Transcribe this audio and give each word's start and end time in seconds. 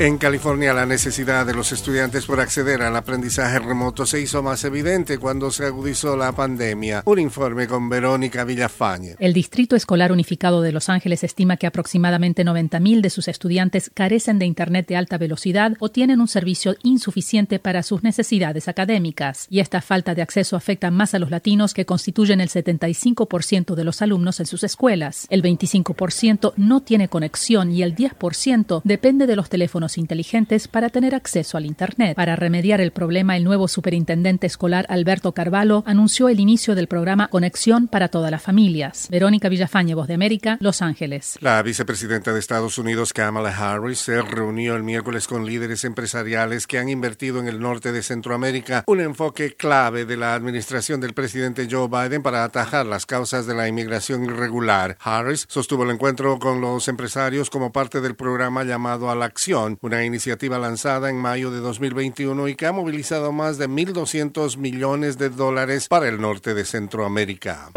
En 0.00 0.16
California, 0.16 0.72
la 0.72 0.86
necesidad 0.86 1.44
de 1.44 1.52
los 1.52 1.72
estudiantes 1.72 2.24
por 2.24 2.40
acceder 2.40 2.80
al 2.80 2.96
aprendizaje 2.96 3.58
remoto 3.58 4.06
se 4.06 4.18
hizo 4.18 4.42
más 4.42 4.64
evidente 4.64 5.18
cuando 5.18 5.50
se 5.50 5.66
agudizó 5.66 6.16
la 6.16 6.32
pandemia. 6.32 7.02
Un 7.04 7.18
informe 7.18 7.66
con 7.66 7.90
Verónica 7.90 8.44
Villafañe. 8.44 9.16
El 9.18 9.34
Distrito 9.34 9.76
Escolar 9.76 10.10
Unificado 10.10 10.62
de 10.62 10.72
Los 10.72 10.88
Ángeles 10.88 11.22
estima 11.22 11.58
que 11.58 11.66
aproximadamente 11.66 12.46
90.000 12.46 13.02
de 13.02 13.10
sus 13.10 13.28
estudiantes 13.28 13.90
carecen 13.92 14.38
de 14.38 14.46
Internet 14.46 14.88
de 14.88 14.96
alta 14.96 15.18
velocidad 15.18 15.76
o 15.80 15.90
tienen 15.90 16.22
un 16.22 16.28
servicio 16.28 16.76
insuficiente 16.82 17.58
para 17.58 17.82
sus 17.82 18.02
necesidades 18.02 18.68
académicas. 18.68 19.48
Y 19.50 19.60
esta 19.60 19.82
falta 19.82 20.14
de 20.14 20.22
acceso 20.22 20.56
afecta 20.56 20.90
más 20.90 21.12
a 21.12 21.18
los 21.18 21.30
latinos, 21.30 21.74
que 21.74 21.84
constituyen 21.84 22.40
el 22.40 22.48
75% 22.48 23.74
de 23.74 23.84
los 23.84 24.00
alumnos 24.00 24.40
en 24.40 24.46
sus 24.46 24.64
escuelas. 24.64 25.26
El 25.28 25.42
25% 25.42 26.54
no 26.56 26.80
tiene 26.80 27.08
conexión 27.08 27.70
y 27.70 27.82
el 27.82 27.94
10% 27.94 28.80
depende 28.82 29.26
de 29.26 29.36
los 29.36 29.50
teléfonos 29.50 29.89
inteligentes 29.98 30.68
para 30.68 30.88
tener 30.88 31.14
acceso 31.14 31.56
al 31.56 31.66
Internet. 31.66 32.14
Para 32.16 32.36
remediar 32.36 32.80
el 32.80 32.90
problema, 32.90 33.36
el 33.36 33.44
nuevo 33.44 33.68
superintendente 33.68 34.46
escolar 34.46 34.86
Alberto 34.88 35.32
Carvalho 35.32 35.82
anunció 35.86 36.28
el 36.28 36.40
inicio 36.40 36.74
del 36.74 36.86
programa 36.86 37.28
Conexión 37.28 37.88
para 37.88 38.08
todas 38.08 38.30
las 38.30 38.42
familias. 38.42 39.08
Verónica 39.10 39.48
Villafañe, 39.48 39.94
Voz 39.94 40.08
de 40.08 40.14
América, 40.14 40.58
Los 40.60 40.82
Ángeles. 40.82 41.38
La 41.40 41.62
vicepresidenta 41.62 42.32
de 42.32 42.40
Estados 42.40 42.78
Unidos, 42.78 43.12
Kamala 43.12 43.50
Harris, 43.56 43.98
se 43.98 44.22
reunió 44.22 44.76
el 44.76 44.82
miércoles 44.82 45.26
con 45.26 45.46
líderes 45.46 45.84
empresariales 45.84 46.66
que 46.66 46.78
han 46.78 46.88
invertido 46.88 47.40
en 47.40 47.48
el 47.48 47.60
norte 47.60 47.92
de 47.92 48.02
Centroamérica, 48.02 48.84
un 48.86 49.00
enfoque 49.00 49.54
clave 49.54 50.04
de 50.04 50.16
la 50.16 50.34
administración 50.34 51.00
del 51.00 51.14
presidente 51.14 51.68
Joe 51.70 51.88
Biden 51.88 52.22
para 52.22 52.44
atajar 52.44 52.86
las 52.86 53.06
causas 53.06 53.46
de 53.46 53.54
la 53.54 53.68
inmigración 53.68 54.24
irregular. 54.24 54.96
Harris 55.00 55.46
sostuvo 55.48 55.84
el 55.84 55.90
encuentro 55.90 56.38
con 56.38 56.60
los 56.60 56.88
empresarios 56.88 57.50
como 57.50 57.72
parte 57.72 58.00
del 58.00 58.14
programa 58.14 58.64
llamado 58.64 59.10
a 59.10 59.14
la 59.14 59.24
acción, 59.24 59.76
una 59.82 60.04
iniciativa 60.04 60.58
lanzada 60.58 61.08
en 61.08 61.16
mayo 61.16 61.50
de 61.50 61.60
2021 61.60 62.48
y 62.48 62.54
que 62.54 62.66
ha 62.66 62.72
movilizado 62.72 63.32
más 63.32 63.56
de 63.56 63.68
1.200 63.68 64.58
millones 64.58 65.16
de 65.16 65.30
dólares 65.30 65.88
para 65.88 66.08
el 66.08 66.20
norte 66.20 66.52
de 66.52 66.64
Centroamérica. 66.64 67.70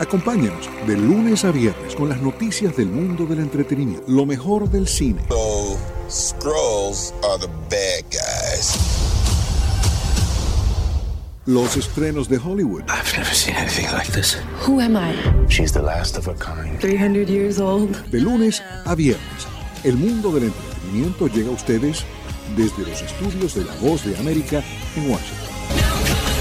Acompáñanos 0.00 0.68
de 0.86 0.96
lunes 0.96 1.44
a 1.44 1.52
viernes 1.52 1.94
con 1.94 2.08
las 2.08 2.20
noticias 2.20 2.76
del 2.76 2.88
mundo 2.88 3.26
del 3.26 3.38
entretenimiento, 3.38 4.04
lo 4.08 4.26
mejor 4.26 4.68
del 4.68 4.88
cine. 4.88 5.22
Los 11.44 11.76
estrenos 11.76 12.28
de 12.28 12.38
Hollywood. 12.38 12.82
I've 12.88 13.16
never 13.16 13.34
seen 13.34 13.56
anything 13.56 13.86
like 13.92 14.10
this. 14.12 14.36
Who 14.66 14.80
am 14.80 14.96
I? 14.96 15.14
She's 15.48 15.72
the 15.72 15.82
last 15.82 16.16
of 16.16 16.26
her 16.26 16.36
kind. 16.36 16.80
300 16.80 17.28
years 17.28 17.58
old. 17.58 17.96
De 18.10 18.20
lunes 18.20 18.62
a 18.84 18.94
viernes 18.94 19.52
el 19.84 19.96
mundo 19.96 20.32
del 20.32 20.44
entretenimiento 20.44 21.26
llega 21.26 21.48
a 21.48 21.52
ustedes 21.52 22.04
desde 22.56 22.82
los 22.88 23.02
estudios 23.02 23.54
de 23.54 23.64
La 23.64 23.74
Voz 23.76 24.04
de 24.04 24.16
América 24.16 24.62
en 24.96 25.10
Washington. 25.10 26.31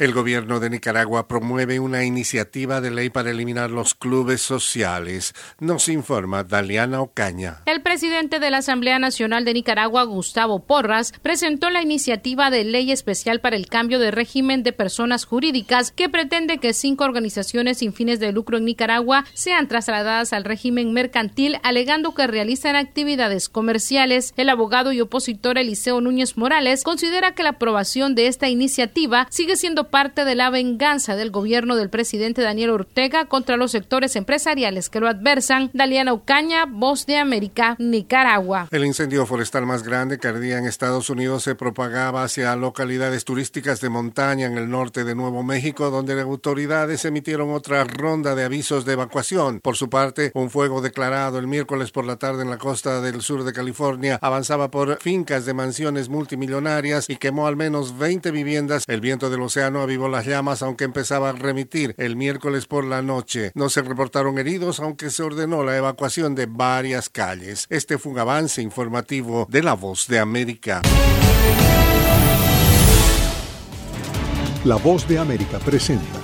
El 0.00 0.12
gobierno 0.12 0.58
de 0.58 0.70
Nicaragua 0.70 1.28
promueve 1.28 1.78
una 1.78 2.04
iniciativa 2.04 2.80
de 2.80 2.90
ley 2.90 3.10
para 3.10 3.30
eliminar 3.30 3.70
los 3.70 3.94
clubes 3.94 4.42
sociales. 4.42 5.34
Nos 5.60 5.88
informa 5.88 6.42
Daliana 6.42 7.00
Ocaña. 7.00 7.62
El 7.64 7.80
presidente 7.80 8.40
de 8.40 8.50
la 8.50 8.56
Asamblea 8.56 8.98
Nacional 8.98 9.44
de 9.44 9.54
Nicaragua, 9.54 10.02
Gustavo 10.02 10.66
Porras, 10.66 11.12
presentó 11.22 11.70
la 11.70 11.80
iniciativa 11.80 12.50
de 12.50 12.64
ley 12.64 12.90
especial 12.90 13.40
para 13.40 13.54
el 13.54 13.68
cambio 13.68 14.00
de 14.00 14.10
régimen 14.10 14.64
de 14.64 14.72
personas 14.72 15.26
jurídicas 15.26 15.92
que 15.92 16.08
pretende 16.08 16.58
que 16.58 16.74
cinco 16.74 17.04
organizaciones 17.04 17.78
sin 17.78 17.92
fines 17.92 18.18
de 18.18 18.32
lucro 18.32 18.58
en 18.58 18.64
Nicaragua 18.64 19.24
sean 19.32 19.68
trasladadas 19.68 20.32
al 20.32 20.42
régimen 20.42 20.92
mercantil, 20.92 21.58
alegando 21.62 22.14
que 22.14 22.26
realizan 22.26 22.74
actividades 22.74 23.48
comerciales. 23.48 24.34
El 24.36 24.48
abogado 24.48 24.92
y 24.92 25.00
opositor 25.00 25.56
Eliseo 25.56 26.00
Núñez 26.00 26.36
Morales 26.36 26.82
considera 26.82 27.36
que 27.36 27.44
la 27.44 27.50
aprobación 27.50 28.16
de 28.16 28.26
esta 28.26 28.48
iniciativa 28.48 29.28
sigue 29.30 29.54
siendo 29.54 29.83
parte 29.84 30.24
de 30.24 30.34
la 30.34 30.50
venganza 30.50 31.16
del 31.16 31.30
gobierno 31.30 31.76
del 31.76 31.90
presidente 31.90 32.42
Daniel 32.42 32.70
Ortega 32.70 33.26
contra 33.26 33.56
los 33.56 33.70
sectores 33.70 34.16
empresariales 34.16 34.88
que 34.88 35.00
lo 35.00 35.08
adversan. 35.08 35.70
Daliana 35.72 36.12
Ucaña, 36.12 36.66
Voz 36.66 37.06
de 37.06 37.18
América, 37.18 37.76
Nicaragua. 37.78 38.68
El 38.70 38.84
incendio 38.84 39.26
forestal 39.26 39.66
más 39.66 39.82
grande 39.82 40.18
que 40.18 40.28
ardía 40.28 40.58
en 40.58 40.66
Estados 40.66 41.10
Unidos 41.10 41.42
se 41.42 41.54
propagaba 41.54 42.24
hacia 42.24 42.54
localidades 42.56 43.24
turísticas 43.24 43.80
de 43.80 43.88
montaña 43.88 44.46
en 44.46 44.58
el 44.58 44.70
norte 44.70 45.04
de 45.04 45.14
Nuevo 45.14 45.42
México, 45.42 45.90
donde 45.90 46.14
las 46.14 46.24
autoridades 46.24 47.04
emitieron 47.04 47.52
otra 47.52 47.84
ronda 47.84 48.34
de 48.34 48.44
avisos 48.44 48.84
de 48.84 48.94
evacuación. 48.94 49.60
Por 49.60 49.76
su 49.76 49.90
parte, 49.90 50.30
un 50.34 50.50
fuego 50.50 50.80
declarado 50.80 51.38
el 51.38 51.46
miércoles 51.46 51.90
por 51.90 52.04
la 52.04 52.16
tarde 52.16 52.42
en 52.42 52.50
la 52.50 52.58
costa 52.58 53.00
del 53.00 53.20
sur 53.20 53.44
de 53.44 53.52
California 53.52 54.18
avanzaba 54.20 54.70
por 54.70 54.98
fincas 55.00 55.44
de 55.44 55.54
mansiones 55.54 56.08
multimillonarias 56.08 57.08
y 57.08 57.16
quemó 57.16 57.46
al 57.46 57.56
menos 57.56 57.98
20 57.98 58.30
viviendas. 58.30 58.84
El 58.86 59.00
viento 59.00 59.30
del 59.30 59.42
océano 59.42 59.73
avivó 59.82 60.08
las 60.08 60.26
llamas, 60.26 60.62
aunque 60.62 60.84
empezaba 60.84 61.30
a 61.30 61.32
remitir 61.32 61.94
el 61.98 62.16
miércoles 62.16 62.66
por 62.66 62.84
la 62.84 63.02
noche. 63.02 63.52
No 63.54 63.68
se 63.68 63.82
reportaron 63.82 64.38
heridos, 64.38 64.80
aunque 64.80 65.10
se 65.10 65.22
ordenó 65.22 65.62
la 65.62 65.76
evacuación 65.76 66.34
de 66.34 66.46
varias 66.46 67.08
calles. 67.08 67.66
Este 67.70 67.98
fue 67.98 68.12
un 68.12 68.18
avance 68.18 68.62
informativo 68.62 69.46
de 69.50 69.62
La 69.62 69.74
Voz 69.74 70.06
de 70.08 70.18
América. 70.18 70.82
La 74.64 74.76
Voz 74.76 75.06
de 75.06 75.18
América 75.18 75.58
presenta 75.58 76.23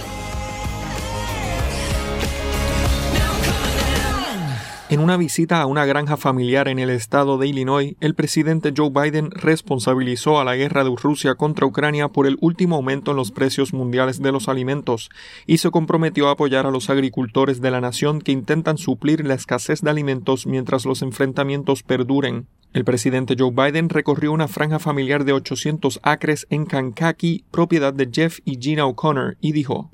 En 4.91 4.99
una 4.99 5.15
visita 5.15 5.61
a 5.61 5.67
una 5.67 5.85
granja 5.85 6.17
familiar 6.17 6.67
en 6.67 6.77
el 6.77 6.89
estado 6.89 7.37
de 7.37 7.47
Illinois, 7.47 7.95
el 8.01 8.13
presidente 8.13 8.73
Joe 8.75 8.89
Biden 8.89 9.31
responsabilizó 9.31 10.37
a 10.37 10.43
la 10.43 10.57
guerra 10.57 10.83
de 10.83 10.93
Rusia 11.01 11.35
contra 11.35 11.65
Ucrania 11.65 12.09
por 12.09 12.27
el 12.27 12.37
último 12.41 12.75
aumento 12.75 13.11
en 13.11 13.17
los 13.17 13.31
precios 13.31 13.71
mundiales 13.71 14.21
de 14.21 14.33
los 14.33 14.49
alimentos 14.49 15.09
y 15.47 15.59
se 15.59 15.71
comprometió 15.71 16.27
a 16.27 16.31
apoyar 16.31 16.65
a 16.65 16.71
los 16.71 16.89
agricultores 16.89 17.61
de 17.61 17.71
la 17.71 17.79
nación 17.79 18.19
que 18.19 18.33
intentan 18.33 18.77
suplir 18.77 19.25
la 19.25 19.35
escasez 19.35 19.79
de 19.79 19.91
alimentos 19.91 20.45
mientras 20.45 20.85
los 20.85 21.01
enfrentamientos 21.03 21.83
perduren. 21.83 22.47
El 22.73 22.85
presidente 22.85 23.35
Joe 23.37 23.51
Biden 23.51 23.89
recorrió 23.89 24.31
una 24.31 24.47
franja 24.47 24.79
familiar 24.79 25.25
de 25.25 25.33
800 25.33 25.99
acres 26.03 26.47
en 26.49 26.65
Kankakee, 26.65 27.43
propiedad 27.51 27.93
de 27.93 28.09
Jeff 28.09 28.39
y 28.45 28.57
Gina 28.61 28.85
O'Connor, 28.85 29.35
y 29.41 29.51
dijo, 29.51 29.91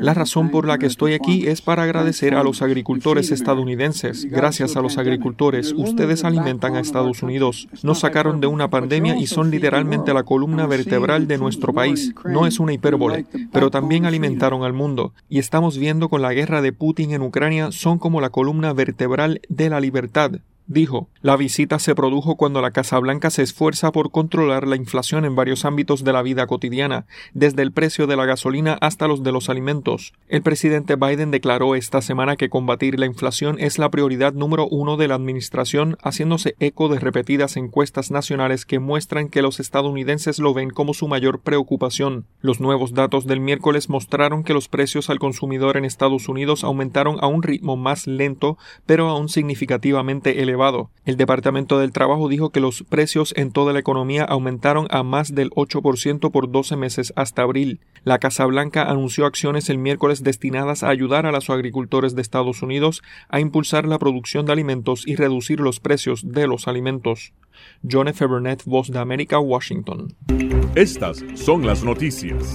La 0.00 0.12
razón 0.12 0.50
por 0.50 0.66
la 0.66 0.78
que 0.78 0.86
estoy 0.86 1.12
aquí 1.12 1.46
es 1.46 1.62
para 1.62 1.84
agradecer 1.84 2.34
a 2.34 2.42
los 2.42 2.62
agricultores 2.62 3.30
estadounidenses. 3.30 3.71
Gracias 4.24 4.76
a 4.76 4.80
los 4.80 4.98
agricultores, 4.98 5.72
ustedes 5.76 6.24
alimentan 6.24 6.76
a 6.76 6.80
Estados 6.80 7.22
Unidos. 7.22 7.68
Nos 7.82 8.00
sacaron 8.00 8.40
de 8.40 8.46
una 8.46 8.68
pandemia 8.68 9.18
y 9.18 9.26
son 9.26 9.50
literalmente 9.50 10.14
la 10.14 10.22
columna 10.22 10.66
vertebral 10.66 11.26
de 11.26 11.38
nuestro 11.38 11.72
país. 11.72 12.14
No 12.24 12.46
es 12.46 12.60
una 12.60 12.72
hipérbole, 12.72 13.26
pero 13.52 13.70
también 13.70 14.06
alimentaron 14.06 14.64
al 14.64 14.72
mundo. 14.72 15.12
Y 15.28 15.38
estamos 15.38 15.78
viendo 15.78 16.08
con 16.08 16.22
la 16.22 16.32
guerra 16.32 16.62
de 16.62 16.72
Putin 16.72 17.12
en 17.12 17.22
Ucrania 17.22 17.72
son 17.72 17.98
como 17.98 18.20
la 18.20 18.30
columna 18.30 18.72
vertebral 18.72 19.40
de 19.48 19.70
la 19.70 19.80
libertad. 19.80 20.32
Dijo, 20.68 21.08
la 21.22 21.36
visita 21.36 21.80
se 21.80 21.94
produjo 21.96 22.36
cuando 22.36 22.62
la 22.62 22.70
Casa 22.70 22.98
Blanca 23.00 23.30
se 23.30 23.42
esfuerza 23.42 23.90
por 23.90 24.12
controlar 24.12 24.68
la 24.68 24.76
inflación 24.76 25.24
en 25.24 25.34
varios 25.34 25.64
ámbitos 25.64 26.04
de 26.04 26.12
la 26.12 26.22
vida 26.22 26.46
cotidiana, 26.46 27.04
desde 27.34 27.62
el 27.62 27.72
precio 27.72 28.06
de 28.06 28.16
la 28.16 28.26
gasolina 28.26 28.78
hasta 28.80 29.08
los 29.08 29.24
de 29.24 29.32
los 29.32 29.48
alimentos. 29.48 30.12
El 30.28 30.42
presidente 30.42 30.94
Biden 30.94 31.32
declaró 31.32 31.74
esta 31.74 32.00
semana 32.00 32.36
que 32.36 32.48
combatir 32.48 32.98
la 33.00 33.06
inflación 33.06 33.56
es 33.58 33.78
la 33.78 33.90
prioridad 33.90 34.34
número 34.34 34.68
uno 34.68 34.96
de 34.96 35.08
la 35.08 35.16
administración, 35.16 35.98
haciéndose 36.00 36.54
eco 36.60 36.88
de 36.88 37.00
repetidas 37.00 37.56
encuestas 37.56 38.12
nacionales 38.12 38.64
que 38.64 38.78
muestran 38.78 39.28
que 39.28 39.42
los 39.42 39.58
estadounidenses 39.58 40.38
lo 40.38 40.54
ven 40.54 40.70
como 40.70 40.94
su 40.94 41.08
mayor 41.08 41.40
preocupación. 41.40 42.24
Los 42.40 42.60
nuevos 42.60 42.94
datos 42.94 43.26
del 43.26 43.40
miércoles 43.40 43.88
mostraron 43.88 44.44
que 44.44 44.54
los 44.54 44.68
precios 44.68 45.10
al 45.10 45.18
consumidor 45.18 45.76
en 45.76 45.84
Estados 45.84 46.28
Unidos 46.28 46.62
aumentaron 46.62 47.16
a 47.20 47.26
un 47.26 47.42
ritmo 47.42 47.76
más 47.76 48.06
lento, 48.06 48.58
pero 48.86 49.08
aún 49.08 49.28
significativamente 49.28 50.40
elevado 50.40 50.51
el 51.04 51.16
Departamento 51.16 51.78
del 51.78 51.92
Trabajo 51.92 52.28
dijo 52.28 52.50
que 52.50 52.60
los 52.60 52.82
precios 52.82 53.32
en 53.36 53.52
toda 53.52 53.72
la 53.72 53.78
economía 53.78 54.24
aumentaron 54.24 54.86
a 54.90 55.02
más 55.02 55.34
del 55.34 55.50
8% 55.50 56.30
por 56.30 56.50
12 56.50 56.76
meses 56.76 57.12
hasta 57.16 57.42
abril. 57.42 57.80
La 58.04 58.18
Casa 58.18 58.44
Blanca 58.46 58.84
anunció 58.84 59.26
acciones 59.26 59.70
el 59.70 59.78
miércoles 59.78 60.22
destinadas 60.22 60.82
a 60.82 60.88
ayudar 60.88 61.26
a 61.26 61.32
los 61.32 61.50
agricultores 61.50 62.14
de 62.14 62.22
Estados 62.22 62.62
Unidos 62.62 63.02
a 63.28 63.40
impulsar 63.40 63.86
la 63.86 63.98
producción 63.98 64.46
de 64.46 64.52
alimentos 64.52 65.06
y 65.06 65.16
reducir 65.16 65.60
los 65.60 65.80
precios 65.80 66.32
de 66.32 66.46
los 66.46 66.68
alimentos. 66.68 67.32
John 67.88 68.08
F. 68.08 68.26
Burnett, 68.26 68.64
Voz 68.64 68.90
de 68.90 68.98
América, 68.98 69.38
Washington. 69.38 70.14
Estas 70.74 71.24
son 71.34 71.66
las 71.66 71.84
noticias. 71.84 72.54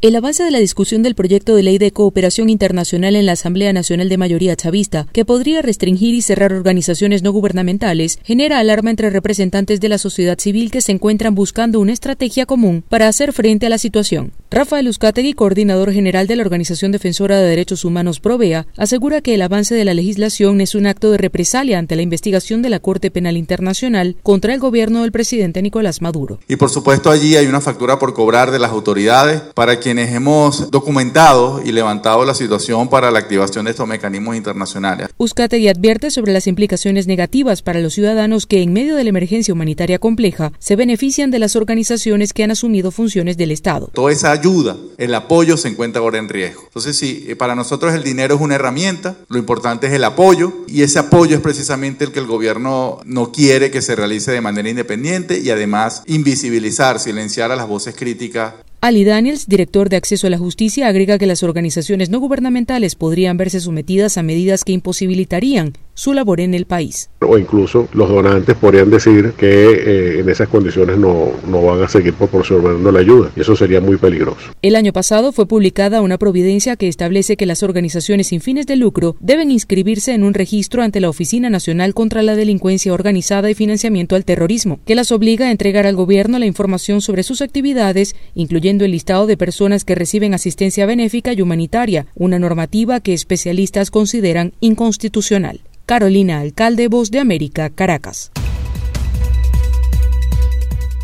El 0.00 0.14
avance 0.14 0.44
de 0.44 0.52
la 0.52 0.60
discusión 0.60 1.02
del 1.02 1.16
proyecto 1.16 1.56
de 1.56 1.64
ley 1.64 1.76
de 1.76 1.90
cooperación 1.90 2.50
internacional 2.50 3.16
en 3.16 3.26
la 3.26 3.32
Asamblea 3.32 3.72
Nacional 3.72 4.08
de 4.08 4.16
Mayoría 4.16 4.54
Chavista, 4.54 5.08
que 5.12 5.24
podría 5.24 5.60
restringir 5.60 6.14
y 6.14 6.22
cerrar 6.22 6.52
organizaciones 6.52 7.24
no 7.24 7.32
gubernamentales, 7.32 8.20
genera 8.22 8.60
alarma 8.60 8.90
entre 8.90 9.10
representantes 9.10 9.80
de 9.80 9.88
la 9.88 9.98
sociedad 9.98 10.38
civil 10.38 10.70
que 10.70 10.82
se 10.82 10.92
encuentran 10.92 11.34
buscando 11.34 11.80
una 11.80 11.92
estrategia 11.92 12.46
común 12.46 12.84
para 12.88 13.08
hacer 13.08 13.32
frente 13.32 13.66
a 13.66 13.70
la 13.70 13.78
situación. 13.78 14.30
Rafael 14.52 14.86
Uzcategui, 14.86 15.32
coordinador 15.32 15.92
general 15.92 16.28
de 16.28 16.36
la 16.36 16.42
Organización 16.42 16.92
Defensora 16.92 17.36
de 17.38 17.48
Derechos 17.48 17.84
Humanos 17.84 18.20
Provea, 18.20 18.68
asegura 18.76 19.20
que 19.20 19.34
el 19.34 19.42
avance 19.42 19.74
de 19.74 19.84
la 19.84 19.94
legislación 19.94 20.60
es 20.60 20.76
un 20.76 20.86
acto 20.86 21.10
de 21.10 21.18
represalia 21.18 21.76
ante 21.76 21.96
la 21.96 22.02
investigación 22.02 22.62
de 22.62 22.70
la 22.70 22.78
Corte 22.78 23.10
Penal 23.10 23.36
Internacional 23.36 24.14
contra 24.22 24.54
el 24.54 24.60
gobierno 24.60 25.02
del 25.02 25.10
presidente 25.10 25.60
Nicolás 25.60 26.02
Maduro. 26.02 26.38
Y 26.46 26.54
por 26.54 26.70
supuesto 26.70 27.10
allí 27.10 27.34
hay 27.34 27.46
una 27.46 27.60
factura 27.60 27.98
por 27.98 28.14
cobrar 28.14 28.52
de 28.52 28.60
las 28.60 28.70
autoridades 28.70 29.42
para 29.54 29.80
que 29.80 29.87
quienes 29.88 30.12
hemos 30.12 30.70
documentado 30.70 31.62
y 31.64 31.72
levantado 31.72 32.22
la 32.26 32.34
situación 32.34 32.88
para 32.88 33.10
la 33.10 33.20
activación 33.20 33.64
de 33.64 33.70
estos 33.70 33.88
mecanismos 33.88 34.36
internacionales. 34.36 35.08
Uzcategui 35.16 35.68
advierte 35.68 36.10
sobre 36.10 36.34
las 36.34 36.46
implicaciones 36.46 37.06
negativas 37.06 37.62
para 37.62 37.80
los 37.80 37.94
ciudadanos 37.94 38.44
que 38.44 38.60
en 38.60 38.74
medio 38.74 38.96
de 38.96 39.04
la 39.04 39.08
emergencia 39.08 39.54
humanitaria 39.54 39.98
compleja 39.98 40.52
se 40.58 40.76
benefician 40.76 41.30
de 41.30 41.38
las 41.38 41.56
organizaciones 41.56 42.34
que 42.34 42.44
han 42.44 42.50
asumido 42.50 42.90
funciones 42.90 43.38
del 43.38 43.50
Estado. 43.50 43.90
Toda 43.94 44.12
esa 44.12 44.30
ayuda, 44.30 44.76
el 44.98 45.14
apoyo 45.14 45.56
se 45.56 45.68
encuentra 45.68 46.02
ahora 46.02 46.18
en 46.18 46.28
riesgo. 46.28 46.64
Entonces, 46.66 46.98
sí, 46.98 47.24
eh, 47.26 47.34
para 47.34 47.54
nosotros 47.54 47.94
el 47.94 48.02
dinero 48.02 48.34
es 48.34 48.42
una 48.42 48.56
herramienta, 48.56 49.16
lo 49.30 49.38
importante 49.38 49.86
es 49.86 49.94
el 49.94 50.04
apoyo 50.04 50.52
y 50.66 50.82
ese 50.82 50.98
apoyo 50.98 51.34
es 51.34 51.40
precisamente 51.40 52.04
el 52.04 52.12
que 52.12 52.18
el 52.18 52.26
gobierno 52.26 53.00
no 53.06 53.32
quiere 53.32 53.70
que 53.70 53.80
se 53.80 53.96
realice 53.96 54.32
de 54.32 54.42
manera 54.42 54.68
independiente 54.68 55.38
y 55.38 55.48
además 55.48 56.02
invisibilizar, 56.04 57.00
silenciar 57.00 57.52
a 57.52 57.56
las 57.56 57.66
voces 57.66 57.94
críticas 57.96 58.52
Ali 58.80 59.02
Daniels, 59.02 59.48
director 59.48 59.88
de 59.88 59.96
Acceso 59.96 60.28
a 60.28 60.30
la 60.30 60.38
Justicia, 60.38 60.86
agrega 60.86 61.18
que 61.18 61.26
las 61.26 61.42
organizaciones 61.42 62.10
no 62.10 62.20
gubernamentales 62.20 62.94
podrían 62.94 63.36
verse 63.36 63.58
sometidas 63.58 64.16
a 64.16 64.22
medidas 64.22 64.62
que 64.62 64.70
imposibilitarían 64.70 65.72
su 65.94 66.12
labor 66.12 66.38
en 66.38 66.54
el 66.54 66.64
país. 66.64 67.10
O 67.20 67.36
incluso 67.36 67.88
los 67.92 68.08
donantes 68.08 68.54
podrían 68.54 68.88
decir 68.88 69.32
que 69.36 69.48
eh, 69.48 70.20
en 70.20 70.28
esas 70.28 70.46
condiciones 70.46 70.96
no, 70.96 71.32
no 71.48 71.60
van 71.60 71.82
a 71.82 71.88
seguir 71.88 72.14
proporcionando 72.14 72.92
la 72.92 73.00
ayuda 73.00 73.32
y 73.34 73.40
eso 73.40 73.56
sería 73.56 73.80
muy 73.80 73.96
peligroso. 73.96 74.52
El 74.62 74.76
año 74.76 74.92
pasado 74.92 75.32
fue 75.32 75.46
publicada 75.46 76.00
una 76.00 76.16
providencia 76.16 76.76
que 76.76 76.86
establece 76.86 77.36
que 77.36 77.46
las 77.46 77.64
organizaciones 77.64 78.28
sin 78.28 78.40
fines 78.40 78.68
de 78.68 78.76
lucro 78.76 79.16
deben 79.18 79.50
inscribirse 79.50 80.14
en 80.14 80.22
un 80.22 80.34
registro 80.34 80.84
ante 80.84 81.00
la 81.00 81.08
Oficina 81.08 81.50
Nacional 81.50 81.94
contra 81.94 82.22
la 82.22 82.36
Delincuencia 82.36 82.92
Organizada 82.94 83.50
y 83.50 83.54
Financiamiento 83.54 84.14
al 84.14 84.24
Terrorismo, 84.24 84.78
que 84.86 84.94
las 84.94 85.10
obliga 85.10 85.48
a 85.48 85.50
entregar 85.50 85.84
al 85.84 85.96
gobierno 85.96 86.38
la 86.38 86.46
información 86.46 87.00
sobre 87.00 87.24
sus 87.24 87.42
actividades, 87.42 88.14
incluyendo 88.36 88.67
el 88.68 88.92
listado 88.92 89.26
de 89.26 89.36
personas 89.36 89.84
que 89.84 89.94
reciben 89.94 90.34
asistencia 90.34 90.86
benéfica 90.86 91.32
y 91.32 91.40
humanitaria, 91.40 92.06
una 92.14 92.38
normativa 92.38 93.00
que 93.00 93.14
especialistas 93.14 93.90
consideran 93.90 94.52
inconstitucional. 94.60 95.60
Carolina 95.86 96.40
Alcalde, 96.40 96.88
Voz 96.88 97.10
de 97.10 97.18
América, 97.18 97.70
Caracas. 97.70 98.30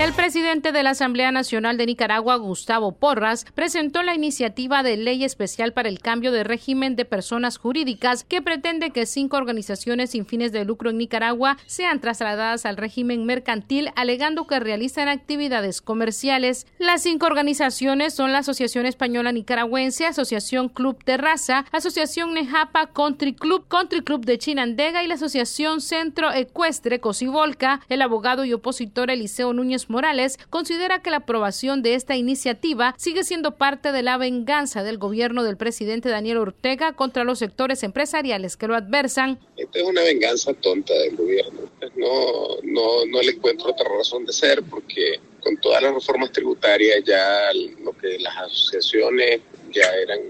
El 0.00 0.14
presidente 0.14 0.72
de 0.72 0.82
la 0.82 0.90
Asamblea 0.90 1.30
Nacional 1.30 1.76
de 1.76 1.84
Nicaragua, 1.84 2.36
Gustavo 2.36 2.92
Porras, 2.92 3.44
presentó 3.54 4.02
la 4.02 4.14
iniciativa 4.14 4.82
de 4.82 4.96
ley 4.96 5.24
especial 5.24 5.74
para 5.74 5.90
el 5.90 5.98
cambio 5.98 6.32
de 6.32 6.42
régimen 6.42 6.96
de 6.96 7.04
personas 7.04 7.58
jurídicas 7.58 8.24
que 8.24 8.40
pretende 8.40 8.92
que 8.92 9.04
cinco 9.04 9.36
organizaciones 9.36 10.12
sin 10.12 10.24
fines 10.24 10.52
de 10.52 10.64
lucro 10.64 10.88
en 10.88 10.96
Nicaragua 10.96 11.58
sean 11.66 12.00
trasladadas 12.00 12.64
al 12.64 12.78
régimen 12.78 13.26
mercantil, 13.26 13.90
alegando 13.94 14.46
que 14.46 14.58
realizan 14.58 15.08
actividades 15.08 15.82
comerciales. 15.82 16.66
Las 16.78 17.02
cinco 17.02 17.26
organizaciones 17.26 18.14
son 18.14 18.32
la 18.32 18.38
Asociación 18.38 18.86
Española 18.86 19.32
Nicaragüense, 19.32 20.06
Asociación 20.06 20.70
Club 20.70 21.04
de 21.04 21.18
Raza, 21.18 21.66
Asociación 21.72 22.32
Nejapa 22.32 22.86
Country 22.86 23.34
Club, 23.34 23.68
Country 23.68 24.00
Club 24.00 24.24
de 24.24 24.38
Chinandega 24.38 25.04
y 25.04 25.08
la 25.08 25.16
Asociación 25.16 25.82
Centro 25.82 26.32
Ecuestre 26.32 27.00
Cosivolca. 27.00 27.82
El 27.90 28.00
abogado 28.00 28.46
y 28.46 28.54
opositor 28.54 29.10
Eliseo 29.10 29.52
Núñez 29.52 29.89
Morales 29.90 30.38
considera 30.48 31.02
que 31.02 31.10
la 31.10 31.18
aprobación 31.18 31.82
de 31.82 31.94
esta 31.94 32.16
iniciativa 32.16 32.94
sigue 32.96 33.24
siendo 33.24 33.56
parte 33.56 33.92
de 33.92 34.02
la 34.02 34.16
venganza 34.16 34.82
del 34.82 34.98
gobierno 34.98 35.42
del 35.42 35.56
presidente 35.56 36.08
Daniel 36.08 36.38
Ortega 36.38 36.92
contra 36.94 37.24
los 37.24 37.40
sectores 37.40 37.82
empresariales 37.82 38.56
que 38.56 38.68
lo 38.68 38.76
adversan. 38.76 39.38
Esta 39.56 39.78
es 39.80 39.84
una 39.84 40.02
venganza 40.02 40.54
tonta 40.54 40.94
del 40.94 41.16
gobierno. 41.16 41.60
No, 41.96 42.56
no, 42.62 43.06
no 43.06 43.20
le 43.20 43.32
encuentro 43.32 43.70
otra 43.70 43.88
razón 43.88 44.24
de 44.24 44.32
ser 44.32 44.62
porque 44.62 45.20
con 45.42 45.56
todas 45.56 45.82
las 45.82 45.92
reformas 45.92 46.30
tributarias 46.30 47.02
ya 47.04 47.50
lo 47.82 47.92
que 47.92 48.18
las 48.20 48.36
asociaciones 48.36 49.40
ya 49.72 49.92
eran. 50.02 50.20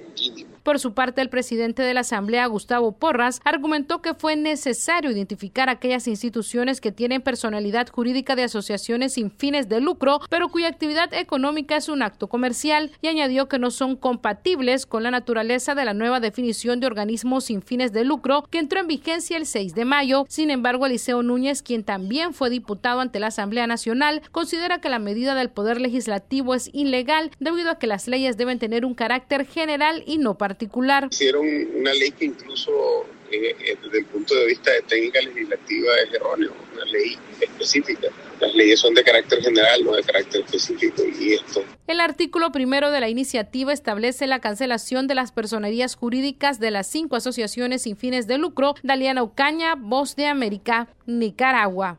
Por 0.62 0.78
su 0.78 0.92
parte, 0.92 1.22
el 1.22 1.30
presidente 1.30 1.82
de 1.82 1.94
la 1.94 2.00
Asamblea, 2.00 2.46
Gustavo 2.46 2.92
Porras, 2.92 3.40
argumentó 3.44 4.02
que 4.02 4.12
fue 4.12 4.36
necesario 4.36 5.10
identificar 5.10 5.70
aquellas 5.70 6.06
instituciones 6.06 6.82
que 6.82 6.92
tienen 6.92 7.22
personalidad 7.22 7.88
jurídica 7.88 8.36
de 8.36 8.42
asociaciones 8.42 9.14
sin 9.14 9.30
fines 9.30 9.70
de 9.70 9.80
lucro, 9.80 10.20
pero 10.28 10.50
cuya 10.50 10.68
actividad 10.68 11.14
económica 11.14 11.76
es 11.76 11.88
un 11.88 12.02
acto 12.02 12.28
comercial, 12.28 12.90
y 13.00 13.08
añadió 13.08 13.48
que 13.48 13.58
no 13.58 13.70
son 13.70 13.96
compatibles 13.96 14.84
con 14.84 15.02
la 15.02 15.10
naturaleza 15.10 15.74
de 15.74 15.86
la 15.86 15.94
nueva 15.94 16.20
definición 16.20 16.78
de 16.78 16.86
organismos 16.86 17.44
sin 17.44 17.62
fines 17.62 17.92
de 17.92 18.04
lucro 18.04 18.44
que 18.50 18.58
entró 18.58 18.80
en 18.80 18.86
vigencia 18.86 19.38
el 19.38 19.46
6 19.46 19.74
de 19.74 19.84
mayo. 19.86 20.26
Sin 20.28 20.50
embargo, 20.50 20.84
Eliseo 20.84 21.22
Núñez, 21.22 21.62
quien 21.62 21.84
también 21.84 22.34
fue 22.34 22.50
diputado 22.50 23.00
ante 23.00 23.18
la 23.18 23.28
Asamblea 23.28 23.66
Nacional, 23.66 24.20
considera 24.30 24.80
que 24.80 24.90
la 24.90 24.98
medida 24.98 25.34
del 25.34 25.48
Poder 25.48 25.80
Legislativo 25.80 26.54
es 26.54 26.68
ilegal 26.74 27.30
debido 27.40 27.70
a 27.70 27.78
que 27.78 27.86
las 27.86 28.08
leyes 28.08 28.36
deben 28.36 28.58
tener 28.58 28.84
un 28.84 28.94
carácter 28.94 29.46
general 29.46 30.02
y 30.06 30.18
no 30.18 30.34
particular. 30.34 30.49
Hicieron 31.10 31.46
una 31.74 31.92
ley 31.94 32.10
que 32.12 32.26
incluso 32.26 33.06
eh, 33.30 33.54
eh, 33.60 33.76
desde 33.82 33.98
el 33.98 34.06
punto 34.06 34.34
de 34.34 34.46
vista 34.46 34.72
de 34.72 34.82
técnica 34.82 35.20
legislativa 35.20 35.92
es 36.04 36.14
erróneo, 36.14 36.52
una 36.74 36.84
ley 36.86 37.16
específica. 37.40 38.08
Las 38.40 38.54
leyes 38.54 38.80
son 38.80 38.94
de 38.94 39.04
carácter 39.04 39.40
general, 39.40 39.84
no 39.84 39.92
de 39.92 40.02
carácter 40.02 40.42
específico. 40.42 41.02
Y 41.20 41.34
esto. 41.34 41.62
El 41.86 42.00
artículo 42.00 42.50
primero 42.50 42.90
de 42.90 43.00
la 43.00 43.08
iniciativa 43.08 43.72
establece 43.72 44.26
la 44.26 44.40
cancelación 44.40 45.06
de 45.06 45.14
las 45.14 45.30
personerías 45.30 45.94
jurídicas 45.94 46.58
de 46.58 46.72
las 46.72 46.88
cinco 46.88 47.16
asociaciones 47.16 47.82
sin 47.82 47.96
fines 47.96 48.26
de 48.26 48.38
lucro. 48.38 48.74
Daliana 48.82 49.22
Ucaña, 49.22 49.76
Voz 49.76 50.16
de 50.16 50.26
América, 50.26 50.88
Nicaragua. 51.06 51.98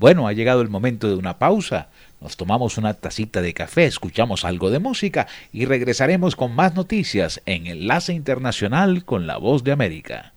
Bueno, 0.00 0.26
ha 0.26 0.32
llegado 0.32 0.62
el 0.62 0.70
momento 0.70 1.08
de 1.08 1.14
una 1.14 1.38
pausa. 1.38 1.88
Nos 2.22 2.38
tomamos 2.38 2.78
una 2.78 2.94
tacita 2.94 3.42
de 3.42 3.52
café, 3.52 3.84
escuchamos 3.84 4.46
algo 4.46 4.70
de 4.70 4.78
música 4.78 5.26
y 5.52 5.66
regresaremos 5.66 6.36
con 6.36 6.54
más 6.54 6.74
noticias 6.74 7.42
en 7.44 7.66
Enlace 7.66 8.14
Internacional 8.14 9.04
con 9.04 9.26
la 9.26 9.36
Voz 9.36 9.62
de 9.62 9.72
América. 9.72 10.32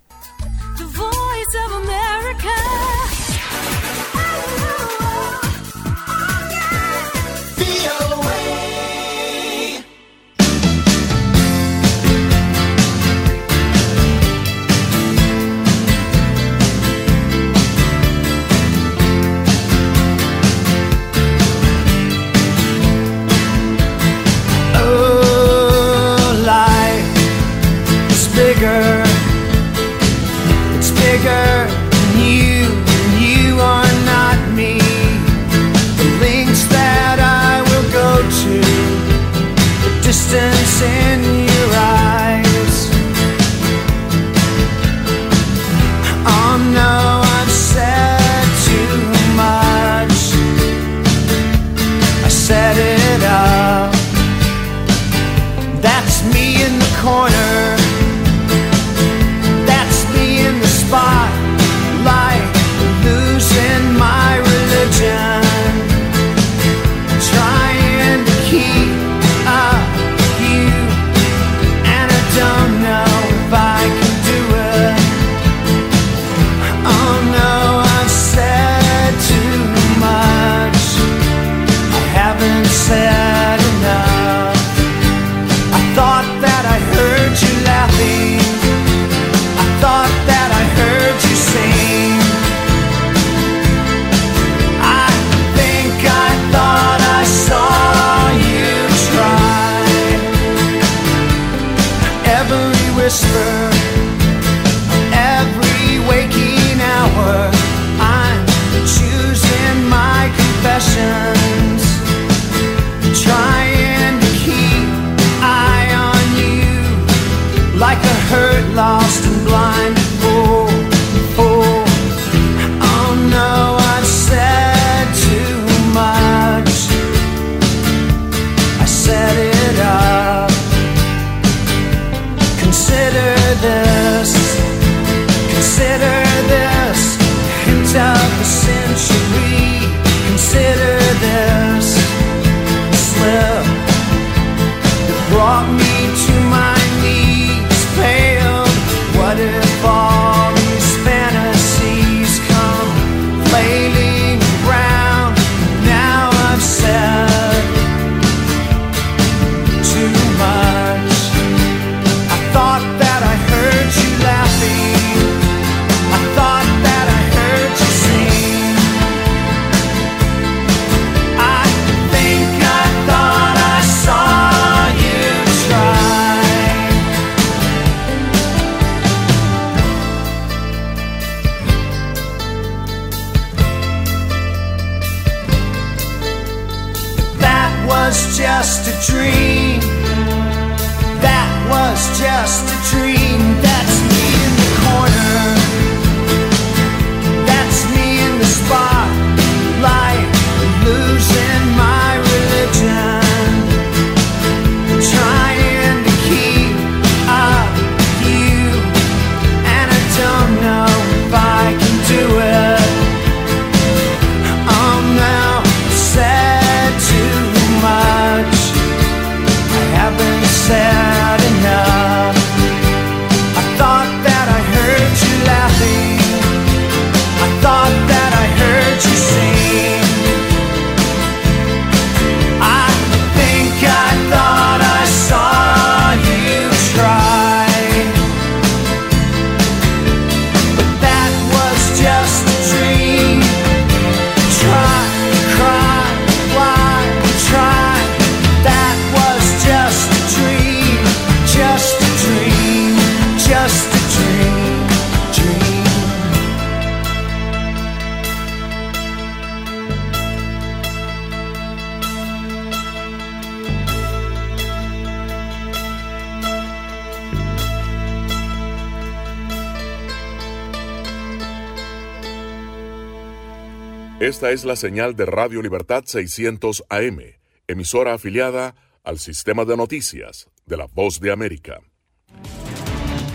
Esta 274.24 274.52
es 274.52 274.64
la 274.64 274.78
señal 274.78 275.18
de 275.18 275.26
Radio 275.26 275.62
Libertad 275.62 276.06
600 276.06 276.86
AM, 276.88 277.20
emisora 277.68 278.14
afiliada 278.14 278.74
al 279.04 279.20
sistema 279.20 279.66
de 279.66 279.76
noticias 279.76 280.48
de 280.66 280.78
la 280.78 280.86
Voz 280.86 281.20
de 281.20 281.30
América. 281.30 281.82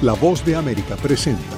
La 0.00 0.14
Voz 0.14 0.42
de 0.46 0.56
América 0.56 0.96
presenta 0.96 1.57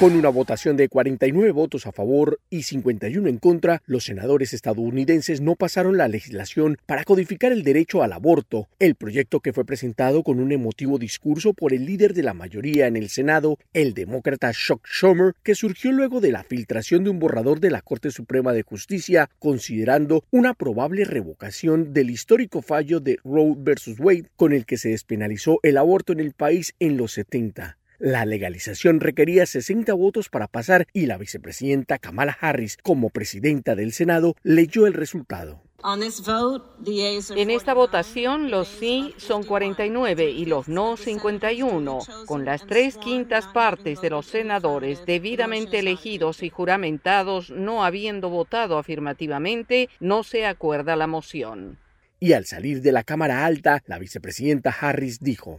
Con 0.00 0.16
una 0.16 0.30
votación 0.30 0.78
de 0.78 0.88
49 0.88 1.50
votos 1.50 1.86
a 1.86 1.92
favor 1.92 2.40
y 2.48 2.62
51 2.62 3.28
en 3.28 3.36
contra, 3.36 3.82
los 3.84 4.04
senadores 4.04 4.54
estadounidenses 4.54 5.42
no 5.42 5.56
pasaron 5.56 5.98
la 5.98 6.08
legislación 6.08 6.78
para 6.86 7.04
codificar 7.04 7.52
el 7.52 7.64
derecho 7.64 8.02
al 8.02 8.14
aborto, 8.14 8.70
el 8.78 8.94
proyecto 8.94 9.40
que 9.40 9.52
fue 9.52 9.66
presentado 9.66 10.22
con 10.22 10.40
un 10.40 10.52
emotivo 10.52 10.98
discurso 10.98 11.52
por 11.52 11.74
el 11.74 11.84
líder 11.84 12.14
de 12.14 12.22
la 12.22 12.32
mayoría 12.32 12.86
en 12.86 12.96
el 12.96 13.10
Senado, 13.10 13.58
el 13.74 13.92
demócrata 13.92 14.52
Chuck 14.54 14.86
Schumer, 14.86 15.34
que 15.42 15.54
surgió 15.54 15.92
luego 15.92 16.22
de 16.22 16.32
la 16.32 16.44
filtración 16.44 17.04
de 17.04 17.10
un 17.10 17.18
borrador 17.18 17.60
de 17.60 17.70
la 17.70 17.82
Corte 17.82 18.10
Suprema 18.10 18.54
de 18.54 18.62
Justicia, 18.62 19.28
considerando 19.38 20.24
una 20.30 20.54
probable 20.54 21.04
revocación 21.04 21.92
del 21.92 22.08
histórico 22.08 22.62
fallo 22.62 23.00
de 23.00 23.18
Roe 23.22 23.54
vs. 23.54 24.00
Wade, 24.00 24.30
con 24.36 24.54
el 24.54 24.64
que 24.64 24.78
se 24.78 24.88
despenalizó 24.88 25.58
el 25.62 25.76
aborto 25.76 26.14
en 26.14 26.20
el 26.20 26.32
país 26.32 26.72
en 26.78 26.96
los 26.96 27.12
70. 27.12 27.76
La 28.00 28.24
legalización 28.24 28.98
requería 28.98 29.44
60 29.44 29.92
votos 29.92 30.30
para 30.30 30.46
pasar 30.46 30.86
y 30.94 31.04
la 31.04 31.18
vicepresidenta 31.18 31.98
Kamala 31.98 32.34
Harris, 32.40 32.78
como 32.82 33.10
presidenta 33.10 33.74
del 33.74 33.92
Senado, 33.92 34.36
leyó 34.42 34.86
el 34.86 34.94
resultado. 34.94 35.60
En 35.84 37.50
esta 37.50 37.74
votación 37.74 38.50
los 38.50 38.68
sí 38.68 39.14
son 39.18 39.42
49 39.42 40.30
y 40.30 40.46
los 40.46 40.66
no 40.66 40.96
51. 40.96 41.98
Con 42.24 42.46
las 42.46 42.66
tres 42.66 42.96
quintas 42.96 43.46
partes 43.48 44.00
de 44.00 44.08
los 44.08 44.24
senadores 44.24 45.04
debidamente 45.04 45.80
elegidos 45.80 46.42
y 46.42 46.48
juramentados 46.48 47.50
no 47.50 47.84
habiendo 47.84 48.30
votado 48.30 48.78
afirmativamente, 48.78 49.90
no 50.00 50.22
se 50.22 50.46
acuerda 50.46 50.96
la 50.96 51.06
moción. 51.06 51.76
Y 52.22 52.34
al 52.34 52.44
salir 52.44 52.82
de 52.82 52.92
la 52.92 53.02
Cámara 53.02 53.46
Alta, 53.46 53.82
la 53.86 53.98
vicepresidenta 53.98 54.76
Harris 54.78 55.20
dijo, 55.20 55.58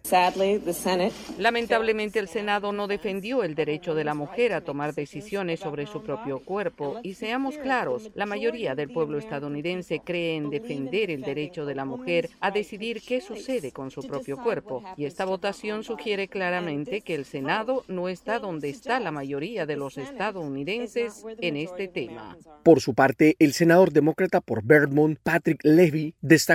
Lamentablemente 1.39 2.19
el 2.19 2.27
Senado 2.27 2.71
no 2.71 2.85
defendió 2.85 3.43
el 3.43 3.55
derecho 3.55 3.95
de 3.95 4.03
la 4.03 4.13
mujer 4.13 4.53
a 4.53 4.61
tomar 4.61 4.93
decisiones 4.93 5.59
sobre 5.59 5.87
su 5.87 6.03
propio 6.03 6.45
cuerpo. 6.45 6.99
Y 7.01 7.15
seamos 7.15 7.57
claros, 7.57 8.11
la 8.13 8.27
mayoría 8.27 8.75
del 8.75 8.91
pueblo 8.91 9.17
estadounidense 9.17 10.01
cree 10.05 10.35
en 10.35 10.51
defender 10.51 11.09
el 11.09 11.23
derecho 11.23 11.65
de 11.65 11.73
la 11.73 11.83
mujer 11.83 12.29
a 12.39 12.51
decidir 12.51 13.01
qué 13.01 13.21
sucede 13.21 13.71
con 13.71 13.89
su 13.89 14.03
propio 14.03 14.37
cuerpo. 14.37 14.83
Y 14.97 15.05
esta 15.05 15.25
votación 15.25 15.83
sugiere 15.83 16.27
claramente 16.27 17.01
que 17.01 17.15
el 17.15 17.25
Senado 17.25 17.85
no 17.87 18.07
está 18.07 18.37
donde 18.37 18.69
está 18.69 18.99
la 18.99 19.09
mayoría 19.09 19.65
de 19.65 19.77
los 19.77 19.97
estadounidenses 19.97 21.23
en 21.39 21.57
este 21.57 21.87
tema. 21.87 22.37
Por 22.61 22.81
su 22.81 22.93
parte, 22.93 23.35
el 23.39 23.53
senador 23.53 23.91
demócrata 23.91 24.41
por 24.41 24.63
Vermont, 24.63 25.17
Patrick 25.23 25.61
Levy, 25.63 26.13
destacó 26.21 26.50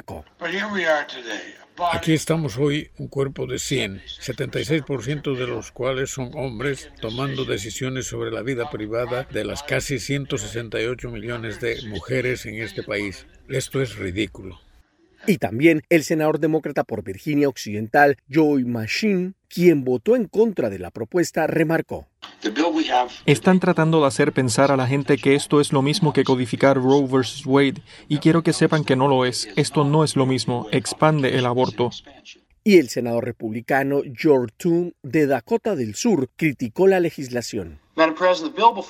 Aquí 1.92 2.14
estamos 2.14 2.56
hoy, 2.56 2.90
un 2.96 3.08
cuerpo 3.08 3.46
de 3.46 3.58
100, 3.58 4.02
76% 4.20 5.36
de 5.36 5.46
los 5.46 5.72
cuales 5.72 6.10
son 6.10 6.30
hombres, 6.34 6.90
tomando 7.00 7.44
decisiones 7.44 8.06
sobre 8.06 8.30
la 8.30 8.42
vida 8.42 8.70
privada 8.70 9.24
de 9.30 9.44
las 9.44 9.62
casi 9.62 9.98
168 9.98 11.10
millones 11.10 11.60
de 11.60 11.82
mujeres 11.88 12.46
en 12.46 12.62
este 12.62 12.82
país. 12.82 13.26
Esto 13.48 13.82
es 13.82 13.96
ridículo. 13.96 14.58
Y 15.28 15.38
también 15.38 15.82
el 15.88 16.04
senador 16.04 16.38
demócrata 16.38 16.84
por 16.84 17.02
Virginia 17.02 17.48
Occidental, 17.48 18.16
Joey 18.32 18.64
Machine, 18.64 19.32
quien 19.48 19.84
votó 19.84 20.14
en 20.14 20.26
contra 20.26 20.70
de 20.70 20.78
la 20.78 20.92
propuesta, 20.92 21.46
remarcó. 21.48 22.06
Están 23.26 23.58
tratando 23.58 24.00
de 24.00 24.06
hacer 24.06 24.32
pensar 24.32 24.70
a 24.70 24.76
la 24.76 24.86
gente 24.86 25.16
que 25.16 25.34
esto 25.34 25.60
es 25.60 25.72
lo 25.72 25.82
mismo 25.82 26.12
que 26.12 26.22
codificar 26.22 26.76
Roe 26.76 27.06
vs. 27.06 27.44
Wade, 27.44 27.82
y 28.08 28.18
quiero 28.18 28.42
que 28.42 28.52
sepan 28.52 28.84
que 28.84 28.94
no 28.94 29.08
lo 29.08 29.24
es. 29.24 29.48
Esto 29.56 29.84
no 29.84 30.04
es 30.04 30.14
lo 30.14 30.26
mismo. 30.26 30.68
Expande 30.70 31.36
el 31.36 31.46
aborto. 31.46 31.90
Y 32.62 32.78
el 32.78 32.88
senador 32.88 33.24
republicano 33.24 34.02
George 34.14 34.54
Toon 34.56 34.94
de 35.02 35.26
Dakota 35.26 35.74
del 35.74 35.94
Sur 35.94 36.30
criticó 36.36 36.86
la 36.86 37.00
legislación. 37.00 37.80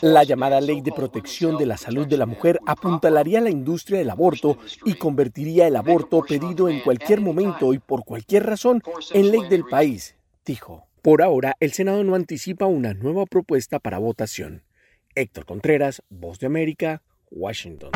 La 0.01 0.25
llamada 0.25 0.61
Ley 0.61 0.81
de 0.81 0.90
Protección 0.90 1.57
de 1.57 1.66
la 1.66 1.77
Salud 1.77 2.09
de 2.09 2.16
la 2.16 2.27
Mujer 2.27 2.59
apuntalaría 2.66 3.40
la 3.40 3.51
industria 3.51 3.99
del 3.99 4.11
aborto 4.11 4.59
y 4.85 4.95
convertiría 4.95 5.69
el 5.69 5.77
aborto 5.77 6.23
pedido 6.23 6.69
en 6.69 6.81
cualquier 6.81 7.21
momento 7.21 7.73
y 7.73 7.79
por 7.79 8.05
cualquier 8.05 8.47
razón 8.47 8.83
en 9.12 9.31
ley 9.31 9.49
del 9.49 9.64
país, 9.64 10.16
dijo. 10.45 10.87
Por 11.03 11.23
ahora, 11.23 11.55
el 11.61 11.73
Senado 11.73 12.03
no 12.03 12.16
anticipa 12.16 12.66
una 12.66 12.95
nueva 12.95 13.27
propuesta 13.27 13.79
para 13.79 13.99
votación. 13.99 14.64
Héctor 15.14 15.47
Contreras, 15.47 16.03
Voz 16.11 16.40
de 16.40 16.47
América, 16.47 17.03
Washington. 17.31 17.90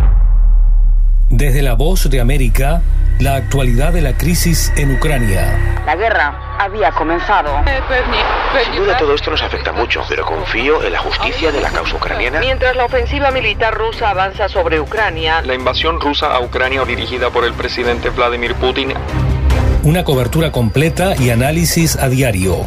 Desde 1.28 1.62
la 1.62 1.74
Voz 1.74 2.08
de 2.08 2.20
América, 2.20 2.82
la 3.18 3.34
actualidad 3.34 3.92
de 3.92 4.02
la 4.02 4.16
crisis 4.16 4.72
en 4.76 4.94
Ucrania. 4.94 5.82
La 5.84 5.96
guerra 5.96 6.56
había 6.58 6.92
comenzado. 6.92 7.50
Sin 8.64 8.76
duda 8.76 8.96
todo 8.96 9.14
esto 9.14 9.30
nos 9.30 9.42
afecta 9.42 9.72
mucho, 9.72 10.02
pero 10.08 10.24
confío 10.24 10.82
en 10.82 10.92
la 10.92 10.98
justicia 10.98 11.52
de 11.52 11.60
la 11.60 11.70
causa 11.70 11.96
ucraniana. 11.96 12.40
Mientras 12.40 12.76
la 12.76 12.84
ofensiva 12.84 13.30
militar 13.30 13.74
rusa 13.74 14.10
avanza 14.10 14.48
sobre 14.48 14.80
Ucrania, 14.80 15.42
la 15.42 15.54
invasión 15.54 16.00
rusa 16.00 16.34
a 16.34 16.40
Ucrania 16.40 16.84
dirigida 16.84 17.30
por 17.30 17.44
el 17.44 17.54
presidente 17.54 18.10
Vladimir 18.10 18.54
Putin 18.56 18.94
una 19.82 20.04
cobertura 20.04 20.52
completa 20.52 21.14
y 21.18 21.30
análisis 21.30 21.96
a 21.96 22.08
diario. 22.08 22.66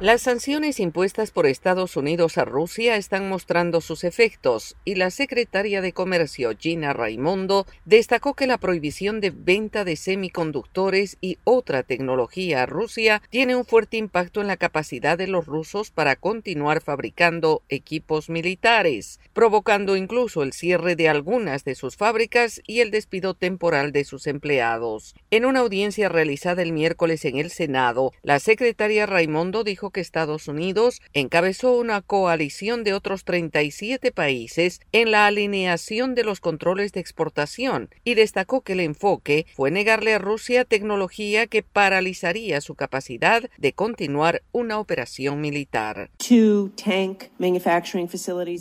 Las 0.00 0.22
sanciones 0.22 0.80
impuestas 0.80 1.30
por 1.30 1.44
Estados 1.44 1.94
Unidos 1.94 2.38
a 2.38 2.46
Rusia 2.46 2.96
están 2.96 3.28
mostrando 3.28 3.82
sus 3.82 4.02
efectos 4.02 4.74
y 4.82 4.94
la 4.94 5.10
secretaria 5.10 5.82
de 5.82 5.92
Comercio 5.92 6.56
Gina 6.58 6.94
Raimondo 6.94 7.66
destacó 7.84 8.32
que 8.32 8.46
la 8.46 8.56
prohibición 8.56 9.20
de 9.20 9.28
venta 9.28 9.84
de 9.84 9.96
semiconductores 9.96 11.18
y 11.20 11.36
otra 11.44 11.82
tecnología 11.82 12.62
a 12.62 12.66
Rusia 12.66 13.20
tiene 13.28 13.54
un 13.54 13.66
fuerte 13.66 13.98
impacto 13.98 14.40
en 14.40 14.46
la 14.46 14.56
capacidad 14.56 15.18
de 15.18 15.26
los 15.26 15.44
rusos 15.44 15.90
para 15.90 16.16
continuar 16.16 16.80
fabricando 16.80 17.60
equipos 17.68 18.30
militares, 18.30 19.20
provocando 19.34 19.96
incluso 19.96 20.42
el 20.42 20.54
cierre 20.54 20.96
de 20.96 21.10
algunas 21.10 21.64
de 21.64 21.74
sus 21.74 21.96
fábricas 21.96 22.62
y 22.66 22.80
el 22.80 22.90
despido 22.90 23.34
temporal 23.34 23.92
de 23.92 24.04
sus 24.04 24.26
empleados. 24.26 25.14
En 25.30 25.44
una 25.44 25.60
audiencia 25.60 26.08
realizada 26.08 26.62
el 26.62 26.72
miércoles 26.72 27.26
en 27.26 27.36
el 27.36 27.50
Senado, 27.50 28.14
la 28.22 28.40
secretaria 28.40 29.04
Raimondo 29.04 29.62
dijo 29.62 29.89
que 29.90 30.00
Estados 30.00 30.48
Unidos 30.48 31.00
encabezó 31.12 31.76
una 31.76 32.02
coalición 32.02 32.84
de 32.84 32.94
otros 32.94 33.24
37 33.24 34.12
países 34.12 34.80
en 34.92 35.10
la 35.10 35.26
alineación 35.26 36.14
de 36.14 36.24
los 36.24 36.40
controles 36.40 36.92
de 36.92 37.00
exportación 37.00 37.90
y 38.04 38.14
destacó 38.14 38.62
que 38.62 38.72
el 38.72 38.80
enfoque 38.80 39.46
fue 39.54 39.70
negarle 39.70 40.14
a 40.14 40.18
Rusia 40.18 40.64
tecnología 40.64 41.46
que 41.46 41.62
paralizaría 41.62 42.60
su 42.60 42.74
capacidad 42.74 43.42
de 43.58 43.72
continuar 43.72 44.42
una 44.52 44.78
operación 44.78 45.40
militar. 45.40 46.10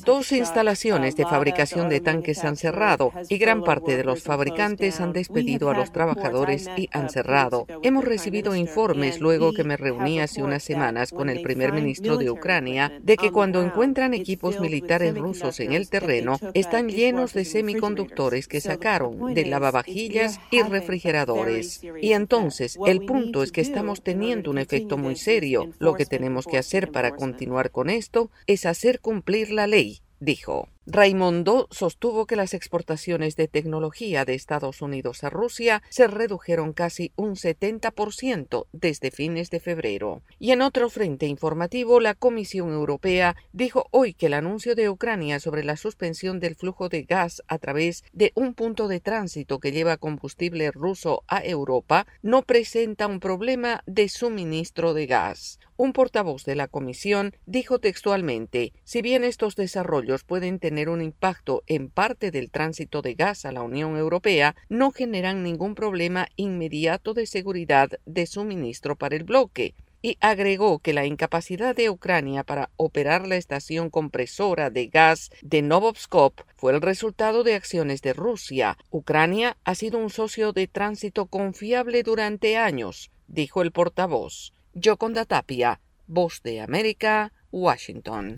Dos 0.05 0.31
instalaciones 0.31 1.15
de 1.15 1.23
fabricación 1.23 1.89
de 1.89 1.99
tanques 1.99 2.43
han 2.43 2.55
cerrado 2.55 3.11
y 3.29 3.37
gran 3.37 3.63
parte 3.63 3.97
de 3.97 4.03
los 4.03 4.23
fabricantes 4.23 4.99
han 4.99 5.13
despedido 5.13 5.69
a 5.69 5.73
los 5.73 5.91
trabajadores 5.91 6.67
y 6.77 6.89
han 6.91 7.09
cerrado. 7.09 7.65
Hemos 7.83 8.05
recibido 8.05 8.55
informes 8.55 9.19
luego 9.19 9.53
que 9.53 9.63
me 9.63 9.77
reuní 9.77 10.19
hace 10.19 10.43
unas 10.43 10.63
semanas 10.63 11.11
con 11.19 11.29
el 11.29 11.41
primer 11.41 11.73
ministro 11.73 12.15
de 12.15 12.31
Ucrania 12.31 12.97
de 13.03 13.17
que 13.17 13.29
cuando 13.29 13.61
encuentran 13.61 14.13
equipos 14.13 14.61
militares 14.61 15.13
rusos 15.17 15.59
en 15.59 15.73
el 15.73 15.89
terreno, 15.89 16.39
están 16.53 16.87
llenos 16.87 17.33
de 17.33 17.43
semiconductores 17.43 18.47
que 18.47 18.61
sacaron 18.61 19.33
de 19.33 19.45
lavavajillas 19.45 20.39
y 20.49 20.61
refrigeradores. 20.61 21.81
Y 22.01 22.13
entonces, 22.13 22.79
el 22.85 23.01
punto 23.01 23.43
es 23.43 23.51
que 23.51 23.59
estamos 23.59 24.01
teniendo 24.01 24.49
un 24.49 24.59
efecto 24.59 24.97
muy 24.97 25.17
serio. 25.17 25.69
Lo 25.77 25.93
que 25.93 26.05
tenemos 26.05 26.45
que 26.45 26.57
hacer 26.57 26.89
para 26.89 27.11
continuar 27.11 27.71
con 27.71 27.89
esto 27.89 28.31
es 28.47 28.65
hacer 28.65 29.01
cumplir 29.01 29.51
la 29.51 29.67
ley 29.67 29.99
dijo. 30.19 30.67
Raimondo 30.91 31.67
sostuvo 31.69 32.25
que 32.25 32.35
las 32.35 32.55
exportaciones 32.55 33.35
de 33.35 33.47
tecnología 33.47 34.25
de 34.25 34.33
Estados 34.33 34.81
Unidos 34.81 35.23
a 35.23 35.29
Rusia 35.29 35.83
se 35.89 36.07
redujeron 36.07 36.73
casi 36.73 37.11
un 37.15 37.35
70% 37.35 38.65
desde 38.71 39.11
fines 39.11 39.51
de 39.51 39.59
febrero. 39.59 40.23
Y 40.39 40.51
en 40.51 40.63
otro 40.63 40.89
frente 40.89 41.27
informativo, 41.27 41.99
la 41.99 42.15
Comisión 42.15 42.71
Europea 42.71 43.35
dijo 43.53 43.85
hoy 43.91 44.15
que 44.15 44.25
el 44.25 44.33
anuncio 44.33 44.73
de 44.73 44.89
Ucrania 44.89 45.39
sobre 45.39 45.63
la 45.63 45.77
suspensión 45.77 46.39
del 46.39 46.55
flujo 46.55 46.89
de 46.89 47.03
gas 47.03 47.43
a 47.47 47.59
través 47.59 48.03
de 48.11 48.31
un 48.33 48.55
punto 48.55 48.87
de 48.87 48.99
tránsito 48.99 49.59
que 49.59 49.71
lleva 49.71 49.97
combustible 49.97 50.71
ruso 50.71 51.23
a 51.27 51.45
Europa 51.45 52.07
no 52.23 52.41
presenta 52.41 53.05
un 53.05 53.19
problema 53.19 53.83
de 53.85 54.09
suministro 54.09 54.95
de 54.95 55.05
gas. 55.05 55.59
Un 55.79 55.93
portavoz 55.93 56.43
de 56.43 56.57
la 56.57 56.67
comisión 56.67 57.37
dijo 57.45 57.79
textualmente, 57.79 58.73
si 58.83 59.01
bien 59.01 59.23
estos 59.23 59.55
desarrollos 59.55 60.25
pueden 60.25 60.59
tener 60.59 60.89
un 60.89 61.01
impacto 61.01 61.63
en 61.67 61.89
parte 61.89 62.31
del 62.31 62.51
tránsito 62.51 63.01
de 63.01 63.13
gas 63.13 63.45
a 63.45 63.53
la 63.53 63.61
Unión 63.61 63.95
Europea, 63.95 64.57
no 64.67 64.91
generan 64.91 65.41
ningún 65.41 65.75
problema 65.75 66.27
inmediato 66.35 67.13
de 67.13 67.25
seguridad 67.25 67.91
de 68.05 68.25
suministro 68.25 68.97
para 68.97 69.15
el 69.15 69.23
bloque 69.23 69.73
y 70.01 70.17
agregó 70.19 70.79
que 70.79 70.91
la 70.91 71.05
incapacidad 71.05 71.73
de 71.77 71.89
Ucrania 71.89 72.43
para 72.43 72.71
operar 72.75 73.25
la 73.25 73.37
estación 73.37 73.89
compresora 73.89 74.69
de 74.69 74.87
gas 74.87 75.29
de 75.41 75.61
Novovskop 75.61 76.41
fue 76.57 76.73
el 76.73 76.81
resultado 76.81 77.45
de 77.45 77.55
acciones 77.55 78.01
de 78.01 78.11
Rusia. 78.11 78.77
Ucrania 78.89 79.55
ha 79.63 79.75
sido 79.75 79.97
un 79.99 80.09
socio 80.09 80.51
de 80.51 80.67
tránsito 80.67 81.27
confiable 81.27 82.03
durante 82.03 82.57
años, 82.57 83.11
dijo 83.29 83.61
el 83.61 83.71
portavoz. 83.71 84.51
Yoconda 84.81 85.25
Tapia, 85.25 85.79
Voz 86.07 86.41
de 86.43 86.59
América, 86.61 87.31
Washington. 87.51 88.35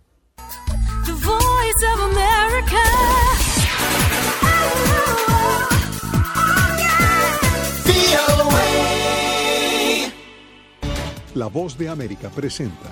La 11.35 11.49
voz 11.49 11.77
de 11.77 11.89
América 11.89 12.31
presenta. 12.31 12.91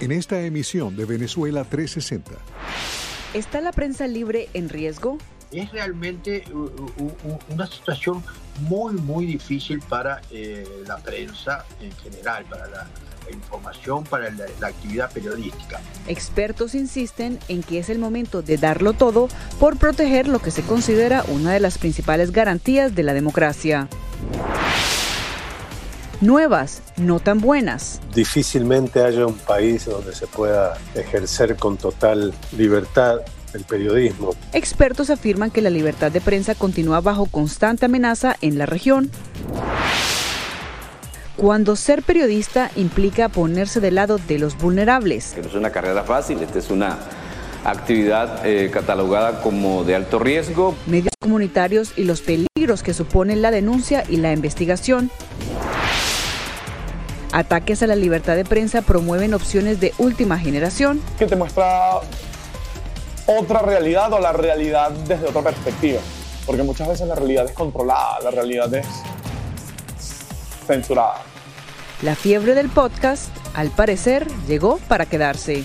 En 0.00 0.12
esta 0.12 0.42
emisión 0.42 0.96
de 0.96 1.06
Venezuela 1.06 1.64
360. 1.64 2.32
¿Está 3.32 3.62
la 3.62 3.72
prensa 3.72 4.06
libre 4.06 4.50
en 4.52 4.68
riesgo? 4.68 5.16
Es 5.50 5.72
realmente 5.72 6.44
una 7.48 7.66
situación 7.66 8.22
muy, 8.60 8.92
muy 8.94 9.24
difícil 9.24 9.80
para 9.80 10.20
eh, 10.30 10.66
la 10.86 10.98
prensa 10.98 11.64
en 11.80 11.92
general, 11.92 12.44
para 12.50 12.66
la 12.66 12.86
información 13.32 14.04
para 14.04 14.30
la, 14.30 14.66
actividad 14.66 15.10
periodística. 15.12 15.80
Expertos 16.06 16.74
insisten 16.74 17.38
en 17.48 17.62
que 17.62 17.78
es 17.78 17.88
el 17.88 17.98
momento 17.98 18.42
de 18.42 18.56
darlo 18.56 18.92
todo 18.92 19.28
por 19.58 19.76
proteger 19.76 20.28
lo 20.28 20.38
que 20.40 20.50
se 20.50 20.62
considera 20.62 21.24
una 21.28 21.52
de 21.52 21.60
las 21.60 21.78
principales 21.78 22.32
garantías 22.32 22.94
de 22.94 23.02
la 23.02 23.14
democracia. 23.14 23.88
Nuevas, 26.20 26.82
no 26.96 27.18
tan 27.18 27.40
buenas. 27.40 28.00
Difícilmente 28.14 29.02
haya 29.02 29.26
un 29.26 29.38
país 29.38 29.86
donde 29.86 30.14
se 30.14 30.28
pueda 30.28 30.78
ejercer 30.94 31.56
con 31.56 31.76
total 31.76 32.32
libertad 32.56 33.22
el 33.54 33.64
periodismo. 33.64 34.34
Expertos 34.52 35.10
afirman 35.10 35.50
que 35.50 35.62
la 35.62 35.70
libertad 35.70 36.12
de 36.12 36.20
prensa 36.20 36.54
continúa 36.54 37.00
bajo 37.00 37.26
constante 37.26 37.86
amenaza 37.86 38.36
en 38.40 38.56
la 38.56 38.66
región 38.66 39.10
cuando 41.42 41.74
ser 41.74 42.04
periodista 42.04 42.70
implica 42.76 43.28
ponerse 43.28 43.80
del 43.80 43.96
lado 43.96 44.18
de 44.18 44.38
los 44.38 44.56
vulnerables. 44.56 45.34
No 45.36 45.48
es 45.48 45.54
una 45.56 45.70
carrera 45.70 46.04
fácil, 46.04 46.40
esta 46.40 46.60
es 46.60 46.70
una 46.70 47.00
actividad 47.64 48.46
eh, 48.46 48.70
catalogada 48.72 49.42
como 49.42 49.82
de 49.82 49.96
alto 49.96 50.20
riesgo. 50.20 50.76
Medios 50.86 51.12
comunitarios 51.18 51.94
y 51.96 52.04
los 52.04 52.20
peligros 52.20 52.84
que 52.84 52.94
suponen 52.94 53.42
la 53.42 53.50
denuncia 53.50 54.04
y 54.08 54.18
la 54.18 54.32
investigación. 54.32 55.10
Ataques 57.32 57.82
a 57.82 57.88
la 57.88 57.96
libertad 57.96 58.36
de 58.36 58.44
prensa 58.44 58.82
promueven 58.82 59.34
opciones 59.34 59.80
de 59.80 59.92
última 59.98 60.38
generación. 60.38 61.02
Que 61.18 61.26
te 61.26 61.34
muestra 61.34 62.02
otra 63.26 63.62
realidad 63.62 64.12
o 64.12 64.20
la 64.20 64.32
realidad 64.32 64.92
desde 65.08 65.26
otra 65.26 65.42
perspectiva. 65.42 65.98
Porque 66.46 66.62
muchas 66.62 66.86
veces 66.86 67.08
la 67.08 67.16
realidad 67.16 67.46
es 67.46 67.52
controlada, 67.52 68.20
la 68.22 68.30
realidad 68.30 68.72
es 68.72 68.86
censurada. 70.68 71.31
La 72.02 72.16
fiebre 72.16 72.56
del 72.56 72.68
podcast, 72.68 73.30
al 73.54 73.70
parecer, 73.70 74.26
llegó 74.48 74.78
para 74.88 75.06
quedarse. 75.06 75.62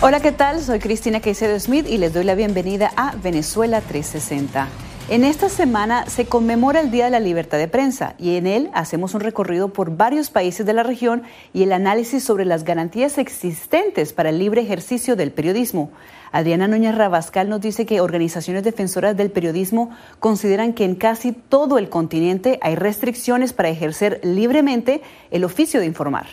Hola, 0.00 0.20
¿qué 0.20 0.32
tal? 0.32 0.62
Soy 0.62 0.78
Cristina 0.78 1.20
Caicedo 1.20 1.60
Smith 1.60 1.86
y 1.86 1.98
les 1.98 2.14
doy 2.14 2.24
la 2.24 2.34
bienvenida 2.34 2.90
a 2.96 3.14
Venezuela 3.16 3.82
360. 3.82 4.68
En 5.10 5.24
esta 5.24 5.48
semana 5.48 6.04
se 6.04 6.26
conmemora 6.26 6.80
el 6.80 6.90
Día 6.90 7.06
de 7.06 7.10
la 7.10 7.18
Libertad 7.18 7.56
de 7.56 7.66
Prensa 7.66 8.14
y 8.18 8.36
en 8.36 8.46
él 8.46 8.68
hacemos 8.74 9.14
un 9.14 9.22
recorrido 9.22 9.72
por 9.72 9.96
varios 9.96 10.28
países 10.28 10.66
de 10.66 10.74
la 10.74 10.82
región 10.82 11.22
y 11.54 11.62
el 11.62 11.72
análisis 11.72 12.22
sobre 12.22 12.44
las 12.44 12.62
garantías 12.62 13.16
existentes 13.16 14.12
para 14.12 14.28
el 14.28 14.38
libre 14.38 14.60
ejercicio 14.60 15.16
del 15.16 15.32
periodismo. 15.32 15.90
Adriana 16.30 16.68
Núñez 16.68 16.94
Rabascal 16.94 17.48
nos 17.48 17.62
dice 17.62 17.86
que 17.86 18.02
organizaciones 18.02 18.64
defensoras 18.64 19.16
del 19.16 19.30
periodismo 19.30 19.88
consideran 20.20 20.74
que 20.74 20.84
en 20.84 20.94
casi 20.94 21.32
todo 21.32 21.78
el 21.78 21.88
continente 21.88 22.58
hay 22.60 22.74
restricciones 22.74 23.54
para 23.54 23.70
ejercer 23.70 24.20
libremente 24.22 25.00
el 25.30 25.44
oficio 25.44 25.80
de 25.80 25.86
informar. 25.86 26.26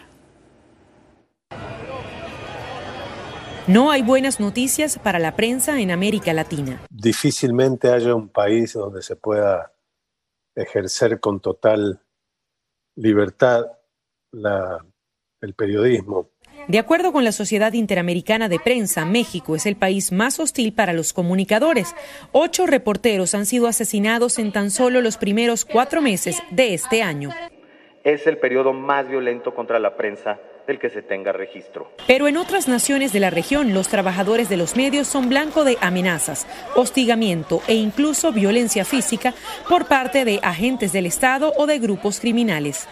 No 3.68 3.90
hay 3.90 4.04
buenas 4.04 4.40
noticias 4.40 5.00
para 5.00 5.18
la 5.18 5.36
prensa 5.36 5.82
en 5.82 5.90
América 5.90 6.34
Latina. 6.34 6.82
Difícilmente 6.92 7.90
haya 7.90 8.14
un 8.14 8.30
país 8.30 8.74
donde 8.74 9.02
se 9.02 9.16
pueda 9.16 9.72
ejercer 10.54 11.20
con 11.20 11.40
total 11.40 12.00
libertad 12.96 13.66
el 15.42 15.54
periodismo. 15.56 16.30
De 16.68 16.78
acuerdo 16.78 17.12
con 17.12 17.24
la 17.24 17.32
Sociedad 17.32 17.74
Interamericana 17.74 18.50
de 18.50 18.60
Prensa, 18.60 19.04
México 19.04 19.56
es 19.56 19.66
el 19.66 19.76
país 19.76 20.12
más 20.12 20.40
hostil 20.40 20.72
para 20.72 20.94
los 20.94 21.12
comunicadores. 21.12 21.96
Ocho 22.34 22.68
reporteros 22.68 23.34
han 23.34 23.48
sido 23.48 23.66
asesinados 23.66 24.38
en 24.38 24.52
tan 24.52 24.70
solo 24.70 25.02
los 25.02 25.18
primeros 25.18 25.66
cuatro 25.66 26.04
meses 26.04 26.38
de 26.52 26.76
este 26.76 27.02
año. 27.02 27.32
Es 28.04 28.28
el 28.28 28.38
periodo 28.38 28.74
más 28.74 29.08
violento 29.08 29.56
contra 29.56 29.80
la 29.80 29.98
prensa 29.98 30.40
del 30.68 30.80
que 30.80 30.90
se 30.90 31.02
tenga 31.02 31.32
registro. 31.32 31.92
Pero 32.08 32.28
en 32.28 32.38
otras 32.38 32.68
naciones 32.68 33.14
de 33.14 33.20
la 33.20 33.30
región, 33.30 33.74
los 33.74 33.88
trabajadores 33.88 34.50
de 34.50 34.58
los 34.58 34.76
medios 34.76 35.08
son 35.08 35.30
blanco 35.30 35.64
de 35.64 35.78
amenazas, 35.82 36.48
hostigamiento 36.76 37.62
e 37.68 37.76
incluso 37.76 38.32
violencia 38.32 38.86
física 38.86 39.34
por 39.70 39.88
parte 39.88 40.26
de 40.26 40.40
agentes 40.42 40.92
del 40.92 41.06
Estado 41.06 41.54
o 41.58 41.68
de 41.68 41.80
grupos 41.80 42.20
criminales. 42.20 42.88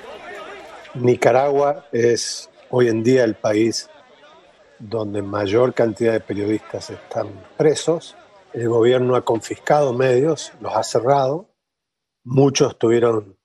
Nicaragua 0.94 1.88
es 1.92 2.50
hoy 2.70 2.88
en 2.88 3.04
día 3.04 3.24
el 3.24 3.36
país 3.36 3.90
donde 4.80 5.22
mayor 5.22 5.74
cantidad 5.74 6.14
de 6.14 6.20
periodistas 6.20 6.90
están 6.90 7.30
presos. 7.58 8.16
El 8.54 8.70
gobierno 8.70 9.16
ha 9.16 9.24
confiscado 9.24 9.94
medios, 9.94 10.54
los 10.60 10.76
ha 10.76 10.84
cerrado. 10.84 11.50
Muchos 12.24 12.78
tuvieron 12.78 13.38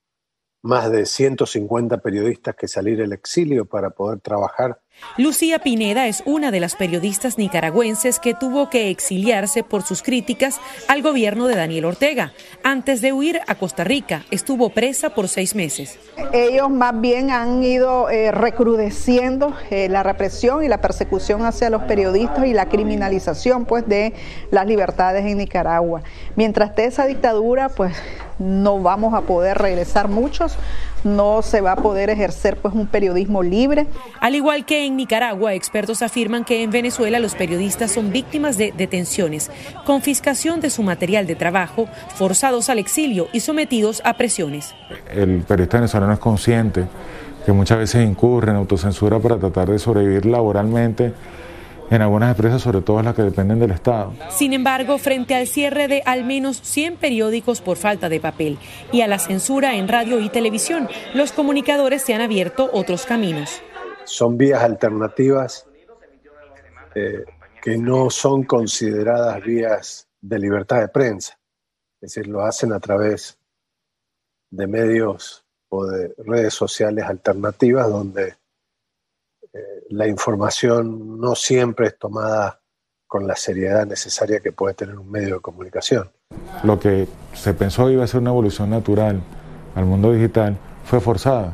más 0.61 0.91
de 0.91 1.05
150 1.05 1.97
periodistas 1.99 2.55
que 2.55 2.67
salir 2.67 3.01
al 3.01 3.13
exilio 3.13 3.65
para 3.65 3.91
poder 3.91 4.19
trabajar. 4.19 4.81
Lucía 5.17 5.59
Pineda 5.59 6.07
es 6.07 6.23
una 6.25 6.49
de 6.51 6.59
las 6.59 6.75
periodistas 6.75 7.37
nicaragüenses 7.37 8.19
que 8.19 8.33
tuvo 8.33 8.69
que 8.69 8.89
exiliarse 8.89 9.63
por 9.63 9.83
sus 9.83 10.01
críticas 10.01 10.61
al 10.87 11.01
gobierno 11.01 11.47
de 11.47 11.55
Daniel 11.55 11.85
Ortega. 11.85 12.31
Antes 12.63 13.01
de 13.01 13.11
huir 13.11 13.41
a 13.47 13.55
Costa 13.55 13.83
Rica, 13.83 14.23
estuvo 14.31 14.69
presa 14.69 15.09
por 15.09 15.27
seis 15.27 15.55
meses. 15.55 15.99
Ellos 16.31 16.69
más 16.69 16.99
bien 17.01 17.31
han 17.31 17.63
ido 17.63 18.09
eh, 18.09 18.31
recrudeciendo 18.31 19.53
eh, 19.69 19.89
la 19.89 20.03
represión 20.03 20.63
y 20.63 20.67
la 20.67 20.79
persecución 20.79 21.45
hacia 21.45 21.69
los 21.69 21.83
periodistas 21.83 22.45
y 22.45 22.53
la 22.53 22.67
criminalización 22.67 23.65
pues, 23.65 23.87
de 23.87 24.13
las 24.51 24.65
libertades 24.67 25.25
en 25.25 25.37
Nicaragua. 25.37 26.01
Mientras 26.35 26.69
esté 26.69 26.85
esa 26.85 27.05
dictadura, 27.05 27.69
pues 27.69 27.93
no 28.39 28.79
vamos 28.79 29.13
a 29.13 29.21
poder 29.21 29.57
regresar 29.57 30.07
muchos, 30.07 30.57
no 31.03 31.41
se 31.41 31.61
va 31.61 31.73
a 31.73 31.75
poder 31.75 32.09
ejercer 32.09 32.57
pues 32.57 32.73
un 32.73 32.87
periodismo 32.87 33.43
libre. 33.43 33.87
Al 34.19 34.35
igual 34.35 34.65
que 34.65 34.85
en 34.85 34.97
Nicaragua, 34.97 35.53
expertos 35.53 36.01
afirman 36.01 36.43
que 36.43 36.63
en 36.63 36.71
Venezuela 36.71 37.19
los 37.19 37.35
periodistas 37.35 37.91
son 37.91 38.11
víctimas 38.11 38.57
de 38.57 38.73
detenciones, 38.75 39.51
confiscación 39.85 40.61
de 40.61 40.69
su 40.69 40.83
material 40.83 41.27
de 41.27 41.35
trabajo, 41.35 41.87
forzados 42.15 42.69
al 42.69 42.79
exilio 42.79 43.27
y 43.33 43.39
sometidos 43.39 44.01
a 44.05 44.15
presiones. 44.15 44.75
El 45.11 45.41
periodista 45.41 45.77
venezolano 45.77 46.13
es 46.13 46.19
consciente 46.19 46.85
que 47.45 47.51
muchas 47.51 47.77
veces 47.77 48.05
incurre 48.05 48.51
en 48.51 48.57
autocensura 48.57 49.19
para 49.19 49.37
tratar 49.37 49.69
de 49.69 49.79
sobrevivir 49.79 50.25
laboralmente 50.25 51.13
en 51.89 52.01
algunas 52.01 52.35
empresas, 52.35 52.61
sobre 52.61 52.81
todo 52.81 53.01
las 53.01 53.15
que 53.15 53.23
dependen 53.23 53.59
del 53.59 53.71
Estado. 53.71 54.13
Sin 54.29 54.53
embargo, 54.53 54.97
frente 54.97 55.35
al 55.35 55.47
cierre 55.47 55.87
de 55.87 56.03
al 56.05 56.23
menos 56.23 56.61
100 56.61 56.97
periódicos 56.97 57.61
por 57.61 57.77
falta 57.77 58.09
de 58.09 58.19
papel 58.19 58.57
y 58.91 59.01
a 59.01 59.07
la 59.07 59.19
censura 59.19 59.75
en 59.75 59.87
radio 59.87 60.19
y 60.19 60.29
televisión, 60.29 60.87
los 61.13 61.31
comunicadores 61.31 62.01
se 62.01 62.13
han 62.13 62.21
abierto 62.21 62.69
otros 62.73 63.05
caminos. 63.05 63.61
Son 64.03 64.37
vías 64.37 64.63
alternativas 64.63 65.67
eh, 66.95 67.23
que 67.61 67.77
no 67.77 68.09
son 68.09 68.43
consideradas 68.43 69.41
vías 69.43 70.07
de 70.21 70.39
libertad 70.39 70.81
de 70.81 70.87
prensa, 70.89 71.39
es 72.01 72.13
decir, 72.13 72.27
lo 72.27 72.41
hacen 72.41 72.73
a 72.73 72.79
través 72.79 73.37
de 74.49 74.67
medios 74.67 75.45
o 75.69 75.85
de 75.85 76.13
redes 76.17 76.53
sociales 76.53 77.05
alternativas 77.05 77.89
donde 77.89 78.35
eh, 79.53 79.59
la 79.89 80.07
información 80.07 81.19
no 81.19 81.35
siempre 81.35 81.87
es 81.87 81.97
tomada 81.97 82.61
con 83.07 83.27
la 83.27 83.35
seriedad 83.35 83.87
necesaria 83.87 84.39
que 84.39 84.51
puede 84.51 84.75
tener 84.75 84.97
un 84.97 85.09
medio 85.09 85.35
de 85.35 85.41
comunicación. 85.41 86.11
Lo 86.63 86.79
que 86.79 87.07
se 87.33 87.53
pensó 87.53 87.89
iba 87.89 88.03
a 88.03 88.07
ser 88.07 88.21
una 88.21 88.29
evolución 88.29 88.69
natural 88.69 89.21
al 89.75 89.85
mundo 89.85 90.11
digital 90.11 90.57
fue 90.85 90.99
forzada. 90.99 91.53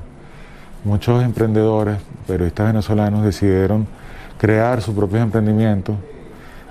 Muchos 0.83 1.23
emprendedores, 1.23 1.97
periodistas 2.27 2.67
venezolanos 2.67 3.23
decidieron 3.23 3.87
crear 4.37 4.81
su 4.81 4.93
propio 4.93 5.19
emprendimiento 5.19 5.95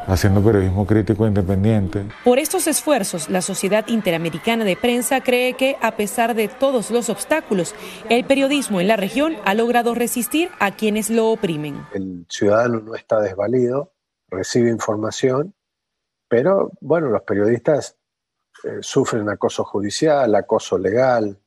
haciendo 0.07 0.43
periodismo 0.43 0.87
crítico 0.87 1.25
e 1.25 1.29
independiente. 1.29 2.07
Por 2.25 2.39
estos 2.39 2.67
esfuerzos, 2.67 3.29
la 3.29 3.43
Sociedad 3.43 3.87
Interamericana 3.89 4.65
de 4.65 4.77
Prensa 4.77 5.21
cree 5.21 5.55
que, 5.55 5.77
a 5.81 5.97
pesar 5.97 6.35
de 6.35 6.49
todos 6.49 6.91
los 6.91 7.09
obstáculos, 7.09 7.75
el 8.09 8.25
periodismo 8.25 8.81
en 8.81 8.89
la 8.89 8.97
región 8.97 9.37
ha 9.45 9.55
logrado 9.55 9.95
resistir 9.95 10.51
a 10.59 10.73
quienes 10.73 11.11
lo 11.11 11.31
oprimen. 11.31 11.87
El 11.93 12.27
ciudadano 12.29 12.81
no 12.81 12.95
está 12.95 13.21
desvalido, 13.21 13.93
recibe 14.29 14.71
información, 14.71 15.55
pero 16.29 16.73
bueno, 16.81 17.09
los 17.09 17.23
periodistas 17.23 17.97
eh, 18.65 18.79
sufren 18.81 19.29
acoso 19.29 19.65
judicial, 19.65 20.35
acoso 20.35 20.79
legal, 20.79 21.39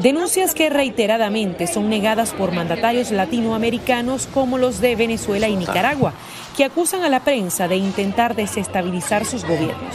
Denuncias 0.00 0.54
que 0.54 0.70
reiteradamente 0.70 1.66
son 1.66 1.90
negadas 1.90 2.32
por 2.32 2.52
mandatarios 2.52 3.10
latinoamericanos 3.10 4.26
como 4.28 4.56
los 4.56 4.80
de 4.80 4.96
Venezuela 4.96 5.48
y 5.48 5.56
Nicaragua, 5.56 6.14
que 6.58 6.64
acusan 6.64 7.04
a 7.04 7.08
la 7.08 7.20
prensa 7.20 7.68
de 7.68 7.76
intentar 7.76 8.34
desestabilizar 8.34 9.24
sus 9.24 9.44
gobiernos. 9.44 9.94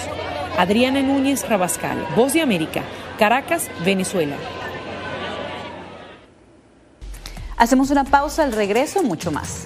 Adriana 0.57 1.01
Núñez 1.01 1.45
Rabascal, 1.49 1.97
Voz 2.15 2.31
de 2.31 2.41
América, 2.41 2.83
Caracas, 3.19 3.69
Venezuela. 3.83 4.37
Hacemos 7.57 7.91
una 7.91 8.05
pausa, 8.05 8.45
al 8.45 8.53
regreso 8.53 9.03
mucho 9.03 9.29
más. 9.29 9.65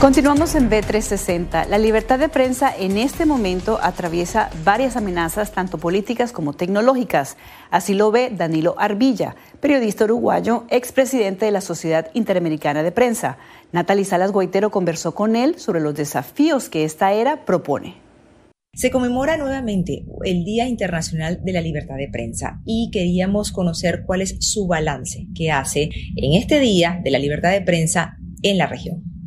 Continuamos 0.00 0.54
en 0.54 0.70
B360. 0.70 1.68
La 1.68 1.76
libertad 1.76 2.18
de 2.18 2.30
prensa 2.30 2.74
en 2.74 2.96
este 2.96 3.26
momento 3.26 3.78
atraviesa 3.82 4.48
varias 4.64 4.96
amenazas, 4.96 5.52
tanto 5.52 5.76
políticas 5.76 6.32
como 6.32 6.54
tecnológicas. 6.54 7.36
Así 7.70 7.92
lo 7.92 8.10
ve 8.10 8.32
Danilo 8.34 8.76
Arbilla, 8.78 9.36
periodista 9.60 10.04
uruguayo, 10.04 10.64
expresidente 10.70 11.44
de 11.44 11.50
la 11.52 11.60
Sociedad 11.60 12.10
Interamericana 12.14 12.82
de 12.82 12.92
Prensa. 12.92 13.36
Natalie 13.72 14.06
Salas 14.06 14.32
Guaitero 14.32 14.70
conversó 14.70 15.14
con 15.14 15.36
él 15.36 15.58
sobre 15.58 15.80
los 15.80 15.94
desafíos 15.94 16.70
que 16.70 16.84
esta 16.84 17.12
era 17.12 17.44
propone. 17.44 17.96
Se 18.72 18.90
conmemora 18.90 19.36
nuevamente 19.36 20.06
el 20.24 20.44
Día 20.44 20.66
Internacional 20.66 21.40
de 21.44 21.52
la 21.52 21.60
Libertad 21.60 21.96
de 21.96 22.08
Prensa 22.08 22.62
y 22.64 22.88
queríamos 22.90 23.52
conocer 23.52 24.04
cuál 24.06 24.22
es 24.22 24.34
su 24.40 24.66
balance 24.66 25.26
que 25.34 25.50
hace 25.50 25.90
en 26.16 26.40
este 26.40 26.58
Día 26.58 27.02
de 27.04 27.10
la 27.10 27.18
Libertad 27.18 27.50
de 27.50 27.60
Prensa 27.60 28.16
en 28.42 28.56
la 28.56 28.66
región. 28.66 29.19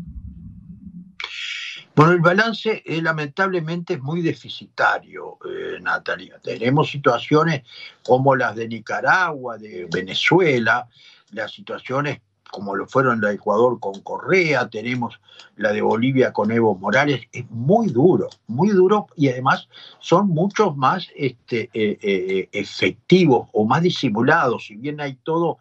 Bueno, 1.96 2.14
el 2.14 2.22
balance 2.22 2.82
eh, 2.86 3.02
lamentablemente 3.02 3.94
es 3.94 4.02
muy 4.02 4.22
deficitario, 4.22 5.38
eh, 5.46 5.80
Natalia. 5.80 6.40
Tenemos 6.42 6.90
situaciones 6.90 7.64
como 8.04 8.36
las 8.36 8.56
de 8.56 8.68
Nicaragua, 8.68 9.60
de 9.60 9.88
Venezuela, 9.92 10.88
las 11.32 11.52
situaciones 11.52 12.22
como 12.54 12.76
lo 12.76 12.86
fueron 12.86 13.20
la 13.20 13.30
de 13.30 13.36
Ecuador 13.36 13.80
con 13.80 14.00
Correa, 14.02 14.70
tenemos 14.70 15.20
la 15.56 15.74
de 15.74 15.82
Bolivia 15.82 16.32
con 16.32 16.52
Evo 16.52 16.76
Morales, 16.76 17.22
es 17.32 17.50
muy 17.50 17.88
duro, 17.88 18.30
muy 18.46 18.70
duro 18.70 19.08
y 19.16 19.30
además 19.30 19.68
son 20.00 20.28
muchos 20.28 20.78
más 20.78 21.08
este, 21.16 21.72
eh, 21.74 21.98
eh, 22.00 22.50
efectivos 22.52 23.50
o 23.54 23.66
más 23.66 23.82
disimulados, 23.82 24.68
si 24.68 24.76
bien 24.76 25.02
hay 25.02 25.16
todo 25.16 25.58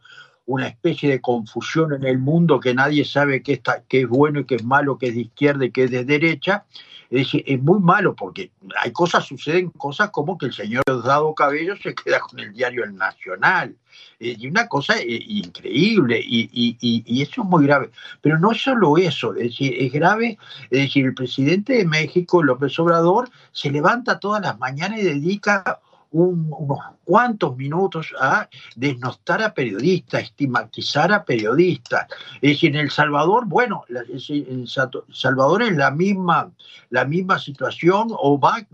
una 0.46 0.68
especie 0.68 1.10
de 1.10 1.20
confusión 1.20 1.92
en 1.92 2.04
el 2.04 2.18
mundo 2.18 2.60
que 2.60 2.74
nadie 2.74 3.04
sabe 3.04 3.42
qué, 3.42 3.54
está, 3.54 3.82
qué 3.88 4.02
es 4.02 4.08
bueno 4.08 4.40
y 4.40 4.44
qué 4.44 4.56
es 4.56 4.64
malo, 4.64 4.98
qué 4.98 5.08
es 5.08 5.14
de 5.14 5.20
izquierda 5.22 5.64
y 5.64 5.70
qué 5.70 5.84
es 5.84 5.90
de 5.90 6.04
derecha. 6.04 6.64
Es, 7.10 7.28
es 7.34 7.62
muy 7.62 7.78
malo 7.78 8.16
porque 8.16 8.50
hay 8.80 8.90
cosas, 8.90 9.26
suceden 9.26 9.68
cosas 9.68 10.10
como 10.10 10.38
que 10.38 10.46
el 10.46 10.54
señor 10.54 10.82
Dado 10.86 11.34
Cabello 11.34 11.76
se 11.76 11.94
queda 11.94 12.20
con 12.20 12.40
el 12.40 12.54
diario 12.54 12.84
El 12.84 12.96
Nacional. 12.96 13.76
y 14.18 14.46
una 14.46 14.66
cosa 14.66 14.98
eh, 14.98 15.22
increíble 15.28 16.18
y, 16.24 16.48
y, 16.80 17.22
eso 17.22 17.42
es 17.42 17.48
muy 17.48 17.66
grave. 17.66 17.90
Pero 18.22 18.38
no 18.38 18.54
solo 18.54 18.96
eso, 18.96 19.34
es 19.34 19.50
decir, 19.50 19.74
es 19.78 19.92
grave, 19.92 20.38
es 20.70 20.80
decir, 20.84 21.04
el 21.04 21.14
presidente 21.14 21.74
de 21.74 21.84
México, 21.84 22.42
López 22.42 22.78
Obrador, 22.78 23.28
se 23.52 23.70
levanta 23.70 24.18
todas 24.18 24.40
las 24.42 24.58
mañanas 24.58 24.98
y 25.00 25.02
dedica 25.02 25.80
unos 26.12 26.78
cuantos 27.04 27.56
minutos 27.56 28.12
a 28.20 28.48
desnostar 28.76 29.42
a 29.42 29.52
periodistas, 29.52 30.22
estigmatizar 30.22 31.12
a 31.12 31.24
periodistas. 31.24 32.06
Es 32.40 32.52
decir, 32.52 32.74
en 32.74 32.82
El 32.82 32.90
Salvador, 32.90 33.46
bueno, 33.46 33.84
en 33.88 34.66
Salvador 34.66 35.62
es 35.62 35.76
la 35.76 35.90
misma, 35.90 36.52
la 36.90 37.04
misma 37.04 37.38
situación 37.38 38.08
o 38.10 38.38
va 38.38 38.66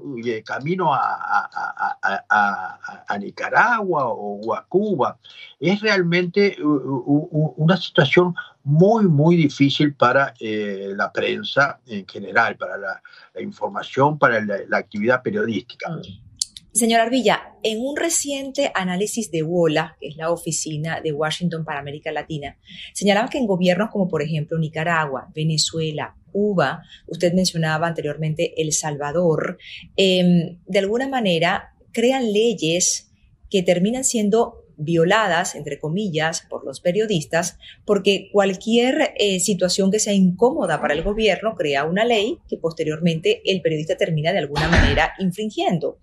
camino 0.44 0.92
a, 0.92 1.48
a, 3.08 3.18
Nicaragua 3.18 4.08
o 4.08 4.54
a 4.54 4.64
Cuba. 4.66 5.18
Es 5.58 5.80
realmente 5.80 6.56
una 6.62 7.76
situación 7.76 8.34
muy, 8.68 9.06
muy 9.06 9.36
difícil 9.36 9.94
para 9.94 10.34
eh, 10.38 10.92
la 10.94 11.10
prensa 11.10 11.80
en 11.86 12.06
general, 12.06 12.56
para 12.56 12.76
la, 12.76 13.00
información, 13.40 14.18
para 14.18 14.40
la, 14.40 14.76
actividad 14.76 15.22
periodística. 15.22 15.88
Mm. 16.72 16.76
Señor 16.76 17.00
Arvilla, 17.00 17.54
en 17.62 17.80
un 17.80 17.96
reciente 17.96 18.70
análisis 18.74 19.30
de 19.30 19.42
WOLA, 19.42 19.96
que 20.00 20.08
es 20.08 20.16
la 20.16 20.30
oficina 20.30 21.00
de 21.00 21.12
Washington 21.12 21.64
para 21.64 21.80
América 21.80 22.12
Latina, 22.12 22.56
señalaban 22.94 23.28
que 23.28 23.38
en 23.38 23.46
gobiernos 23.46 23.90
como 23.90 24.08
por 24.08 24.22
ejemplo 24.22 24.58
Nicaragua, 24.58 25.28
Venezuela, 25.34 26.14
Cuba, 26.30 26.82
usted 27.06 27.32
mencionaba 27.32 27.86
anteriormente 27.86 28.60
El 28.60 28.72
Salvador, 28.72 29.58
em, 29.96 30.58
de 30.66 30.78
alguna 30.78 31.08
manera 31.08 31.74
crean 31.92 32.32
leyes 32.32 33.10
que 33.50 33.62
terminan 33.62 34.04
siendo 34.04 34.67
violadas, 34.78 35.54
entre 35.54 35.78
comillas, 35.78 36.46
por 36.48 36.64
los 36.64 36.80
periodistas, 36.80 37.58
porque 37.84 38.30
cualquier 38.32 39.12
eh, 39.16 39.40
situación 39.40 39.90
que 39.90 39.98
sea 39.98 40.14
incómoda 40.14 40.80
para 40.80 40.94
el 40.94 41.02
gobierno 41.02 41.54
crea 41.54 41.84
una 41.84 42.04
ley 42.04 42.38
que 42.48 42.56
posteriormente 42.56 43.42
el 43.44 43.60
periodista 43.60 43.96
termina 43.96 44.32
de 44.32 44.38
alguna 44.38 44.68
manera 44.68 45.12
infringiendo. 45.18 45.98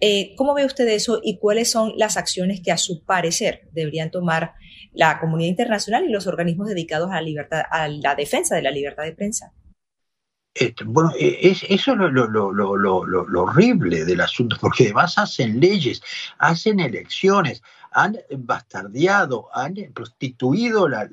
Eh, 0.00 0.34
¿Cómo 0.36 0.54
ve 0.54 0.64
usted 0.64 0.88
eso 0.88 1.20
y 1.22 1.38
cuáles 1.38 1.70
son 1.70 1.92
las 1.96 2.16
acciones 2.16 2.60
que 2.60 2.72
a 2.72 2.78
su 2.78 3.04
parecer 3.04 3.68
deberían 3.72 4.10
tomar 4.10 4.54
la 4.92 5.20
comunidad 5.20 5.50
internacional 5.50 6.04
y 6.04 6.12
los 6.12 6.26
organismos 6.26 6.68
dedicados 6.68 7.10
a 7.10 7.16
la 7.16 7.22
libertad, 7.22 7.62
a 7.70 7.88
la 7.88 8.14
defensa 8.14 8.56
de 8.56 8.62
la 8.62 8.70
libertad 8.70 9.04
de 9.04 9.12
prensa? 9.12 9.52
Este, 10.54 10.84
bueno, 10.84 11.10
e, 11.18 11.50
es, 11.50 11.64
eso 11.68 11.92
es 11.92 11.98
lo, 11.98 12.08
lo, 12.30 13.42
horrible 13.42 14.04
del 14.04 14.20
asunto, 14.20 14.56
porque 14.60 14.84
además 14.84 15.18
hacen 15.18 15.58
leyes, 15.58 16.00
hacen 16.38 16.78
elecciones, 16.78 17.60
han 17.94 18.18
bastardeado, 18.38 19.48
han 19.54 19.74
prostituido 19.94 20.88
la, 20.88 21.08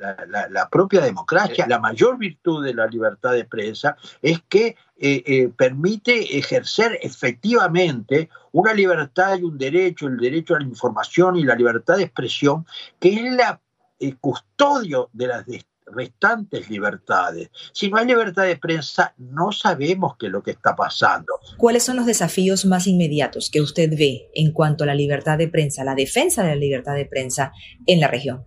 propia 0.69 1.01
democracia. 1.01 1.67
La 1.67 1.79
mayor 1.79 2.17
virtud 2.17 2.65
de 2.65 2.73
la 2.73 2.87
libertad 2.87 3.33
de 3.33 3.45
prensa 3.45 3.95
es 4.21 4.41
que 4.49 4.75
eh, 4.97 5.23
eh, 5.25 5.49
permite 5.55 6.37
ejercer 6.37 6.97
efectivamente 7.01 8.29
una 8.51 8.73
libertad 8.73 9.37
y 9.37 9.43
un 9.43 9.57
derecho, 9.57 10.07
el 10.07 10.17
derecho 10.17 10.55
a 10.55 10.59
la 10.59 10.65
información 10.65 11.37
y 11.37 11.43
la 11.43 11.55
libertad 11.55 11.97
de 11.97 12.03
expresión, 12.03 12.65
que 12.99 13.13
es 13.13 13.33
la 13.33 13.61
el 14.01 14.17
custodio 14.17 15.09
de 15.13 15.27
las 15.27 15.45
restantes 15.93 16.69
libertades. 16.69 17.49
Si 17.73 17.89
no 17.89 17.97
hay 17.97 18.05
libertad 18.05 18.43
de 18.43 18.57
prensa, 18.57 19.13
no 19.17 19.51
sabemos 19.51 20.15
qué 20.17 20.27
es 20.27 20.31
lo 20.31 20.43
que 20.43 20.51
está 20.51 20.75
pasando. 20.75 21.33
¿Cuáles 21.57 21.83
son 21.83 21.95
los 21.97 22.05
desafíos 22.05 22.65
más 22.65 22.87
inmediatos 22.87 23.49
que 23.49 23.61
usted 23.61 23.89
ve 23.97 24.29
en 24.33 24.51
cuanto 24.51 24.83
a 24.83 24.87
la 24.87 24.95
libertad 24.95 25.37
de 25.37 25.47
prensa, 25.47 25.83
la 25.83 25.95
defensa 25.95 26.43
de 26.43 26.49
la 26.49 26.55
libertad 26.55 26.95
de 26.95 27.05
prensa 27.05 27.51
en 27.85 27.99
la 27.99 28.07
región? 28.07 28.45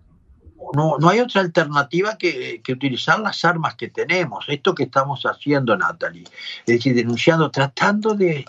No, 0.73 0.97
no 0.99 1.09
hay 1.09 1.19
otra 1.19 1.41
alternativa 1.41 2.17
que, 2.17 2.61
utilizar 2.69 3.19
las 3.19 3.45
armas 3.45 3.75
que 3.75 3.89
tenemos. 3.89 4.45
Esto 4.47 4.75
que 4.75 4.83
estamos 4.83 5.23
haciendo, 5.23 5.77
Natalie. 5.77 6.23
Es 6.65 6.77
decir, 6.77 6.95
denunciando, 6.95 7.49
tratando 7.51 8.13
de, 8.13 8.45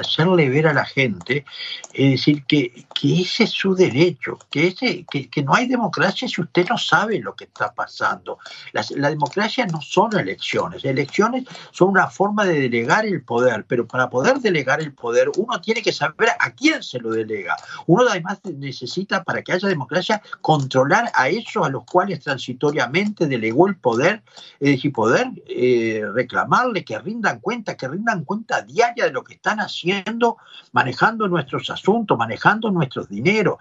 hacerle 0.00 0.48
ver 0.48 0.68
a 0.68 0.72
la 0.72 0.84
gente, 0.84 1.44
es 1.92 2.10
decir, 2.12 2.44
que, 2.44 2.86
ese 3.02 3.44
es 3.44 3.50
su 3.50 3.74
derecho, 3.74 4.38
que, 4.48 4.68
ese, 4.68 5.04
que, 5.10 5.42
no 5.42 5.54
hay 5.54 5.66
democracia 5.66 6.28
si 6.28 6.40
usted 6.40 6.68
no 6.68 6.78
sabe 6.78 7.18
lo 7.18 7.34
que 7.34 7.44
está 7.44 7.72
pasando. 7.72 8.38
la 8.72 9.10
democracia 9.10 9.66
no 9.66 9.80
son 9.80 10.16
elecciones. 10.16 10.84
Elecciones 10.84 11.44
son 11.72 11.88
una 11.88 12.08
forma 12.08 12.44
de 12.44 12.60
delegar 12.60 13.04
el 13.06 13.22
poder, 13.22 13.64
pero 13.66 13.86
para 13.86 14.08
poder 14.08 14.38
delegar 14.38 14.80
el 14.80 14.92
poder 14.92 15.30
uno 15.36 15.60
tiene 15.60 15.82
que 15.82 15.92
saber 15.92 16.30
a 16.38 16.50
quién 16.50 16.82
se 16.82 16.98
lo 16.98 17.10
delega. 17.10 17.56
Uno 17.86 18.06
además 18.08 18.40
necesita, 18.44 19.24
para 19.24 19.42
que 19.42 19.52
haya 19.52 19.68
democracia, 19.68 20.22
controlar 20.40 21.10
a 21.14 21.21
esos 21.28 21.66
a 21.66 21.70
los 21.70 21.84
cuales 21.84 22.20
transitoriamente 22.20 23.26
delegó 23.26 23.68
el 23.68 23.76
poder, 23.76 24.22
es 24.60 24.76
decir, 24.76 24.92
poder 24.92 25.28
eh, 25.46 26.02
reclamarle 26.14 26.84
que 26.84 26.98
rindan 26.98 27.40
cuenta, 27.40 27.76
que 27.76 27.88
rindan 27.88 28.24
cuenta 28.24 28.62
diaria 28.62 29.04
de 29.04 29.12
lo 29.12 29.24
que 29.24 29.34
están 29.34 29.60
haciendo, 29.60 30.38
manejando 30.72 31.28
nuestros 31.28 31.68
asuntos, 31.70 32.18
manejando 32.18 32.70
nuestros 32.70 33.08
dineros. 33.08 33.56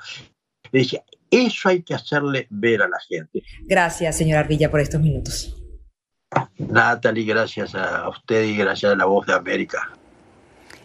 Es 0.65 0.71
decir, 0.71 1.01
eso 1.29 1.69
hay 1.69 1.81
que 1.83 1.93
hacerle 1.93 2.47
ver 2.49 2.81
a 2.81 2.87
la 2.87 2.99
gente. 2.99 3.43
Gracias, 3.61 4.17
señora 4.17 4.41
Arvilla, 4.41 4.69
por 4.69 4.79
estos 4.79 5.01
minutos. 5.01 5.57
Natalie, 6.57 7.25
gracias 7.25 7.75
a 7.75 8.07
usted 8.09 8.43
y 8.43 8.55
gracias 8.55 8.93
a 8.93 8.95
la 8.95 9.05
voz 9.05 9.25
de 9.27 9.33
América. 9.33 9.91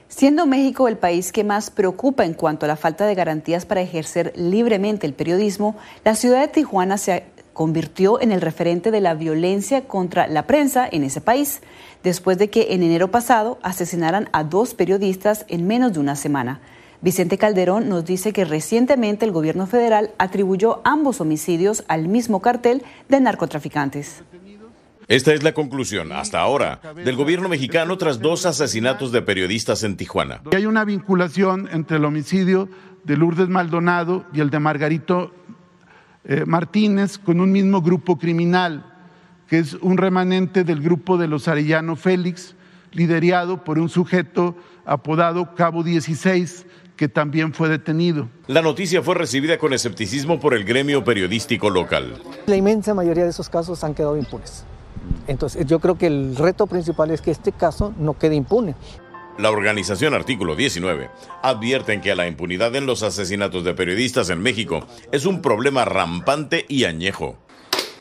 Siendo 0.08 0.46
México 0.46 0.86
el 0.86 0.96
país 0.96 1.32
que 1.32 1.42
más 1.42 1.70
preocupa 1.70 2.24
en 2.24 2.34
cuanto 2.34 2.64
a 2.64 2.68
la 2.68 2.76
falta 2.76 3.06
de 3.06 3.16
garantías 3.16 3.66
para 3.66 3.80
ejercer 3.80 4.32
libremente 4.36 5.06
el 5.06 5.14
periodismo, 5.14 5.76
la 6.04 6.14
ciudad 6.14 6.40
de 6.40 6.48
Tijuana 6.48 6.96
se 6.96 7.24
convirtió 7.52 8.20
en 8.20 8.30
el 8.30 8.40
referente 8.40 8.90
de 8.90 9.00
la 9.00 9.14
violencia 9.14 9.88
contra 9.88 10.28
la 10.28 10.46
prensa 10.46 10.88
en 10.90 11.02
ese 11.02 11.20
país, 11.20 11.60
después 12.04 12.38
de 12.38 12.50
que 12.50 12.74
en 12.74 12.82
enero 12.82 13.10
pasado 13.10 13.58
asesinaran 13.62 14.28
a 14.32 14.44
dos 14.44 14.74
periodistas 14.74 15.44
en 15.48 15.66
menos 15.66 15.92
de 15.94 16.00
una 16.00 16.14
semana. 16.14 16.60
Vicente 17.00 17.36
Calderón 17.36 17.88
nos 17.88 18.04
dice 18.04 18.32
que 18.32 18.44
recientemente 18.44 19.24
el 19.24 19.32
gobierno 19.32 19.66
federal 19.66 20.12
atribuyó 20.18 20.80
ambos 20.84 21.20
homicidios 21.20 21.84
al 21.88 22.08
mismo 22.08 22.40
cartel 22.40 22.84
de 23.08 23.20
narcotraficantes. 23.20 24.22
Esta 25.08 25.32
es 25.32 25.44
la 25.44 25.52
conclusión, 25.54 26.10
hasta 26.10 26.40
ahora, 26.40 26.80
del 26.96 27.14
gobierno 27.14 27.48
mexicano 27.48 27.96
tras 27.96 28.18
dos 28.18 28.44
asesinatos 28.44 29.12
de 29.12 29.22
periodistas 29.22 29.84
en 29.84 29.96
Tijuana. 29.96 30.42
Hay 30.52 30.66
una 30.66 30.84
vinculación 30.84 31.68
entre 31.70 31.98
el 31.98 32.04
homicidio 32.04 32.68
de 33.04 33.16
Lourdes 33.16 33.48
Maldonado 33.48 34.24
y 34.32 34.40
el 34.40 34.50
de 34.50 34.58
Margarito 34.58 35.32
eh, 36.24 36.44
Martínez 36.44 37.18
con 37.18 37.40
un 37.40 37.52
mismo 37.52 37.82
grupo 37.82 38.18
criminal, 38.18 38.84
que 39.46 39.60
es 39.60 39.74
un 39.74 39.96
remanente 39.96 40.64
del 40.64 40.82
grupo 40.82 41.16
de 41.18 41.28
los 41.28 41.46
Arellano 41.46 41.94
Félix, 41.94 42.56
liderado 42.90 43.62
por 43.62 43.78
un 43.78 43.88
sujeto 43.88 44.56
apodado 44.84 45.54
Cabo 45.54 45.84
16, 45.84 46.66
que 46.96 47.06
también 47.06 47.54
fue 47.54 47.68
detenido. 47.68 48.28
La 48.48 48.60
noticia 48.60 49.02
fue 49.02 49.14
recibida 49.14 49.56
con 49.56 49.72
escepticismo 49.72 50.40
por 50.40 50.52
el 50.52 50.64
gremio 50.64 51.04
periodístico 51.04 51.70
local. 51.70 52.14
La 52.46 52.56
inmensa 52.56 52.92
mayoría 52.92 53.22
de 53.22 53.30
esos 53.30 53.48
casos 53.48 53.84
han 53.84 53.94
quedado 53.94 54.16
impunes. 54.16 54.64
Entonces 55.26 55.66
yo 55.66 55.80
creo 55.80 55.98
que 55.98 56.06
el 56.06 56.36
reto 56.36 56.66
principal 56.66 57.10
es 57.10 57.20
que 57.20 57.30
este 57.30 57.52
caso 57.52 57.92
no 57.98 58.18
quede 58.18 58.34
impune. 58.34 58.74
La 59.38 59.50
organización 59.50 60.14
Artículo 60.14 60.56
19 60.56 61.10
advierte 61.42 62.00
que 62.00 62.14
la 62.14 62.26
impunidad 62.26 62.74
en 62.74 62.86
los 62.86 63.02
asesinatos 63.02 63.64
de 63.64 63.74
periodistas 63.74 64.30
en 64.30 64.40
México 64.40 64.86
es 65.12 65.26
un 65.26 65.42
problema 65.42 65.84
rampante 65.84 66.64
y 66.68 66.84
añejo. 66.84 67.36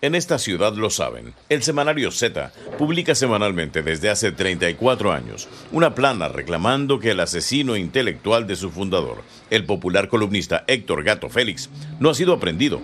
En 0.01 0.16
esta 0.16 0.38
ciudad 0.39 0.74
lo 0.76 0.89
saben. 0.89 1.34
El 1.49 1.64
semanario 1.64 2.12
Z 2.12 2.53
publica 2.78 3.16
semanalmente 3.16 3.82
desde 3.82 4.10
hace 4.10 4.32
34 4.32 5.12
años 5.12 5.49
una 5.72 5.95
plana 5.95 6.30
reclamando 6.30 6.99
que 6.99 7.12
el 7.12 7.20
asesino 7.20 7.76
intelectual 7.76 8.45
de 8.45 8.56
su 8.56 8.72
fundador, 8.72 9.24
el 9.49 9.66
popular 9.66 10.08
columnista 10.08 10.64
Héctor 10.68 11.03
Gato 11.03 11.30
Félix, 11.30 11.70
no 11.99 12.10
ha 12.10 12.14
sido 12.14 12.34
aprendido. 12.34 12.82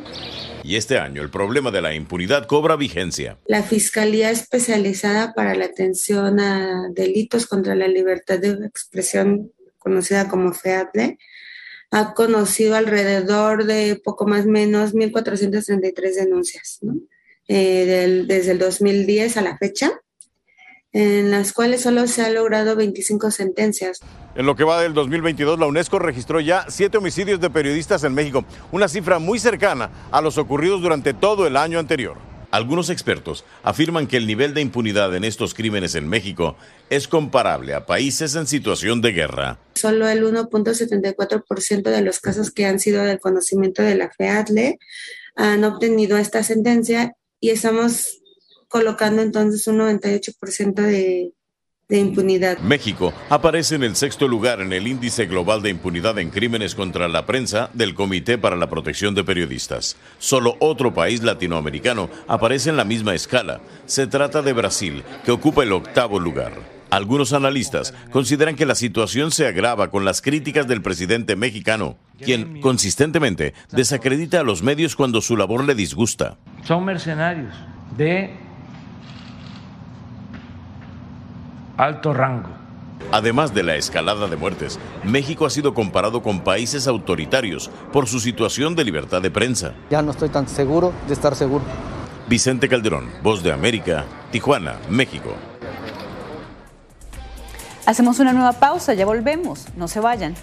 Y 0.64 0.76
este 0.76 0.97
año 0.97 1.22
el 1.22 1.30
problema 1.30 1.72
de 1.72 1.82
la 1.82 1.93
impunidad 1.93 2.45
cobra 2.45 2.76
vigencia. 2.76 3.38
La 3.45 3.64
Fiscalía 3.64 4.32
Especializada 4.32 5.34
para 5.34 5.55
la 5.55 5.66
Atención 5.66 6.39
a 6.39 6.89
Delitos 6.91 7.47
contra 7.47 7.76
la 7.76 7.88
Libertad 7.88 8.39
de 8.39 8.66
Expresión, 8.66 9.51
conocida 9.78 10.28
como 10.28 10.53
FEADLE, 10.53 11.18
ha 11.91 12.14
conocido 12.14 12.76
alrededor 12.76 13.66
de 13.66 13.99
poco 14.01 14.26
más 14.26 14.45
o 14.45 14.49
menos 14.49 14.93
1.433 14.93 16.16
denuncias, 16.16 16.80
eh, 17.47 18.26
desde 18.28 18.51
el 18.51 18.59
2010 18.59 19.38
a 19.38 19.41
la 19.41 19.57
fecha, 19.57 20.01
en 20.94 21.32
las 21.32 21.54
cuales 21.54 21.82
solo 21.82 22.08
se 22.08 22.22
ha 22.24 22.30
logrado 22.30 22.76
25 22.76 23.32
sentencias. 23.32 24.00
En 24.36 24.46
lo 24.46 24.56
que 24.56 24.64
va 24.64 24.82
del 24.82 24.94
2022, 24.94 25.60
la 25.60 25.66
UNESCO 25.66 26.00
registró 26.00 26.39
ya 26.39 26.66
siete 26.70 26.98
homicidios 26.98 27.39
de 27.39 27.50
periodistas 27.50 28.04
en 28.04 28.14
México, 28.14 28.46
una 28.72 28.88
cifra 28.88 29.20
muy 29.20 29.39
cercana 29.39 29.89
a 30.12 30.22
los 30.22 30.38
ocurridos 30.38 30.82
durante 30.82 31.14
todo 31.14 31.48
el 31.48 31.58
año 31.58 31.80
anterior. 31.80 32.18
Algunos 32.52 32.89
expertos 32.89 33.46
afirman 33.64 34.08
que 34.08 34.18
el 34.18 34.28
nivel 34.28 34.54
de 34.54 34.60
impunidad 34.60 35.16
en 35.16 35.24
estos 35.24 35.54
crímenes 35.54 35.96
en 35.96 36.10
México 36.10 36.58
es 36.89 37.08
comparable 37.08 37.74
a 37.74 37.86
países 37.86 38.36
en 38.36 38.46
situación 38.46 39.00
de 39.00 39.14
guerra. 39.14 39.60
Solo 39.76 40.10
el 40.10 40.26
1.74% 40.26 41.84
de 41.84 42.02
los 42.02 42.20
casos 42.20 42.52
que 42.52 42.66
han 42.66 42.82
sido 42.82 43.04
del 43.04 43.22
conocimiento 43.22 43.82
de 43.82 43.96
la 43.96 44.12
FEADLE 44.12 44.80
han 45.36 45.64
obtenido 45.64 46.18
esta 46.18 46.44
sentencia 46.44 47.16
y 47.39 47.52
estamos 47.52 48.20
colocando 48.72 49.22
entonces 49.22 49.67
un 49.67 49.80
98% 49.80 50.74
de, 50.74 51.34
de 51.89 51.99
impunidad. 51.99 52.57
México 52.59 53.13
aparece 53.30 53.76
en 53.76 53.84
el 53.84 53.97
sexto 53.97 54.28
lugar 54.28 54.61
en 54.61 54.72
el 54.72 54.88
índice 54.88 55.26
global 55.26 55.61
de 55.61 55.69
impunidad 55.69 56.17
en 56.19 56.30
crímenes 56.30 56.74
contra 56.74 57.09
la 57.09 57.26
prensa 57.26 57.69
del 57.74 57.93
Comité 57.93 58.38
para 58.38 58.55
la 58.55 58.69
Protección 58.69 59.13
de 59.13 59.26
Periodistas. 59.26 59.97
Solo 60.17 60.55
otro 60.59 60.93
país 60.93 61.22
latinoamericano 61.22 62.09
aparece 62.30 62.69
en 62.69 62.78
la 62.78 62.86
misma 62.86 63.13
escala. 63.13 63.59
Se 63.86 64.07
trata 64.07 64.41
de 64.41 64.53
Brasil, 64.53 65.03
que 65.26 65.32
ocupa 65.32 65.63
el 65.63 65.74
octavo 65.74 66.17
lugar. 66.17 66.53
Algunos 66.91 67.34
analistas 67.34 67.93
consideran 68.11 68.55
que 68.55 68.65
la 68.65 68.76
situación 68.76 69.32
se 69.32 69.47
agrava 69.47 69.91
con 69.91 70.05
las 70.05 70.22
críticas 70.22 70.67
del 70.67 70.82
presidente 70.82 71.36
mexicano, 71.36 71.97
quien 72.19 72.61
consistentemente 72.61 73.53
desacredita 73.72 74.39
a 74.39 74.43
los 74.43 74.63
medios 74.63 74.95
cuando 74.95 75.22
su 75.22 75.36
labor 75.36 75.65
le 75.65 75.76
disgusta. 75.76 76.38
Son 76.63 76.86
mercenarios 76.86 77.53
de 77.97 78.34
alto 81.82 82.13
rango. 82.13 82.49
Además 83.11 83.53
de 83.55 83.63
la 83.63 83.75
escalada 83.75 84.27
de 84.27 84.38
muertes, 84.38 84.79
México 85.03 85.47
ha 85.47 85.49
sido 85.49 85.73
comparado 85.73 86.21
con 86.21 86.41
países 86.41 86.88
autoritarios 86.88 87.71
por 87.91 88.07
su 88.07 88.19
situación 88.19 88.75
de 88.75 88.84
libertad 88.84 89.21
de 89.21 89.32
prensa. 89.32 89.73
Ya 89.89 90.03
no 90.03 90.11
estoy 90.11 90.29
tan 90.29 90.47
seguro 90.47 90.93
de 91.07 91.13
estar 91.13 91.36
seguro. 91.36 91.63
Vicente 92.29 92.69
Calderón, 92.69 93.09
Voz 93.23 93.41
de 93.41 93.51
América, 93.51 94.05
Tijuana, 94.32 94.75
México. 94.89 95.34
Hacemos 97.88 98.19
una 98.19 98.32
nueva 98.32 98.53
pausa, 98.53 98.93
ya 98.93 99.05
volvemos, 99.07 99.65
no 99.75 99.88
se 99.88 99.99
vayan. 99.99 100.36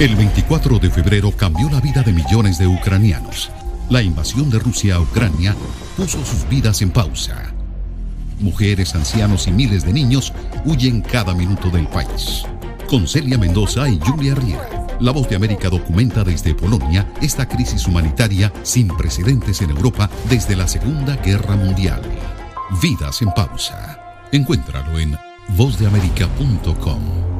El 0.00 0.16
24 0.16 0.78
de 0.78 0.88
febrero 0.88 1.30
cambió 1.30 1.68
la 1.68 1.78
vida 1.78 2.02
de 2.02 2.14
millones 2.14 2.56
de 2.56 2.66
ucranianos. 2.66 3.50
La 3.90 4.00
invasión 4.00 4.48
de 4.48 4.58
Rusia 4.58 4.94
a 4.94 5.00
Ucrania 5.00 5.54
puso 5.94 6.24
sus 6.24 6.48
vidas 6.48 6.80
en 6.80 6.90
pausa. 6.90 7.52
Mujeres, 8.38 8.94
ancianos 8.94 9.46
y 9.46 9.52
miles 9.52 9.84
de 9.84 9.92
niños 9.92 10.32
huyen 10.64 11.02
cada 11.02 11.34
minuto 11.34 11.68
del 11.68 11.86
país. 11.86 12.44
Con 12.88 13.06
Celia 13.06 13.36
Mendoza 13.36 13.90
y 13.90 14.00
Julia 14.00 14.34
Riera, 14.34 14.86
La 15.00 15.12
Voz 15.12 15.28
de 15.28 15.36
América 15.36 15.68
documenta 15.68 16.24
desde 16.24 16.54
Polonia 16.54 17.06
esta 17.20 17.46
crisis 17.46 17.86
humanitaria 17.86 18.50
sin 18.62 18.88
precedentes 18.88 19.60
en 19.60 19.68
Europa 19.68 20.08
desde 20.30 20.56
la 20.56 20.66
Segunda 20.66 21.16
Guerra 21.16 21.56
Mundial. 21.56 22.00
Vidas 22.80 23.20
en 23.20 23.32
pausa. 23.32 24.00
Encuéntralo 24.32 24.98
en 24.98 25.14
vozdeamerica.com. 25.58 27.39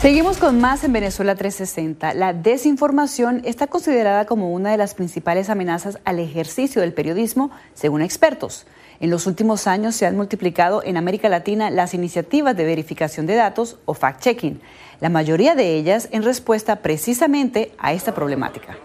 Seguimos 0.00 0.38
con 0.38 0.58
más 0.62 0.82
en 0.82 0.94
Venezuela 0.94 1.34
360. 1.34 2.14
La 2.14 2.32
desinformación 2.32 3.42
está 3.44 3.66
considerada 3.66 4.24
como 4.24 4.50
una 4.50 4.70
de 4.70 4.78
las 4.78 4.94
principales 4.94 5.50
amenazas 5.50 5.98
al 6.06 6.20
ejercicio 6.20 6.80
del 6.80 6.94
periodismo, 6.94 7.50
según 7.74 8.00
expertos. 8.00 8.66
En 9.00 9.10
los 9.10 9.26
últimos 9.26 9.66
años 9.66 9.94
se 9.94 10.06
han 10.06 10.16
multiplicado 10.16 10.82
en 10.82 10.96
América 10.96 11.28
Latina 11.28 11.68
las 11.68 11.92
iniciativas 11.92 12.56
de 12.56 12.64
verificación 12.64 13.26
de 13.26 13.34
datos 13.34 13.76
o 13.84 13.92
fact-checking, 13.92 14.60
la 15.00 15.10
mayoría 15.10 15.54
de 15.54 15.76
ellas 15.76 16.08
en 16.12 16.22
respuesta 16.22 16.76
precisamente 16.76 17.72
a 17.76 17.92
esta 17.92 18.14
problemática. 18.14 18.78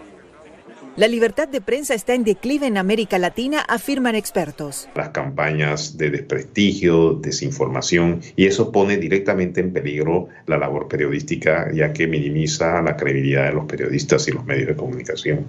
La 0.96 1.08
libertad 1.08 1.46
de 1.46 1.60
prensa 1.60 1.92
está 1.92 2.14
en 2.14 2.24
declive 2.24 2.66
en 2.66 2.78
América 2.78 3.18
Latina, 3.18 3.60
afirman 3.68 4.14
expertos. 4.14 4.88
Las 4.94 5.10
campañas 5.10 5.98
de 5.98 6.08
desprestigio, 6.08 7.12
desinformación, 7.12 8.22
y 8.34 8.46
eso 8.46 8.72
pone 8.72 8.96
directamente 8.96 9.60
en 9.60 9.74
peligro 9.74 10.28
la 10.46 10.56
labor 10.56 10.88
periodística, 10.88 11.70
ya 11.70 11.92
que 11.92 12.06
minimiza 12.06 12.80
la 12.80 12.96
credibilidad 12.96 13.44
de 13.44 13.52
los 13.52 13.66
periodistas 13.66 14.26
y 14.28 14.32
los 14.32 14.46
medios 14.46 14.68
de 14.68 14.76
comunicación. 14.76 15.44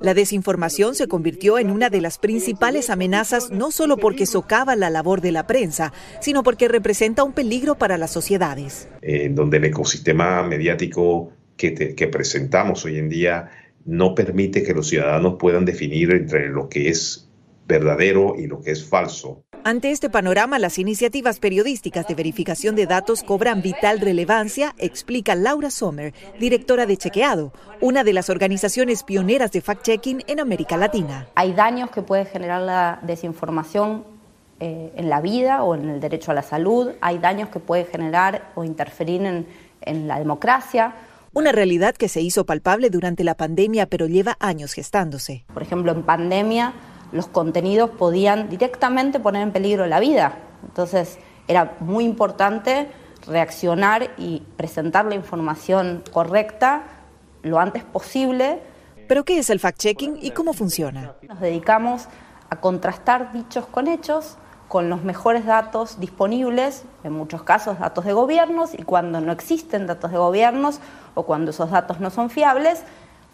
La 0.00 0.12
desinformación 0.12 0.94
se 0.94 1.08
convirtió 1.08 1.58
en 1.58 1.70
una 1.70 1.88
de 1.88 2.02
las 2.02 2.18
principales 2.18 2.90
amenazas 2.90 3.50
no 3.50 3.70
solo 3.70 3.96
porque 3.96 4.26
socava 4.26 4.76
la 4.76 4.90
labor 4.90 5.22
de 5.22 5.32
la 5.32 5.46
prensa, 5.46 5.94
sino 6.20 6.42
porque 6.42 6.68
representa 6.68 7.24
un 7.24 7.32
peligro 7.32 7.76
para 7.76 7.96
las 7.96 8.10
sociedades. 8.10 8.86
En 9.00 9.34
donde 9.34 9.56
el 9.56 9.64
ecosistema 9.64 10.42
mediático 10.42 11.32
que, 11.56 11.94
que 11.94 12.08
presentamos 12.08 12.84
hoy 12.84 12.98
en 12.98 13.08
día 13.10 13.50
no 13.84 14.14
permite 14.14 14.62
que 14.62 14.74
los 14.74 14.88
ciudadanos 14.88 15.36
puedan 15.38 15.64
definir 15.64 16.12
entre 16.12 16.48
lo 16.48 16.68
que 16.68 16.88
es 16.88 17.28
verdadero 17.66 18.34
y 18.36 18.46
lo 18.46 18.60
que 18.60 18.72
es 18.72 18.84
falso. 18.84 19.44
Ante 19.62 19.90
este 19.90 20.08
panorama, 20.08 20.58
las 20.58 20.78
iniciativas 20.78 21.38
periodísticas 21.38 22.08
de 22.08 22.14
verificación 22.14 22.76
de 22.76 22.86
datos 22.86 23.22
cobran 23.22 23.60
vital 23.60 24.00
relevancia, 24.00 24.74
explica 24.78 25.34
Laura 25.34 25.70
Sommer, 25.70 26.14
directora 26.38 26.86
de 26.86 26.96
Chequeado, 26.96 27.52
una 27.80 28.02
de 28.02 28.14
las 28.14 28.30
organizaciones 28.30 29.02
pioneras 29.02 29.52
de 29.52 29.62
fact-checking 29.62 30.24
en 30.26 30.40
América 30.40 30.78
Latina. 30.78 31.28
Hay 31.34 31.52
daños 31.52 31.90
que 31.90 32.00
puede 32.00 32.24
generar 32.24 32.62
la 32.62 33.00
desinformación 33.02 34.04
eh, 34.60 34.92
en 34.96 35.10
la 35.10 35.20
vida 35.20 35.62
o 35.62 35.74
en 35.74 35.90
el 35.90 36.00
derecho 36.00 36.30
a 36.30 36.34
la 36.34 36.42
salud, 36.42 36.92
hay 37.02 37.18
daños 37.18 37.50
que 37.50 37.60
puede 37.60 37.84
generar 37.84 38.50
o 38.54 38.64
interferir 38.64 39.22
en, 39.22 39.46
en 39.82 40.08
la 40.08 40.18
democracia. 40.18 40.94
Una 41.32 41.52
realidad 41.52 41.94
que 41.94 42.08
se 42.08 42.20
hizo 42.20 42.44
palpable 42.44 42.90
durante 42.90 43.22
la 43.22 43.36
pandemia, 43.36 43.86
pero 43.86 44.06
lleva 44.06 44.36
años 44.40 44.72
gestándose. 44.72 45.44
Por 45.54 45.62
ejemplo, 45.62 45.92
en 45.92 46.02
pandemia 46.02 46.72
los 47.12 47.28
contenidos 47.28 47.90
podían 47.90 48.48
directamente 48.48 49.20
poner 49.20 49.42
en 49.42 49.52
peligro 49.52 49.86
la 49.86 50.00
vida. 50.00 50.38
Entonces, 50.64 51.18
era 51.46 51.76
muy 51.78 52.04
importante 52.04 52.88
reaccionar 53.28 54.10
y 54.18 54.42
presentar 54.56 55.04
la 55.04 55.14
información 55.14 56.02
correcta 56.12 56.82
lo 57.42 57.60
antes 57.60 57.84
posible. 57.84 58.60
¿Pero 59.06 59.24
qué 59.24 59.38
es 59.38 59.50
el 59.50 59.60
fact-checking 59.60 60.18
y 60.20 60.32
cómo 60.32 60.52
funciona? 60.52 61.14
Nos 61.28 61.40
dedicamos 61.40 62.06
a 62.48 62.56
contrastar 62.56 63.32
dichos 63.32 63.66
con 63.66 63.86
hechos, 63.86 64.36
con 64.70 64.88
los 64.88 65.02
mejores 65.02 65.46
datos 65.46 65.98
disponibles, 65.98 66.84
en 67.02 67.12
muchos 67.12 67.42
casos 67.42 67.80
datos 67.80 68.04
de 68.04 68.12
gobiernos, 68.12 68.72
y 68.72 68.84
cuando 68.84 69.20
no 69.20 69.32
existen 69.32 69.88
datos 69.88 70.12
de 70.12 70.16
gobiernos 70.16 70.78
o 71.16 71.24
cuando 71.24 71.50
esos 71.50 71.72
datos 71.72 71.98
no 71.98 72.08
son 72.10 72.30
fiables, 72.30 72.84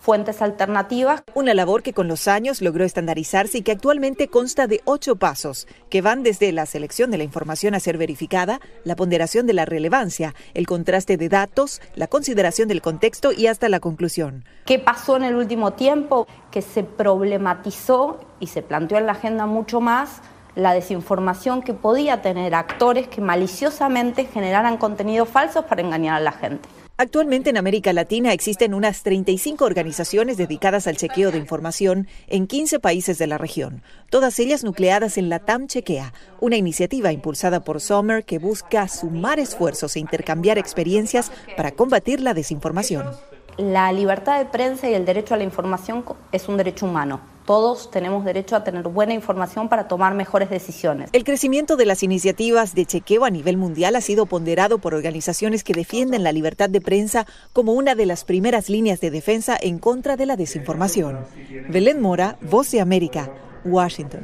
fuentes 0.01 0.41
alternativas. 0.41 1.23
Una 1.35 1.53
labor 1.53 1.83
que 1.83 1.93
con 1.93 2.09
los 2.09 2.27
años 2.27 2.63
logró 2.63 2.85
estandarizarse 2.85 3.59
y 3.59 3.63
que 3.63 3.73
actualmente 3.73 4.29
consta 4.29 4.67
de 4.67 4.81
ocho 4.87 5.17
pasos, 5.17 5.69
que 5.91 6.01
van 6.01 6.23
desde 6.23 6.53
la 6.53 6.65
selección 6.65 7.11
de 7.11 7.19
la 7.19 7.25
información 7.25 7.75
a 7.75 7.81
ser 7.81 7.99
verificada, 7.99 8.59
la 8.85 8.97
ponderación 8.97 9.47
de 9.47 9.53
la 9.53 9.67
relevancia, 9.67 10.35
el 10.55 10.67
contraste 10.67 11.19
de 11.19 11.29
datos, 11.29 11.83
la 11.97 12.07
consideración 12.07 12.67
del 12.67 12.81
contexto 12.81 13.33
y 13.33 13.47
hasta 13.47 13.69
la 13.69 13.81
conclusión. 13.81 14.47
¿Qué 14.65 14.79
pasó 14.79 15.19
en 15.19 15.25
el 15.25 15.35
último 15.35 15.75
tiempo? 15.75 16.27
Que 16.51 16.63
se 16.63 16.83
problematizó 16.83 18.21
y 18.41 18.47
se 18.47 18.63
planteó 18.63 18.97
en 18.97 19.05
la 19.05 19.13
agenda 19.13 19.45
mucho 19.45 19.83
más 19.83 20.23
la 20.57 20.75
desinformación 20.75 21.63
que 21.63 21.75
podía 21.75 22.23
tener 22.23 22.55
actores 22.55 23.07
que 23.07 23.21
maliciosamente 23.21 24.25
generaran 24.25 24.79
contenidos 24.79 25.29
falsos 25.29 25.67
para 25.67 25.83
engañar 25.83 26.17
a 26.17 26.21
la 26.21 26.33
gente. 26.33 26.69
Actualmente 26.99 27.51
en 27.51 27.59
América 27.59 27.93
Latina 27.93 28.33
existen 28.33 28.73
unas 28.73 29.03
35 29.03 29.67
organizaciones 29.67 30.39
dedicadas 30.39 30.87
al 30.87 30.97
chequeo 30.97 31.31
de 31.31 31.37
información 31.37 32.09
en 32.27 32.47
15 32.47 32.81
países 32.81 33.19
de 33.19 33.27
la 33.27 33.37
región, 33.37 33.83
todas 34.09 34.39
ellas 34.39 34.65
nucleadas 34.65 35.19
en 35.19 35.29
la 35.29 35.41
TAM 35.41 35.67
Chequea, 35.67 36.15
una 36.41 36.57
iniciativa 36.57 37.13
impulsada 37.13 37.61
por 37.61 37.83
Sommer 37.83 38.25
que 38.25 38.39
busca 38.39 38.89
sumar 38.89 39.39
esfuerzos 39.39 39.95
e 39.95 40.01
intercambiar 40.01 40.57
experiencias 40.57 41.31
para 41.55 41.73
combatir 41.73 42.23
la 42.23 42.33
desinformación. 42.33 43.11
La 43.59 43.93
libertad 43.93 44.39
de 44.39 44.47
prensa 44.47 44.89
y 44.89 44.95
el 44.95 45.05
derecho 45.05 45.35
a 45.35 45.37
la 45.37 45.45
información 45.45 46.03
es 46.33 46.49
un 46.49 46.57
derecho 46.57 46.87
humano 46.87 47.36
todos 47.47 47.91
tenemos 47.91 48.25
derecho 48.25 48.57
a 48.57 48.65
tener 48.65 48.89
buena 48.89 49.15
información 49.15 49.69
para 49.69 49.89
tomar 49.89 50.15
mejores 50.15 50.51
decisiones. 50.51 51.09
El 51.13 51.25
crecimiento 51.25 51.77
de 51.77 51.87
las 51.87 52.03
iniciativas 52.03 52.75
de 52.75 52.85
chequeo 52.85 53.25
a 53.25 53.31
nivel 53.31 53.57
mundial 53.57 53.97
ha 53.97 54.01
sido 54.01 54.27
ponderado 54.27 54.79
por 54.79 54.95
organizaciones 54.95 55.65
que 55.65 55.73
defienden 55.73 56.25
la 56.25 56.33
libertad 56.33 56.69
de 56.69 56.81
prensa 56.81 57.27
como 57.53 57.73
una 57.73 57.95
de 57.95 58.07
las 58.07 58.25
primeras 58.25 58.69
líneas 58.69 59.01
de 59.01 59.11
defensa 59.11 59.57
en 59.61 59.79
contra 59.79 60.17
de 60.17 60.27
la 60.27 60.37
desinformación. 60.37 61.21
Belén 61.69 62.01
Mora, 62.01 62.37
Voz 62.43 62.71
de 62.73 62.81
América, 62.81 63.31
Washington. 63.65 64.23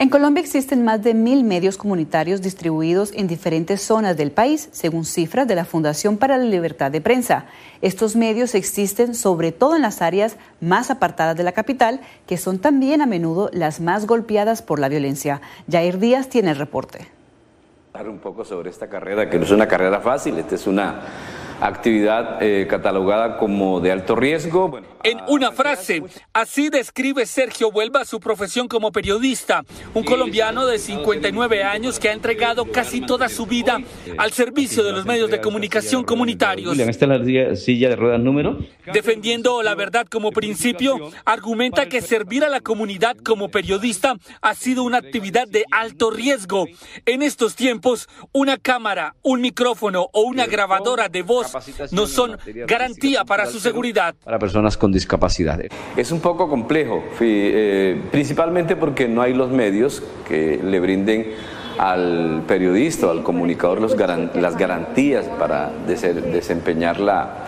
En 0.00 0.10
Colombia 0.10 0.40
existen 0.40 0.84
más 0.84 1.02
de 1.02 1.12
mil 1.12 1.42
medios 1.42 1.76
comunitarios 1.76 2.40
distribuidos 2.40 3.10
en 3.14 3.26
diferentes 3.26 3.82
zonas 3.82 4.16
del 4.16 4.30
país, 4.30 4.68
según 4.70 5.04
cifras 5.04 5.48
de 5.48 5.56
la 5.56 5.64
Fundación 5.64 6.18
para 6.18 6.38
la 6.38 6.44
Libertad 6.44 6.92
de 6.92 7.00
Prensa. 7.00 7.46
Estos 7.82 8.14
medios 8.14 8.54
existen 8.54 9.16
sobre 9.16 9.50
todo 9.50 9.74
en 9.74 9.82
las 9.82 10.00
áreas 10.00 10.36
más 10.60 10.92
apartadas 10.92 11.36
de 11.36 11.42
la 11.42 11.50
capital, 11.50 11.98
que 12.28 12.36
son 12.36 12.60
también 12.60 13.02
a 13.02 13.06
menudo 13.06 13.50
las 13.52 13.80
más 13.80 14.06
golpeadas 14.06 14.62
por 14.62 14.78
la 14.78 14.88
violencia. 14.88 15.40
Jair 15.68 15.98
Díaz 15.98 16.28
tiene 16.28 16.50
el 16.50 16.58
reporte. 16.58 17.08
Un 17.98 18.18
poco 18.18 18.44
sobre 18.44 18.70
esta 18.70 18.88
carrera, 18.88 19.28
que 19.28 19.36
no 19.36 19.46
es 19.46 19.50
una 19.50 19.66
carrera 19.66 19.98
fácil, 19.98 20.38
esta 20.38 20.54
es 20.54 20.68
una 20.68 21.00
actividad 21.60 22.40
eh, 22.40 22.68
catalogada 22.70 23.36
como 23.36 23.80
de 23.80 23.90
alto 23.90 24.14
riesgo. 24.14 24.78
En 25.08 25.20
una 25.26 25.52
frase, 25.52 26.02
así 26.34 26.68
describe 26.68 27.24
Sergio 27.24 27.68
Huelva 27.68 28.04
su 28.04 28.20
profesión 28.20 28.68
como 28.68 28.92
periodista, 28.92 29.64
un 29.94 30.04
colombiano 30.04 30.66
de 30.66 30.78
59 30.78 31.64
años 31.64 31.98
que 31.98 32.10
ha 32.10 32.12
entregado 32.12 32.66
casi 32.66 33.00
toda 33.00 33.30
su 33.30 33.46
vida 33.46 33.80
al 34.18 34.32
servicio 34.32 34.84
de 34.84 34.92
los 34.92 35.06
medios 35.06 35.30
de 35.30 35.40
comunicación 35.40 36.04
comunitarios. 36.04 36.78
Esta 36.78 37.06
es 37.06 37.26
la 37.26 37.56
silla 37.56 37.88
de 37.88 37.96
ruedas 37.96 38.20
número. 38.20 38.58
Defendiendo 38.92 39.62
la 39.62 39.74
verdad 39.74 40.06
como 40.06 40.30
principio, 40.30 41.10
argumenta 41.24 41.86
que 41.86 42.02
servir 42.02 42.44
a 42.44 42.50
la 42.50 42.60
comunidad 42.60 43.16
como 43.16 43.48
periodista 43.48 44.14
ha 44.42 44.54
sido 44.54 44.82
una 44.82 44.98
actividad 44.98 45.48
de 45.48 45.64
alto 45.70 46.10
riesgo. 46.10 46.66
En 47.06 47.22
estos 47.22 47.54
tiempos, 47.56 48.10
una 48.32 48.58
cámara, 48.58 49.14
un 49.22 49.40
micrófono 49.40 50.10
o 50.12 50.22
una 50.22 50.46
grabadora 50.46 51.08
de 51.08 51.22
voz 51.22 51.52
no 51.92 52.06
son 52.06 52.36
garantía 52.66 53.24
para 53.24 53.46
su 53.46 53.58
seguridad. 53.58 54.14
Para 54.22 54.38
personas 54.38 54.76
con 54.76 54.97
Es 55.96 56.12
un 56.12 56.20
poco 56.20 56.48
complejo, 56.48 57.02
eh, 57.20 58.00
principalmente 58.10 58.76
porque 58.76 59.08
no 59.08 59.22
hay 59.22 59.34
los 59.34 59.50
medios 59.50 60.02
que 60.26 60.60
le 60.62 60.80
brinden 60.80 61.26
al 61.78 62.42
periodista 62.46 63.06
o 63.06 63.10
al 63.10 63.22
comunicador 63.22 63.80
las 63.80 64.56
garantías 64.56 65.26
para 65.38 65.70
desempeñar 65.86 66.98
la, 66.98 67.47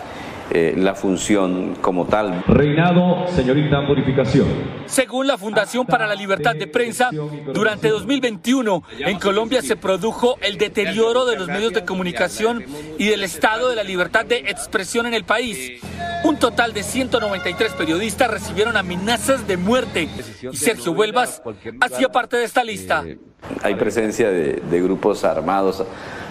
eh, 0.53 0.73
la 0.75 0.95
función 0.95 1.75
como 1.79 2.05
tal. 2.05 2.43
Reinado, 2.45 3.25
señorita 3.27 3.87
Purificación. 3.87 4.47
Según 4.85 5.25
la 5.25 5.37
Fundación 5.37 5.85
para 5.85 6.07
la 6.07 6.15
Libertad 6.15 6.55
de 6.55 6.67
Prensa, 6.67 7.09
durante 7.53 7.87
2021 7.87 8.83
en 8.99 9.17
Colombia 9.17 9.61
se 9.61 9.77
produjo 9.77 10.35
el 10.41 10.57
deterioro 10.57 11.25
de 11.25 11.37
los 11.37 11.47
medios 11.47 11.71
de 11.71 11.85
comunicación 11.85 12.65
y 12.97 13.07
del 13.07 13.23
estado 13.23 13.69
de 13.69 13.77
la 13.77 13.83
libertad 13.83 14.25
de 14.25 14.39
expresión 14.39 15.05
en 15.05 15.13
el 15.13 15.23
país. 15.23 15.81
Un 16.25 16.37
total 16.37 16.73
de 16.73 16.83
193 16.83 17.71
periodistas 17.71 18.29
recibieron 18.29 18.75
amenazas 18.75 19.47
de 19.47 19.55
muerte 19.55 20.09
y 20.51 20.57
Sergio 20.57 20.91
Huelvas 20.91 21.41
hacía 21.79 22.09
parte 22.09 22.35
de 22.35 22.43
esta 22.43 22.65
lista. 22.65 23.03
Eh, 23.07 23.17
hay 23.63 23.75
presencia 23.75 24.29
de, 24.29 24.61
de 24.69 24.81
grupos 24.81 25.23
armados 25.23 25.81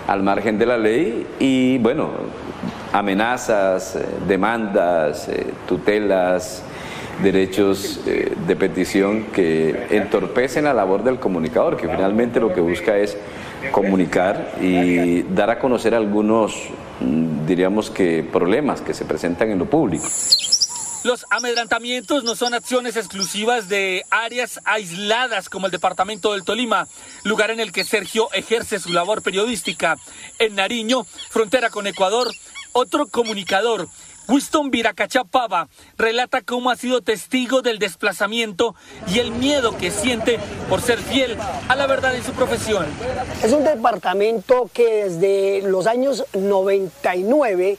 al 0.06 0.22
margen 0.22 0.58
de 0.58 0.66
la 0.66 0.76
ley 0.76 1.26
y 1.38 1.78
bueno, 1.78 2.10
amenazas, 2.92 3.96
eh, 3.96 4.06
demandas, 4.26 5.28
eh, 5.28 5.52
tutelas, 5.66 6.62
derechos 7.22 8.00
eh, 8.06 8.34
de 8.46 8.56
petición 8.56 9.24
que 9.26 9.88
entorpecen 9.90 10.64
la 10.64 10.74
labor 10.74 11.04
del 11.04 11.18
comunicador, 11.18 11.76
que 11.76 11.88
finalmente 11.88 12.40
lo 12.40 12.52
que 12.52 12.60
busca 12.60 12.96
es 12.96 13.16
comunicar 13.72 14.54
y 14.60 15.22
dar 15.22 15.50
a 15.50 15.58
conocer 15.58 15.94
algunos, 15.94 16.56
mm, 17.00 17.46
diríamos 17.46 17.90
que, 17.90 18.22
problemas 18.22 18.80
que 18.80 18.94
se 18.94 19.04
presentan 19.04 19.50
en 19.50 19.58
lo 19.58 19.66
público. 19.66 20.08
Los 21.02 21.24
amedrantamientos 21.30 22.24
no 22.24 22.36
son 22.36 22.52
acciones 22.52 22.94
exclusivas 22.96 23.70
de 23.70 24.04
áreas 24.10 24.60
aisladas 24.64 25.48
como 25.48 25.64
el 25.64 25.72
departamento 25.72 26.32
del 26.32 26.44
Tolima, 26.44 26.88
lugar 27.24 27.50
en 27.50 27.58
el 27.58 27.72
que 27.72 27.84
Sergio 27.84 28.28
ejerce 28.34 28.78
su 28.78 28.92
labor 28.92 29.22
periodística. 29.22 29.96
En 30.38 30.56
Nariño, 30.56 31.06
frontera 31.30 31.70
con 31.70 31.86
Ecuador, 31.86 32.30
otro 32.72 33.06
comunicador, 33.06 33.88
Winston 34.28 34.70
Viracachapava, 34.70 35.68
relata 35.98 36.40
cómo 36.42 36.70
ha 36.70 36.76
sido 36.76 37.00
testigo 37.00 37.62
del 37.62 37.78
desplazamiento 37.78 38.74
y 39.08 39.18
el 39.18 39.32
miedo 39.32 39.76
que 39.76 39.90
siente 39.90 40.38
por 40.68 40.80
ser 40.80 40.98
fiel 40.98 41.36
a 41.68 41.74
la 41.74 41.86
verdad 41.86 42.14
en 42.14 42.24
su 42.24 42.32
profesión. 42.32 42.86
Es 43.42 43.52
un 43.52 43.64
departamento 43.64 44.70
que 44.72 45.04
desde 45.04 45.62
los 45.68 45.86
años 45.86 46.24
99 46.32 47.78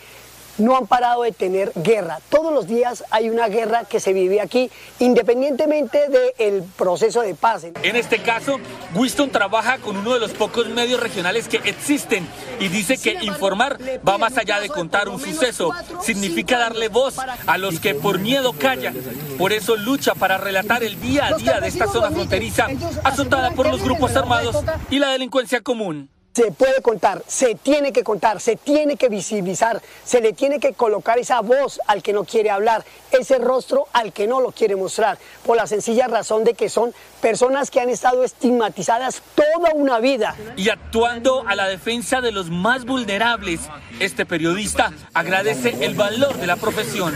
no 0.58 0.78
han 0.78 0.88
parado 0.88 1.24
de 1.24 1.32
tener 1.32 1.72
guerra. 1.76 2.20
Todos 2.30 2.54
los 2.54 2.68
días 2.68 3.04
hay 3.10 3.30
una 3.30 3.47
guerra 3.47 3.86
que 3.86 3.99
se 3.99 4.14
vive 4.14 4.41
aquí, 4.41 4.70
independientemente 4.99 6.10
del 6.10 6.64
proceso 6.78 7.22
de 7.22 7.36
paz. 7.36 7.66
En 7.84 7.95
este 7.95 8.20
caso, 8.20 8.60
Winston 8.95 9.30
trabaja 9.30 9.78
con 9.80 9.97
uno 9.97 10.14
de 10.14 10.20
los 10.20 10.32
pocos 10.32 10.68
medios 10.70 10.99
regionales 10.99 11.47
que 11.47 11.58
existen 11.58 12.28
y 12.60 12.68
dice 12.68 12.97
que 12.97 13.18
informar 13.22 13.78
va 14.08 14.18
más 14.18 14.38
allá 14.38 14.60
de 14.60 14.70
contar 14.70 15.10
un 15.10 15.20
suceso. 15.20 15.72
Significa 16.02 16.58
darle 16.58 16.88
voz 16.88 17.16
a 17.20 17.58
los 17.58 17.80
que 17.80 17.95
por 17.95 18.20
miedo 18.20 18.54
callan. 18.54 18.95
Por 19.38 19.54
eso 19.54 19.76
lucha 19.76 20.14
para 20.16 20.38
relatar 20.38 20.84
el 20.84 20.99
día 21.02 21.28
a 21.28 21.34
día 21.36 21.60
de 21.60 21.68
esta 21.68 21.88
zona 21.88 22.12
fronteriza 22.12 22.68
azotada 23.04 23.52
por 23.52 23.68
los 23.68 23.82
grupos 23.82 24.16
armados 24.16 24.58
y 24.89 24.99
la 24.99 25.10
delincuencia 25.10 25.62
común. 25.62 26.10
Se 26.34 26.50
puede 26.50 26.82
contar, 26.82 27.22
se 27.28 27.56
tiene 27.56 27.92
que 27.92 28.06
contar, 28.06 28.40
se 28.40 28.56
tiene 28.56 28.96
que 28.96 29.10
visibilizar, 29.10 29.82
se 30.06 30.22
le 30.22 30.32
tiene 30.32 30.62
que 30.62 30.72
colocar 30.72 31.20
esa 31.20 31.42
voz 31.42 31.82
al 31.88 32.02
que 32.02 32.14
no 32.14 32.24
quiere 32.24 32.50
hablar, 32.50 32.86
ese 33.12 33.38
rostro 33.38 33.88
al 33.92 34.14
que 34.14 34.28
no 34.28 34.40
lo 34.40 34.54
quiere 34.54 34.78
mostrar, 34.78 35.18
por 35.46 35.58
la 35.58 35.68
sencilla 35.68 36.08
razón 36.08 36.46
de 36.46 36.54
que 36.54 36.70
son 36.70 36.94
personas 37.20 37.70
que 37.70 37.82
han 37.82 37.90
estado 37.90 38.24
estigmatizadas 38.24 39.22
toda 39.36 39.74
una 39.74 40.00
vida. 40.00 40.38
Y 40.56 40.70
actuando 40.70 41.46
a 41.46 41.56
la 41.56 41.68
defensa 41.68 42.22
de 42.22 42.32
los 42.32 42.50
más 42.50 42.86
vulnerables, 42.86 43.60
este 44.00 44.26
periodista 44.26 44.94
agradece 45.14 45.76
el 45.82 45.96
valor 45.96 46.38
de 46.38 46.48
la 46.48 46.56
profesión. 46.56 47.14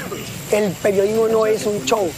El 0.52 0.74
periodismo 0.74 1.30
no 1.30 1.46
es 1.46 1.66
un 1.66 1.86
show, 1.86 2.12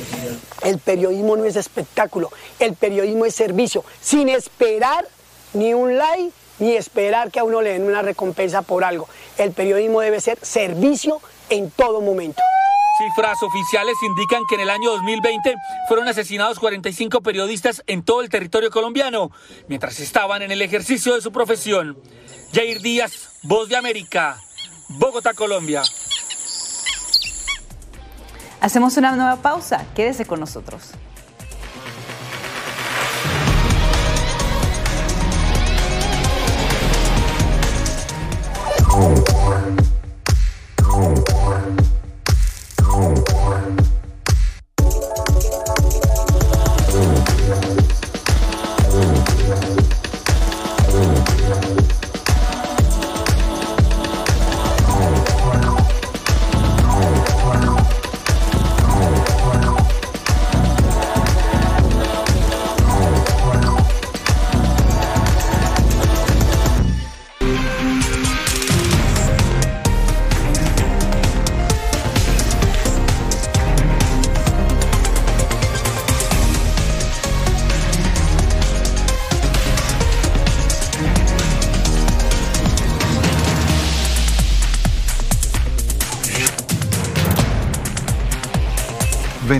el 0.63 0.79
periodismo 0.79 1.37
no 1.37 1.45
es 1.45 1.57
espectáculo, 1.57 2.31
el 2.57 2.73
periodismo 2.73 3.27
es 3.27 3.35
servicio, 3.35 3.85
sin 4.01 4.29
esperar 4.29 5.07
ni 5.53 5.75
un 5.75 5.95
like 5.95 6.33
ni 6.59 6.75
esperar 6.75 7.31
que 7.31 7.39
a 7.39 7.43
uno 7.43 7.61
le 7.61 7.71
den 7.71 7.83
una 7.83 8.01
recompensa 8.01 8.61
por 8.61 8.83
algo. 8.83 9.07
El 9.37 9.51
periodismo 9.51 10.01
debe 10.01 10.19
ser 10.21 10.37
servicio 10.41 11.21
en 11.49 11.69
todo 11.71 12.01
momento. 12.01 12.41
Cifras 12.97 13.43
oficiales 13.43 13.95
indican 14.01 14.41
que 14.49 14.55
en 14.55 14.61
el 14.61 14.71
año 14.71 14.89
2020 14.91 15.55
fueron 15.87 16.07
asesinados 16.07 16.57
45 16.59 17.21
periodistas 17.21 17.83
en 17.85 18.01
todo 18.01 18.21
el 18.21 18.29
territorio 18.29 18.71
colombiano, 18.71 19.31
mientras 19.67 19.99
estaban 19.99 20.41
en 20.41 20.49
el 20.49 20.63
ejercicio 20.63 21.13
de 21.13 21.21
su 21.21 21.31
profesión. 21.31 21.97
Jair 22.53 22.81
Díaz, 22.81 23.29
Voz 23.43 23.69
de 23.69 23.77
América, 23.77 24.39
Bogotá, 24.89 25.33
Colombia. 25.35 25.83
Hacemos 28.61 28.97
una 28.97 29.15
nueva 29.15 29.35
pausa. 29.37 29.85
Quédese 29.95 30.25
con 30.25 30.39
nosotros. 30.39 30.91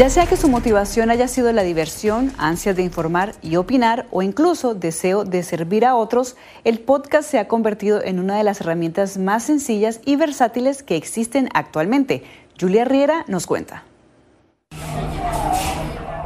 Ya 0.00 0.08
sea 0.08 0.24
que 0.24 0.38
su 0.38 0.48
motivación 0.48 1.10
haya 1.10 1.28
sido 1.28 1.52
la 1.52 1.62
diversión, 1.62 2.32
ansias 2.38 2.74
de 2.74 2.82
informar 2.82 3.34
y 3.42 3.56
opinar 3.56 4.06
o 4.10 4.22
incluso 4.22 4.74
deseo 4.74 5.24
de 5.24 5.42
servir 5.42 5.84
a 5.84 5.94
otros, 5.94 6.36
el 6.64 6.78
podcast 6.80 7.30
se 7.30 7.38
ha 7.38 7.48
convertido 7.48 8.02
en 8.02 8.18
una 8.18 8.38
de 8.38 8.42
las 8.42 8.62
herramientas 8.62 9.18
más 9.18 9.42
sencillas 9.42 10.00
y 10.06 10.16
versátiles 10.16 10.82
que 10.82 10.96
existen 10.96 11.50
actualmente. 11.52 12.24
Julia 12.58 12.86
Riera 12.86 13.26
nos 13.28 13.46
cuenta. 13.46 13.84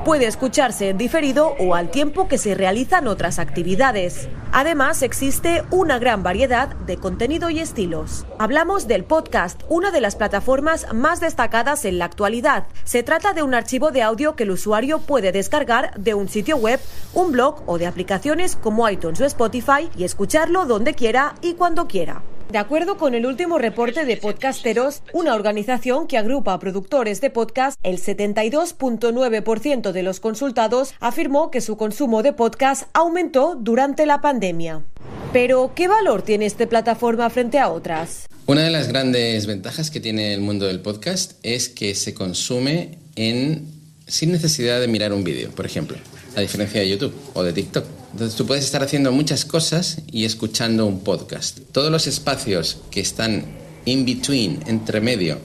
Puede 0.05 0.27
escucharse 0.27 0.91
en 0.91 0.99
diferido 0.99 1.57
o 1.59 1.75
al 1.75 1.91
tiempo 1.91 2.29
que 2.29 2.37
se 2.37 2.55
realizan 2.55 3.09
otras 3.09 3.39
actividades. 3.39 4.29
Además, 4.53 5.01
existe 5.01 5.65
una 5.71 5.99
gran 5.99 6.23
variedad 6.23 6.77
de 6.77 6.99
contenido 6.99 7.49
y 7.49 7.59
estilos. 7.59 8.27
Hablamos 8.39 8.87
del 8.87 9.05
podcast, 9.05 9.63
una 9.71 9.91
de 9.91 10.03
las 10.03 10.15
plataformas 10.15 10.93
más 10.93 11.21
destacadas 11.21 11.87
en 11.87 11.99
la 11.99 12.05
actualidad. 12.05 12.67
Se 12.85 13.03
trata 13.03 13.33
de 13.33 13.43
un 13.43 13.55
archivo 13.55 13.93
de 13.93 14.03
audio 14.03 14.37
que 14.37 14.43
el 14.43 14.51
usuario 14.51 14.99
puede 14.99 15.33
descargar 15.33 15.99
de 15.99 16.13
un 16.13 16.29
sitio 16.29 16.59
web, 16.59 16.81
un 17.15 17.33
blog 17.33 17.63
o 17.65 17.79
de 17.79 17.87
aplicaciones 17.87 18.57
como 18.57 18.87
iTunes 18.91 19.23
o 19.23 19.25
Spotify 19.25 19.89
y 19.97 20.05
escucharlo 20.05 20.67
donde 20.67 20.93
quiera 20.93 21.35
y 21.41 21.55
cuando 21.55 21.89
quiera. 21.89 22.23
De 22.55 22.61
acuerdo 22.61 22.97
con 22.99 23.17
el 23.17 23.27
último 23.27 23.59
reporte 23.59 24.05
de 24.05 24.17
Podcasteros, 24.17 25.03
una 25.13 25.35
organización 25.35 26.07
que 26.07 26.19
agrupa 26.19 26.53
a 26.53 26.61
productores 26.61 27.21
de 27.21 27.29
podcast, 27.29 27.77
el 27.83 27.99
72.9% 27.99 29.91
de 29.91 30.03
los 30.05 30.21
consultados 30.21 30.95
afirmó 31.01 31.51
que 31.51 31.61
su 31.61 31.77
consumo 31.77 32.23
de 32.23 32.33
podcast 32.33 32.85
aumentó 32.93 33.57
durante 33.61 34.07
la 34.07 34.21
pandemia. 34.21 34.85
Pero, 35.33 35.73
¿qué 35.75 35.89
valor 35.89 36.23
tiene 36.23 36.47
esta 36.47 36.69
plataforma 36.69 37.29
frente 37.29 37.59
a 37.59 37.71
otras? 37.71 38.29
Una 38.47 38.63
de 38.63 38.71
las 38.71 38.87
grandes 38.87 39.47
ventajas 39.47 39.91
que 39.91 39.99
tiene 39.99 40.33
el 40.33 40.41
mundo 40.41 40.67
del 40.67 40.79
podcast 40.79 41.33
es 41.43 41.69
que 41.69 41.97
se 41.97 42.15
consume 42.15 42.99
en, 43.17 43.67
sin 44.07 44.31
necesidad 44.31 44.79
de 44.79 44.87
mirar 44.87 45.13
un 45.13 45.25
vídeo, 45.25 45.51
por 45.51 45.67
ejemplo, 45.67 45.97
a 46.37 46.41
diferencia 46.41 46.81
de 46.81 46.89
YouTube 46.89 47.17
o 47.35 47.43
de 47.43 47.53
TikTok. 47.53 48.04
Entonces 48.15 48.37
tú 48.37 48.47
puedes 48.47 48.65
estar 48.65 48.81
haciendo 48.81 49.11
muchas 49.11 49.45
cosas 49.45 49.97
y 50.07 50.25
escuchando 50.25 50.87
un 50.87 51.01
podcast. 51.01 51.59
Todos 51.73 51.91
los 51.91 52.07
espacios 52.07 52.79
que 52.93 53.01
están 53.01 53.45
in 53.87 54.07
between, 54.07 54.63
entre 54.69 55.01
medio, 55.01 55.41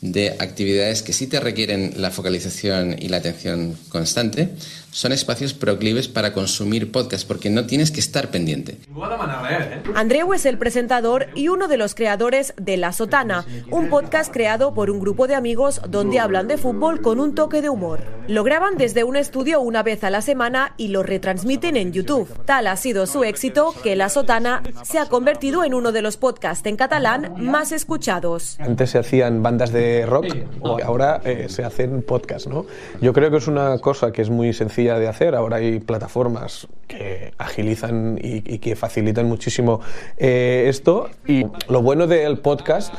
de 0.00 0.30
actividades 0.38 1.02
que 1.02 1.12
sí 1.12 1.26
te 1.26 1.38
requieren 1.38 1.92
la 1.98 2.10
focalización 2.10 2.96
y 2.98 3.08
la 3.08 3.18
atención 3.18 3.76
constante, 3.90 4.48
son 4.94 5.10
espacios 5.10 5.54
proclives 5.54 6.06
para 6.06 6.32
consumir 6.32 6.92
podcast 6.92 7.26
porque 7.26 7.50
no 7.50 7.66
tienes 7.66 7.90
que 7.90 7.98
estar 7.98 8.30
pendiente. 8.30 8.78
Andreu 9.96 10.32
es 10.32 10.46
el 10.46 10.56
presentador 10.56 11.26
y 11.34 11.48
uno 11.48 11.66
de 11.66 11.76
los 11.76 11.96
creadores 11.96 12.54
de 12.56 12.76
La 12.76 12.92
Sotana, 12.92 13.44
un 13.72 13.90
podcast 13.90 14.32
creado 14.32 14.72
por 14.72 14.90
un 14.90 15.00
grupo 15.00 15.26
de 15.26 15.34
amigos 15.34 15.80
donde 15.88 16.20
hablan 16.20 16.46
de 16.46 16.58
fútbol 16.58 17.00
con 17.00 17.18
un 17.18 17.34
toque 17.34 17.60
de 17.60 17.70
humor. 17.70 18.02
Lo 18.28 18.44
graban 18.44 18.76
desde 18.78 19.02
un 19.02 19.16
estudio 19.16 19.60
una 19.60 19.82
vez 19.82 20.04
a 20.04 20.10
la 20.10 20.20
semana 20.20 20.74
y 20.76 20.88
lo 20.88 21.02
retransmiten 21.02 21.76
en 21.76 21.92
YouTube. 21.92 22.28
Tal 22.44 22.68
ha 22.68 22.76
sido 22.76 23.06
su 23.06 23.24
éxito 23.24 23.74
que 23.82 23.96
La 23.96 24.08
Sotana 24.08 24.62
se 24.84 25.00
ha 25.00 25.06
convertido 25.06 25.64
en 25.64 25.74
uno 25.74 25.90
de 25.90 26.02
los 26.02 26.16
podcasts 26.16 26.66
en 26.66 26.76
catalán 26.76 27.34
más 27.36 27.72
escuchados. 27.72 28.56
Antes 28.60 28.90
se 28.90 28.98
hacían 28.98 29.42
bandas 29.42 29.72
de 29.72 30.06
rock, 30.06 30.36
ahora 30.84 31.20
eh, 31.24 31.46
se 31.48 31.64
hacen 31.64 32.02
podcasts, 32.02 32.46
¿no? 32.46 32.64
Yo 33.00 33.12
creo 33.12 33.32
que 33.32 33.38
es 33.38 33.48
una 33.48 33.78
cosa 33.78 34.12
que 34.12 34.22
es 34.22 34.30
muy 34.30 34.52
sencilla 34.52 34.83
de 34.92 35.08
hacer. 35.08 35.34
Ahora 35.34 35.56
hay 35.56 35.80
plataformas 35.80 36.68
que 36.86 37.32
agilizan 37.38 38.18
y, 38.22 38.58
que 38.58 38.76
facilitan 38.76 39.26
muchísimo 39.26 39.80
eh, 40.18 40.66
esto. 40.68 41.08
Y 41.26 41.46
lo 41.68 41.82
bueno 41.82 42.06
del 42.06 42.38
podcast 42.38 42.94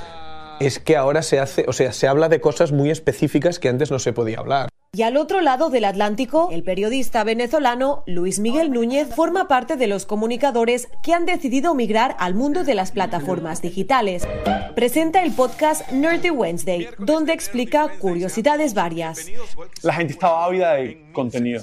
es 0.59 0.79
que 0.79 0.97
ahora 0.97 1.21
se 1.21 1.39
hace, 1.39 1.65
o 1.67 1.73
sea, 1.73 1.91
se 1.93 2.07
habla 2.07 2.29
de 2.29 2.41
cosas 2.41 2.71
muy 2.71 2.89
específicas 2.89 3.59
que 3.59 3.69
antes 3.69 3.91
no 3.91 3.99
se 3.99 4.13
podía 4.13 4.39
hablar. 4.39 4.69
Y 4.95 5.01
al 5.01 5.17
otro 5.17 5.41
lado 5.41 5.69
del 5.69 5.83
Atlántico, 5.83 6.47
el 6.53 6.63
periodista 6.63 7.25
venezolano 7.25 8.03
Luis 8.05 8.39
Miguel 8.39 8.71
Núñez 8.71 9.13
forma 9.13 9.49
parte 9.49 9.75
de 9.75 9.87
los 9.87 10.05
comunicadores 10.05 10.87
que 11.03 11.11
han 11.11 11.25
decidido 11.25 11.75
migrar 11.75 12.15
al 12.17 12.33
mundo 12.33 12.63
de 12.63 12.75
las 12.75 12.93
plataformas 12.93 13.61
digitales. 13.61 14.25
Presenta 14.73 15.21
el 15.21 15.33
podcast 15.33 15.91
Nerdy 15.91 16.29
Wednesday, 16.29 16.87
donde 16.97 17.33
explica 17.33 17.89
curiosidades 17.99 18.73
varias. 18.73 19.29
La 19.83 19.91
gente 19.91 20.13
estaba 20.13 20.45
ávida 20.45 20.75
de 20.75 21.11
contenido 21.11 21.61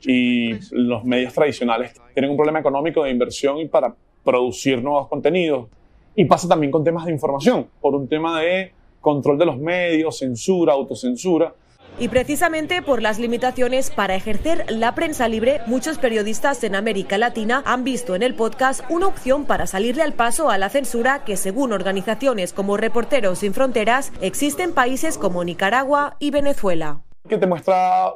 y 0.00 0.52
los 0.70 1.04
medios 1.04 1.34
tradicionales 1.34 1.92
tienen 2.14 2.30
un 2.30 2.38
problema 2.38 2.60
económico 2.60 3.04
de 3.04 3.10
inversión 3.10 3.58
y 3.58 3.68
para 3.68 3.94
producir 4.24 4.82
nuevos 4.82 5.06
contenidos. 5.08 5.68
Y 6.14 6.24
pasa 6.24 6.48
también 6.48 6.72
con 6.72 6.82
temas 6.82 7.04
de 7.04 7.12
información, 7.12 7.66
por 7.78 7.94
un 7.94 8.08
tema 8.08 8.40
de 8.40 8.72
control 9.02 9.36
de 9.36 9.44
los 9.44 9.58
medios, 9.58 10.16
censura, 10.16 10.72
autocensura. 10.72 11.54
Y 11.98 12.08
precisamente 12.08 12.80
por 12.80 13.02
las 13.02 13.18
limitaciones 13.18 13.90
para 13.90 14.14
ejercer 14.14 14.64
la 14.70 14.94
prensa 14.94 15.28
libre, 15.28 15.60
muchos 15.66 15.98
periodistas 15.98 16.64
en 16.64 16.74
América 16.74 17.18
Latina 17.18 17.62
han 17.66 17.84
visto 17.84 18.14
en 18.14 18.22
el 18.22 18.34
podcast 18.34 18.82
una 18.88 19.06
opción 19.06 19.44
para 19.44 19.66
salirle 19.66 20.02
al 20.02 20.14
paso 20.14 20.50
a 20.50 20.56
la 20.56 20.70
censura 20.70 21.24
que, 21.24 21.36
según 21.36 21.72
organizaciones 21.72 22.52
como 22.52 22.76
Reporteros 22.76 23.40
Sin 23.40 23.52
Fronteras, 23.52 24.12
existe 24.22 24.62
en 24.62 24.72
países 24.72 25.18
como 25.18 25.44
Nicaragua 25.44 26.16
y 26.18 26.30
Venezuela. 26.30 27.00
Que 27.28 27.36
te 27.36 27.46
muestra 27.46 28.14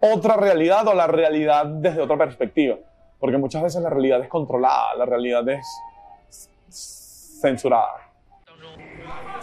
otra 0.00 0.36
realidad 0.36 0.86
o 0.88 0.94
la 0.94 1.06
realidad 1.06 1.66
desde 1.66 2.00
otra 2.00 2.16
perspectiva. 2.16 2.76
Porque 3.18 3.36
muchas 3.36 3.62
veces 3.62 3.82
la 3.82 3.90
realidad 3.90 4.22
es 4.22 4.28
controlada, 4.28 4.94
la 4.96 5.06
realidad 5.06 5.48
es 5.48 5.66
censurada. 7.40 8.03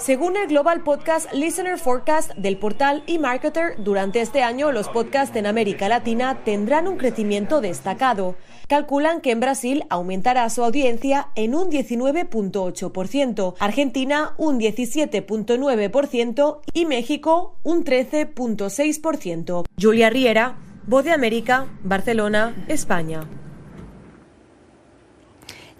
Según 0.02 0.36
el 0.36 0.48
Global 0.48 0.82
Podcast 0.82 1.32
Listener 1.32 1.78
Forecast 1.78 2.34
del 2.34 2.58
portal 2.58 3.04
eMarketer, 3.06 3.76
durante 3.84 4.20
este 4.20 4.42
año 4.42 4.72
los 4.72 4.90
podcasts 4.90 5.36
en 5.36 5.46
América 5.46 5.88
Latina 5.90 6.40
tendrán 6.44 6.88
un 6.88 6.98
crecimiento 6.98 7.62
destacado. 7.62 8.36
Calculan 8.68 9.22
que 9.22 9.30
en 9.30 9.40
Brasil 9.40 9.84
aumentará 9.92 10.50
su 10.50 10.64
audiencia 10.64 11.28
en 11.36 11.54
un 11.54 11.70
19.8%, 11.70 13.54
Argentina 13.60 14.34
un 14.40 14.60
17.9% 14.60 16.62
y 16.74 16.86
México 16.86 17.60
un 17.62 17.86
13.6%. 17.86 19.66
Julia 19.80 20.10
Riera, 20.10 20.58
Voz 20.88 21.04
de 21.04 21.12
América, 21.12 21.68
Barcelona, 21.84 22.56
España. 22.68 23.41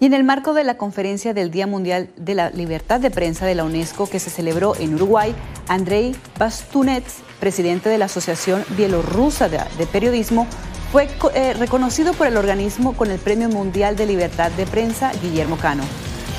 Y 0.02 0.06
en 0.06 0.14
el 0.14 0.24
marco 0.24 0.52
de 0.52 0.64
la 0.64 0.76
conferencia 0.76 1.32
del 1.32 1.52
Día 1.52 1.68
Mundial 1.68 2.08
de 2.16 2.34
la 2.34 2.50
Libertad 2.50 2.98
de 2.98 3.12
Prensa 3.12 3.46
de 3.46 3.54
la 3.54 3.62
UNESCO 3.62 4.10
que 4.10 4.18
se 4.18 4.30
celebró 4.30 4.74
en 4.74 4.96
Uruguay, 4.96 5.32
Andrei 5.68 6.16
Bastunets, 6.40 7.18
presidente 7.38 7.88
de 7.88 7.98
la 7.98 8.06
Asociación 8.06 8.64
Bielorrusa 8.76 9.48
de, 9.48 9.86
Periodismo, 9.86 10.48
fue 10.90 11.06
eh, 11.34 11.54
reconocido 11.54 12.14
por 12.14 12.26
el 12.26 12.36
organismo 12.36 12.94
con 12.94 13.12
el 13.12 13.20
Premio 13.20 13.48
Mundial 13.48 13.94
de 13.94 14.06
Libertad 14.06 14.50
de 14.50 14.66
Prensa 14.66 15.12
Guillermo 15.22 15.56
Cano. 15.56 15.84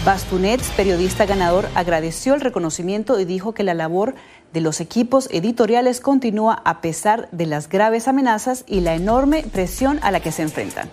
Bastunets, 0.03 0.69
periodista 0.71 1.25
ganador, 1.25 1.69
agradeció 1.73 2.33
el 2.33 2.41
reconocimiento 2.41 3.17
y 3.17 3.23
dijo 3.23 3.53
que 3.53 3.63
la 3.63 3.73
labor 3.73 4.13
de 4.51 4.59
los 4.59 4.81
equipos 4.81 5.29
editoriales 5.31 6.01
continúa 6.01 6.61
a 6.65 6.81
pesar 6.81 7.29
de 7.31 7.45
las 7.45 7.69
graves 7.69 8.09
amenazas 8.09 8.65
y 8.67 8.81
la 8.81 8.93
enorme 8.93 9.45
presión 9.53 9.99
a 10.01 10.11
la 10.11 10.19
que 10.19 10.33
se 10.33 10.41
enfrentan. 10.41 10.89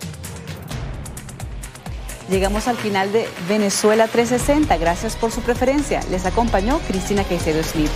Llegamos 2.31 2.69
al 2.69 2.77
final 2.77 3.11
de 3.11 3.27
Venezuela 3.49 4.07
360. 4.07 4.77
Gracias 4.77 5.17
por 5.17 5.33
su 5.33 5.41
preferencia. 5.41 5.99
Les 6.09 6.25
acompañó 6.25 6.79
Cristina 6.87 7.25
Caicedo 7.25 7.61
Smith. 7.61 7.91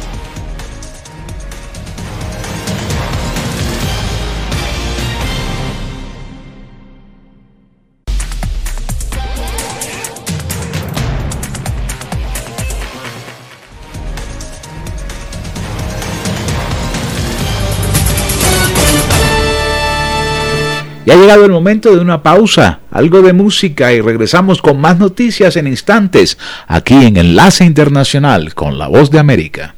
Ya 21.06 21.14
ha 21.14 21.18
llegado 21.18 21.46
el 21.46 21.52
momento 21.52 21.96
de 21.96 22.02
una 22.02 22.24
pausa, 22.24 22.80
algo 22.90 23.22
de 23.22 23.32
música 23.32 23.94
y 23.94 24.02
regresamos 24.02 24.62
con 24.62 24.80
más 24.80 24.98
noticias 24.98 25.56
en 25.56 25.68
instantes, 25.68 26.38
aquí 26.68 26.96
en 26.96 27.18
Enlace 27.18 27.64
Internacional 27.64 28.56
con 28.56 28.80
la 28.80 28.88
Voz 28.88 29.12
de 29.12 29.20
América. 29.20 29.76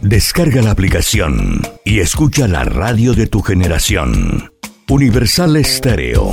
Descarga 0.00 0.62
la 0.62 0.70
aplicación 0.70 1.60
y 1.84 2.00
escucha 2.00 2.48
la 2.48 2.64
radio 2.64 3.14
de 3.14 3.26
tu 3.26 3.42
generación. 3.42 4.52
Universal 4.88 5.56
Estéreo. 5.56 6.32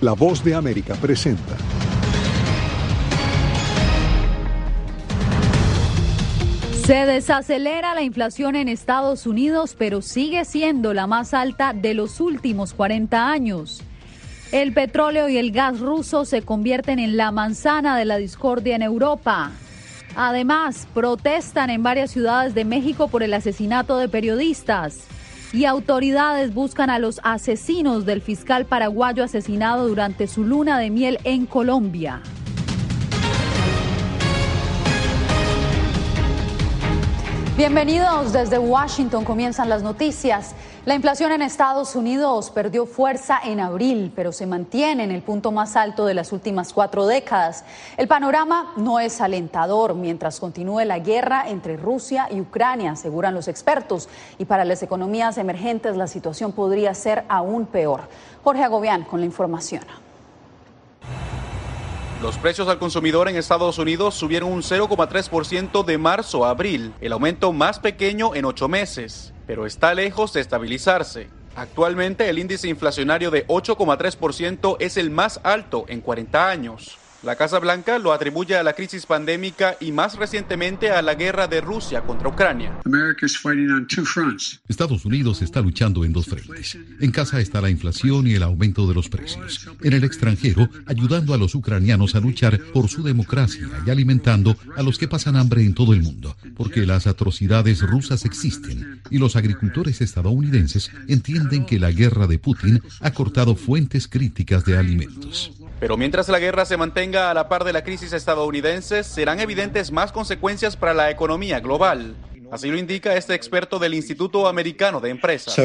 La 0.00 0.12
Voz 0.12 0.44
de 0.44 0.54
América 0.54 0.94
presenta. 0.96 1.56
Se 6.84 7.06
desacelera 7.06 7.94
la 7.94 8.02
inflación 8.02 8.54
en 8.54 8.68
Estados 8.68 9.26
Unidos, 9.26 9.74
pero 9.78 10.02
sigue 10.02 10.44
siendo 10.44 10.92
la 10.92 11.06
más 11.06 11.32
alta 11.32 11.72
de 11.72 11.94
los 11.94 12.20
últimos 12.20 12.74
40 12.74 13.30
años. 13.30 13.82
El 14.52 14.74
petróleo 14.74 15.30
y 15.30 15.38
el 15.38 15.52
gas 15.52 15.80
ruso 15.80 16.26
se 16.26 16.42
convierten 16.42 16.98
en 16.98 17.16
la 17.16 17.30
manzana 17.30 17.96
de 17.96 18.04
la 18.04 18.18
discordia 18.18 18.76
en 18.76 18.82
Europa. 18.82 19.52
Además, 20.16 20.86
protestan 20.94 21.70
en 21.70 21.82
varias 21.82 22.12
ciudades 22.12 22.54
de 22.54 22.64
México 22.64 23.08
por 23.08 23.24
el 23.24 23.34
asesinato 23.34 23.96
de 23.96 24.08
periodistas 24.08 25.06
y 25.52 25.64
autoridades 25.64 26.54
buscan 26.54 26.88
a 26.88 27.00
los 27.00 27.20
asesinos 27.24 28.06
del 28.06 28.20
fiscal 28.20 28.64
paraguayo 28.64 29.24
asesinado 29.24 29.88
durante 29.88 30.26
su 30.28 30.44
luna 30.44 30.78
de 30.78 30.90
miel 30.90 31.18
en 31.24 31.46
Colombia. 31.46 32.20
Bienvenidos 37.56 38.32
desde 38.32 38.58
Washington, 38.58 39.24
comienzan 39.24 39.68
las 39.68 39.84
noticias. 39.84 40.54
La 40.86 40.94
inflación 40.94 41.32
en 41.32 41.40
Estados 41.40 41.96
Unidos 41.96 42.50
perdió 42.50 42.84
fuerza 42.84 43.40
en 43.42 43.58
abril, 43.58 44.12
pero 44.14 44.32
se 44.32 44.44
mantiene 44.44 45.04
en 45.04 45.12
el 45.12 45.22
punto 45.22 45.50
más 45.50 45.76
alto 45.76 46.04
de 46.04 46.12
las 46.12 46.30
últimas 46.30 46.74
cuatro 46.74 47.06
décadas. 47.06 47.64
El 47.96 48.06
panorama 48.06 48.74
no 48.76 49.00
es 49.00 49.22
alentador 49.22 49.94
mientras 49.94 50.38
continúe 50.38 50.84
la 50.84 50.98
guerra 50.98 51.48
entre 51.48 51.78
Rusia 51.78 52.28
y 52.30 52.38
Ucrania, 52.38 52.92
aseguran 52.92 53.32
los 53.32 53.48
expertos. 53.48 54.10
Y 54.36 54.44
para 54.44 54.66
las 54.66 54.82
economías 54.82 55.38
emergentes 55.38 55.96
la 55.96 56.06
situación 56.06 56.52
podría 56.52 56.92
ser 56.92 57.24
aún 57.30 57.64
peor. 57.64 58.02
Jorge 58.42 58.64
Agobián 58.64 59.04
con 59.04 59.20
la 59.20 59.26
información. 59.26 59.84
Los 62.20 62.36
precios 62.36 62.68
al 62.68 62.78
consumidor 62.78 63.30
en 63.30 63.36
Estados 63.36 63.78
Unidos 63.78 64.16
subieron 64.16 64.52
un 64.52 64.60
0,3% 64.60 65.82
de 65.82 65.96
marzo 65.96 66.44
a 66.44 66.50
abril, 66.50 66.92
el 67.00 67.12
aumento 67.12 67.54
más 67.54 67.78
pequeño 67.78 68.34
en 68.34 68.44
ocho 68.44 68.68
meses, 68.68 69.33
pero 69.46 69.66
está 69.66 69.94
lejos 69.94 70.32
de 70.32 70.40
estabilizarse. 70.40 71.28
Actualmente 71.56 72.28
el 72.28 72.38
índice 72.38 72.68
inflacionario 72.68 73.30
de 73.30 73.46
8,3% 73.46 74.76
es 74.80 74.96
el 74.96 75.10
más 75.10 75.40
alto 75.44 75.84
en 75.88 76.00
40 76.00 76.48
años. 76.50 76.98
La 77.24 77.36
Casa 77.36 77.58
Blanca 77.58 77.98
lo 77.98 78.12
atribuye 78.12 78.54
a 78.54 78.62
la 78.62 78.74
crisis 78.74 79.06
pandémica 79.06 79.78
y 79.80 79.92
más 79.92 80.16
recientemente 80.16 80.90
a 80.90 81.00
la 81.00 81.14
guerra 81.14 81.48
de 81.48 81.62
Rusia 81.62 82.02
contra 82.02 82.28
Ucrania. 82.28 82.80
Estados 84.68 85.04
Unidos 85.06 85.40
está 85.40 85.62
luchando 85.62 86.04
en 86.04 86.12
dos 86.12 86.26
frentes. 86.26 86.76
En 87.00 87.10
casa 87.10 87.40
está 87.40 87.62
la 87.62 87.70
inflación 87.70 88.26
y 88.26 88.34
el 88.34 88.42
aumento 88.42 88.86
de 88.86 88.94
los 88.94 89.08
precios. 89.08 89.66
En 89.82 89.94
el 89.94 90.04
extranjero, 90.04 90.68
ayudando 90.84 91.32
a 91.32 91.38
los 91.38 91.54
ucranianos 91.54 92.14
a 92.14 92.20
luchar 92.20 92.60
por 92.74 92.90
su 92.90 93.02
democracia 93.02 93.70
y 93.86 93.90
alimentando 93.90 94.54
a 94.76 94.82
los 94.82 94.98
que 94.98 95.08
pasan 95.08 95.36
hambre 95.36 95.62
en 95.62 95.72
todo 95.72 95.94
el 95.94 96.02
mundo, 96.02 96.36
porque 96.54 96.84
las 96.84 97.06
atrocidades 97.06 97.80
rusas 97.80 98.26
existen 98.26 99.00
y 99.10 99.16
los 99.16 99.34
agricultores 99.36 100.02
estadounidenses 100.02 100.90
entienden 101.08 101.64
que 101.64 101.78
la 101.78 101.90
guerra 101.90 102.26
de 102.26 102.38
Putin 102.38 102.82
ha 103.00 103.12
cortado 103.12 103.56
fuentes 103.56 104.08
críticas 104.08 104.66
de 104.66 104.76
alimentos. 104.76 105.52
Pero 105.84 105.98
mientras 105.98 106.30
la 106.30 106.38
guerra 106.38 106.64
se 106.64 106.78
mantenga 106.78 107.30
a 107.30 107.34
la 107.34 107.46
par 107.46 107.62
de 107.62 107.74
la 107.74 107.84
crisis 107.84 108.14
estadounidense, 108.14 109.04
serán 109.04 109.38
evidentes 109.38 109.92
más 109.92 110.12
consecuencias 110.12 110.78
para 110.78 110.94
la 110.94 111.10
economía 111.10 111.60
global. 111.60 112.16
Así 112.54 112.70
lo 112.70 112.78
indica 112.78 113.16
este 113.16 113.34
experto 113.34 113.80
del 113.80 113.94
Instituto 113.94 114.46
Americano 114.46 115.00
de 115.00 115.10
Empresas. 115.10 115.58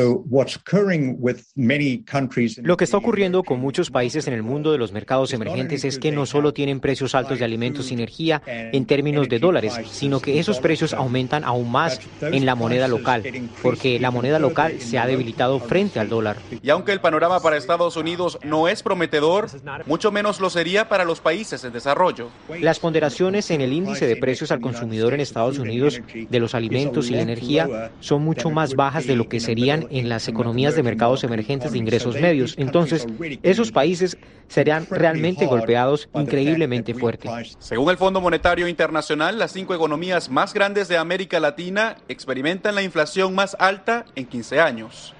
Lo 2.63 2.77
que 2.77 2.83
está 2.83 2.97
ocurriendo 2.97 3.43
con 3.43 3.59
muchos 3.59 3.91
países 3.91 4.27
en 4.27 4.33
el 4.33 4.41
mundo 4.41 4.71
de 4.71 4.79
los 4.79 4.91
mercados 4.91 5.31
emergentes 5.31 5.85
es 5.85 5.99
que 5.99 6.11
no 6.11 6.25
solo 6.25 6.51
tienen 6.51 6.79
precios 6.79 7.13
altos 7.13 7.37
de 7.37 7.45
alimentos 7.45 7.91
y 7.91 7.93
energía 7.93 8.41
en 8.47 8.87
términos 8.87 9.29
de 9.29 9.37
dólares, 9.37 9.79
sino 9.91 10.19
que 10.19 10.39
esos 10.39 10.59
precios 10.59 10.93
aumentan 10.93 11.43
aún 11.43 11.71
más 11.71 11.99
en 12.21 12.47
la 12.47 12.55
moneda 12.55 12.87
local, 12.87 13.21
porque 13.61 13.99
la 13.99 14.09
moneda 14.09 14.39
local 14.39 14.81
se 14.81 14.97
ha 14.97 15.05
debilitado 15.05 15.59
frente 15.59 15.99
al 15.99 16.09
dólar. 16.09 16.37
Y 16.63 16.71
aunque 16.71 16.91
el 16.91 17.01
panorama 17.01 17.39
para 17.39 17.57
Estados 17.57 17.97
Unidos 17.97 18.39
no 18.43 18.67
es 18.67 18.81
prometedor, 18.81 19.47
mucho 19.85 20.11
menos 20.11 20.39
lo 20.39 20.49
sería 20.49 20.89
para 20.89 21.05
los 21.05 21.19
países 21.19 21.63
en 21.63 21.71
desarrollo. 21.71 22.29
Las 22.61 22.79
ponderaciones 22.79 23.51
en 23.51 23.61
el 23.61 23.73
índice 23.73 24.07
de 24.07 24.15
precios 24.15 24.51
al 24.51 24.59
consumidor 24.59 25.13
en 25.13 25.19
Estados 25.19 25.59
Unidos 25.59 26.01
de 26.11 26.39
los 26.39 26.55
alimentos 26.55 26.78
y 26.79 27.11
la 27.11 27.21
energía 27.21 27.91
son 27.99 28.23
mucho 28.23 28.49
más 28.49 28.75
bajas 28.75 29.05
de 29.07 29.15
lo 29.15 29.27
que 29.27 29.39
serían 29.39 29.87
en 29.89 30.09
las 30.09 30.27
economías 30.27 30.75
de 30.75 30.83
mercados 30.83 31.23
emergentes 31.23 31.71
de 31.71 31.77
ingresos 31.77 32.19
medios. 32.19 32.55
Entonces, 32.57 33.07
esos 33.43 33.71
países 33.71 34.17
serían 34.47 34.87
realmente 34.89 35.45
golpeados 35.45 36.09
increíblemente 36.13 36.93
fuerte. 36.93 37.29
Según 37.59 37.89
el 37.89 37.97
Fondo 37.97 38.21
Monetario 38.21 38.67
Internacional, 38.67 39.37
las 39.37 39.51
cinco 39.51 39.73
economías 39.73 40.29
más 40.29 40.53
grandes 40.53 40.87
de 40.87 40.97
América 40.97 41.39
Latina 41.39 41.97
experimentan 42.07 42.75
la 42.75 42.81
inflación 42.81 43.35
más 43.35 43.55
alta 43.59 44.05
en 44.15 44.25
15 44.25 44.59
años. 44.59 45.13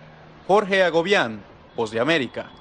Jorge 0.48 0.84
Agobián, 0.84 1.42
Voz 1.76 1.92
de 1.92 2.00
América. 2.00 2.52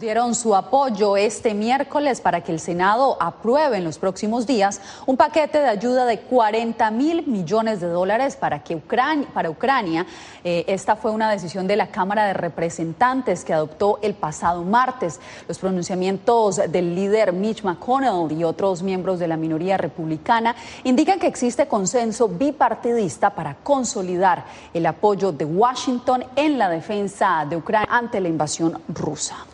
Dieron 0.00 0.34
su 0.34 0.56
apoyo 0.56 1.18
este 1.18 1.52
miércoles 1.52 2.22
para 2.22 2.40
que 2.40 2.52
el 2.52 2.58
Senado 2.58 3.18
apruebe 3.20 3.76
en 3.76 3.84
los 3.84 3.98
próximos 3.98 4.46
días 4.46 4.80
un 5.04 5.18
paquete 5.18 5.58
de 5.58 5.68
ayuda 5.68 6.06
de 6.06 6.20
40 6.20 6.90
mil 6.90 7.26
millones 7.26 7.80
de 7.80 7.88
dólares 7.88 8.34
para, 8.34 8.64
que 8.64 8.76
Ucrania. 8.76 10.06
Eh, 10.42 10.64
esta 10.68 10.96
fue 10.96 11.10
una 11.10 11.30
decisión 11.30 11.66
de 11.66 11.76
la 11.76 11.88
Cámara 11.88 12.24
de 12.24 12.32
Representantes 12.32 13.44
que 13.44 13.52
adoptó 13.52 13.98
el 14.00 14.14
pasado 14.14 14.64
martes. 14.64 15.20
Los 15.46 15.58
pronunciamientos 15.58 16.56
del 16.56 16.94
líder 16.94 17.34
Mitch 17.34 17.62
McConnell 17.62 18.32
y 18.32 18.42
otros 18.42 18.82
miembros 18.82 19.18
de 19.18 19.28
la 19.28 19.36
minoría 19.36 19.76
republicana 19.76 20.56
indican 20.82 21.18
que 21.18 21.26
existe 21.26 21.68
consenso 21.68 22.26
bipartidista 22.26 23.34
para 23.34 23.56
consolidar 23.56 24.46
el 24.72 24.86
apoyo 24.86 25.30
de 25.30 25.44
Washington 25.44 26.24
en 26.36 26.56
la 26.56 26.70
defensa 26.70 27.44
de 27.48 27.56
Ucrania 27.56 27.88
ante 27.90 28.18
la 28.18 28.28
invasión 28.28 28.80
rusa. 28.88 29.49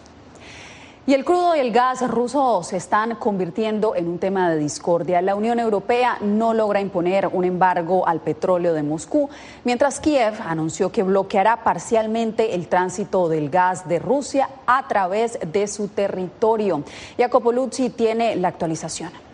Y 1.08 1.14
el 1.14 1.24
crudo 1.24 1.54
y 1.54 1.60
el 1.60 1.70
gas 1.70 2.02
ruso 2.10 2.64
se 2.64 2.78
están 2.78 3.14
convirtiendo 3.14 3.94
en 3.94 4.08
un 4.08 4.18
tema 4.18 4.50
de 4.50 4.58
discordia. 4.58 5.22
La 5.22 5.36
Unión 5.36 5.60
Europea 5.60 6.18
no 6.20 6.52
logra 6.52 6.80
imponer 6.80 7.28
un 7.32 7.44
embargo 7.44 8.08
al 8.08 8.18
petróleo 8.18 8.74
de 8.74 8.82
Moscú, 8.82 9.30
mientras 9.62 10.00
Kiev 10.00 10.34
anunció 10.44 10.90
que 10.90 11.04
bloqueará 11.04 11.62
parcialmente 11.62 12.56
el 12.56 12.66
tránsito 12.66 13.28
del 13.28 13.50
gas 13.50 13.86
de 13.86 14.00
Rusia 14.00 14.48
a 14.66 14.88
través 14.88 15.38
de 15.52 15.68
su 15.68 15.86
territorio. 15.86 16.82
Jacopo 17.16 17.52
Luzzi 17.52 17.90
tiene 17.90 18.34
la 18.34 18.48
actualización. 18.48 19.25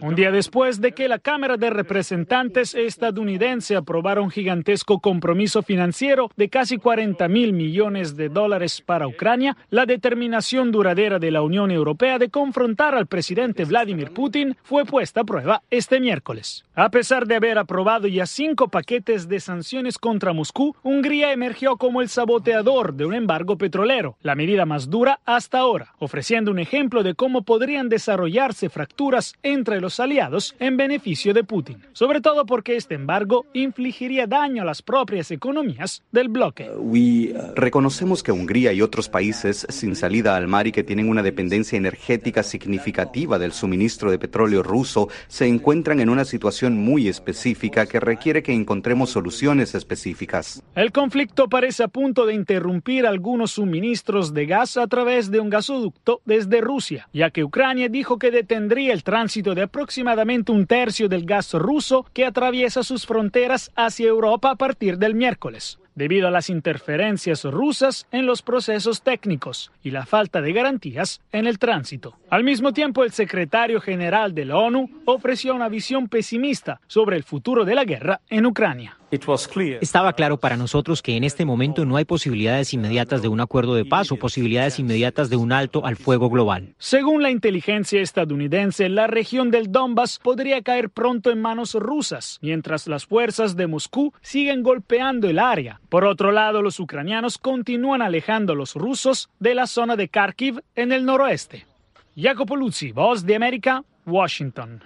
Un 0.00 0.14
día 0.14 0.30
después 0.30 0.80
de 0.80 0.92
que 0.92 1.08
la 1.08 1.18
Cámara 1.18 1.56
de 1.56 1.70
Representantes 1.70 2.74
estadounidense 2.74 3.76
aprobara 3.76 4.20
un 4.20 4.30
gigantesco 4.30 5.00
compromiso 5.00 5.62
financiero 5.62 6.30
de 6.36 6.48
casi 6.48 6.78
40 6.78 7.28
mil 7.28 7.52
millones 7.52 8.16
de 8.16 8.28
dólares 8.28 8.80
para 8.80 9.06
Ucrania, 9.06 9.56
la 9.70 9.86
determinación 9.86 10.72
duradera 10.72 11.18
de 11.18 11.30
la 11.30 11.42
Unión 11.42 11.70
Europea 11.70 12.18
de 12.18 12.30
confrontar 12.30 12.94
al 12.94 13.06
presidente 13.06 13.64
Vladimir 13.64 14.12
Putin 14.12 14.56
fue 14.62 14.84
puesta 14.84 15.22
a 15.22 15.24
prueba 15.24 15.62
este 15.70 16.00
miércoles. 16.00 16.64
A 16.74 16.90
pesar 16.90 17.26
de 17.26 17.36
haber 17.36 17.58
aprobado 17.58 18.08
ya 18.08 18.26
cinco 18.26 18.68
paquetes 18.68 19.28
de 19.28 19.40
sanciones 19.40 19.98
contra 19.98 20.32
Moscú, 20.32 20.74
Hungría 20.82 21.32
emergió 21.32 21.76
como 21.76 22.00
el 22.00 22.08
saboteador 22.08 22.94
de 22.94 23.06
un 23.06 23.14
embargo 23.14 23.56
petrolero, 23.58 24.16
la 24.22 24.34
medida 24.34 24.66
más 24.66 24.90
dura 24.90 25.20
hasta 25.24 25.58
ahora, 25.58 25.94
ofreciendo 25.98 26.50
un 26.50 26.58
ejemplo 26.58 27.02
de 27.02 27.14
cómo 27.14 27.42
podrían 27.42 27.88
desarrollarse 27.88 28.68
fracturas 28.68 29.29
entre 29.42 29.80
los 29.80 30.00
aliados 30.00 30.54
en 30.58 30.76
beneficio 30.76 31.34
de 31.34 31.44
Putin, 31.44 31.78
sobre 31.92 32.20
todo 32.20 32.46
porque 32.46 32.76
este 32.76 32.94
embargo 32.94 33.46
infligiría 33.52 34.26
daño 34.26 34.62
a 34.62 34.66
las 34.66 34.82
propias 34.82 35.30
economías 35.30 36.02
del 36.12 36.28
bloque. 36.28 36.70
Reconocemos 37.54 38.22
que 38.22 38.32
Hungría 38.32 38.72
y 38.72 38.82
otros 38.82 39.08
países 39.08 39.66
sin 39.68 39.96
salida 39.96 40.36
al 40.36 40.48
mar 40.48 40.66
y 40.66 40.72
que 40.72 40.84
tienen 40.84 41.08
una 41.08 41.22
dependencia 41.22 41.76
energética 41.76 42.42
significativa 42.42 43.38
del 43.38 43.52
suministro 43.52 44.10
de 44.10 44.18
petróleo 44.18 44.62
ruso 44.62 45.08
se 45.28 45.46
encuentran 45.46 46.00
en 46.00 46.08
una 46.08 46.24
situación 46.24 46.76
muy 46.76 47.08
específica 47.08 47.86
que 47.86 48.00
requiere 48.00 48.42
que 48.42 48.52
encontremos 48.52 49.10
soluciones 49.10 49.74
específicas. 49.74 50.62
El 50.74 50.92
conflicto 50.92 51.48
parece 51.48 51.84
a 51.84 51.88
punto 51.88 52.26
de 52.26 52.34
interrumpir 52.34 53.06
algunos 53.06 53.52
suministros 53.52 54.34
de 54.34 54.46
gas 54.46 54.76
a 54.76 54.86
través 54.86 55.30
de 55.30 55.40
un 55.40 55.50
gasoducto 55.50 56.20
desde 56.24 56.60
Rusia, 56.60 57.08
ya 57.12 57.30
que 57.30 57.44
Ucrania 57.44 57.88
dijo 57.88 58.18
que 58.18 58.30
detendría 58.30 58.92
el 58.92 59.02
tránsito 59.02 59.19
de 59.20 59.62
aproximadamente 59.62 60.50
un 60.50 60.66
tercio 60.66 61.06
del 61.06 61.26
gas 61.26 61.52
ruso 61.52 62.06
que 62.14 62.24
atraviesa 62.24 62.82
sus 62.82 63.04
fronteras 63.04 63.70
hacia 63.76 64.08
Europa 64.08 64.50
a 64.50 64.56
partir 64.56 64.96
del 64.96 65.14
miércoles 65.14 65.78
debido 65.94 66.28
a 66.28 66.30
las 66.30 66.48
interferencias 66.48 67.44
rusas 67.44 68.06
en 68.12 68.24
los 68.24 68.40
procesos 68.40 69.02
técnicos 69.02 69.70
y 69.82 69.90
la 69.90 70.06
falta 70.06 70.40
de 70.40 70.54
garantías 70.54 71.20
en 71.32 71.46
el 71.46 71.58
tránsito. 71.58 72.16
Al 72.30 72.44
mismo 72.44 72.72
tiempo, 72.72 73.04
el 73.04 73.12
secretario 73.12 73.82
general 73.82 74.34
de 74.34 74.46
la 74.46 74.56
ONU 74.56 74.88
ofreció 75.04 75.54
una 75.54 75.68
visión 75.68 76.08
pesimista 76.08 76.80
sobre 76.86 77.16
el 77.16 77.24
futuro 77.24 77.66
de 77.66 77.74
la 77.74 77.84
guerra 77.84 78.22
en 78.30 78.46
Ucrania. 78.46 78.99
Estaba 79.80 80.12
claro 80.12 80.38
para 80.38 80.56
nosotros 80.56 81.02
que 81.02 81.16
en 81.16 81.24
este 81.24 81.44
momento 81.44 81.84
no 81.84 81.96
hay 81.96 82.04
posibilidades 82.04 82.72
inmediatas 82.72 83.22
de 83.22 83.28
un 83.28 83.40
acuerdo 83.40 83.74
de 83.74 83.84
paz 83.84 84.12
o 84.12 84.16
posibilidades 84.16 84.78
inmediatas 84.78 85.30
de 85.30 85.36
un 85.36 85.52
alto 85.52 85.84
al 85.84 85.96
fuego 85.96 86.30
global. 86.30 86.74
Según 86.78 87.22
la 87.22 87.30
inteligencia 87.30 88.00
estadounidense, 88.00 88.88
la 88.88 89.06
región 89.06 89.50
del 89.50 89.72
Donbass 89.72 90.18
podría 90.22 90.62
caer 90.62 90.90
pronto 90.90 91.30
en 91.30 91.40
manos 91.40 91.74
rusas, 91.74 92.38
mientras 92.42 92.86
las 92.86 93.06
fuerzas 93.06 93.56
de 93.56 93.66
Moscú 93.66 94.12
siguen 94.20 94.62
golpeando 94.62 95.28
el 95.28 95.38
área. 95.38 95.80
Por 95.88 96.04
otro 96.04 96.30
lado, 96.30 96.62
los 96.62 96.78
ucranianos 96.78 97.38
continúan 97.38 98.02
alejando 98.02 98.52
a 98.52 98.56
los 98.56 98.74
rusos 98.74 99.28
de 99.38 99.54
la 99.54 99.66
zona 99.66 99.96
de 99.96 100.08
Kharkiv 100.08 100.60
en 100.74 100.92
el 100.92 101.04
noroeste. 101.04 101.66
Jacopo 102.16 102.56
Luzzi, 102.56 102.92
Voz 102.92 103.24
de 103.24 103.36
América, 103.36 103.84
Washington. 104.06 104.82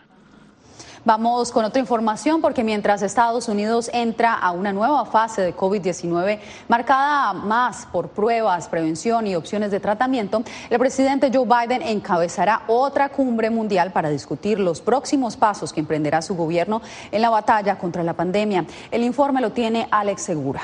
Vamos 1.06 1.52
con 1.52 1.66
otra 1.66 1.80
información 1.80 2.40
porque 2.40 2.64
mientras 2.64 3.02
Estados 3.02 3.48
Unidos 3.48 3.90
entra 3.92 4.32
a 4.32 4.52
una 4.52 4.72
nueva 4.72 5.04
fase 5.04 5.42
de 5.42 5.54
COVID-19 5.54 6.38
marcada 6.66 7.34
más 7.34 7.84
por 7.84 8.08
pruebas, 8.08 8.68
prevención 8.68 9.26
y 9.26 9.36
opciones 9.36 9.70
de 9.70 9.80
tratamiento, 9.80 10.42
el 10.70 10.78
presidente 10.78 11.30
Joe 11.30 11.44
Biden 11.44 11.82
encabezará 11.82 12.62
otra 12.68 13.10
cumbre 13.10 13.50
mundial 13.50 13.92
para 13.92 14.08
discutir 14.08 14.58
los 14.58 14.80
próximos 14.80 15.36
pasos 15.36 15.74
que 15.74 15.80
emprenderá 15.80 16.22
su 16.22 16.36
gobierno 16.36 16.80
en 17.12 17.20
la 17.20 17.28
batalla 17.28 17.76
contra 17.76 18.02
la 18.02 18.14
pandemia. 18.14 18.64
El 18.90 19.04
informe 19.04 19.42
lo 19.42 19.52
tiene 19.52 19.86
Alex 19.90 20.22
Segura. 20.22 20.62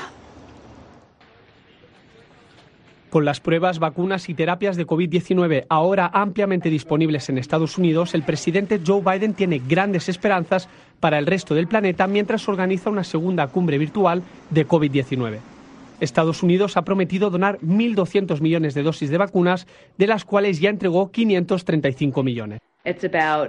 Con 3.11 3.25
las 3.25 3.41
pruebas, 3.41 3.79
vacunas 3.79 4.29
y 4.29 4.33
terapias 4.33 4.77
de 4.77 4.87
COVID-19 4.87 5.65
ahora 5.67 6.09
ampliamente 6.13 6.69
disponibles 6.69 7.27
en 7.27 7.37
Estados 7.37 7.77
Unidos, 7.77 8.13
el 8.13 8.23
presidente 8.23 8.79
Joe 8.87 9.01
Biden 9.01 9.33
tiene 9.33 9.59
grandes 9.59 10.07
esperanzas 10.07 10.69
para 11.01 11.19
el 11.19 11.25
resto 11.25 11.53
del 11.53 11.67
planeta 11.67 12.07
mientras 12.07 12.47
organiza 12.47 12.89
una 12.89 13.03
segunda 13.03 13.47
cumbre 13.47 13.77
virtual 13.77 14.23
de 14.49 14.65
COVID-19. 14.65 15.39
Estados 15.99 16.41
Unidos 16.41 16.77
ha 16.77 16.83
prometido 16.83 17.29
donar 17.29 17.59
1.200 17.59 18.39
millones 18.39 18.75
de 18.75 18.83
dosis 18.83 19.09
de 19.09 19.17
vacunas, 19.17 19.67
de 19.97 20.07
las 20.07 20.23
cuales 20.23 20.61
ya 20.61 20.69
entregó 20.69 21.11
535 21.11 22.23
millones. 22.23 22.61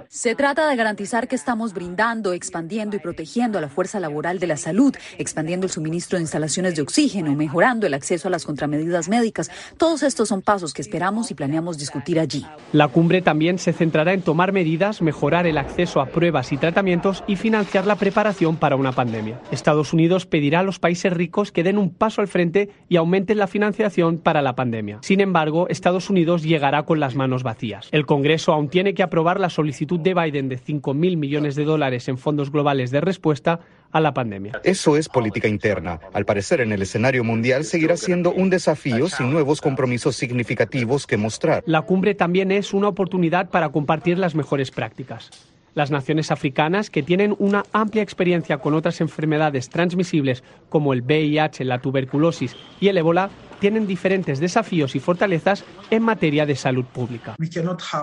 Se 0.09 0.35
trata 0.35 0.69
de 0.69 0.75
garantizar 0.75 1.27
que 1.27 1.35
estamos 1.35 1.73
brindando, 1.73 2.33
expandiendo 2.33 2.95
y 2.95 2.99
protegiendo 2.99 3.57
a 3.57 3.61
la 3.61 3.67
fuerza 3.67 3.99
laboral 3.99 4.37
de 4.37 4.45
la 4.45 4.57
salud, 4.57 4.95
expandiendo 5.17 5.65
el 5.65 5.71
suministro 5.71 6.19
de 6.19 6.21
instalaciones 6.21 6.75
de 6.75 6.83
oxígeno, 6.83 7.33
mejorando 7.33 7.87
el 7.87 7.95
acceso 7.95 8.27
a 8.27 8.31
las 8.31 8.45
contramedidas 8.45 9.09
médicas. 9.09 9.49
Todos 9.77 10.03
estos 10.03 10.29
son 10.29 10.43
pasos 10.43 10.71
que 10.71 10.83
esperamos 10.83 11.31
y 11.31 11.33
planeamos 11.33 11.79
discutir 11.79 12.19
allí. 12.19 12.45
La 12.73 12.89
cumbre 12.89 13.23
también 13.23 13.57
se 13.57 13.73
centrará 13.73 14.13
en 14.13 14.21
tomar 14.21 14.51
medidas, 14.51 15.01
mejorar 15.01 15.47
el 15.47 15.57
acceso 15.57 15.99
a 15.99 16.05
pruebas 16.05 16.51
y 16.51 16.57
tratamientos 16.57 17.23
y 17.25 17.35
financiar 17.35 17.87
la 17.87 17.95
preparación 17.95 18.57
para 18.57 18.75
una 18.75 18.91
pandemia. 18.91 19.41
Estados 19.49 19.93
Unidos 19.93 20.27
pedirá 20.27 20.59
a 20.59 20.63
los 20.63 20.77
países 20.77 21.11
ricos 21.11 21.51
que 21.51 21.63
den 21.63 21.79
un 21.79 21.89
paso 21.89 22.21
al 22.21 22.27
frente 22.27 22.69
y 22.87 22.97
aumenten 22.97 23.39
la 23.39 23.47
financiación 23.47 24.19
para 24.19 24.43
la 24.43 24.53
pandemia. 24.53 24.99
Sin 25.01 25.21
embargo, 25.21 25.67
Estados 25.69 26.11
Unidos 26.11 26.43
llegará 26.43 26.83
con 26.83 26.99
las 26.99 27.15
manos 27.15 27.41
vacías. 27.41 27.89
El 27.91 28.05
Congreso 28.05 28.53
aún 28.53 28.69
tiene 28.69 28.93
que 28.93 29.01
aprobar 29.01 29.22
la 29.23 29.49
solicitud 29.49 29.99
de 29.99 30.13
Biden 30.13 30.49
de 30.49 30.59
5.000 30.59 31.17
millones 31.17 31.55
de 31.55 31.63
dólares 31.63 32.07
en 32.07 32.17
fondos 32.17 32.51
globales 32.51 32.91
de 32.91 33.01
respuesta 33.01 33.59
a 33.91 34.01
la 34.01 34.13
pandemia. 34.13 34.59
Eso 34.63 34.97
es 34.97 35.07
política 35.07 35.47
interna. 35.47 35.99
Al 36.13 36.25
parecer, 36.25 36.61
en 36.61 36.71
el 36.71 36.81
escenario 36.81 37.23
mundial 37.23 37.63
seguirá 37.63 37.95
siendo 37.95 38.31
un 38.31 38.49
desafío 38.49 39.07
sin 39.07 39.31
nuevos 39.31 39.61
compromisos 39.61 40.15
significativos 40.15 41.07
que 41.07 41.17
mostrar. 41.17 41.63
La 41.65 41.83
cumbre 41.83 42.15
también 42.15 42.51
es 42.51 42.73
una 42.73 42.89
oportunidad 42.89 43.49
para 43.49 43.69
compartir 43.69 44.17
las 44.17 44.35
mejores 44.35 44.71
prácticas. 44.71 45.29
Las 45.75 45.89
naciones 45.89 46.29
africanas, 46.29 46.91
que 46.91 47.01
tienen 47.01 47.35
una 47.39 47.63
amplia 47.71 48.03
experiencia 48.03 48.59
con 48.59 48.75
otras 48.75 49.01
enfermedades 49.01 49.69
transmisibles 49.69 50.43
como 50.69 50.93
el 50.93 51.01
VIH, 51.01 51.63
la 51.65 51.79
tuberculosis 51.79 52.55
y 52.79 52.89
el 52.89 52.97
ébola, 52.97 53.31
tienen 53.63 53.87
diferentes 53.87 54.41
desafíos 54.41 54.93
y 54.93 54.99
fortalezas 54.99 55.63
en 55.89 56.03
materia 56.03 56.45
de 56.45 56.53
salud 56.53 56.83
pública. 56.83 57.37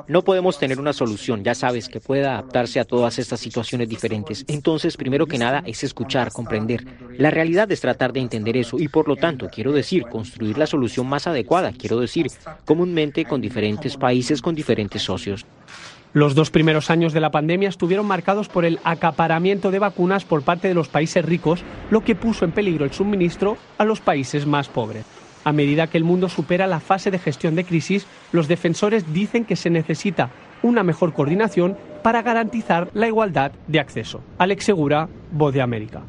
No 0.08 0.24
podemos 0.24 0.58
tener 0.58 0.80
una 0.80 0.94
solución, 0.94 1.44
ya 1.44 1.54
sabes, 1.54 1.90
que 1.90 2.00
pueda 2.00 2.32
adaptarse 2.32 2.80
a 2.80 2.86
todas 2.86 3.18
estas 3.18 3.40
situaciones 3.40 3.86
diferentes. 3.86 4.46
Entonces, 4.48 4.96
primero 4.96 5.26
que 5.26 5.36
nada, 5.36 5.62
es 5.66 5.84
escuchar, 5.84 6.32
comprender. 6.32 6.86
La 7.18 7.28
realidad 7.30 7.70
es 7.70 7.82
tratar 7.82 8.14
de 8.14 8.20
entender 8.20 8.56
eso 8.56 8.78
y, 8.78 8.88
por 8.88 9.06
lo 9.06 9.16
tanto, 9.16 9.50
quiero 9.52 9.72
decir, 9.72 10.04
construir 10.04 10.56
la 10.56 10.66
solución 10.66 11.06
más 11.06 11.26
adecuada, 11.26 11.72
quiero 11.72 12.00
decir, 12.00 12.28
comúnmente 12.64 13.26
con 13.26 13.42
diferentes 13.42 13.98
países, 13.98 14.40
con 14.40 14.54
diferentes 14.54 15.02
socios. 15.02 15.44
Los 16.14 16.34
dos 16.34 16.50
primeros 16.50 16.88
años 16.88 17.12
de 17.12 17.20
la 17.20 17.30
pandemia 17.30 17.68
estuvieron 17.68 18.06
marcados 18.06 18.48
por 18.48 18.64
el 18.64 18.80
acaparamiento 18.82 19.70
de 19.70 19.78
vacunas 19.78 20.24
por 20.24 20.40
parte 20.40 20.68
de 20.68 20.74
los 20.74 20.88
países 20.88 21.22
ricos, 21.22 21.62
lo 21.90 22.02
que 22.02 22.14
puso 22.14 22.46
en 22.46 22.52
peligro 22.52 22.86
el 22.86 22.92
suministro 22.92 23.58
a 23.76 23.84
los 23.84 24.00
países 24.00 24.46
más 24.46 24.70
pobres. 24.70 25.04
A 25.44 25.52
medida 25.52 25.86
que 25.86 25.96
el 25.96 26.04
mundo 26.04 26.28
supera 26.28 26.66
la 26.66 26.80
fase 26.80 27.10
de 27.10 27.18
gestión 27.18 27.54
de 27.54 27.64
crisis, 27.64 28.06
los 28.32 28.46
defensores 28.46 29.12
dicen 29.12 29.44
que 29.44 29.56
se 29.56 29.70
necesita 29.70 30.30
una 30.62 30.82
mejor 30.82 31.14
coordinación 31.14 31.78
para 32.02 32.22
garantizar 32.22 32.90
la 32.92 33.06
igualdad 33.06 33.52
de 33.66 33.80
acceso. 33.80 34.20
Alex 34.38 34.64
Segura, 34.64 35.08
Voz 35.32 35.54
de 35.54 35.62
América. 35.62 36.02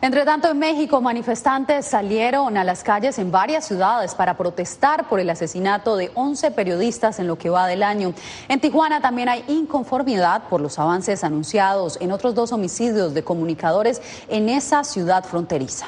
Entre 0.00 0.24
tanto, 0.24 0.48
en 0.48 0.58
México, 0.60 1.00
manifestantes 1.00 1.84
salieron 1.84 2.56
a 2.56 2.62
las 2.62 2.84
calles 2.84 3.18
en 3.18 3.32
varias 3.32 3.66
ciudades 3.66 4.14
para 4.14 4.36
protestar 4.36 5.08
por 5.08 5.18
el 5.18 5.28
asesinato 5.28 5.96
de 5.96 6.12
11 6.14 6.52
periodistas 6.52 7.18
en 7.18 7.26
lo 7.26 7.36
que 7.36 7.50
va 7.50 7.66
del 7.66 7.82
año. 7.82 8.14
En 8.48 8.60
Tijuana 8.60 9.00
también 9.00 9.28
hay 9.28 9.44
inconformidad 9.48 10.44
por 10.44 10.60
los 10.60 10.78
avances 10.78 11.24
anunciados 11.24 11.98
en 12.00 12.12
otros 12.12 12.36
dos 12.36 12.52
homicidios 12.52 13.12
de 13.12 13.24
comunicadores 13.24 14.00
en 14.28 14.48
esa 14.48 14.84
ciudad 14.84 15.24
fronteriza. 15.24 15.86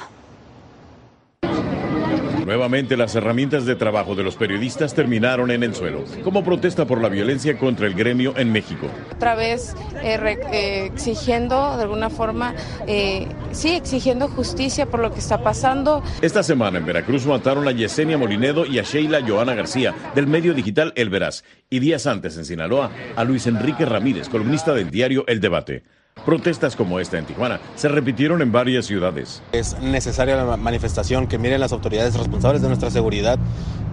Nuevamente 2.50 2.96
las 2.96 3.14
herramientas 3.14 3.64
de 3.64 3.76
trabajo 3.76 4.16
de 4.16 4.24
los 4.24 4.34
periodistas 4.34 4.92
terminaron 4.92 5.52
en 5.52 5.62
el 5.62 5.72
suelo, 5.72 6.04
como 6.24 6.42
protesta 6.42 6.84
por 6.84 7.00
la 7.00 7.08
violencia 7.08 7.56
contra 7.56 7.86
el 7.86 7.94
gremio 7.94 8.34
en 8.36 8.50
México. 8.50 8.88
Otra 9.14 9.36
vez 9.36 9.76
eh, 10.02 10.18
eh, 10.52 10.90
exigiendo 10.92 11.76
de 11.76 11.84
alguna 11.84 12.10
forma, 12.10 12.56
eh, 12.88 13.28
sí, 13.52 13.76
exigiendo 13.76 14.26
justicia 14.26 14.86
por 14.86 14.98
lo 14.98 15.12
que 15.12 15.20
está 15.20 15.44
pasando. 15.44 16.02
Esta 16.22 16.42
semana 16.42 16.78
en 16.78 16.86
Veracruz 16.86 17.24
mataron 17.24 17.68
a 17.68 17.70
Yesenia 17.70 18.18
Molinedo 18.18 18.66
y 18.66 18.80
a 18.80 18.82
Sheila 18.82 19.20
Joana 19.24 19.54
García 19.54 19.94
del 20.16 20.26
medio 20.26 20.52
digital 20.52 20.92
El 20.96 21.08
Veraz. 21.08 21.44
Y 21.70 21.78
días 21.78 22.08
antes 22.08 22.36
en 22.36 22.44
Sinaloa 22.44 22.90
a 23.14 23.22
Luis 23.22 23.46
Enrique 23.46 23.84
Ramírez, 23.84 24.28
columnista 24.28 24.74
del 24.74 24.90
diario 24.90 25.24
El 25.28 25.38
Debate. 25.38 25.84
Protestas 26.24 26.76
como 26.76 27.00
esta 27.00 27.18
en 27.18 27.24
Tijuana 27.24 27.60
se 27.76 27.88
repitieron 27.88 28.42
en 28.42 28.52
varias 28.52 28.86
ciudades. 28.86 29.42
Es 29.52 29.78
necesaria 29.80 30.36
la 30.36 30.56
manifestación, 30.56 31.26
que 31.26 31.38
miren 31.38 31.60
las 31.60 31.72
autoridades 31.72 32.14
responsables 32.14 32.60
de 32.60 32.68
nuestra 32.68 32.90
seguridad, 32.90 33.38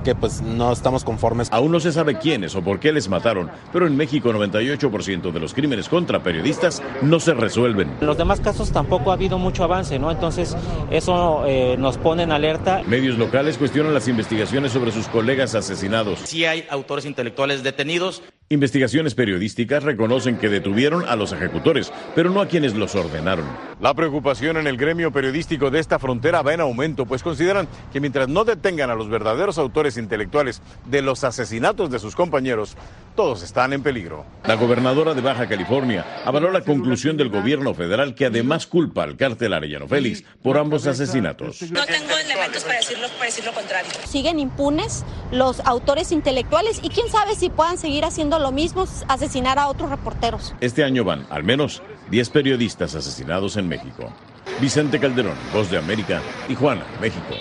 que 0.07 0.15
pues 0.15 0.41
no 0.41 0.71
estamos 0.71 1.03
conformes. 1.03 1.49
Aún 1.51 1.69
no 1.69 1.81
se 1.81 1.91
sabe 1.91 2.17
quiénes 2.17 2.55
o 2.55 2.61
por 2.61 2.79
qué 2.79 2.93
les 2.93 3.09
mataron, 3.09 3.51
pero 3.73 3.87
en 3.87 3.97
México 3.97 4.31
98% 4.31 5.33
de 5.33 5.39
los 5.41 5.53
crímenes 5.53 5.89
contra 5.89 6.23
periodistas 6.23 6.81
no 7.01 7.19
se 7.19 7.33
resuelven. 7.33 7.89
En 7.99 8.07
los 8.07 8.17
demás 8.17 8.39
casos 8.39 8.71
tampoco 8.71 9.11
ha 9.11 9.15
habido 9.15 9.37
mucho 9.37 9.65
avance, 9.65 9.99
¿no? 9.99 10.09
Entonces 10.09 10.55
eso 10.91 11.43
eh, 11.45 11.75
nos 11.77 11.97
pone 11.97 12.23
en 12.23 12.31
alerta. 12.31 12.83
Medios 12.87 13.17
locales 13.17 13.57
cuestionan 13.57 13.93
las 13.93 14.07
investigaciones 14.07 14.71
sobre 14.71 14.93
sus 14.93 15.09
colegas 15.09 15.55
asesinados. 15.55 16.19
Sí 16.19 16.45
hay 16.45 16.65
autores 16.69 17.03
intelectuales 17.03 17.61
detenidos. 17.61 18.23
Investigaciones 18.49 19.13
periodísticas 19.13 19.83
reconocen 19.83 20.37
que 20.37 20.47
detuvieron 20.47 21.03
a 21.05 21.17
los 21.17 21.33
ejecutores, 21.33 21.91
pero 22.15 22.29
no 22.29 22.39
a 22.39 22.47
quienes 22.47 22.75
los 22.75 22.95
ordenaron. 22.95 23.45
La 23.81 23.93
preocupación 23.93 24.55
en 24.55 24.67
el 24.67 24.77
gremio 24.77 25.11
periodístico 25.11 25.69
de 25.69 25.79
esta 25.79 25.99
frontera 25.99 26.43
va 26.43 26.53
en 26.53 26.61
aumento, 26.61 27.05
pues 27.05 27.23
consideran 27.23 27.67
que 27.91 27.99
mientras 27.99 28.29
no 28.29 28.45
detengan 28.45 28.89
a 28.89 28.95
los 28.95 29.09
verdaderos 29.09 29.57
autores 29.57 29.96
intelectuales 29.97 30.61
de 30.85 31.01
los 31.01 31.23
asesinatos 31.23 31.89
de 31.89 31.99
sus 31.99 32.15
compañeros, 32.15 32.75
todos 33.15 33.41
están 33.41 33.73
en 33.73 33.81
peligro. 33.81 34.25
La 34.45 34.55
gobernadora 34.55 35.13
de 35.13 35.21
Baja 35.21 35.47
California 35.47 36.05
avaló 36.23 36.51
la 36.51 36.61
conclusión 36.61 37.17
del 37.17 37.29
gobierno 37.29 37.73
federal 37.73 38.13
que 38.13 38.25
además 38.25 38.67
culpa 38.67 39.03
al 39.03 39.17
cártel 39.17 39.53
Arellano 39.53 39.87
Félix 39.87 40.23
por 40.43 40.57
ambos 40.57 40.85
asesinatos. 40.85 41.63
No 41.71 41.85
tengo 41.85 42.15
elementos 42.17 42.63
para 42.63 42.77
decir 42.77 42.97
lo 43.43 43.53
contrario. 43.53 43.91
Siguen 44.05 44.39
impunes 44.39 45.03
los 45.31 45.59
autores 45.61 46.11
intelectuales 46.11 46.79
y 46.83 46.89
quién 46.89 47.09
sabe 47.09 47.35
si 47.35 47.49
puedan 47.49 47.77
seguir 47.77 48.05
haciendo 48.05 48.39
lo 48.39 48.51
mismo, 48.51 48.87
asesinar 49.07 49.57
a 49.59 49.67
otros 49.67 49.89
reporteros. 49.89 50.53
Este 50.61 50.83
año 50.83 51.03
van 51.03 51.25
al 51.29 51.43
menos 51.43 51.81
10 52.11 52.29
periodistas 52.29 52.95
asesinados 52.95 53.57
en 53.57 53.67
México. 53.67 54.13
Vicente 54.61 54.99
Calderón, 54.99 55.35
Voz 55.53 55.69
de 55.69 55.77
América, 55.77 56.21
Tijuana, 56.47 56.85
México. 57.01 57.35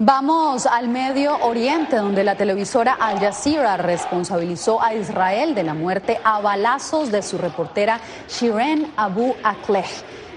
Vamos 0.00 0.64
al 0.66 0.86
Medio 0.86 1.36
Oriente, 1.38 1.96
donde 1.96 2.22
la 2.22 2.36
televisora 2.36 2.96
Al 3.00 3.18
Jazeera 3.18 3.76
responsabilizó 3.76 4.80
a 4.80 4.94
Israel 4.94 5.56
de 5.56 5.64
la 5.64 5.74
muerte 5.74 6.20
a 6.22 6.40
balazos 6.40 7.10
de 7.10 7.20
su 7.20 7.36
reportera 7.36 7.98
Shiren 8.28 8.92
Abu 8.96 9.34
Akleh 9.42 9.82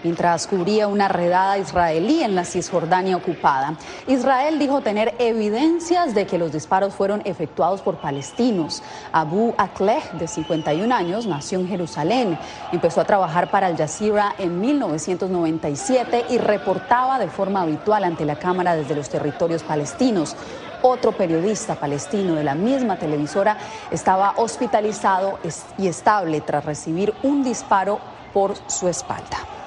mientras 0.03 0.47
cubría 0.47 0.87
una 0.87 1.07
redada 1.07 1.57
israelí 1.57 2.23
en 2.23 2.35
la 2.35 2.45
Cisjordania 2.45 3.17
ocupada. 3.17 3.75
Israel 4.07 4.59
dijo 4.59 4.81
tener 4.81 5.13
evidencias 5.19 6.13
de 6.13 6.25
que 6.25 6.37
los 6.37 6.51
disparos 6.51 6.93
fueron 6.93 7.21
efectuados 7.25 7.81
por 7.81 7.97
palestinos. 7.97 8.83
Abu 9.11 9.53
Akleh, 9.57 10.03
de 10.13 10.27
51 10.27 10.93
años, 10.93 11.27
nació 11.27 11.59
en 11.59 11.67
Jerusalén. 11.67 12.37
Empezó 12.71 13.01
a 13.01 13.05
trabajar 13.05 13.49
para 13.49 13.67
Al 13.67 13.77
Jazeera 13.77 14.35
en 14.37 14.59
1997 14.59 16.25
y 16.29 16.37
reportaba 16.37 17.19
de 17.19 17.29
forma 17.29 17.61
habitual 17.61 18.03
ante 18.03 18.25
la 18.25 18.35
Cámara 18.35 18.75
desde 18.75 18.95
los 18.95 19.09
territorios 19.09 19.63
palestinos. 19.63 20.35
Otro 20.83 21.11
periodista 21.11 21.75
palestino 21.75 22.33
de 22.33 22.43
la 22.43 22.55
misma 22.55 22.97
televisora 22.97 23.57
estaba 23.91 24.33
hospitalizado 24.37 25.37
y 25.77 25.87
estable 25.87 26.41
tras 26.41 26.65
recibir 26.65 27.13
un 27.21 27.43
disparo 27.43 27.99
por 28.33 28.55
su 28.67 28.87
espalda. 28.87 29.60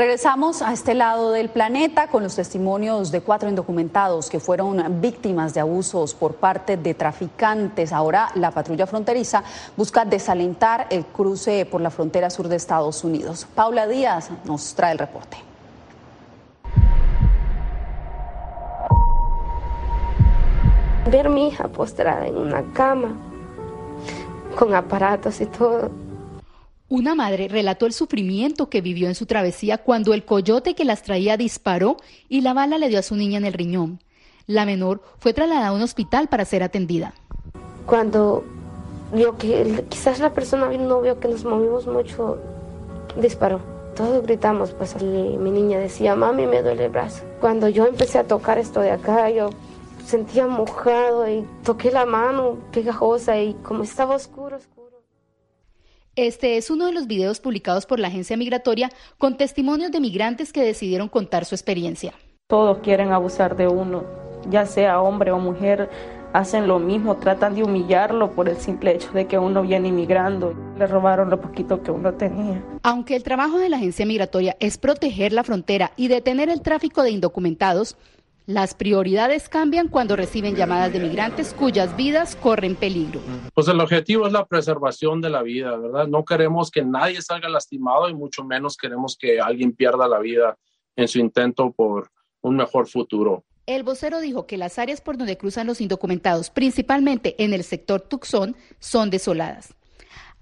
Regresamos 0.00 0.62
a 0.62 0.72
este 0.72 0.94
lado 0.94 1.30
del 1.30 1.50
planeta 1.50 2.06
con 2.06 2.22
los 2.22 2.34
testimonios 2.34 3.12
de 3.12 3.20
cuatro 3.20 3.50
indocumentados 3.50 4.30
que 4.30 4.40
fueron 4.40 4.98
víctimas 4.98 5.52
de 5.52 5.60
abusos 5.60 6.14
por 6.14 6.36
parte 6.36 6.78
de 6.78 6.94
traficantes. 6.94 7.92
Ahora 7.92 8.30
la 8.34 8.50
patrulla 8.50 8.86
fronteriza 8.86 9.44
busca 9.76 10.06
desalentar 10.06 10.86
el 10.88 11.04
cruce 11.04 11.66
por 11.66 11.82
la 11.82 11.90
frontera 11.90 12.30
sur 12.30 12.48
de 12.48 12.56
Estados 12.56 13.04
Unidos. 13.04 13.46
Paula 13.54 13.86
Díaz 13.86 14.30
nos 14.46 14.74
trae 14.74 14.92
el 14.92 14.98
reporte. 14.98 15.36
Ver 21.10 21.26
a 21.26 21.28
mi 21.28 21.48
hija 21.48 21.68
postrada 21.68 22.26
en 22.26 22.38
una 22.38 22.62
cama 22.72 23.12
con 24.58 24.74
aparatos 24.74 25.42
y 25.42 25.44
todo 25.44 25.90
una 26.90 27.14
madre 27.14 27.46
relató 27.46 27.86
el 27.86 27.92
sufrimiento 27.92 28.68
que 28.68 28.80
vivió 28.80 29.06
en 29.06 29.14
su 29.14 29.24
travesía 29.24 29.78
cuando 29.78 30.12
el 30.12 30.24
coyote 30.24 30.74
que 30.74 30.84
las 30.84 31.04
traía 31.04 31.36
disparó 31.36 31.96
y 32.28 32.40
la 32.40 32.52
bala 32.52 32.78
le 32.78 32.88
dio 32.88 32.98
a 32.98 33.02
su 33.02 33.14
niña 33.14 33.38
en 33.38 33.44
el 33.44 33.52
riñón. 33.52 34.00
La 34.48 34.66
menor 34.66 35.00
fue 35.20 35.32
trasladada 35.32 35.68
a 35.68 35.72
un 35.72 35.82
hospital 35.82 36.26
para 36.26 36.44
ser 36.44 36.64
atendida. 36.64 37.14
Cuando 37.86 38.42
vio 39.14 39.38
que 39.38 39.84
quizás 39.88 40.18
la 40.18 40.34
persona 40.34 40.66
no 40.66 41.00
vio 41.00 41.20
que 41.20 41.28
nos 41.28 41.44
movimos 41.44 41.86
mucho, 41.86 42.38
disparó. 43.20 43.60
Todos 43.94 44.24
gritamos, 44.24 44.72
pues 44.72 45.00
mi 45.00 45.50
niña 45.50 45.78
decía, 45.78 46.16
mami, 46.16 46.46
me 46.46 46.60
duele 46.60 46.86
el 46.86 46.90
brazo. 46.90 47.22
Cuando 47.40 47.68
yo 47.68 47.86
empecé 47.86 48.18
a 48.18 48.24
tocar 48.24 48.58
esto 48.58 48.80
de 48.80 48.90
acá, 48.90 49.30
yo 49.30 49.50
sentía 50.04 50.48
mojado 50.48 51.28
y 51.28 51.46
toqué 51.62 51.92
la 51.92 52.04
mano 52.04 52.56
pegajosa 52.72 53.38
y 53.38 53.54
como 53.62 53.84
estaba 53.84 54.16
oscuro, 54.16 54.56
oscuro 54.56 54.79
este 56.16 56.56
es 56.56 56.70
uno 56.70 56.86
de 56.86 56.92
los 56.92 57.06
videos 57.06 57.40
publicados 57.40 57.86
por 57.86 58.00
la 58.00 58.08
agencia 58.08 58.36
migratoria 58.36 58.90
con 59.16 59.36
testimonios 59.36 59.92
de 59.92 60.00
migrantes 60.00 60.52
que 60.52 60.62
decidieron 60.62 61.08
contar 61.08 61.44
su 61.44 61.54
experiencia. 61.54 62.12
Todos 62.48 62.78
quieren 62.78 63.12
abusar 63.12 63.56
de 63.56 63.68
uno, 63.68 64.04
ya 64.50 64.66
sea 64.66 65.00
hombre 65.00 65.30
o 65.30 65.38
mujer, 65.38 65.88
hacen 66.32 66.66
lo 66.66 66.78
mismo, 66.78 67.16
tratan 67.16 67.54
de 67.54 67.62
humillarlo 67.62 68.32
por 68.32 68.48
el 68.48 68.56
simple 68.56 68.94
hecho 68.94 69.10
de 69.12 69.26
que 69.26 69.38
uno 69.38 69.62
viene 69.62 69.88
inmigrando. 69.88 70.54
Le 70.76 70.86
robaron 70.86 71.30
lo 71.30 71.40
poquito 71.40 71.82
que 71.82 71.90
uno 71.90 72.14
tenía. 72.14 72.62
Aunque 72.82 73.16
el 73.16 73.22
trabajo 73.22 73.58
de 73.58 73.68
la 73.68 73.76
agencia 73.76 74.06
migratoria 74.06 74.56
es 74.60 74.78
proteger 74.78 75.32
la 75.32 75.44
frontera 75.44 75.92
y 75.96 76.08
detener 76.08 76.48
el 76.48 76.62
tráfico 76.62 77.02
de 77.02 77.10
indocumentados, 77.10 77.96
las 78.46 78.74
prioridades 78.74 79.48
cambian 79.48 79.88
cuando 79.88 80.16
reciben 80.16 80.56
llamadas 80.56 80.92
de 80.92 81.00
migrantes 81.00 81.54
cuyas 81.54 81.96
vidas 81.96 82.36
corren 82.36 82.74
peligro. 82.74 83.20
Pues 83.54 83.68
el 83.68 83.80
objetivo 83.80 84.26
es 84.26 84.32
la 84.32 84.46
preservación 84.46 85.20
de 85.20 85.30
la 85.30 85.42
vida, 85.42 85.76
¿verdad? 85.76 86.06
No 86.08 86.24
queremos 86.24 86.70
que 86.70 86.84
nadie 86.84 87.22
salga 87.22 87.48
lastimado 87.48 88.08
y 88.08 88.14
mucho 88.14 88.44
menos 88.44 88.76
queremos 88.76 89.16
que 89.16 89.40
alguien 89.40 89.72
pierda 89.72 90.08
la 90.08 90.18
vida 90.18 90.56
en 90.96 91.08
su 91.08 91.18
intento 91.18 91.70
por 91.70 92.10
un 92.40 92.56
mejor 92.56 92.88
futuro. 92.88 93.44
El 93.66 93.84
vocero 93.84 94.20
dijo 94.20 94.46
que 94.46 94.56
las 94.56 94.78
áreas 94.78 95.00
por 95.00 95.16
donde 95.16 95.38
cruzan 95.38 95.66
los 95.66 95.80
indocumentados, 95.80 96.50
principalmente 96.50 97.36
en 97.42 97.52
el 97.52 97.62
sector 97.62 98.00
Tucson, 98.00 98.56
son 98.80 99.10
desoladas. 99.10 99.74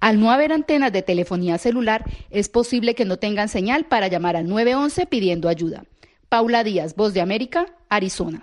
Al 0.01 0.21
no 0.21 0.31
haber 0.31 0.53
antenas 0.53 0.93
de 0.93 1.03
telefonía 1.03 1.59
celular, 1.59 2.05
es 2.31 2.49
posible 2.49 2.95
que 2.95 3.05
no 3.05 3.19
tengan 3.19 3.49
señal 3.49 3.85
para 3.85 4.09
llamar 4.09 4.37
al 4.37 4.49
911 4.49 5.07
pidiendo 5.07 5.49
ayuda. 5.49 5.85
Paula 6.29 6.63
Díaz, 6.63 6.95
Voz 6.95 7.15
de 7.15 7.23
América, 7.23 7.67
Arizona. 7.89 8.43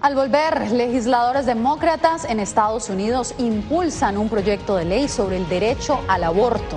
Al 0.00 0.16
volver, 0.16 0.72
legisladores 0.72 1.46
demócratas 1.46 2.24
en 2.24 2.40
Estados 2.40 2.90
Unidos 2.90 3.34
impulsan 3.38 4.18
un 4.18 4.28
proyecto 4.28 4.74
de 4.74 4.84
ley 4.84 5.08
sobre 5.08 5.36
el 5.36 5.48
derecho 5.48 6.00
al 6.08 6.24
aborto. 6.24 6.76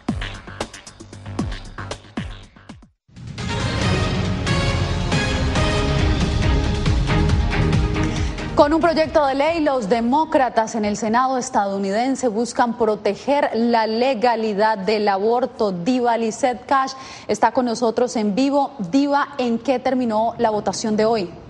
Con 8.61 8.73
un 8.73 8.79
proyecto 8.79 9.25
de 9.25 9.33
ley, 9.33 9.59
los 9.59 9.89
demócratas 9.89 10.75
en 10.75 10.85
el 10.85 10.95
Senado 10.95 11.39
estadounidense 11.39 12.27
buscan 12.27 12.77
proteger 12.77 13.49
la 13.55 13.87
legalidad 13.87 14.77
del 14.77 15.07
aborto. 15.07 15.71
Diva 15.71 16.15
Lizette 16.15 16.63
Cash 16.67 16.91
está 17.27 17.53
con 17.53 17.65
nosotros 17.65 18.15
en 18.17 18.35
vivo. 18.35 18.73
Diva, 18.91 19.29
¿en 19.39 19.57
qué 19.57 19.79
terminó 19.79 20.35
la 20.37 20.51
votación 20.51 20.95
de 20.95 21.05
hoy? 21.05 21.40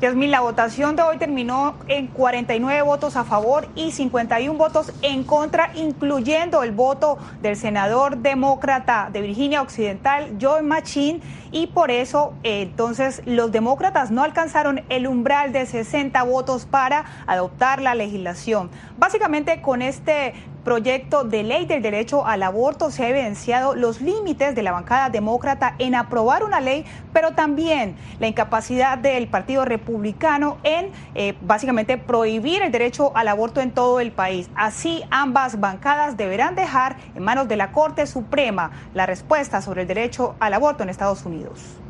Yasmin, 0.00 0.30
la 0.30 0.40
votación 0.40 0.96
de 0.96 1.02
hoy 1.02 1.18
terminó 1.18 1.74
en 1.86 2.06
49 2.06 2.80
votos 2.80 3.16
a 3.16 3.24
favor 3.24 3.68
y 3.74 3.92
51 3.92 4.58
votos 4.58 4.94
en 5.02 5.24
contra, 5.24 5.72
incluyendo 5.74 6.62
el 6.62 6.72
voto 6.72 7.18
del 7.42 7.54
senador 7.54 8.16
demócrata 8.16 9.10
de 9.12 9.20
Virginia 9.20 9.60
Occidental, 9.60 10.38
Joe 10.40 10.62
Machín, 10.62 11.20
y 11.52 11.66
por 11.66 11.90
eso 11.90 12.32
eh, 12.44 12.62
entonces 12.62 13.20
los 13.26 13.52
demócratas 13.52 14.10
no 14.10 14.22
alcanzaron 14.22 14.82
el 14.88 15.06
umbral 15.06 15.52
de 15.52 15.66
60 15.66 16.22
votos 16.22 16.64
para 16.64 17.04
adoptar 17.26 17.82
la 17.82 17.94
legislación. 17.94 18.70
Básicamente 18.96 19.60
con 19.60 19.82
este 19.82 20.32
proyecto 20.64 21.24
de 21.24 21.42
ley 21.42 21.66
del 21.66 21.82
derecho 21.82 22.26
al 22.26 22.42
aborto 22.42 22.90
se 22.90 23.04
ha 23.04 23.08
evidenciado 23.08 23.74
los 23.74 24.00
límites 24.00 24.54
de 24.54 24.62
la 24.62 24.72
bancada 24.72 25.10
demócrata 25.10 25.74
en 25.78 25.94
aprobar 25.94 26.44
una 26.44 26.60
ley, 26.60 26.84
pero 27.12 27.32
también 27.32 27.96
la 28.18 28.26
incapacidad 28.26 28.98
del 28.98 29.28
Partido 29.28 29.64
Republicano 29.64 30.58
en 30.62 30.90
eh, 31.14 31.34
básicamente 31.40 31.98
prohibir 31.98 32.62
el 32.62 32.72
derecho 32.72 33.12
al 33.16 33.28
aborto 33.28 33.60
en 33.60 33.72
todo 33.72 34.00
el 34.00 34.12
país. 34.12 34.50
Así, 34.54 35.02
ambas 35.10 35.60
bancadas 35.60 36.16
deberán 36.16 36.54
dejar 36.54 36.96
en 37.14 37.22
manos 37.22 37.48
de 37.48 37.56
la 37.56 37.72
Corte 37.72 38.06
Suprema 38.06 38.70
la 38.94 39.06
respuesta 39.06 39.62
sobre 39.62 39.82
el 39.82 39.88
derecho 39.88 40.34
al 40.40 40.54
aborto 40.54 40.82
en 40.82 40.90
Estados 40.90 41.24
Unidos. 41.24 41.80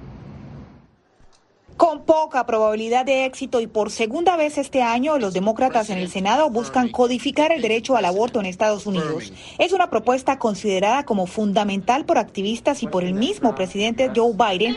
Con 1.81 2.05
poca 2.05 2.45
probabilidad 2.45 3.07
de 3.07 3.25
éxito 3.25 3.59
y 3.59 3.67
por 3.67 3.91
segunda 3.91 4.37
vez 4.37 4.59
este 4.59 4.83
año, 4.83 5.17
los 5.17 5.33
demócratas 5.33 5.89
en 5.89 5.97
el 5.97 6.11
Senado 6.11 6.51
buscan 6.51 6.91
codificar 6.91 7.53
el 7.53 7.63
derecho 7.63 7.97
al 7.97 8.05
aborto 8.05 8.39
en 8.39 8.45
Estados 8.45 8.85
Unidos. 8.85 9.33
Es 9.57 9.73
una 9.73 9.89
propuesta 9.89 10.39
considerada 10.39 11.07
como 11.07 11.27
fundamental 11.27 12.05
por 12.05 12.19
activistas 12.19 12.83
y 12.83 12.87
por 12.87 13.03
el 13.03 13.15
mismo 13.15 13.55
presidente 13.55 14.11
Joe 14.15 14.35
Biden, 14.35 14.77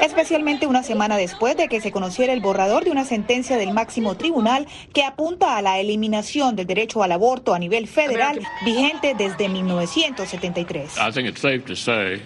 especialmente 0.00 0.66
una 0.66 0.82
semana 0.82 1.16
después 1.16 1.56
de 1.56 1.68
que 1.68 1.80
se 1.80 1.92
conociera 1.92 2.32
el 2.32 2.40
borrador 2.40 2.82
de 2.82 2.90
una 2.90 3.04
sentencia 3.04 3.56
del 3.56 3.72
máximo 3.72 4.16
tribunal 4.16 4.66
que 4.92 5.04
apunta 5.04 5.56
a 5.56 5.62
la 5.62 5.78
eliminación 5.78 6.56
del 6.56 6.66
derecho 6.66 7.04
al 7.04 7.12
aborto 7.12 7.54
a 7.54 7.60
nivel 7.60 7.86
federal 7.86 8.40
vigente 8.64 9.14
desde 9.16 9.48
1973. 9.48 10.94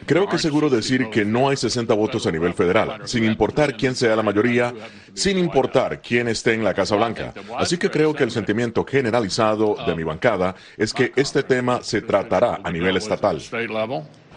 Creo 0.06 0.26
que 0.26 0.36
es 0.36 0.42
seguro 0.42 0.70
decir 0.70 1.10
que 1.10 1.26
no 1.26 1.50
hay 1.50 1.58
60 1.58 1.92
votos 1.92 2.26
a 2.26 2.32
nivel 2.32 2.54
federal, 2.54 3.02
sin 3.04 3.22
importar 3.24 3.76
quién 3.76 3.94
sea 4.06 4.16
la 4.16 4.22
mayoría, 4.22 4.72
sin 5.14 5.36
importar 5.36 6.00
quién 6.00 6.28
esté 6.28 6.54
en 6.54 6.62
la 6.62 6.74
Casa 6.74 6.94
Blanca. 6.94 7.34
Así 7.58 7.76
que 7.76 7.90
creo 7.90 8.14
que 8.14 8.22
el 8.22 8.30
sentimiento 8.30 8.84
generalizado 8.84 9.76
de 9.84 9.96
mi 9.96 10.04
bancada 10.04 10.54
es 10.76 10.94
que 10.94 11.12
este 11.16 11.42
tema 11.42 11.82
se 11.82 12.02
tratará 12.02 12.60
a 12.62 12.70
nivel 12.70 12.96
estatal. 12.96 13.42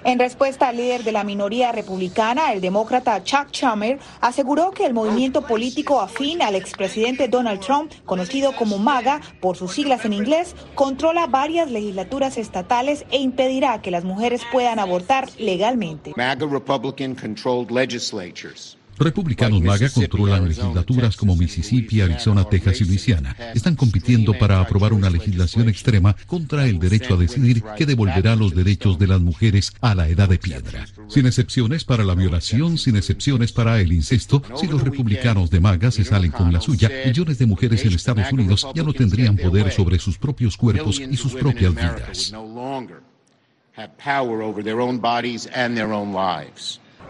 En 0.06 0.18
respuesta 0.18 0.70
al 0.70 0.78
líder 0.78 1.04
de 1.04 1.12
la 1.12 1.26
minoría 1.26 1.74
republicana, 1.74 2.54
el 2.54 2.62
demócrata 2.62 3.22
Chuck 3.22 3.50
Schumer, 3.52 4.00
aseguró 4.22 4.72
que 4.72 4.86
el 4.86 4.94
movimiento 4.94 5.42
político 5.42 6.00
afín 6.00 6.42
al 6.42 6.56
expresidente 6.56 7.28
Donald 7.28 7.60
Trump, 7.60 7.92
conocido 8.06 8.56
como 8.56 8.78
MAGA 8.78 9.20
por 9.42 9.58
sus 9.58 9.74
siglas 9.74 10.06
en 10.06 10.14
inglés, 10.14 10.56
controla 10.74 11.28
varias 11.28 11.70
legislaturas 11.70 12.38
estatales 12.38 13.06
e 13.12 13.18
impedirá 13.18 13.82
que 13.82 13.92
las 13.92 14.06
mujeres 14.06 14.42
puedan 14.54 14.80
abortar 14.80 15.28
legalmente. 15.38 16.14
MAGA 16.16 16.48
Republican 16.48 17.14
controlled 17.14 17.70
legislatures. 17.70 18.79
Republicanos 19.00 19.62
MAGA 19.62 19.90
controlan 19.90 20.48
legislaturas 20.48 21.16
como 21.16 21.36
Mississippi, 21.36 22.02
Arizona, 22.02 22.44
Texas 22.44 22.82
y 22.82 22.86
Luisiana. 22.86 23.36
Están 23.56 23.76
compitiendo 23.76 24.34
para 24.34 24.60
aprobar 24.60 24.94
una 24.94 25.10
legislación 25.10 25.70
extrema 25.70 26.16
contra 26.28 26.66
el 26.66 26.80
derecho 26.80 27.14
a 27.14 27.18
decidir 27.18 27.64
que 27.78 27.86
devolverá 27.86 28.36
los 28.36 28.54
derechos 28.54 29.00
de 29.00 29.08
las 29.08 29.22
mujeres 29.22 29.72
a 29.82 29.96
la 29.96 30.10
edad 30.10 30.28
de 30.28 30.38
piedra. 30.38 30.86
Sin 31.08 31.26
excepciones 31.26 31.86
para 31.86 32.04
la 32.04 32.14
violación, 32.14 32.78
sin 32.78 32.98
excepciones 32.98 33.54
para 33.54 33.80
el 33.80 33.94
incesto, 33.94 34.42
si 34.56 34.68
los 34.68 34.84
republicanos 34.84 35.50
de 35.50 35.60
MAGA 35.60 35.92
se 35.92 36.04
salen 36.04 36.32
con 36.32 36.52
la 36.52 36.60
suya, 36.60 36.92
millones 37.06 37.40
de 37.40 37.46
mujeres 37.46 37.86
en 37.86 37.94
Estados 37.94 38.32
Unidos 38.32 38.68
ya 38.76 38.84
no 38.84 38.94
tendrían 38.94 39.38
poder 39.38 39.72
sobre 39.72 39.98
sus 40.00 40.18
propios 40.18 40.58
cuerpos 40.58 41.00
y 41.00 41.16
sus 41.16 41.34
propias 41.34 41.74
vidas. 41.74 42.34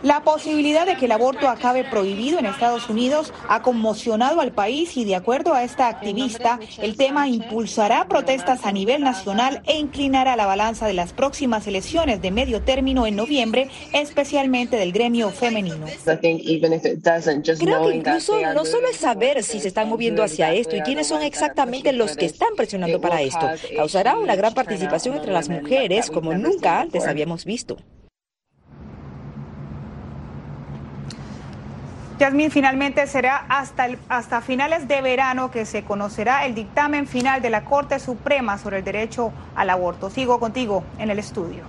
La 0.01 0.23
posibilidad 0.23 0.85
de 0.85 0.95
que 0.95 1.05
el 1.05 1.11
aborto 1.11 1.49
acabe 1.49 1.83
prohibido 1.83 2.39
en 2.39 2.45
Estados 2.45 2.89
Unidos 2.89 3.33
ha 3.49 3.61
conmocionado 3.61 4.39
al 4.39 4.53
país 4.53 4.95
y 4.95 5.03
de 5.03 5.15
acuerdo 5.15 5.53
a 5.53 5.65
esta 5.65 5.89
activista, 5.89 6.57
el 6.81 6.95
tema 6.95 7.27
impulsará 7.27 8.07
protestas 8.07 8.65
a 8.65 8.71
nivel 8.71 9.03
nacional 9.03 9.61
e 9.65 9.77
inclinará 9.77 10.37
la 10.37 10.45
balanza 10.45 10.87
de 10.87 10.93
las 10.93 11.11
próximas 11.11 11.67
elecciones 11.67 12.21
de 12.21 12.31
medio 12.31 12.61
término 12.61 13.05
en 13.07 13.17
noviembre, 13.17 13.69
especialmente 13.91 14.77
del 14.77 14.93
gremio 14.93 15.31
femenino. 15.31 15.85
Creo 16.05 17.89
que 17.89 17.95
incluso 17.95 18.39
no 18.53 18.63
solo 18.63 18.87
es 18.87 18.97
saber 18.97 19.43
si 19.43 19.59
se 19.59 19.67
están 19.67 19.89
moviendo 19.89 20.23
hacia 20.23 20.53
esto 20.53 20.77
y 20.77 20.81
quiénes 20.81 21.07
son 21.07 21.23
exactamente 21.23 21.91
los 21.91 22.15
que 22.15 22.25
están 22.25 22.55
presionando 22.55 23.01
para 23.01 23.21
esto, 23.21 23.49
causará 23.75 24.17
una 24.17 24.37
gran 24.37 24.53
participación 24.53 25.17
entre 25.17 25.33
las 25.33 25.49
mujeres 25.49 26.09
como 26.09 26.33
nunca 26.33 26.79
antes 26.79 27.05
habíamos 27.05 27.43
visto. 27.43 27.75
Yasmín, 32.19 32.51
finalmente 32.51 33.07
será 33.07 33.45
hasta, 33.47 33.87
hasta 34.09 34.41
finales 34.41 34.89
de 34.89 35.01
verano 35.01 35.51
que 35.51 35.65
se 35.65 35.83
conocerá 35.83 36.45
el 36.45 36.53
dictamen 36.53 37.07
final 37.07 37.41
de 37.41 37.49
la 37.49 37.63
Corte 37.63 37.97
Suprema 37.97 38.57
sobre 38.57 38.79
el 38.79 38.83
derecho 38.83 39.31
al 39.55 39.69
aborto. 39.69 40.09
Sigo 40.09 40.37
contigo 40.37 40.83
en 40.97 41.11
el 41.11 41.19
estudio. 41.19 41.63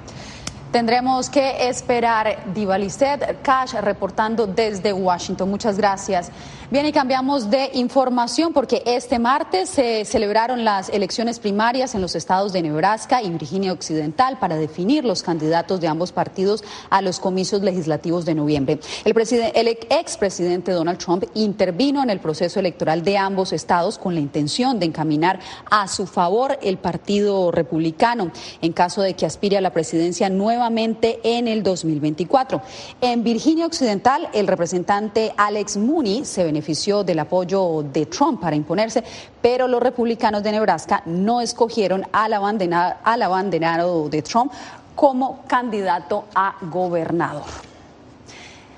Tendremos 0.73 1.29
que 1.29 1.69
esperar. 1.69 2.45
Divalistet 2.55 3.43
Cash 3.43 3.75
reportando 3.81 4.47
desde 4.47 4.93
Washington. 4.93 5.51
Muchas 5.51 5.77
gracias. 5.77 6.31
Bien, 6.71 6.87
y 6.87 6.93
cambiamos 6.93 7.51
de 7.51 7.71
información 7.75 8.53
porque 8.53 8.85
este 8.87 9.19
martes 9.19 9.71
se 9.71 10.05
celebraron 10.05 10.65
las 10.65 10.89
elecciones 10.89 11.41
primarias 11.41 11.97
en 11.97 12.01
los 12.01 12.15
estados 12.15 12.53
de 12.53 12.63
Nebraska 12.63 13.21
y 13.21 13.31
Virginia 13.31 13.73
Occidental 13.73 14.39
para 14.39 14.55
definir 14.55 15.05
los 15.05 15.25
candidatos 15.25 15.81
de 15.81 15.89
ambos 15.89 16.13
partidos 16.13 16.63
a 16.89 17.03
los 17.03 17.19
comicios 17.19 17.63
legislativos 17.63 18.25
de 18.25 18.37
noviembre. 18.37 18.79
El, 19.05 19.17
el 19.57 19.69
expresidente 19.91 20.71
Donald 20.71 20.99
Trump 20.99 21.25
intervino 21.35 22.05
en 22.05 22.11
el 22.11 22.21
proceso 22.21 22.61
electoral 22.61 23.03
de 23.03 23.19
ambos 23.19 23.53
estados 23.53 23.99
con 23.99 24.15
la 24.15 24.21
intención 24.21 24.79
de 24.79 24.87
encaminar 24.87 25.41
a 25.73 25.89
su 25.89 26.07
favor 26.07 26.57
el 26.63 26.79
Partido 26.79 27.51
Republicano 27.51 28.31
en 28.63 28.73
caso 28.73 29.03
de 29.03 29.15
que 29.15 29.27
aspire 29.27 29.59
a 29.59 29.61
la 29.61 29.73
presidencia 29.73 30.29
nuevamente 30.61 31.21
en 31.25 31.49
el 31.49 31.63
2024. 31.63 32.61
En 33.01 33.25
Virginia 33.25 33.65
Occidental, 33.65 34.29
el 34.35 34.47
representante 34.47 35.33
Alex 35.35 35.79
Mooney 35.79 36.27
se 36.27 36.45
benefició 36.45 37.03
del 37.03 37.21
apoyo 37.21 37.83
de 37.83 38.05
Trump 38.05 38.43
para 38.43 38.57
imponerse, 38.57 39.03
pero 39.41 39.67
los 39.67 39.83
republicanos 39.83 40.43
de 40.43 40.53
Nebraska 40.53 41.03
no 41.07 41.41
escogieron 41.41 42.07
al 42.13 42.35
abanderado, 42.35 44.11
de 44.11 44.21
Trump 44.21 44.53
como 44.95 45.43
candidato 45.47 46.27
a 46.35 46.57
gobernador. 46.61 47.45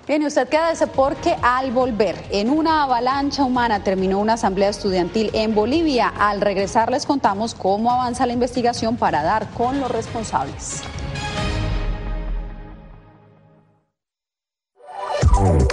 Bien, 0.07 0.25
usted 0.25 0.49
quédese 0.49 0.87
porque 0.87 1.37
al 1.43 1.73
volver 1.73 2.17
en 2.31 2.51
una 2.51 2.85
avalancha 2.85 3.45
humana 3.45 3.83
terminó 3.83 4.21
una 4.21 4.35
asamblea 4.35 4.69
estudiantil 4.69 5.31
en 5.33 5.55
Bolivia. 5.55 6.13
Al 6.17 6.41
regresar 6.41 6.91
les 6.93 7.07
contamos 7.07 7.55
cómo 7.55 7.91
avanza 7.91 8.27
la 8.27 8.33
investigación 8.33 8.97
para 8.97 9.23
dar 9.23 9.49
con 9.51 9.81
los 9.81 9.91
responsables. 9.91 10.83
Oh. 15.35 15.73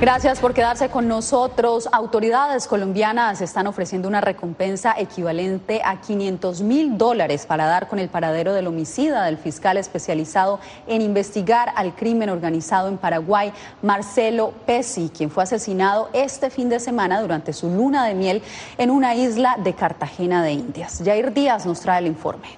Gracias 0.00 0.38
por 0.38 0.54
quedarse 0.54 0.90
con 0.90 1.08
nosotros. 1.08 1.88
Autoridades 1.90 2.68
colombianas 2.68 3.40
están 3.40 3.66
ofreciendo 3.66 4.06
una 4.06 4.20
recompensa 4.20 4.94
equivalente 4.96 5.80
a 5.84 6.00
500 6.00 6.62
mil 6.62 6.96
dólares 6.96 7.46
para 7.46 7.66
dar 7.66 7.88
con 7.88 7.98
el 7.98 8.08
paradero 8.08 8.52
del 8.52 8.68
homicida 8.68 9.24
del 9.24 9.38
fiscal 9.38 9.76
especializado 9.76 10.60
en 10.86 11.02
investigar 11.02 11.72
al 11.74 11.96
crimen 11.96 12.30
organizado 12.30 12.86
en 12.86 12.96
Paraguay, 12.96 13.52
Marcelo 13.82 14.52
Pesi, 14.66 15.10
quien 15.12 15.32
fue 15.32 15.42
asesinado 15.42 16.10
este 16.12 16.50
fin 16.50 16.68
de 16.68 16.78
semana 16.78 17.20
durante 17.20 17.52
su 17.52 17.68
luna 17.68 18.06
de 18.06 18.14
miel 18.14 18.42
en 18.78 18.90
una 18.90 19.16
isla 19.16 19.56
de 19.58 19.74
Cartagena 19.74 20.44
de 20.44 20.52
Indias. 20.52 21.02
Jair 21.04 21.32
Díaz 21.32 21.66
nos 21.66 21.80
trae 21.80 21.98
el 21.98 22.06
informe. 22.06 22.57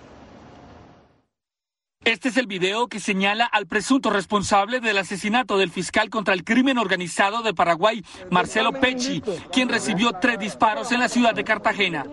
Este 2.07 2.31
es 2.31 2.39
el 2.39 2.47
video 2.47 2.89
que 2.89 2.99
señala 2.99 3.45
al 3.45 3.67
presunto 3.67 4.09
responsable 4.09 4.81
del 4.81 4.97
asesinato 4.97 5.59
del 5.59 5.71
fiscal 5.71 6.09
contra 6.09 6.33
el 6.33 6.45
crimen 6.45 6.79
organizado 6.79 7.43
de 7.43 7.53
Paraguay, 7.53 8.03
Marcelo 8.31 8.73
Pecci, 8.73 9.23
quien 9.53 9.69
recibió 9.69 10.13
tres 10.13 10.39
disparos 10.39 10.93
en 10.93 11.01
la 11.01 11.11
ciudad 11.11 11.35
de 11.35 11.45
Cartagena. 11.45 12.07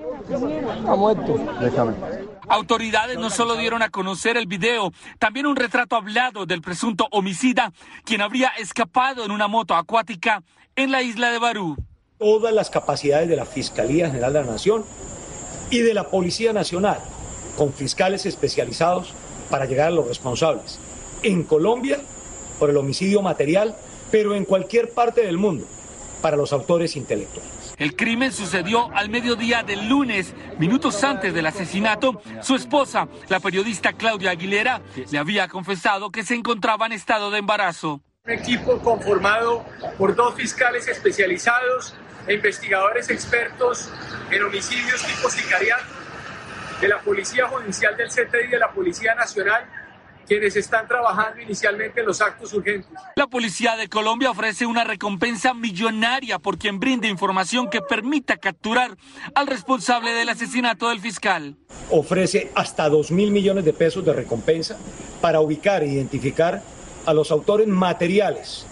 Autoridades 2.49 3.18
no 3.18 3.30
solo 3.30 3.55
dieron 3.55 3.81
a 3.81 3.88
conocer 3.88 4.35
el 4.35 4.45
video, 4.45 4.91
también 5.19 5.45
un 5.45 5.55
retrato 5.55 5.95
hablado 5.95 6.45
del 6.45 6.61
presunto 6.61 7.07
homicida, 7.11 7.72
quien 8.03 8.19
habría 8.19 8.49
escapado 8.57 9.23
en 9.23 9.31
una 9.31 9.47
moto 9.47 9.73
acuática 9.73 10.43
en 10.76 10.91
la 10.91 11.01
isla 11.01 11.31
de 11.31 11.39
Barú. 11.39 11.77
Todas 12.18 12.53
las 12.53 12.69
capacidades 12.69 13.30
de 13.30 13.38
la 13.38 13.45
Fiscalía 13.45 14.07
General 14.07 14.34
de 14.34 14.41
la 14.41 14.51
Nación 14.51 14.84
y 15.69 15.80
de 15.80 15.93
la 15.93 16.09
Policía 16.09 16.51
Nacional, 16.51 16.99
con 17.55 17.72
fiscales 17.72 18.26
especializados 18.26 19.14
para 19.49 19.65
llegar 19.65 19.88
a 19.88 19.91
los 19.91 20.07
responsables. 20.07 20.80
En 21.24 21.44
Colombia, 21.44 21.99
por 22.60 22.69
el 22.69 22.78
homicidio 22.78 23.22
material, 23.22 23.76
pero 24.11 24.36
en 24.36 24.45
cualquier 24.45 24.91
parte 24.91 25.22
del 25.22 25.38
mundo, 25.38 25.65
para 26.22 26.38
los 26.38 26.53
autores 26.53 26.95
intelectuales. 26.95 27.76
El 27.78 27.95
crimen 27.95 28.32
sucedió 28.32 28.90
al 28.95 29.10
mediodía 29.10 29.61
del 29.61 29.88
lunes, 29.88 30.34
minutos 30.57 31.03
antes 31.03 31.34
del 31.34 31.45
asesinato. 31.45 32.22
Su 32.41 32.56
esposa, 32.56 33.07
la 33.30 33.40
periodista 33.40 33.94
Claudia 33.94 34.32
Aguilera, 34.32 34.82
le 35.11 35.18
había 35.18 35.48
confesado 35.48 36.10
que 36.10 36.24
se 36.24 36.34
encontraba 36.34 36.88
en 36.88 36.94
estado 36.94 37.30
de 37.30 37.38
embarazo. 37.38 38.02
Un 38.26 38.32
equipo 38.32 38.80
conformado 38.80 39.64
por 39.98 40.15
dos 40.15 40.34
fiscales 40.34 40.88
especializados 40.88 41.94
e 42.28 42.34
investigadores 42.34 43.10
expertos 43.10 43.90
en 44.32 44.44
homicidios 44.44 45.06
tipo 45.06 45.30
sicariato 45.30 46.06
de 46.82 46.88
la 46.88 46.99
Policía 46.99 47.48
Judicial 47.48 47.98
del 47.98 48.10
CTI 48.10 48.48
y 48.48 48.52
de 48.52 48.60
la 48.60 48.72
Policía 48.72 49.16
Nacional, 49.16 49.66
quienes 50.28 50.56
están 50.56 50.88
trabajando 50.88 51.41
inicialmente 51.41 52.02
en 52.02 52.06
los 52.06 52.22
actos 52.22 52.54
urgentes. 52.54 52.91
La 53.16 53.28
Policía 53.28 53.76
de 53.78 53.88
Colombia 53.88 54.30
ofrece 54.30 54.66
una 54.66 54.84
recompensa 54.84 55.54
millonaria 55.54 56.38
por 56.38 56.58
quien 56.58 56.80
brinde 56.80 57.08
información 57.08 57.70
que 57.70 57.82
permita 57.82 58.38
capturar 58.38 58.98
al 59.34 59.48
responsable 59.48 60.12
del 60.12 60.30
asesinato 60.30 60.90
del 60.90 60.99
fiscal. 60.99 61.56
Ofrece 61.90 62.52
hasta 62.56 62.90
2 62.90 63.12
mil 63.12 63.32
millones 63.32 63.64
de 63.66 63.74
pesos 63.74 64.06
de 64.06 64.14
recompensa 64.14 64.78
para 65.22 65.40
ubicar 65.40 65.82
e 65.82 65.88
identificar 65.88 66.62
a 67.06 67.14
los 67.14 67.32
autores 67.32 67.68
materiales 67.68 68.66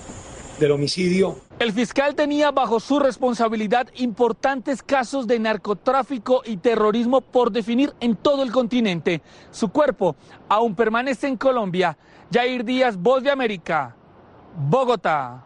del 0.59 0.71
homicidio 0.71 1.37
El 1.59 1.73
fiscal 1.73 2.15
tenía 2.15 2.51
bajo 2.51 2.79
su 2.79 2.99
responsabilidad 2.99 3.87
importantes 3.95 4.81
casos 4.83 5.27
de 5.27 5.39
narcotráfico 5.39 6.41
y 6.45 6.57
terrorismo 6.57 7.21
por 7.21 7.51
definir 7.51 7.93
en 7.99 8.15
todo 8.15 8.43
el 8.43 8.51
continente. 8.51 9.21
Su 9.51 9.69
cuerpo 9.69 10.15
aún 10.49 10.75
permanece 10.75 11.27
en 11.27 11.37
Colombia. 11.37 11.97
Jair 12.31 12.63
Díaz, 12.63 12.97
Voz 12.97 13.23
de 13.23 13.31
América, 13.31 13.95
Bogotá. 14.69 15.43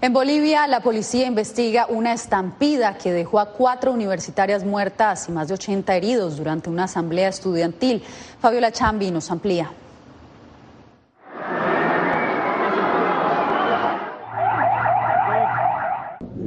En 0.00 0.12
Bolivia, 0.12 0.66
la 0.66 0.80
policía 0.80 1.26
investiga 1.26 1.86
una 1.88 2.12
estampida 2.12 2.98
que 2.98 3.12
dejó 3.12 3.40
a 3.40 3.52
cuatro 3.52 3.92
universitarias 3.92 4.62
muertas 4.62 5.28
y 5.28 5.32
más 5.32 5.48
de 5.48 5.54
80 5.54 5.96
heridos 5.96 6.36
durante 6.36 6.68
una 6.68 6.84
asamblea 6.84 7.28
estudiantil. 7.28 8.02
Fabiola 8.40 8.70
Chambi 8.70 9.10
nos 9.10 9.30
amplía. 9.30 9.72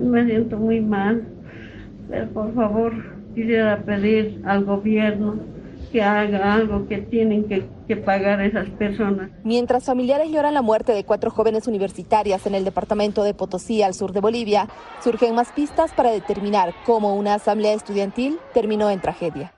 Me 0.10 0.26
siento 0.26 0.58
muy 0.58 0.82
mal, 0.82 1.24
pero 2.10 2.28
por 2.30 2.54
favor 2.56 2.92
quisiera 3.36 3.84
pedir 3.84 4.42
al 4.44 4.66
gobierno 4.66 5.36
que 5.92 6.02
haga 6.02 6.54
algo 6.54 6.88
que 6.88 6.98
tienen 6.98 7.44
que, 7.46 7.64
que, 7.88 7.96
pagar 7.96 8.42
esas 8.42 8.68
personas. 8.72 9.30
Mientras 9.44 9.86
familiares 9.86 10.32
lloran 10.32 10.56
la 10.56 10.64
muerte 10.64 10.94
de 10.94 11.04
cuatro 11.04 11.30
jóvenes 11.30 11.68
universitarias 11.68 12.46
en 12.48 12.56
el 12.56 12.66
departamento 12.66 13.24
de 13.24 13.36
Potosí, 13.36 13.84
al 13.84 13.94
sur 13.94 14.12
de 14.12 14.20
Bolivia, 14.20 14.68
surgen 15.04 15.36
más 15.36 15.52
pistas 15.52 15.92
para 15.94 16.12
determinar 16.12 16.74
cómo 16.86 17.16
una 17.16 17.36
asamblea 17.36 17.74
estudiantil 17.74 18.38
terminó 18.54 18.90
en 18.90 19.02
tragedia. 19.02 19.54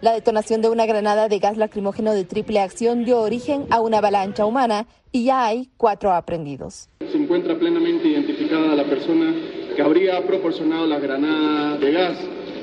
La 0.00 0.12
detonación 0.12 0.62
de 0.62 0.70
una 0.70 0.86
granada 0.86 1.28
de 1.28 1.38
gas 1.40 1.56
lacrimógeno 1.56 2.12
de 2.12 2.24
triple 2.24 2.60
acción 2.60 3.04
dio 3.04 3.20
origen 3.20 3.66
a 3.70 3.80
una 3.80 3.98
avalancha 3.98 4.46
humana 4.46 4.86
y 5.12 5.24
ya 5.24 5.46
hay 5.46 5.68
cuatro 5.76 6.12
aprendidos. 6.12 6.88
Se 7.00 7.18
encuentra 7.18 7.58
plenamente 7.58 8.08
identificada 8.08 8.74
la 8.74 8.84
persona 8.84 9.34
que 9.80 9.86
habría 9.86 10.26
proporcionado 10.26 10.86
la 10.86 10.98
granada 10.98 11.78
de 11.78 11.90
gas 11.90 12.18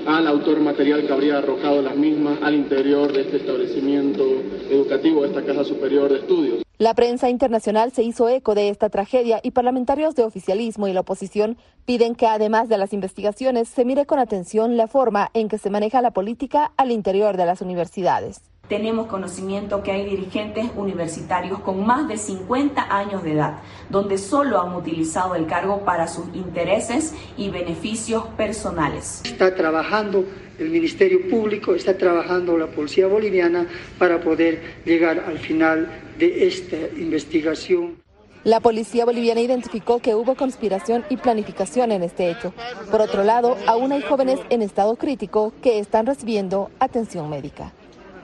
al 0.06 0.28
autor 0.28 0.60
material 0.60 1.04
que 1.08 1.12
habría 1.12 1.40
arrojado 1.40 1.82
las 1.82 1.96
mismas 1.96 2.38
al 2.44 2.54
interior 2.54 3.12
de 3.12 3.22
este 3.22 3.38
establecimiento 3.38 4.24
educativo, 4.70 5.26
esta 5.26 5.44
Casa 5.44 5.64
Superior 5.64 6.12
de 6.12 6.20
Estudios. 6.20 6.64
La 6.78 6.94
prensa 6.94 7.32
internacional 7.32 7.92
se 7.92 8.04
hizo 8.04 8.30
eco 8.30 8.54
de 8.54 8.70
esta 8.70 8.90
tragedia 8.90 9.40
y 9.42 9.50
parlamentarios 9.50 10.14
de 10.14 10.26
oficialismo 10.26 10.88
y 10.88 10.94
la 10.94 11.00
oposición 11.00 11.58
piden 11.86 12.14
que 12.14 12.28
además 12.28 12.70
de 12.70 12.78
las 12.78 12.94
investigaciones 12.94 13.68
se 13.68 13.84
mire 13.84 14.06
con 14.06 14.20
atención 14.20 14.78
la 14.78 14.88
forma 14.88 15.32
en 15.34 15.48
que 15.48 15.58
se 15.58 15.72
maneja 15.72 16.04
la 16.04 16.12
política 16.12 16.72
al 16.78 16.92
interior 16.92 17.36
de 17.36 17.48
las 17.48 17.62
universidades. 17.62 18.44
Tenemos 18.68 19.08
conocimiento 19.08 19.82
que 19.82 19.92
hay 19.92 20.06
dirigentes 20.10 20.66
universitarios 20.76 21.60
con 21.60 21.86
más 21.86 22.08
de 22.10 22.18
50 22.18 22.96
años 22.96 23.24
de 23.24 23.32
edad, 23.32 23.60
donde 23.90 24.18
solo 24.18 24.62
han 24.62 24.76
utilizado 24.76 25.36
el 25.36 25.48
cargo 25.48 25.86
para 25.86 26.08
sus 26.10 26.26
intereses 26.36 27.14
y 27.38 27.50
beneficios 27.50 28.26
personales. 28.36 29.22
Está 29.24 29.56
trabajando 29.56 30.26
el 30.60 30.70
Ministerio 30.70 31.30
Público, 31.30 31.76
está 31.76 31.98
trabajando 31.98 32.58
la 32.58 32.68
Policía 32.68 33.08
Boliviana 33.08 33.68
para 33.98 34.20
poder 34.20 34.82
llegar 34.86 35.20
al 35.20 35.38
final 35.38 35.88
de 36.20 36.48
esta 36.48 36.76
investigación. 36.98 37.96
La 38.44 38.60
policía 38.60 39.04
boliviana 39.04 39.42
identificó 39.42 40.00
que 40.00 40.16
hubo 40.16 40.36
conspiración 40.36 41.04
y 41.10 41.18
planificación 41.18 41.92
en 41.92 42.04
este 42.04 42.30
hecho. 42.30 42.54
Por 42.90 43.02
otro 43.02 43.24
lado, 43.24 43.58
aún 43.66 43.92
hay 43.92 44.02
jóvenes 44.02 44.40
en 44.50 44.62
estado 44.62 44.96
crítico 44.96 45.52
que 45.62 45.80
están 45.80 46.06
recibiendo 46.06 46.70
atención 46.80 47.30
médica. 47.30 47.74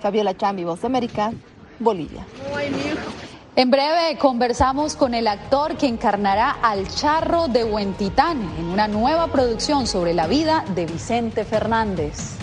Fabiola 0.03 0.35
Chambi, 0.35 0.65
Voz 0.65 0.81
de 0.81 0.87
América, 0.87 1.31
Bolivia. 1.79 2.25
En 3.55 3.71
breve 3.71 4.17
conversamos 4.17 4.97
con 4.97 5.13
el 5.13 5.27
actor 5.29 5.77
que 5.77 5.87
encarnará 5.87 6.57
al 6.61 6.89
charro 6.89 7.47
de 7.47 7.63
Huentitán 7.63 8.37
en 8.59 8.65
una 8.65 8.89
nueva 8.89 9.27
producción 9.27 9.87
sobre 9.87 10.13
la 10.13 10.27
vida 10.27 10.65
de 10.75 10.87
Vicente 10.87 11.45
Fernández. 11.45 12.42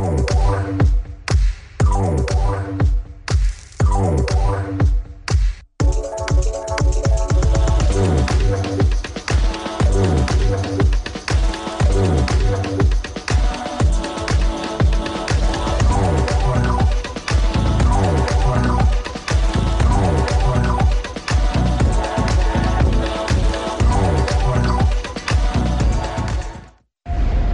Oh. 0.00 0.38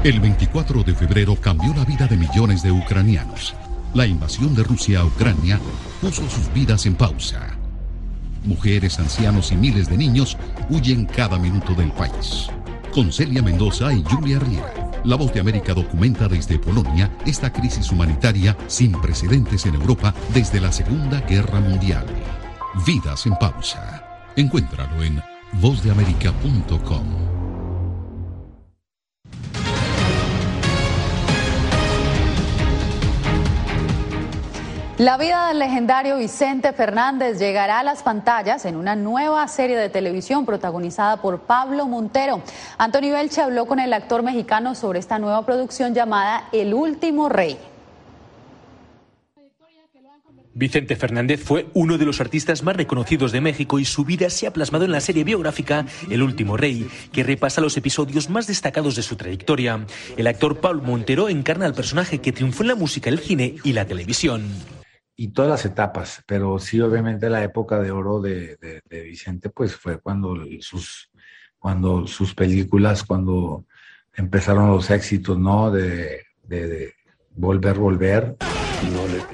El 0.04 0.20
24 0.20 0.82
de 0.82 0.94
febrero 0.94 1.34
cambió 1.34 1.72
la 1.72 1.86
vida 1.86 2.06
de 2.06 2.18
millones 2.18 2.62
de 2.62 2.70
ucranianos. 2.70 3.54
La 3.94 4.06
invasión 4.06 4.54
de 4.54 4.62
Rusia 4.62 5.00
a 5.00 5.06
Ucrania 5.06 5.58
puso 6.02 6.28
sus 6.28 6.52
vidas 6.52 6.84
en 6.84 6.94
pausa. 6.94 7.56
Mujeres, 8.44 8.98
ancianos 8.98 9.50
y 9.50 9.56
miles 9.56 9.88
de 9.88 9.96
niños 9.96 10.36
huyen 10.68 11.06
cada 11.06 11.38
minuto 11.38 11.72
del 11.72 11.90
país. 11.90 12.48
Con 12.92 13.14
Celia 13.14 13.40
Mendoza 13.40 13.94
y 13.94 14.04
Julia 14.04 14.38
Riera, 14.40 14.74
La 15.04 15.16
Voz 15.16 15.32
de 15.32 15.40
América 15.40 15.72
documenta 15.72 16.28
desde 16.28 16.58
Polonia 16.58 17.10
esta 17.24 17.50
crisis 17.50 17.90
humanitaria 17.90 18.58
sin 18.66 18.92
precedentes 19.00 19.64
en 19.64 19.76
Europa 19.76 20.12
desde 20.34 20.60
la 20.60 20.70
Segunda 20.70 21.22
Guerra 21.22 21.60
Mundial. 21.60 22.04
Vidas 22.86 23.24
en 23.24 23.36
pausa. 23.36 24.04
Encuéntralo 24.36 25.02
en 25.02 25.22
vozdeamerica.com. 25.62 27.43
La 34.98 35.16
vida 35.16 35.48
del 35.48 35.58
legendario 35.58 36.18
Vicente 36.18 36.72
Fernández 36.72 37.40
llegará 37.40 37.80
a 37.80 37.82
las 37.82 38.04
pantallas 38.04 38.64
en 38.64 38.76
una 38.76 38.94
nueva 38.94 39.48
serie 39.48 39.76
de 39.76 39.88
televisión 39.88 40.46
protagonizada 40.46 41.20
por 41.20 41.40
Pablo 41.40 41.88
Montero. 41.88 42.40
Antonio 42.78 43.14
Belche 43.14 43.42
habló 43.42 43.66
con 43.66 43.80
el 43.80 43.92
actor 43.92 44.22
mexicano 44.22 44.76
sobre 44.76 45.00
esta 45.00 45.18
nueva 45.18 45.44
producción 45.44 45.94
llamada 45.94 46.44
El 46.52 46.74
Último 46.74 47.28
Rey. 47.28 47.58
Vicente 50.56 50.94
Fernández 50.94 51.42
fue 51.42 51.66
uno 51.74 51.98
de 51.98 52.04
los 52.04 52.20
artistas 52.20 52.62
más 52.62 52.76
reconocidos 52.76 53.32
de 53.32 53.40
México 53.40 53.80
y 53.80 53.84
su 53.84 54.04
vida 54.04 54.30
se 54.30 54.46
ha 54.46 54.52
plasmado 54.52 54.84
en 54.84 54.92
la 54.92 55.00
serie 55.00 55.24
biográfica 55.24 55.86
El 56.08 56.22
último 56.22 56.56
rey, 56.56 56.88
que 57.10 57.24
repasa 57.24 57.60
los 57.60 57.76
episodios 57.76 58.30
más 58.30 58.46
destacados 58.46 58.94
de 58.94 59.02
su 59.02 59.16
trayectoria. 59.16 59.84
El 60.16 60.28
actor 60.28 60.60
Paul 60.60 60.82
Montero 60.82 61.28
encarna 61.28 61.66
al 61.66 61.74
personaje 61.74 62.20
que 62.20 62.30
triunfó 62.30 62.62
en 62.62 62.68
la 62.68 62.76
música, 62.76 63.10
el 63.10 63.18
cine 63.18 63.56
y 63.64 63.72
la 63.72 63.86
televisión. 63.86 64.44
Y 65.16 65.28
todas 65.28 65.50
las 65.50 65.64
etapas, 65.64 66.22
pero 66.26 66.58
sí, 66.58 66.80
obviamente 66.80 67.30
la 67.30 67.44
época 67.44 67.78
de 67.78 67.90
oro 67.90 68.20
de, 68.20 68.82
Vicente, 68.90 69.48
pues 69.48 69.76
fue 69.76 69.98
cuando 69.98 70.36
sus, 70.60 71.10
cuando 71.58 72.06
sus 72.06 72.34
películas, 72.34 73.04
cuando 73.04 73.64
empezaron 74.12 74.70
los 74.70 74.90
éxitos, 74.90 75.38
¿no? 75.38 75.70
de, 75.70 76.22
de 76.42 76.94
Volver, 77.36 77.78
Volver. 77.78 78.36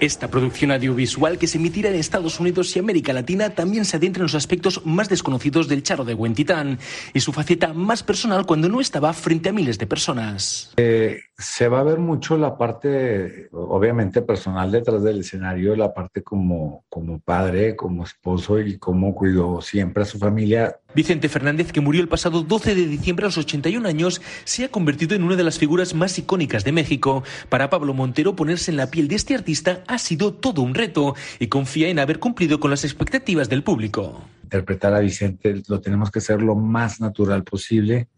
Esta 0.01 0.29
producción 0.29 0.71
audiovisual 0.71 1.37
que 1.37 1.47
se 1.47 1.59
emitirá 1.59 1.91
en 1.91 1.97
Estados 1.97 2.41
Unidos 2.41 2.75
y 2.75 2.79
América 2.79 3.13
Latina 3.13 3.51
también 3.51 3.85
se 3.85 3.97
adentra 3.97 4.21
en 4.21 4.25
los 4.25 4.35
aspectos 4.35 4.81
más 4.87 5.09
desconocidos 5.09 5.69
del 5.69 5.83
charro 5.83 6.05
de 6.05 6.15
Huentitán 6.15 6.79
y 7.13 7.21
su 7.21 7.33
faceta 7.33 7.75
más 7.75 8.03
personal 8.03 8.47
cuando 8.47 8.69
no 8.69 8.81
estaba 8.81 9.13
frente 9.13 9.51
a 9.51 9.53
miles 9.53 9.79
de 9.79 9.87
personas. 9.87 10.73
Eh, 10.77 11.21
se 11.41 11.69
va 11.69 11.81
a 11.81 11.85
ver 11.85 11.99
mucho 11.99 12.37
la 12.37 12.59
parte, 12.59 13.49
obviamente, 13.53 14.21
personal 14.21 14.71
detrás 14.71 15.03
del 15.03 15.21
escenario, 15.21 15.75
la 15.75 15.95
parte 15.95 16.23
como, 16.23 16.85
como 16.91 17.19
padre, 17.19 17.75
como 17.77 18.05
esposo 18.05 18.61
y 18.61 18.77
cómo 18.77 19.15
cuidó 19.15 19.63
siempre 19.63 20.03
a 20.03 20.07
su 20.07 20.19
familia. 20.19 20.77
Vicente 20.95 21.31
Fernández, 21.31 21.73
que 21.73 21.81
murió 21.81 22.03
el 22.03 22.09
pasado 22.09 22.43
12 22.43 22.75
de 22.75 22.87
diciembre 22.87 23.25
a 23.25 23.29
los 23.29 23.39
81 23.39 23.89
años, 23.89 24.21
se 24.45 24.65
ha 24.65 24.69
convertido 24.69 25.17
en 25.17 25.23
una 25.23 25.35
de 25.35 25.45
las 25.45 25.59
figuras 25.59 25.95
más 25.95 26.19
icónicas 26.19 26.63
de 26.63 26.73
México. 26.73 27.23
Para 27.49 27.71
Pablo 27.71 27.95
Montero, 27.95 28.37
ponerse 28.37 28.71
en 28.71 28.77
la 28.77 28.91
piel 28.91 29.09
de 29.09 29.15
este 29.15 29.35
artista 29.35 29.83
ha 29.87 29.97
sido 29.97 30.35
todo 30.35 30.61
un 30.61 30.75
reto 30.75 31.15
y 31.39 31.47
confía 31.47 31.89
en 31.89 32.01
haber 32.01 32.19
cumplido 32.19 32.61
con 32.61 32.71
las 32.71 32.85
expectativas 32.85 33.49
del 33.49 33.63
público. 33.63 34.23
Interpretar 34.43 34.93
a 34.93 35.01
Vicente 35.01 35.63
lo 35.69 35.81
tenemos 35.81 36.11
que 36.11 36.19
hacer 36.19 36.43
lo 36.43 36.55
más 36.55 37.01
natural 37.01 37.45
posible 37.45 38.09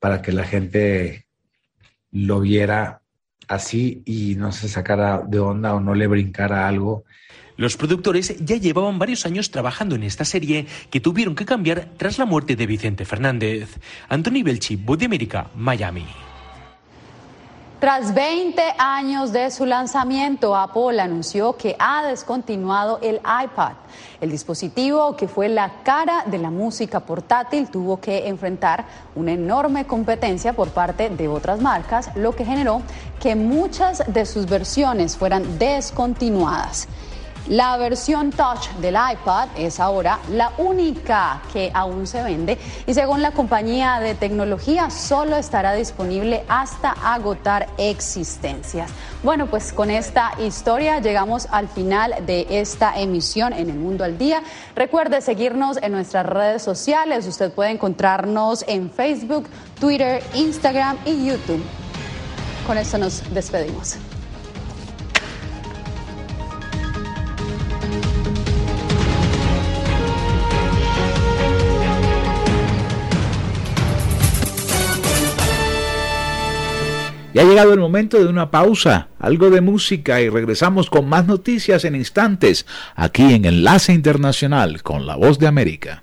para 0.00 0.20
que 0.20 0.32
la 0.32 0.44
gente 0.44 1.27
lo 2.10 2.40
viera 2.40 3.02
así 3.48 4.02
y 4.04 4.34
no 4.36 4.52
se 4.52 4.68
sacara 4.68 5.22
de 5.26 5.40
onda 5.40 5.74
o 5.74 5.80
no 5.80 5.94
le 5.94 6.06
brincara 6.06 6.68
algo. 6.68 7.04
Los 7.56 7.76
productores 7.76 8.36
ya 8.44 8.56
llevaban 8.56 8.98
varios 8.98 9.26
años 9.26 9.50
trabajando 9.50 9.96
en 9.96 10.04
esta 10.04 10.24
serie 10.24 10.66
que 10.90 11.00
tuvieron 11.00 11.34
que 11.34 11.44
cambiar 11.44 11.88
tras 11.96 12.18
la 12.18 12.24
muerte 12.24 12.54
de 12.54 12.66
Vicente 12.66 13.04
Fernández. 13.04 13.80
Anthony 14.08 14.44
Belchi, 14.44 14.76
Voz 14.76 14.98
de 14.98 15.06
América, 15.06 15.50
Miami. 15.56 16.06
Tras 17.80 18.12
20 18.12 18.60
años 18.76 19.32
de 19.32 19.52
su 19.52 19.64
lanzamiento, 19.64 20.56
Apple 20.56 21.00
anunció 21.00 21.56
que 21.56 21.76
ha 21.78 22.04
descontinuado 22.04 22.98
el 23.02 23.20
iPad. 23.44 23.74
El 24.20 24.32
dispositivo, 24.32 25.14
que 25.14 25.28
fue 25.28 25.48
la 25.48 25.84
cara 25.84 26.24
de 26.26 26.38
la 26.38 26.50
música 26.50 26.98
portátil, 26.98 27.70
tuvo 27.70 28.00
que 28.00 28.26
enfrentar 28.26 28.84
una 29.14 29.30
enorme 29.30 29.86
competencia 29.86 30.54
por 30.54 30.70
parte 30.70 31.08
de 31.08 31.28
otras 31.28 31.60
marcas, 31.60 32.10
lo 32.16 32.34
que 32.34 32.44
generó 32.44 32.82
que 33.20 33.36
muchas 33.36 34.02
de 34.08 34.26
sus 34.26 34.46
versiones 34.46 35.16
fueran 35.16 35.60
descontinuadas. 35.60 36.88
La 37.48 37.78
versión 37.78 38.30
Touch 38.30 38.68
del 38.82 38.94
iPad 38.94 39.48
es 39.56 39.80
ahora 39.80 40.18
la 40.30 40.52
única 40.58 41.40
que 41.50 41.70
aún 41.72 42.06
se 42.06 42.22
vende 42.22 42.58
y 42.86 42.92
según 42.92 43.22
la 43.22 43.30
compañía 43.30 44.00
de 44.00 44.14
tecnología 44.14 44.90
solo 44.90 45.34
estará 45.34 45.72
disponible 45.72 46.44
hasta 46.46 46.90
agotar 46.90 47.68
existencias. 47.78 48.90
Bueno, 49.22 49.46
pues 49.46 49.72
con 49.72 49.90
esta 49.90 50.32
historia 50.38 51.00
llegamos 51.00 51.48
al 51.50 51.68
final 51.68 52.16
de 52.26 52.46
esta 52.50 53.00
emisión 53.00 53.54
en 53.54 53.70
El 53.70 53.78
Mundo 53.78 54.04
al 54.04 54.18
Día. 54.18 54.42
Recuerde 54.76 55.22
seguirnos 55.22 55.78
en 55.78 55.92
nuestras 55.92 56.26
redes 56.26 56.60
sociales. 56.60 57.26
Usted 57.26 57.50
puede 57.50 57.70
encontrarnos 57.70 58.62
en 58.68 58.90
Facebook, 58.90 59.48
Twitter, 59.80 60.22
Instagram 60.34 60.98
y 61.06 61.28
YouTube. 61.28 61.64
Con 62.66 62.76
esto 62.76 62.98
nos 62.98 63.22
despedimos. 63.32 63.96
Ha 77.36 77.44
llegado 77.44 77.72
el 77.72 77.80
momento 77.80 78.18
de 78.18 78.26
una 78.26 78.50
pausa, 78.50 79.08
algo 79.18 79.50
de 79.50 79.60
música 79.60 80.20
y 80.20 80.28
regresamos 80.28 80.90
con 80.90 81.08
más 81.08 81.26
noticias 81.26 81.84
en 81.84 81.94
instantes 81.94 82.66
aquí 82.94 83.34
en 83.34 83.44
Enlace 83.44 83.92
Internacional 83.92 84.82
con 84.82 85.06
la 85.06 85.16
Voz 85.16 85.38
de 85.38 85.46
América. 85.46 86.02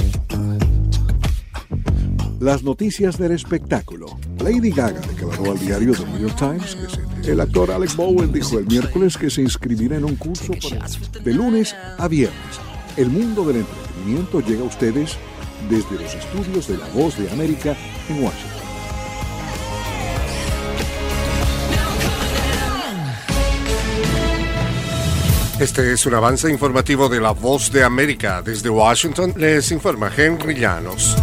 Las 2.41 2.63
noticias 2.63 3.19
del 3.19 3.33
espectáculo. 3.33 4.17
Lady 4.39 4.71
Gaga 4.71 4.99
declaró 5.01 5.51
al 5.51 5.59
diario 5.59 5.93
The 5.93 6.05
New 6.07 6.21
York 6.27 6.35
Times 6.39 6.75
que 7.23 7.33
el 7.33 7.39
actor 7.39 7.69
Alec 7.69 7.95
Bowen 7.95 8.33
dijo 8.33 8.57
el 8.57 8.65
miércoles 8.65 9.15
que 9.15 9.29
se 9.29 9.43
inscribirá 9.43 9.97
en 9.97 10.05
un 10.05 10.15
curso 10.15 10.51
para- 10.53 10.87
de 11.23 11.33
lunes 11.35 11.75
a 11.99 12.07
viernes. 12.07 12.59
El 12.97 13.09
mundo 13.11 13.45
del 13.45 13.57
entretenimiento 13.57 14.39
llega 14.41 14.61
a 14.61 14.65
ustedes 14.65 15.17
desde 15.69 16.03
los 16.03 16.15
estudios 16.15 16.67
de 16.67 16.77
La 16.79 16.87
Voz 16.89 17.15
de 17.19 17.29
América 17.29 17.77
en 18.09 18.23
Washington. 18.23 18.57
Este 25.59 25.93
es 25.93 26.05
un 26.07 26.15
avance 26.15 26.49
informativo 26.49 27.07
de 27.07 27.21
La 27.21 27.31
Voz 27.31 27.71
de 27.71 27.83
América. 27.83 28.41
Desde 28.41 28.69
Washington 28.69 29.33
les 29.37 29.71
informa 29.71 30.11
Henry 30.15 30.55
Llanos. 30.55 31.15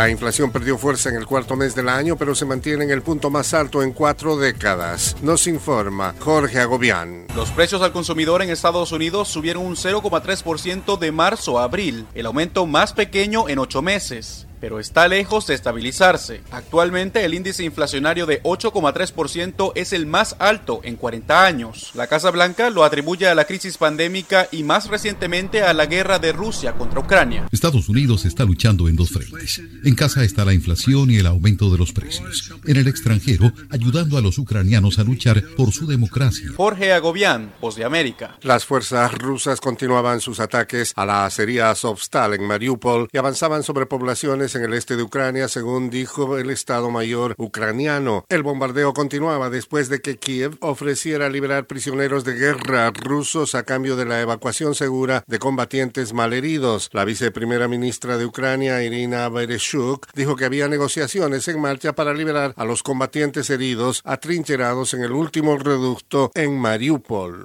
La 0.00 0.06
La 0.06 0.08
inflación 0.08 0.50
perdió 0.50 0.78
fuerza 0.78 1.10
en 1.10 1.16
el 1.16 1.26
cuarto 1.26 1.56
mes 1.56 1.74
del 1.74 1.90
año, 1.90 2.16
pero 2.16 2.34
se 2.34 2.46
mantiene 2.46 2.84
en 2.84 2.90
el 2.90 3.02
punto 3.02 3.28
más 3.28 3.52
alto 3.52 3.82
en 3.82 3.92
cuatro 3.92 4.38
décadas. 4.38 5.14
Nos 5.20 5.46
informa 5.46 6.14
Jorge 6.18 6.58
Agobián. 6.58 7.26
Los 7.36 7.50
precios 7.50 7.82
al 7.82 7.92
consumidor 7.92 8.40
en 8.40 8.48
Estados 8.48 8.92
Unidos 8.92 9.28
subieron 9.28 9.66
un 9.66 9.76
0,3% 9.76 10.98
de 10.98 11.12
marzo 11.12 11.58
a 11.58 11.64
abril, 11.64 12.06
el 12.14 12.24
aumento 12.24 12.64
más 12.64 12.94
pequeño 12.94 13.46
en 13.50 13.58
ocho 13.58 13.82
meses 13.82 14.46
pero 14.60 14.78
está 14.78 15.08
lejos 15.08 15.46
de 15.46 15.54
estabilizarse. 15.54 16.42
Actualmente 16.50 17.24
el 17.24 17.34
índice 17.34 17.64
inflacionario 17.64 18.26
de 18.26 18.42
8,3% 18.42 19.72
es 19.74 19.92
el 19.92 20.06
más 20.06 20.36
alto 20.38 20.80
en 20.84 20.96
40 20.96 21.44
años. 21.44 21.90
La 21.94 22.06
Casa 22.06 22.30
Blanca 22.30 22.70
lo 22.70 22.84
atribuye 22.84 23.26
a 23.26 23.34
la 23.34 23.46
crisis 23.46 23.78
pandémica 23.78 24.48
y 24.52 24.62
más 24.62 24.88
recientemente 24.88 25.62
a 25.62 25.72
la 25.72 25.86
guerra 25.86 26.18
de 26.18 26.32
Rusia 26.32 26.74
contra 26.74 27.00
Ucrania. 27.00 27.48
Estados 27.52 27.88
Unidos 27.88 28.24
está 28.24 28.44
luchando 28.44 28.88
en 28.88 28.96
dos 28.96 29.10
frentes. 29.10 29.60
En 29.84 29.94
casa 29.94 30.24
está 30.24 30.44
la 30.44 30.54
inflación 30.54 31.10
y 31.10 31.16
el 31.16 31.26
aumento 31.26 31.70
de 31.70 31.78
los 31.78 31.92
precios. 31.92 32.52
En 32.66 32.76
el 32.76 32.88
extranjero, 32.88 33.52
ayudando 33.70 34.18
a 34.18 34.20
los 34.20 34.38
ucranianos 34.38 34.98
a 34.98 35.04
luchar 35.04 35.42
por 35.56 35.72
su 35.72 35.86
democracia. 35.86 36.48
Jorge 36.56 36.92
Agobián, 36.92 37.52
Voz 37.60 37.76
de 37.76 37.84
América. 37.84 38.38
Las 38.42 38.64
fuerzas 38.64 39.12
rusas 39.14 39.60
continuaban 39.60 40.20
sus 40.20 40.40
ataques 40.40 40.92
a 40.96 41.06
la 41.06 41.24
acería 41.24 41.70
Azovstal 41.70 42.34
en 42.34 42.44
Mariupol 42.44 43.08
y 43.12 43.18
avanzaban 43.18 43.62
sobre 43.62 43.86
poblaciones 43.86 44.49
en 44.54 44.64
el 44.64 44.74
este 44.74 44.96
de 44.96 45.02
Ucrania, 45.02 45.48
según 45.48 45.90
dijo 45.90 46.38
el 46.38 46.50
Estado 46.50 46.90
Mayor 46.90 47.34
ucraniano. 47.38 48.24
El 48.28 48.42
bombardeo 48.42 48.92
continuaba 48.92 49.50
después 49.50 49.88
de 49.88 50.00
que 50.00 50.16
Kiev 50.16 50.56
ofreciera 50.60 51.28
liberar 51.28 51.66
prisioneros 51.66 52.24
de 52.24 52.34
guerra 52.34 52.90
rusos 52.90 53.54
a 53.54 53.62
cambio 53.62 53.96
de 53.96 54.04
la 54.04 54.20
evacuación 54.20 54.74
segura 54.74 55.24
de 55.26 55.38
combatientes 55.38 56.12
malheridos. 56.12 56.90
La 56.92 57.04
viceprimera 57.04 57.68
ministra 57.68 58.18
de 58.18 58.26
Ucrania, 58.26 58.82
Irina 58.82 59.28
Bereshuk, 59.28 60.06
dijo 60.14 60.36
que 60.36 60.44
había 60.44 60.68
negociaciones 60.68 61.46
en 61.48 61.60
marcha 61.60 61.94
para 61.94 62.14
liberar 62.14 62.54
a 62.56 62.64
los 62.64 62.82
combatientes 62.82 63.50
heridos 63.50 64.02
atrincherados 64.04 64.94
en 64.94 65.02
el 65.02 65.12
último 65.12 65.56
reducto 65.58 66.30
en 66.34 66.58
Mariupol. 66.58 67.44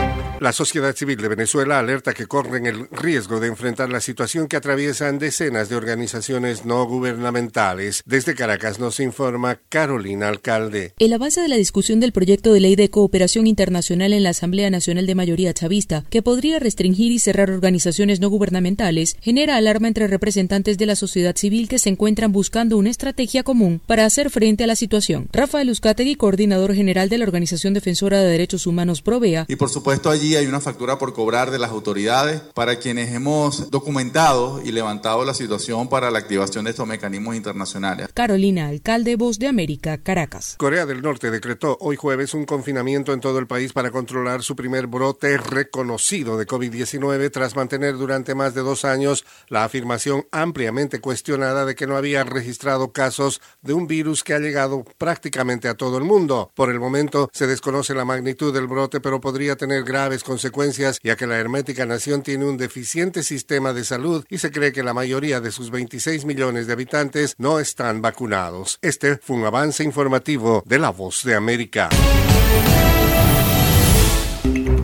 La 0.41 0.53
sociedad 0.53 0.95
civil 0.95 1.17
de 1.17 1.27
Venezuela 1.27 1.77
alerta 1.77 2.15
que 2.15 2.25
corren 2.25 2.65
el 2.65 2.87
riesgo 2.89 3.39
de 3.39 3.45
enfrentar 3.45 3.89
la 3.89 4.01
situación 4.01 4.47
que 4.47 4.57
atraviesan 4.57 5.19
decenas 5.19 5.69
de 5.69 5.75
organizaciones 5.75 6.65
no 6.65 6.83
gubernamentales. 6.87 8.01
Desde 8.07 8.33
Caracas 8.33 8.79
nos 8.79 8.99
informa 8.99 9.59
Carolina 9.69 10.29
Alcalde. 10.29 10.95
El 10.97 11.13
avance 11.13 11.41
de 11.41 11.47
la 11.47 11.57
discusión 11.57 11.99
del 11.99 12.11
proyecto 12.11 12.53
de 12.53 12.59
ley 12.59 12.75
de 12.75 12.89
cooperación 12.89 13.45
internacional 13.45 14.13
en 14.13 14.23
la 14.23 14.31
Asamblea 14.31 14.71
Nacional 14.71 15.05
de 15.05 15.13
Mayoría 15.13 15.53
Chavista, 15.53 16.05
que 16.09 16.23
podría 16.23 16.57
restringir 16.57 17.11
y 17.11 17.19
cerrar 17.19 17.51
organizaciones 17.51 18.19
no 18.19 18.29
gubernamentales, 18.29 19.17
genera 19.21 19.57
alarma 19.57 19.89
entre 19.89 20.07
representantes 20.07 20.79
de 20.79 20.87
la 20.87 20.95
sociedad 20.95 21.35
civil 21.35 21.69
que 21.69 21.77
se 21.77 21.89
encuentran 21.89 22.31
buscando 22.31 22.77
una 22.77 22.89
estrategia 22.89 23.43
común 23.43 23.79
para 23.85 24.07
hacer 24.07 24.31
frente 24.31 24.63
a 24.63 24.67
la 24.67 24.75
situación. 24.75 25.29
Rafael 25.33 25.69
Uzcategui, 25.69 26.15
coordinador 26.15 26.73
general 26.73 27.09
de 27.09 27.19
la 27.19 27.25
Organización 27.25 27.75
Defensora 27.75 28.21
de 28.21 28.31
Derechos 28.31 28.65
Humanos 28.65 29.03
Provea. 29.03 29.45
Y 29.47 29.55
por 29.55 29.69
supuesto 29.69 30.09
allí 30.09 30.30
hay 30.35 30.47
una 30.47 30.61
factura 30.61 30.97
por 30.97 31.13
cobrar 31.13 31.51
de 31.51 31.59
las 31.59 31.71
autoridades 31.71 32.41
para 32.53 32.77
quienes 32.77 33.13
hemos 33.13 33.69
documentado 33.69 34.61
y 34.63 34.71
levantado 34.71 35.25
la 35.25 35.33
situación 35.33 35.89
para 35.89 36.11
la 36.11 36.19
activación 36.19 36.65
de 36.65 36.71
estos 36.71 36.87
mecanismos 36.87 37.35
internacionales. 37.35 38.09
Carolina, 38.13 38.67
alcalde 38.67 39.15
Voz 39.15 39.39
de 39.39 39.47
América, 39.47 39.97
Caracas. 39.97 40.55
Corea 40.57 40.85
del 40.85 41.01
Norte 41.01 41.31
decretó 41.31 41.77
hoy 41.81 41.95
jueves 41.95 42.33
un 42.33 42.45
confinamiento 42.45 43.13
en 43.13 43.19
todo 43.19 43.39
el 43.39 43.47
país 43.47 43.73
para 43.73 43.91
controlar 43.91 44.43
su 44.43 44.55
primer 44.55 44.87
brote 44.87 45.37
reconocido 45.37 46.37
de 46.37 46.47
COVID-19 46.47 47.31
tras 47.31 47.55
mantener 47.55 47.97
durante 47.97 48.35
más 48.35 48.53
de 48.53 48.61
dos 48.61 48.85
años 48.85 49.25
la 49.47 49.63
afirmación 49.63 50.25
ampliamente 50.31 50.99
cuestionada 50.99 51.65
de 51.65 51.75
que 51.75 51.87
no 51.87 51.97
había 51.97 52.23
registrado 52.23 52.91
casos 52.91 53.41
de 53.61 53.73
un 53.73 53.87
virus 53.87 54.23
que 54.23 54.33
ha 54.33 54.39
llegado 54.39 54.83
prácticamente 54.97 55.67
a 55.67 55.75
todo 55.75 55.97
el 55.97 56.03
mundo. 56.03 56.51
Por 56.55 56.69
el 56.69 56.79
momento 56.79 57.29
se 57.33 57.47
desconoce 57.47 57.93
la 57.93 58.05
magnitud 58.05 58.53
del 58.53 58.67
brote, 58.67 58.99
pero 58.99 59.21
podría 59.21 59.55
tener 59.55 59.83
graves 59.83 60.20
consecuencias 60.23 60.99
ya 61.03 61.15
que 61.15 61.27
la 61.27 61.37
hermética 61.37 61.85
nación 61.85 62.23
tiene 62.23 62.45
un 62.45 62.57
deficiente 62.57 63.23
sistema 63.23 63.73
de 63.73 63.83
salud 63.83 64.25
y 64.29 64.37
se 64.37 64.51
cree 64.51 64.71
que 64.71 64.83
la 64.83 64.93
mayoría 64.93 65.41
de 65.41 65.51
sus 65.51 65.71
26 65.71 66.25
millones 66.25 66.67
de 66.67 66.73
habitantes 66.73 67.35
no 67.37 67.59
están 67.59 68.01
vacunados. 68.01 68.79
Este 68.81 69.17
fue 69.17 69.37
un 69.37 69.45
avance 69.45 69.83
informativo 69.83 70.63
de 70.65 70.79
La 70.79 70.89
Voz 70.89 71.23
de 71.23 71.35
América. 71.35 71.89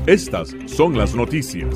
Estas 0.05 0.55
son 0.67 0.97
las 0.97 1.13
noticias. 1.13 1.75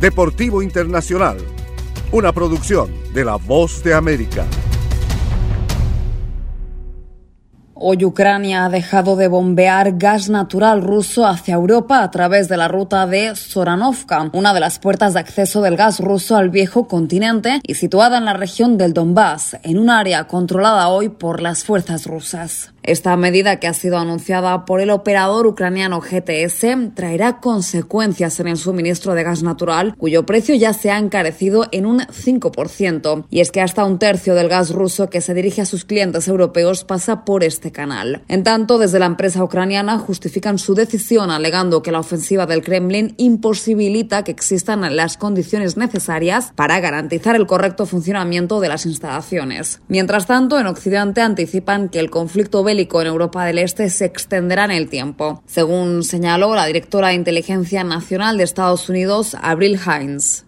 Deportivo 0.00 0.62
Internacional, 0.62 1.38
una 2.12 2.32
producción 2.32 2.88
de 3.12 3.24
La 3.24 3.34
Voz 3.34 3.82
de 3.82 3.94
América. 3.94 4.46
Hoy 7.74 8.04
Ucrania 8.04 8.64
ha 8.64 8.68
dejado 8.68 9.16
de 9.16 9.26
bombear 9.26 9.98
gas 9.98 10.28
natural 10.28 10.82
ruso 10.82 11.26
hacia 11.26 11.54
Europa 11.54 12.04
a 12.04 12.12
través 12.12 12.48
de 12.48 12.56
la 12.56 12.68
ruta 12.68 13.08
de 13.08 13.34
Soranovka, 13.34 14.30
una 14.32 14.54
de 14.54 14.60
las 14.60 14.78
puertas 14.78 15.14
de 15.14 15.20
acceso 15.20 15.62
del 15.62 15.76
gas 15.76 15.98
ruso 15.98 16.36
al 16.36 16.50
viejo 16.50 16.86
continente 16.86 17.60
y 17.64 17.74
situada 17.74 18.18
en 18.18 18.24
la 18.24 18.34
región 18.34 18.78
del 18.78 18.94
Donbass, 18.94 19.56
en 19.64 19.78
un 19.78 19.90
área 19.90 20.28
controlada 20.28 20.90
hoy 20.90 21.08
por 21.08 21.42
las 21.42 21.64
fuerzas 21.64 22.06
rusas. 22.06 22.72
Esta 22.82 23.16
medida 23.16 23.60
que 23.60 23.66
ha 23.66 23.74
sido 23.74 23.98
anunciada 23.98 24.64
por 24.64 24.80
el 24.80 24.90
operador 24.90 25.46
ucraniano 25.46 26.00
GTS 26.00 26.94
traerá 26.94 27.40
consecuencias 27.40 28.40
en 28.40 28.48
el 28.48 28.56
suministro 28.56 29.14
de 29.14 29.22
gas 29.22 29.42
natural, 29.42 29.94
cuyo 29.96 30.24
precio 30.24 30.54
ya 30.54 30.72
se 30.72 30.90
ha 30.90 30.98
encarecido 30.98 31.66
en 31.72 31.86
un 31.86 32.00
5%. 32.00 33.24
Y 33.30 33.40
es 33.40 33.50
que 33.50 33.60
hasta 33.60 33.84
un 33.84 33.98
tercio 33.98 34.34
del 34.34 34.48
gas 34.48 34.70
ruso 34.70 35.10
que 35.10 35.20
se 35.20 35.34
dirige 35.34 35.62
a 35.62 35.66
sus 35.66 35.84
clientes 35.84 36.28
europeos 36.28 36.84
pasa 36.84 37.24
por 37.24 37.44
este 37.44 37.72
canal. 37.72 38.22
En 38.28 38.42
tanto, 38.42 38.78
desde 38.78 38.98
la 38.98 39.06
empresa 39.06 39.42
ucraniana 39.42 39.98
justifican 39.98 40.58
su 40.58 40.74
decisión 40.74 41.30
alegando 41.30 41.82
que 41.82 41.92
la 41.92 42.00
ofensiva 42.00 42.46
del 42.46 42.62
Kremlin 42.62 43.14
imposibilita 43.18 44.24
que 44.24 44.32
existan 44.32 44.96
las 44.96 45.16
condiciones 45.16 45.76
necesarias 45.76 46.52
para 46.54 46.80
garantizar 46.80 47.36
el 47.36 47.46
correcto 47.46 47.86
funcionamiento 47.86 48.60
de 48.60 48.68
las 48.68 48.86
instalaciones. 48.86 49.80
Mientras 49.88 50.26
tanto, 50.26 50.58
en 50.58 50.66
Occidente 50.66 51.20
anticipan 51.20 51.88
que 51.88 52.00
el 52.00 52.10
conflicto 52.10 52.62
en 53.00 53.06
Europa 53.06 53.44
del 53.44 53.58
Este 53.58 53.88
se 53.90 54.04
extenderá 54.04 54.64
en 54.64 54.72
el 54.72 54.88
tiempo, 54.88 55.42
según 55.46 56.02
señaló 56.04 56.54
la 56.54 56.66
directora 56.66 57.08
de 57.08 57.14
Inteligencia 57.14 57.84
Nacional 57.84 58.36
de 58.36 58.44
Estados 58.44 58.88
Unidos, 58.88 59.36
Avril 59.40 59.78
Hines. 59.78 60.47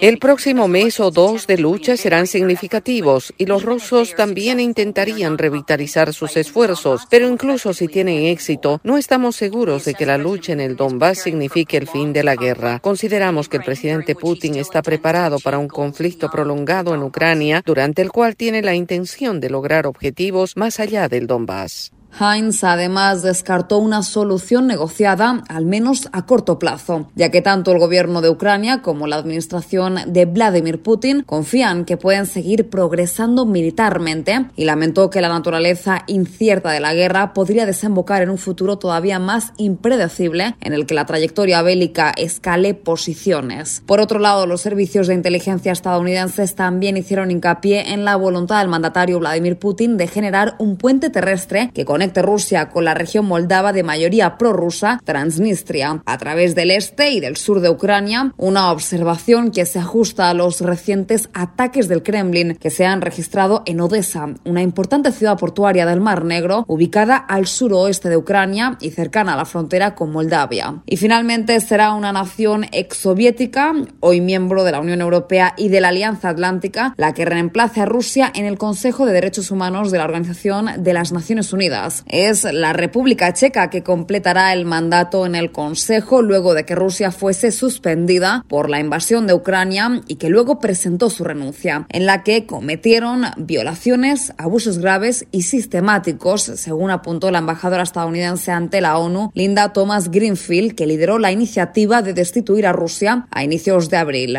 El 0.00 0.18
próximo 0.18 0.66
mes 0.66 0.98
o 0.98 1.10
dos 1.10 1.46
de 1.46 1.58
lucha 1.58 1.98
serán 1.98 2.26
significativos 2.26 3.34
y 3.36 3.44
los 3.44 3.64
rusos 3.64 4.14
también 4.14 4.60
intentarían 4.60 5.36
revitalizar 5.36 6.14
sus 6.14 6.38
esfuerzos, 6.38 7.06
pero 7.10 7.28
incluso 7.28 7.74
si 7.74 7.86
tienen 7.86 8.24
éxito, 8.24 8.80
no 8.82 8.96
estamos 8.96 9.36
seguros 9.36 9.84
de 9.84 9.92
que 9.92 10.06
la 10.06 10.16
lucha 10.16 10.54
en 10.54 10.60
el 10.60 10.76
Donbass 10.76 11.18
signifique 11.18 11.76
el 11.76 11.86
fin 11.86 12.14
de 12.14 12.24
la 12.24 12.34
guerra. 12.34 12.78
Consideramos 12.78 13.50
que 13.50 13.58
el 13.58 13.62
presidente 13.62 14.14
Putin 14.14 14.54
está 14.54 14.80
preparado 14.80 15.38
para 15.38 15.58
un 15.58 15.68
conflicto 15.68 16.30
prolongado 16.30 16.94
en 16.94 17.02
Ucrania, 17.02 17.62
durante 17.64 18.00
el 18.00 18.10
cual 18.10 18.36
tiene 18.36 18.62
la 18.62 18.74
intención 18.74 19.38
de 19.38 19.50
lograr 19.50 19.86
objetivos 19.86 20.56
más 20.56 20.80
allá 20.80 21.08
del 21.08 21.26
Donbass. 21.26 21.92
Heinz 22.18 22.64
además 22.64 23.22
descartó 23.22 23.78
una 23.78 24.02
solución 24.02 24.66
negociada, 24.66 25.42
al 25.48 25.66
menos 25.66 26.08
a 26.12 26.26
corto 26.26 26.58
plazo, 26.58 27.08
ya 27.14 27.30
que 27.30 27.42
tanto 27.42 27.72
el 27.72 27.78
gobierno 27.78 28.20
de 28.20 28.30
Ucrania 28.30 28.82
como 28.82 29.06
la 29.06 29.16
administración 29.16 29.98
de 30.06 30.24
Vladimir 30.24 30.82
Putin 30.82 31.22
confían 31.22 31.84
que 31.84 31.96
pueden 31.96 32.26
seguir 32.26 32.68
progresando 32.68 33.46
militarmente 33.46 34.46
y 34.56 34.64
lamentó 34.64 35.10
que 35.10 35.20
la 35.20 35.28
naturaleza 35.28 36.04
incierta 36.06 36.70
de 36.72 36.80
la 36.80 36.94
guerra 36.94 37.32
podría 37.32 37.66
desembocar 37.66 38.22
en 38.22 38.30
un 38.30 38.38
futuro 38.38 38.78
todavía 38.78 39.18
más 39.18 39.52
impredecible 39.56 40.56
en 40.60 40.72
el 40.72 40.86
que 40.86 40.94
la 40.94 41.06
trayectoria 41.06 41.62
bélica 41.62 42.12
escale 42.16 42.74
posiciones. 42.74 43.82
Por 43.86 44.00
otro 44.00 44.18
lado, 44.18 44.46
los 44.46 44.60
servicios 44.60 45.06
de 45.06 45.14
inteligencia 45.14 45.72
estadounidenses 45.72 46.54
también 46.54 46.96
hicieron 46.96 47.30
hincapié 47.30 47.92
en 47.92 48.04
la 48.04 48.16
voluntad 48.16 48.60
del 48.60 48.68
mandatario 48.68 49.18
Vladimir 49.18 49.58
Putin 49.58 49.96
de 49.96 50.06
generar 50.06 50.54
un 50.58 50.76
puente 50.76 51.10
terrestre 51.10 51.70
que 51.74 51.84
con 51.84 51.99
conecte 52.00 52.22
Rusia 52.22 52.70
con 52.70 52.86
la 52.86 52.94
región 52.94 53.26
moldava 53.26 53.74
de 53.74 53.82
mayoría 53.82 54.38
prorrusa, 54.38 54.98
Transnistria, 55.04 56.02
a 56.06 56.16
través 56.16 56.54
del 56.54 56.70
este 56.70 57.10
y 57.10 57.20
del 57.20 57.36
sur 57.36 57.60
de 57.60 57.68
Ucrania, 57.68 58.32
una 58.38 58.72
observación 58.72 59.50
que 59.50 59.66
se 59.66 59.80
ajusta 59.80 60.30
a 60.30 60.32
los 60.32 60.62
recientes 60.62 61.28
ataques 61.34 61.88
del 61.88 62.02
Kremlin 62.02 62.56
que 62.56 62.70
se 62.70 62.86
han 62.86 63.02
registrado 63.02 63.62
en 63.66 63.82
Odessa, 63.82 64.30
una 64.46 64.62
importante 64.62 65.12
ciudad 65.12 65.36
portuaria 65.36 65.84
del 65.84 66.00
Mar 66.00 66.24
Negro, 66.24 66.64
ubicada 66.68 67.16
al 67.16 67.46
suroeste 67.46 68.08
de 68.08 68.16
Ucrania 68.16 68.78
y 68.80 68.92
cercana 68.92 69.34
a 69.34 69.36
la 69.36 69.44
frontera 69.44 69.94
con 69.94 70.10
Moldavia. 70.10 70.80
Y 70.86 70.96
finalmente 70.96 71.60
será 71.60 71.92
una 71.92 72.12
nación 72.12 72.64
exsoviética, 72.72 73.74
hoy 74.00 74.22
miembro 74.22 74.64
de 74.64 74.72
la 74.72 74.80
Unión 74.80 75.02
Europea 75.02 75.52
y 75.58 75.68
de 75.68 75.82
la 75.82 75.88
Alianza 75.88 76.30
Atlántica, 76.30 76.94
la 76.96 77.12
que 77.12 77.26
reemplace 77.26 77.82
a 77.82 77.84
Rusia 77.84 78.32
en 78.34 78.46
el 78.46 78.56
Consejo 78.56 79.04
de 79.04 79.12
Derechos 79.12 79.50
Humanos 79.50 79.90
de 79.90 79.98
la 79.98 80.04
Organización 80.04 80.82
de 80.82 80.94
las 80.94 81.12
Naciones 81.12 81.52
Unidas. 81.52 81.89
Es 82.06 82.44
la 82.44 82.72
República 82.72 83.32
Checa 83.32 83.70
que 83.70 83.82
completará 83.82 84.52
el 84.52 84.64
mandato 84.64 85.26
en 85.26 85.34
el 85.34 85.52
Consejo 85.52 86.22
luego 86.22 86.54
de 86.54 86.64
que 86.64 86.74
Rusia 86.74 87.10
fuese 87.10 87.52
suspendida 87.52 88.44
por 88.48 88.70
la 88.70 88.80
invasión 88.80 89.26
de 89.26 89.34
Ucrania 89.34 90.00
y 90.06 90.16
que 90.16 90.28
luego 90.28 90.58
presentó 90.58 91.10
su 91.10 91.24
renuncia, 91.24 91.86
en 91.88 92.06
la 92.06 92.22
que 92.22 92.46
cometieron 92.46 93.24
violaciones, 93.36 94.32
abusos 94.38 94.78
graves 94.78 95.26
y 95.30 95.42
sistemáticos, 95.42 96.42
según 96.42 96.90
apuntó 96.90 97.30
la 97.30 97.38
embajadora 97.38 97.82
estadounidense 97.82 98.50
ante 98.50 98.80
la 98.80 98.98
ONU, 98.98 99.30
Linda 99.34 99.72
Thomas 99.72 100.10
Greenfield, 100.10 100.74
que 100.74 100.86
lideró 100.86 101.18
la 101.18 101.32
iniciativa 101.32 102.02
de 102.02 102.14
destituir 102.14 102.66
a 102.66 102.72
Rusia 102.72 103.26
a 103.30 103.44
inicios 103.44 103.90
de 103.90 103.96
abril. 103.96 104.38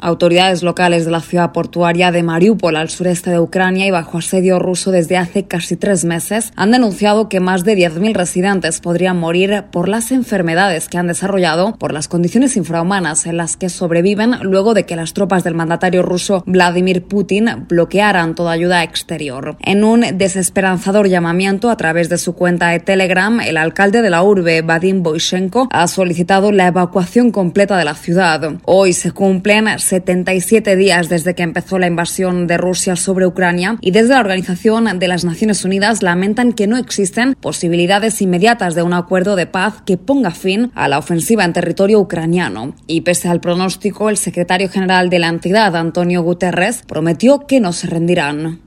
Autoridades 0.00 0.62
locales 0.62 1.04
de 1.04 1.10
la 1.10 1.20
ciudad 1.20 1.52
portuaria 1.52 2.10
de 2.10 2.22
Mariupol, 2.22 2.76
al 2.76 2.88
sureste 2.88 3.30
de 3.30 3.38
Ucrania 3.38 3.86
y 3.86 3.90
bajo 3.90 4.18
asedio 4.18 4.58
ruso 4.58 4.90
desde 4.90 5.18
hace 5.18 5.44
casi 5.44 5.76
tres 5.76 6.04
meses, 6.04 6.52
han 6.56 6.70
denunciado 6.70 7.28
que 7.28 7.40
más 7.40 7.64
de 7.64 7.76
10.000 7.76 8.14
residentes 8.14 8.80
podrían 8.80 9.18
morir 9.18 9.64
por 9.70 9.88
las 9.88 10.10
enfermedades 10.10 10.88
que 10.88 10.98
han 10.98 11.06
desarrollado 11.06 11.76
por 11.76 11.92
las 11.92 12.08
condiciones 12.08 12.56
infrahumanas 12.56 13.26
en 13.26 13.36
las 13.36 13.56
que 13.56 13.68
sobreviven 13.68 14.36
luego 14.42 14.74
de 14.74 14.86
que 14.86 14.96
las 14.96 15.12
tropas 15.12 15.44
del 15.44 15.54
mandatario 15.54 16.02
ruso 16.02 16.42
Vladimir 16.46 17.04
Putin 17.04 17.66
bloquearan 17.68 18.34
toda 18.34 18.52
ayuda 18.52 18.82
exterior. 18.82 19.56
En 19.60 19.84
un 19.84 20.04
desesperanzador 20.16 21.08
llamamiento 21.08 21.70
a 21.70 21.76
través 21.76 22.08
de 22.08 22.18
su 22.18 22.34
cuenta 22.34 22.68
de 22.68 22.80
Telegram, 22.80 23.40
el 23.40 23.56
alcalde 23.56 24.02
de 24.02 24.10
la 24.10 24.22
urbe, 24.22 24.62
Vadim 24.62 25.02
Boyshenko, 25.02 25.68
ha 25.70 25.86
solicitado 25.86 26.52
la 26.52 26.68
evacuación 26.68 27.30
completa 27.30 27.76
de 27.76 27.84
la 27.84 27.94
ciudad. 27.94 28.54
Hoy 28.64 28.92
se 28.92 29.12
cumplen 29.12 29.68
77 29.90 30.76
días 30.76 31.08
desde 31.08 31.34
que 31.34 31.42
empezó 31.42 31.76
la 31.80 31.88
invasión 31.88 32.46
de 32.46 32.56
Rusia 32.56 32.94
sobre 32.94 33.26
Ucrania 33.26 33.76
y 33.80 33.90
desde 33.90 34.14
la 34.14 34.20
Organización 34.20 35.00
de 35.00 35.08
las 35.08 35.24
Naciones 35.24 35.64
Unidas 35.64 36.00
lamentan 36.04 36.52
que 36.52 36.68
no 36.68 36.76
existen 36.76 37.34
posibilidades 37.34 38.22
inmediatas 38.22 38.76
de 38.76 38.84
un 38.84 38.92
acuerdo 38.92 39.34
de 39.34 39.46
paz 39.46 39.82
que 39.84 39.96
ponga 39.96 40.30
fin 40.30 40.70
a 40.76 40.86
la 40.86 40.98
ofensiva 40.98 41.44
en 41.44 41.52
territorio 41.52 41.98
ucraniano. 41.98 42.76
Y 42.86 43.00
pese 43.00 43.28
al 43.28 43.40
pronóstico, 43.40 44.08
el 44.08 44.16
secretario 44.16 44.68
general 44.68 45.10
de 45.10 45.18
la 45.18 45.28
entidad, 45.28 45.74
Antonio 45.74 46.22
Guterres, 46.22 46.82
prometió 46.86 47.48
que 47.48 47.58
no 47.58 47.72
se 47.72 47.88
rendirán. 47.88 48.60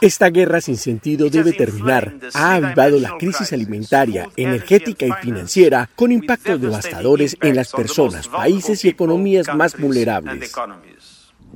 Esta 0.00 0.28
guerra 0.30 0.60
sin 0.60 0.76
sentido 0.76 1.30
debe 1.30 1.52
terminar. 1.52 2.14
Ha 2.34 2.54
avivado 2.54 2.98
la 3.00 3.16
crisis 3.18 3.52
alimentaria, 3.52 4.28
energética 4.36 5.06
y 5.06 5.12
financiera 5.22 5.88
con 5.94 6.12
impactos 6.12 6.60
devastadores 6.60 7.36
en 7.40 7.56
las 7.56 7.72
personas, 7.72 8.28
países 8.28 8.84
y 8.84 8.88
economías 8.88 9.46
más 9.54 9.78
vulnerables. 9.78 10.52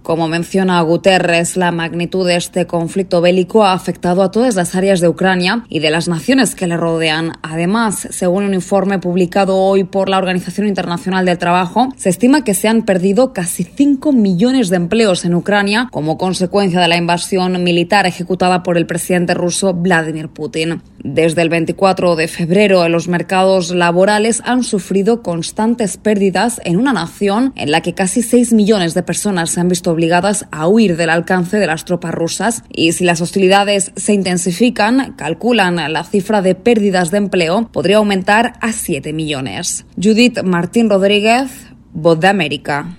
Como 0.02 0.28
menciona 0.28 0.80
Guterres, 0.80 1.56
la 1.56 1.72
magnitud 1.72 2.26
de 2.26 2.36
este 2.36 2.66
conflicto 2.66 3.20
bélico 3.20 3.64
ha 3.64 3.74
afectado 3.74 4.22
a 4.22 4.30
todas 4.30 4.54
las 4.54 4.74
áreas 4.74 5.00
de 5.00 5.08
Ucrania 5.08 5.64
y 5.68 5.80
de 5.80 5.90
las 5.90 6.08
naciones 6.08 6.54
que 6.54 6.66
le 6.66 6.78
rodean. 6.78 7.32
Además, 7.42 8.08
según 8.10 8.44
un 8.44 8.54
informe 8.54 8.98
publicado 8.98 9.56
hoy 9.56 9.84
por 9.84 10.08
la 10.08 10.18
Organización 10.18 10.66
Internacional 10.66 11.26
del 11.26 11.38
Trabajo, 11.38 11.88
se 11.96 12.08
estima 12.08 12.44
que 12.44 12.54
se 12.54 12.66
han 12.66 12.82
perdido 12.86 13.34
casi 13.34 13.62
5 13.62 14.12
millones 14.12 14.70
de 14.70 14.76
empleos 14.76 15.24
en 15.24 15.34
Ucrania 15.34 15.88
como 15.92 16.16
consecuencia 16.16 16.80
de 16.80 16.88
la 16.88 16.96
invasión 16.96 17.62
militar 17.62 18.06
ejecutada 18.06 18.62
por 18.62 18.78
el 18.78 18.86
presidente 18.86 19.34
ruso 19.34 19.74
Vladimir 19.74 20.28
Putin. 20.28 20.82
Desde 21.02 21.42
el 21.42 21.48
24 21.50 22.16
de 22.16 22.28
febrero, 22.28 22.88
los 22.88 23.08
mercados 23.08 23.70
laborales 23.70 24.42
han 24.44 24.62
sufrido 24.62 25.22
constantes 25.22 25.96
pérdidas 25.96 26.60
en 26.64 26.78
una 26.78 26.92
nación 26.92 27.52
en 27.56 27.70
la 27.70 27.80
que 27.80 27.94
casi 27.94 28.22
6 28.22 28.52
millones 28.52 28.94
de 28.94 29.02
personas 29.02 29.50
se 29.50 29.60
han 29.60 29.68
visto 29.68 29.89
obligadas 29.90 30.46
a 30.50 30.66
huir 30.68 30.96
del 30.96 31.10
alcance 31.10 31.58
de 31.58 31.66
las 31.66 31.84
tropas 31.84 32.14
rusas 32.14 32.62
y 32.70 32.92
si 32.92 33.04
las 33.04 33.20
hostilidades 33.20 33.92
se 33.96 34.14
intensifican, 34.14 35.14
calculan 35.16 35.92
la 35.92 36.04
cifra 36.04 36.42
de 36.42 36.54
pérdidas 36.54 37.10
de 37.10 37.18
empleo 37.18 37.68
podría 37.72 37.98
aumentar 37.98 38.54
a 38.60 38.72
7 38.72 39.12
millones. 39.12 39.86
Judith 39.96 40.42
Martín 40.42 40.88
Rodríguez, 40.88 41.50
Voz 41.92 42.20
de 42.20 42.28
América. 42.28 42.96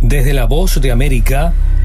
Desde 0.00 0.32
la 0.32 0.44
Voz 0.44 0.80
de 0.80 0.92
América, 0.92 1.52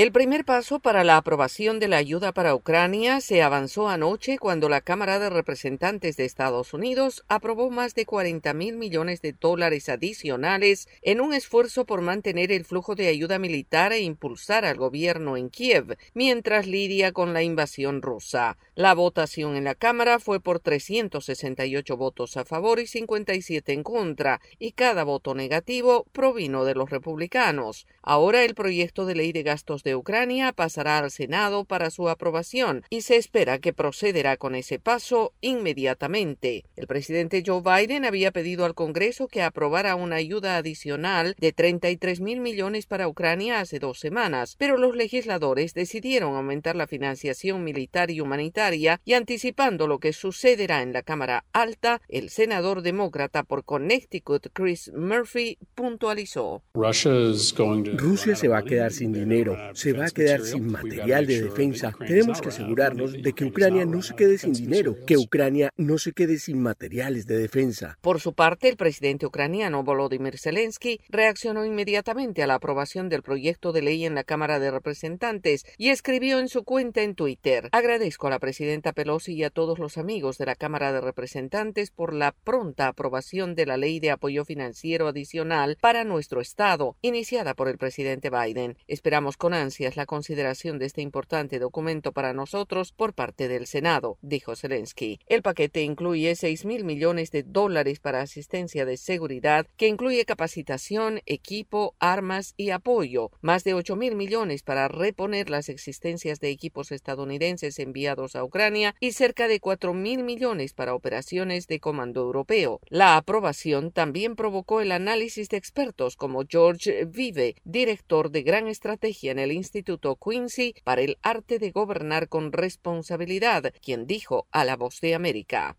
El 0.00 0.12
primer 0.12 0.46
paso 0.46 0.80
para 0.80 1.04
la 1.04 1.18
aprobación 1.18 1.78
de 1.78 1.86
la 1.86 1.98
ayuda 1.98 2.32
para 2.32 2.54
Ucrania 2.54 3.20
se 3.20 3.42
avanzó 3.42 3.90
anoche 3.90 4.38
cuando 4.38 4.70
la 4.70 4.80
Cámara 4.80 5.18
de 5.18 5.28
Representantes 5.28 6.16
de 6.16 6.24
Estados 6.24 6.72
Unidos 6.72 7.22
aprobó 7.28 7.68
más 7.68 7.94
de 7.94 8.06
40 8.06 8.54
mil 8.54 8.78
millones 8.78 9.20
de 9.20 9.34
dólares 9.34 9.90
adicionales 9.90 10.88
en 11.02 11.20
un 11.20 11.34
esfuerzo 11.34 11.84
por 11.84 12.00
mantener 12.00 12.50
el 12.50 12.64
flujo 12.64 12.94
de 12.94 13.08
ayuda 13.08 13.38
militar 13.38 13.92
e 13.92 14.00
impulsar 14.00 14.64
al 14.64 14.78
gobierno 14.78 15.36
en 15.36 15.50
Kiev 15.50 15.98
mientras 16.14 16.66
lidia 16.66 17.12
con 17.12 17.34
la 17.34 17.42
invasión 17.42 18.00
rusa. 18.00 18.56
La 18.74 18.94
votación 18.94 19.54
en 19.54 19.64
la 19.64 19.74
Cámara 19.74 20.18
fue 20.18 20.40
por 20.40 20.60
368 20.60 21.98
votos 21.98 22.38
a 22.38 22.46
favor 22.46 22.80
y 22.80 22.86
57 22.86 23.74
en 23.74 23.82
contra, 23.82 24.40
y 24.58 24.72
cada 24.72 25.04
voto 25.04 25.34
negativo 25.34 26.06
provino 26.12 26.64
de 26.64 26.74
los 26.74 26.88
republicanos. 26.88 27.86
Ahora 28.00 28.44
el 28.44 28.54
proyecto 28.54 29.04
de 29.04 29.14
ley 29.16 29.32
de 29.32 29.42
gastos 29.42 29.82
de 29.82 29.89
Ucrania 29.94 30.52
pasará 30.52 30.98
al 30.98 31.10
Senado 31.10 31.64
para 31.64 31.90
su 31.90 32.08
aprobación 32.08 32.84
y 32.90 33.02
se 33.02 33.16
espera 33.16 33.58
que 33.58 33.72
procederá 33.72 34.36
con 34.36 34.54
ese 34.54 34.78
paso 34.78 35.32
inmediatamente. 35.40 36.64
El 36.76 36.86
presidente 36.86 37.42
Joe 37.44 37.62
Biden 37.62 38.04
había 38.04 38.32
pedido 38.32 38.64
al 38.64 38.74
Congreso 38.74 39.28
que 39.28 39.42
aprobara 39.42 39.94
una 39.94 40.16
ayuda 40.16 40.56
adicional 40.56 41.34
de 41.38 41.52
33 41.52 42.20
mil 42.20 42.40
millones 42.40 42.86
para 42.86 43.08
Ucrania 43.08 43.60
hace 43.60 43.78
dos 43.78 43.98
semanas, 43.98 44.56
pero 44.58 44.76
los 44.76 44.96
legisladores 44.96 45.74
decidieron 45.74 46.34
aumentar 46.34 46.76
la 46.76 46.86
financiación 46.86 47.64
militar 47.64 48.10
y 48.10 48.20
humanitaria 48.20 49.00
y 49.04 49.14
anticipando 49.14 49.86
lo 49.86 49.98
que 49.98 50.12
sucederá 50.12 50.82
en 50.82 50.92
la 50.92 51.02
Cámara 51.02 51.44
Alta, 51.52 52.00
el 52.08 52.30
senador 52.30 52.82
demócrata 52.82 53.42
por 53.42 53.64
Connecticut 53.64 54.48
Chris 54.52 54.92
Murphy 54.94 55.58
puntualizó. 55.74 56.62
Rusia 56.74 58.36
se 58.36 58.48
va 58.48 58.58
a 58.58 58.62
quedar 58.62 58.92
sin 58.92 59.12
dinero 59.12 59.56
se 59.74 59.92
va 59.92 60.06
a 60.06 60.10
quedar 60.10 60.40
sin 60.42 60.70
material 60.70 61.26
de 61.26 61.42
defensa. 61.42 61.92
Tenemos 62.06 62.40
que 62.40 62.48
asegurarnos 62.48 63.12
de 63.12 63.32
que 63.32 63.44
Ucrania 63.44 63.84
no 63.84 64.02
se 64.02 64.14
quede 64.14 64.38
sin 64.38 64.52
dinero, 64.52 64.96
que 65.06 65.16
Ucrania 65.16 65.70
no 65.76 65.98
se 65.98 66.12
quede 66.12 66.38
sin 66.38 66.60
materiales 66.60 67.26
de 67.26 67.38
defensa. 67.38 67.98
Por 68.00 68.20
su 68.20 68.34
parte, 68.34 68.68
el 68.68 68.76
presidente 68.76 69.26
ucraniano 69.26 69.82
Volodymyr 69.82 70.38
Zelensky 70.38 71.00
reaccionó 71.08 71.64
inmediatamente 71.64 72.42
a 72.42 72.46
la 72.46 72.54
aprobación 72.54 73.08
del 73.08 73.22
proyecto 73.22 73.72
de 73.72 73.82
ley 73.82 74.04
en 74.04 74.14
la 74.14 74.24
Cámara 74.24 74.58
de 74.58 74.70
Representantes 74.70 75.64
y 75.76 75.90
escribió 75.90 76.38
en 76.38 76.48
su 76.48 76.64
cuenta 76.64 77.02
en 77.02 77.14
Twitter: 77.14 77.68
Agradezco 77.72 78.26
a 78.26 78.30
la 78.30 78.38
presidenta 78.38 78.92
Pelosi 78.92 79.34
y 79.34 79.44
a 79.44 79.50
todos 79.50 79.78
los 79.78 79.98
amigos 79.98 80.38
de 80.38 80.46
la 80.46 80.54
Cámara 80.54 80.92
de 80.92 81.00
Representantes 81.00 81.90
por 81.90 82.14
la 82.14 82.32
pronta 82.32 82.88
aprobación 82.88 83.54
de 83.54 83.66
la 83.66 83.76
ley 83.76 84.00
de 84.00 84.10
apoyo 84.10 84.44
financiero 84.44 85.08
adicional 85.08 85.76
para 85.80 86.04
nuestro 86.04 86.40
Estado, 86.40 86.96
iniciada 87.02 87.54
por 87.54 87.68
el 87.68 87.78
presidente 87.78 88.30
Biden. 88.30 88.76
Esperamos 88.86 89.36
con 89.36 89.54
la 89.60 90.06
consideración 90.06 90.78
de 90.78 90.86
este 90.86 91.02
importante 91.02 91.58
documento 91.58 92.12
para 92.12 92.32
nosotros 92.32 92.92
por 92.92 93.12
parte 93.12 93.46
del 93.46 93.66
Senado, 93.66 94.16
dijo 94.22 94.56
Zelensky. 94.56 95.20
El 95.26 95.42
paquete 95.42 95.82
incluye 95.82 96.34
6 96.34 96.64
mil 96.64 96.84
millones 96.84 97.30
de 97.30 97.42
dólares 97.42 98.00
para 98.00 98.22
asistencia 98.22 98.86
de 98.86 98.96
seguridad, 98.96 99.66
que 99.76 99.86
incluye 99.86 100.24
capacitación, 100.24 101.20
equipo, 101.26 101.94
armas 101.98 102.54
y 102.56 102.70
apoyo, 102.70 103.32
más 103.42 103.62
de 103.62 103.74
8 103.74 103.96
mil 103.96 104.14
millones 104.14 104.62
para 104.62 104.88
reponer 104.88 105.50
las 105.50 105.68
existencias 105.68 106.40
de 106.40 106.48
equipos 106.48 106.90
estadounidenses 106.90 107.78
enviados 107.78 108.36
a 108.36 108.44
Ucrania 108.44 108.94
y 108.98 109.12
cerca 109.12 109.46
de 109.46 109.60
4 109.60 109.92
mil 109.92 110.22
millones 110.22 110.72
para 110.72 110.94
operaciones 110.94 111.66
de 111.66 111.80
comando 111.80 112.22
europeo. 112.22 112.80
La 112.88 113.18
aprobación 113.18 113.92
también 113.92 114.36
provocó 114.36 114.80
el 114.80 114.92
análisis 114.92 115.50
de 115.50 115.58
expertos 115.58 116.16
como 116.16 116.44
George 116.48 117.04
Vive, 117.04 117.56
director 117.64 118.30
de 118.30 118.42
Gran 118.42 118.66
Estrategia 118.66 119.32
en 119.32 119.38
el 119.38 119.49
del 119.50 119.56
Instituto 119.56 120.16
Quincy 120.16 120.74
para 120.84 121.02
el 121.02 121.18
arte 121.22 121.58
de 121.58 121.72
gobernar 121.72 122.28
con 122.28 122.52
responsabilidad, 122.52 123.72
quien 123.82 124.06
dijo 124.06 124.46
a 124.52 124.64
La 124.64 124.76
Voz 124.76 125.00
de 125.00 125.14
América. 125.14 125.76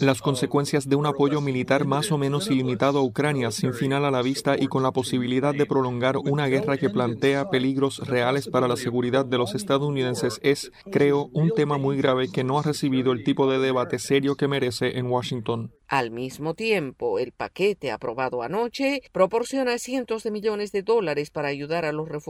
Las 0.00 0.22
consecuencias 0.22 0.88
de 0.88 0.96
un 0.96 1.06
apoyo 1.06 1.40
militar 1.40 1.84
más 1.84 2.12
o 2.12 2.18
menos 2.18 2.48
ilimitado 2.50 3.00
a 3.00 3.02
Ucrania 3.02 3.50
sin 3.50 3.74
final 3.74 4.04
a 4.04 4.10
la 4.10 4.22
vista 4.22 4.56
y 4.56 4.68
con 4.68 4.82
la 4.82 4.92
posibilidad 4.92 5.52
de 5.52 5.66
prolongar 5.66 6.16
una 6.16 6.46
guerra 6.46 6.78
que 6.78 6.90
plantea 6.90 7.50
peligros 7.50 7.98
reales 8.06 8.48
para 8.48 8.68
la 8.68 8.76
seguridad 8.76 9.26
de 9.26 9.38
los 9.38 9.54
estadounidenses 9.54 10.38
es, 10.42 10.70
creo, 10.90 11.28
un 11.32 11.50
tema 11.50 11.76
muy 11.76 11.96
grave 11.96 12.30
que 12.30 12.44
no 12.44 12.58
ha 12.58 12.62
recibido 12.62 13.12
el 13.12 13.24
tipo 13.24 13.50
de 13.50 13.58
debate 13.58 13.98
serio 13.98 14.36
que 14.36 14.48
merece 14.48 14.98
en 14.98 15.06
Washington. 15.06 15.72
Al 15.88 16.10
mismo 16.10 16.52
tiempo, 16.52 17.18
el 17.18 17.32
paquete 17.32 17.90
aprobado 17.90 18.42
anoche 18.42 19.00
proporciona 19.10 19.78
cientos 19.78 20.22
de 20.22 20.30
millones 20.30 20.70
de 20.70 20.82
dólares 20.82 21.30
para 21.30 21.48
ayudar 21.48 21.86
a 21.86 21.92
los 21.92 22.08
refugiados 22.08 22.27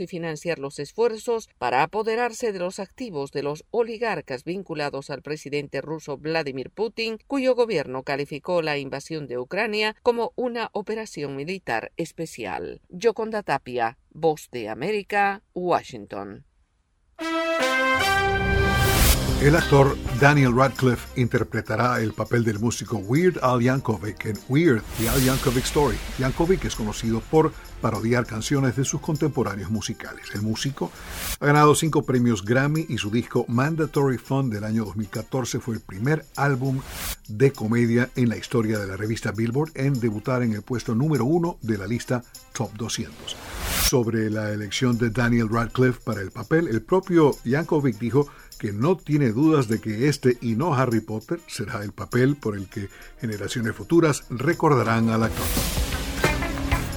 y 0.00 0.06
financiar 0.06 0.58
los 0.58 0.78
esfuerzos 0.78 1.48
para 1.58 1.82
apoderarse 1.82 2.52
de 2.52 2.58
los 2.58 2.78
activos 2.78 3.30
de 3.32 3.42
los 3.42 3.64
oligarcas 3.70 4.44
vinculados 4.44 5.10
al 5.10 5.22
presidente 5.22 5.80
ruso 5.80 6.18
Vladimir 6.18 6.70
Putin, 6.70 7.18
cuyo 7.26 7.54
gobierno 7.54 8.02
calificó 8.02 8.62
la 8.62 8.78
invasión 8.78 9.26
de 9.26 9.38
Ucrania 9.38 9.96
como 10.02 10.32
una 10.36 10.70
operación 10.72 11.36
militar 11.36 11.92
especial. 11.96 12.80
Yoconda 12.88 13.42
Tapia, 13.42 13.98
Voz 14.10 14.48
de 14.50 14.68
América, 14.68 15.42
Washington. 15.54 16.44
El 19.40 19.54
actor 19.54 19.96
Daniel 20.20 20.52
Radcliffe 20.52 21.20
interpretará 21.20 22.00
el 22.00 22.12
papel 22.12 22.42
del 22.42 22.58
músico 22.58 22.96
Weird 22.96 23.38
Al 23.40 23.60
Yankovic 23.60 24.26
en 24.26 24.36
Weird, 24.48 24.82
The 24.98 25.08
Al 25.08 25.22
Yankovic 25.22 25.64
Story. 25.64 25.96
Yankovic 26.18 26.64
es 26.64 26.74
conocido 26.74 27.20
por 27.20 27.52
parodiar 27.80 28.26
canciones 28.26 28.74
de 28.74 28.84
sus 28.84 29.00
contemporáneos 29.00 29.70
musicales. 29.70 30.26
El 30.34 30.42
músico 30.42 30.90
ha 31.38 31.46
ganado 31.46 31.76
cinco 31.76 32.02
premios 32.02 32.44
Grammy 32.44 32.84
y 32.88 32.98
su 32.98 33.12
disco 33.12 33.44
Mandatory 33.46 34.18
Fun 34.18 34.50
del 34.50 34.64
año 34.64 34.84
2014 34.84 35.60
fue 35.60 35.76
el 35.76 35.80
primer 35.82 36.24
álbum 36.34 36.80
de 37.28 37.52
comedia 37.52 38.10
en 38.16 38.30
la 38.30 38.36
historia 38.36 38.80
de 38.80 38.88
la 38.88 38.96
revista 38.96 39.30
Billboard 39.30 39.70
en 39.76 40.00
debutar 40.00 40.42
en 40.42 40.52
el 40.52 40.62
puesto 40.62 40.96
número 40.96 41.24
uno 41.24 41.58
de 41.62 41.78
la 41.78 41.86
lista 41.86 42.24
Top 42.52 42.72
200. 42.72 43.36
Sobre 43.88 44.30
la 44.30 44.50
elección 44.50 44.98
de 44.98 45.10
Daniel 45.10 45.48
Radcliffe 45.48 46.00
para 46.04 46.20
el 46.20 46.32
papel, 46.32 46.66
el 46.66 46.82
propio 46.82 47.36
Yankovic 47.44 47.98
dijo 47.98 48.28
que 48.58 48.72
no 48.72 48.96
tiene 48.96 49.30
dudas 49.30 49.68
de 49.68 49.80
que 49.80 50.08
este 50.08 50.36
y 50.40 50.56
no 50.56 50.74
Harry 50.74 51.00
Potter 51.00 51.40
será 51.46 51.82
el 51.82 51.92
papel 51.92 52.36
por 52.36 52.56
el 52.56 52.68
que 52.68 52.88
generaciones 53.20 53.74
futuras 53.74 54.24
recordarán 54.30 55.08
al 55.10 55.22
actor. 55.22 55.46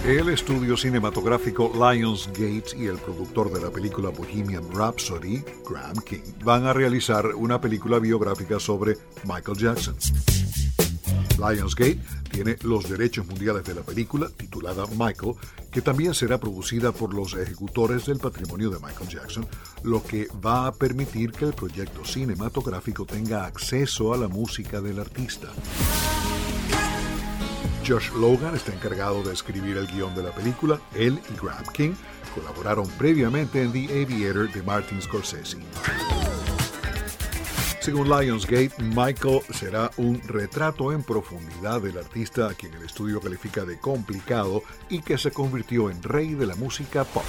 El 0.05 0.29
estudio 0.29 0.75
cinematográfico 0.75 1.71
Lionsgate 1.75 2.75
y 2.75 2.87
el 2.87 2.97
productor 2.97 3.53
de 3.53 3.61
la 3.61 3.69
película 3.69 4.09
Bohemian 4.09 4.63
Rhapsody, 4.73 5.43
Graham 5.69 5.97
King, 6.03 6.21
van 6.43 6.65
a 6.65 6.73
realizar 6.73 7.35
una 7.35 7.61
película 7.61 7.99
biográfica 7.99 8.59
sobre 8.59 8.97
Michael 9.25 9.57
Jackson. 9.57 9.95
Lionsgate 11.41 11.99
tiene 12.31 12.57
los 12.61 12.89
derechos 12.89 13.25
mundiales 13.27 13.63
de 13.63 13.75
la 13.75 13.81
película, 13.81 14.29
titulada 14.29 14.85
Michael, 14.97 15.35
que 15.71 15.81
también 15.81 16.13
será 16.13 16.37
producida 16.37 16.91
por 16.91 17.13
los 17.13 17.33
ejecutores 17.33 18.05
del 18.05 18.19
patrimonio 18.19 18.69
de 18.69 18.79
Michael 18.79 19.09
Jackson, 19.09 19.47
lo 19.83 20.03
que 20.03 20.27
va 20.45 20.67
a 20.67 20.73
permitir 20.73 21.31
que 21.31 21.45
el 21.45 21.53
proyecto 21.53 22.05
cinematográfico 22.05 23.05
tenga 23.05 23.45
acceso 23.45 24.13
a 24.13 24.17
la 24.17 24.27
música 24.27 24.81
del 24.81 24.99
artista. 24.99 25.47
Josh 27.87 28.11
Logan 28.13 28.55
está 28.55 28.73
encargado 28.73 29.23
de 29.23 29.33
escribir 29.33 29.77
el 29.77 29.87
guion 29.87 30.13
de 30.13 30.23
la 30.23 30.31
película. 30.31 30.79
Él 30.95 31.19
y 31.33 31.43
Graham 31.43 31.65
King 31.73 31.93
colaboraron 32.35 32.87
previamente 32.97 33.61
en 33.61 33.71
The 33.71 34.03
Aviator 34.03 34.51
de 34.51 34.61
Martin 34.63 35.01
Scorsese. 35.01 35.57
Según 37.81 38.09
Lionsgate, 38.09 38.73
Michael 38.77 39.41
será 39.49 39.89
un 39.97 40.21
retrato 40.21 40.91
en 40.91 41.01
profundidad 41.01 41.81
del 41.81 41.97
artista 41.97 42.47
a 42.47 42.53
quien 42.53 42.75
el 42.75 42.83
estudio 42.83 43.19
califica 43.19 43.65
de 43.65 43.79
complicado 43.79 44.61
y 44.87 45.01
que 45.01 45.17
se 45.17 45.31
convirtió 45.31 45.89
en 45.89 46.03
rey 46.03 46.35
de 46.35 46.45
la 46.45 46.55
música 46.55 47.03
pop. 47.05 47.23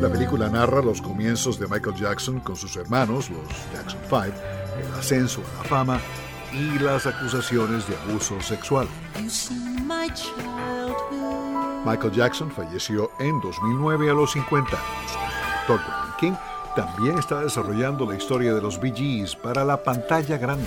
La 0.00 0.10
película 0.10 0.48
narra 0.48 0.80
los 0.80 1.02
comienzos 1.02 1.58
de 1.60 1.68
Michael 1.68 1.94
Jackson 1.96 2.40
con 2.40 2.56
sus 2.56 2.74
hermanos, 2.76 3.28
los 3.28 3.48
Jackson 3.74 4.00
Five, 4.08 4.34
el 4.80 4.94
ascenso 4.98 5.42
a 5.42 5.62
la 5.62 5.68
fama 5.68 6.00
y 6.54 6.78
las 6.78 7.04
acusaciones 7.06 7.86
de 7.86 7.96
abuso 7.96 8.40
sexual. 8.40 8.88
Michael 11.84 12.12
Jackson 12.14 12.50
falleció 12.50 13.10
en 13.18 13.38
2009 13.42 14.08
a 14.08 14.14
los 14.14 14.32
50 14.32 14.70
años. 14.70 15.18
Dr. 15.68 16.16
King 16.18 16.32
también 16.74 17.18
está 17.18 17.40
desarrollando 17.40 18.06
la 18.06 18.16
historia 18.16 18.54
de 18.54 18.60
los 18.60 18.80
Bee 18.80 18.92
Gees 18.94 19.36
para 19.36 19.64
la 19.64 19.82
pantalla 19.82 20.38
grande. 20.38 20.66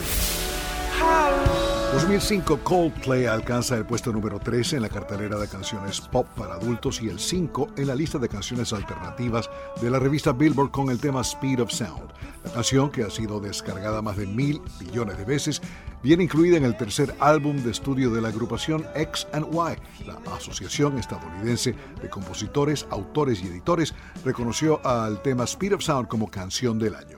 2005 1.93 2.59
Coldplay 2.64 3.26
alcanza 3.26 3.76
el 3.76 3.85
puesto 3.85 4.11
número 4.11 4.39
13 4.39 4.76
en 4.76 4.81
la 4.81 4.89
cartelera 4.89 5.38
de 5.38 5.47
canciones 5.47 6.01
pop 6.01 6.27
para 6.35 6.55
adultos 6.55 7.01
y 7.01 7.09
el 7.09 7.18
5 7.18 7.69
en 7.77 7.88
la 7.88 7.95
lista 7.95 8.18
de 8.18 8.27
canciones 8.27 8.73
alternativas 8.73 9.49
de 9.81 9.89
la 9.89 9.97
revista 9.97 10.34
Billboard 10.34 10.69
con 10.72 10.89
el 10.89 10.99
tema 10.99 11.22
Speed 11.22 11.61
of 11.61 11.72
Sound. 11.72 12.11
La 12.43 12.51
canción, 12.51 12.91
que 12.91 13.03
ha 13.03 13.09
sido 13.09 13.39
descargada 13.39 14.01
más 14.01 14.18
de 14.18 14.27
mil 14.27 14.61
millones 14.80 15.18
de 15.18 15.26
veces, 15.26 15.61
viene 16.03 16.23
incluida 16.23 16.57
en 16.57 16.65
el 16.65 16.77
tercer 16.77 17.15
álbum 17.19 17.57
de 17.64 17.72
estudio 17.72 18.11
de 18.11 18.22
la 18.22 18.30
agrupación 18.30 18.85
X 18.93 19.27
Y. 19.34 20.05
La 20.05 20.19
Asociación 20.35 20.97
Estadounidense 20.97 21.73
de 22.01 22.09
Compositores, 22.09 22.85
Autores 22.89 23.41
y 23.41 23.47
Editores 23.47 23.95
reconoció 24.26 24.85
al 24.85 25.22
tema 25.22 25.45
Speed 25.45 25.76
of 25.76 25.81
Sound 25.81 26.07
como 26.09 26.30
canción 26.30 26.77
del 26.80 26.95
año. 26.95 27.18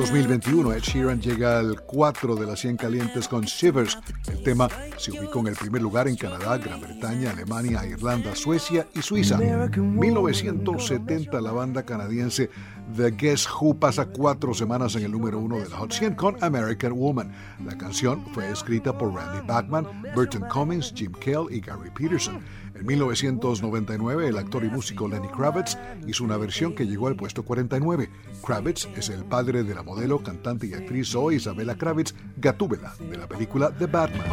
2021, 0.00 0.72
Ed 0.72 0.80
Sheeran 0.80 1.20
llega 1.20 1.58
al 1.58 1.82
4 1.82 2.34
de 2.34 2.46
las 2.46 2.60
100 2.60 2.78
calientes 2.78 3.28
con 3.28 3.42
Shivers. 3.42 3.98
El 4.32 4.42
tema 4.42 4.66
se 4.96 5.10
ubicó 5.10 5.40
en 5.40 5.48
el 5.48 5.56
primer 5.56 5.82
lugar 5.82 6.08
en 6.08 6.16
Canadá, 6.16 6.56
Gran 6.56 6.80
Bretaña, 6.80 7.32
Alemania, 7.32 7.84
Irlanda, 7.84 8.34
Suecia 8.34 8.86
y 8.94 9.02
Suiza. 9.02 9.36
1970, 9.36 11.38
la 11.42 11.52
banda 11.52 11.82
canadiense 11.82 12.48
The 12.96 13.10
Guess 13.10 13.48
Who 13.60 13.74
pasa 13.78 14.06
cuatro 14.06 14.54
semanas 14.54 14.96
en 14.96 15.04
el 15.04 15.12
número 15.12 15.38
uno 15.38 15.58
de 15.58 15.68
la 15.68 15.76
Hot 15.76 15.92
100 15.92 16.14
con 16.14 16.36
American 16.42 16.92
Woman. 16.92 17.32
La 17.64 17.76
canción 17.76 18.24
fue 18.32 18.50
escrita 18.50 18.96
por 18.96 19.14
Randy 19.14 19.46
Bachman, 19.46 19.86
Burton 20.14 20.44
Cummings, 20.52 20.92
Jim 20.94 21.12
Kell 21.12 21.46
y 21.50 21.60
Gary 21.60 21.90
Peterson. 21.90 22.40
En 22.74 22.86
1999, 22.86 24.28
el 24.28 24.38
actor 24.38 24.64
y 24.64 24.68
músico 24.68 25.08
Lenny 25.08 25.28
Kravitz 25.28 25.76
hizo 26.06 26.24
una 26.24 26.36
versión 26.36 26.74
que 26.74 26.86
llegó 26.86 27.08
al 27.08 27.16
puesto 27.16 27.44
49. 27.44 28.10
Kravitz 28.44 28.88
es 28.96 29.08
el 29.10 29.24
padre 29.24 29.62
de 29.62 29.74
la 29.74 29.82
modelo, 29.82 30.22
cantante 30.22 30.66
y 30.66 30.74
actriz 30.74 31.10
Zoe 31.10 31.34
Isabella 31.34 31.76
Kravitz 31.76 32.14
Gatúbela 32.38 32.94
de 32.98 33.18
la 33.18 33.28
película 33.28 33.70
The 33.70 33.86
Batman. 33.86 34.26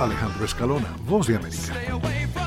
Alejandro 0.00 0.44
Escalona, 0.44 0.96
Voz 1.06 1.26
de 1.26 1.36
América. 1.36 2.41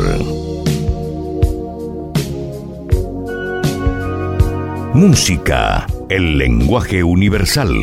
Música, 4.93 5.87
el 6.09 6.37
lenguaje 6.37 7.03
universal. 7.03 7.73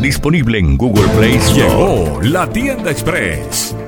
Disponible 0.00 0.60
en 0.60 0.76
Google 0.76 1.08
Play 1.18 1.34
Store. 1.34 1.62
Llegó 1.64 2.22
la 2.22 2.48
tienda 2.48 2.92
express 2.92 3.74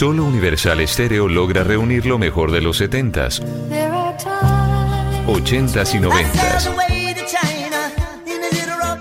Solo 0.00 0.24
Universal 0.24 0.80
Stereo 0.88 1.28
logra 1.28 1.62
reunir 1.62 2.06
lo 2.06 2.18
mejor 2.18 2.50
de 2.52 2.62
los 2.62 2.80
70s, 2.80 3.42
80s 5.26 5.94
y 5.94 5.98
90s. 5.98 6.70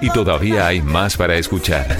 Y 0.01 0.09
todavía 0.09 0.67
hay 0.67 0.81
más 0.81 1.15
para 1.15 1.37
escuchar. 1.37 1.95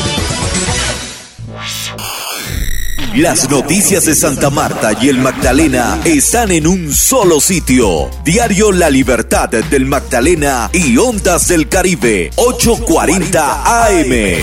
Las 3.15 3.49
noticias 3.49 4.05
de 4.05 4.13
Santa 4.15 4.49
Marta 4.49 4.93
y 5.01 5.09
el 5.09 5.17
Magdalena 5.17 5.99
están 6.05 6.49
en 6.49 6.65
un 6.65 6.93
solo 6.93 7.41
sitio. 7.41 8.09
Diario 8.23 8.71
La 8.71 8.89
Libertad 8.89 9.49
del 9.49 9.85
Magdalena 9.85 10.69
y 10.71 10.97
Ondas 10.97 11.49
del 11.49 11.67
Caribe, 11.67 12.31
840 12.37 13.85
AM. 13.85 14.37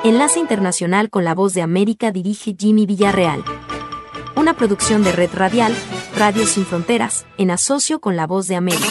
Enlace 0.03 0.39
Internacional 0.39 1.09
con 1.09 1.23
la 1.23 1.35
Voz 1.35 1.53
de 1.53 1.61
América 1.61 2.11
dirige 2.11 2.55
Jimmy 2.57 2.85
Villarreal. 2.87 3.43
Una 4.35 4.55
producción 4.55 5.03
de 5.03 5.11
Red 5.11 5.31
Radial, 5.33 5.75
Radio 6.17 6.47
Sin 6.47 6.65
Fronteras, 6.65 7.25
en 7.37 7.51
asocio 7.51 7.99
con 7.99 8.15
la 8.15 8.25
Voz 8.25 8.47
de 8.47 8.55
América. 8.55 8.87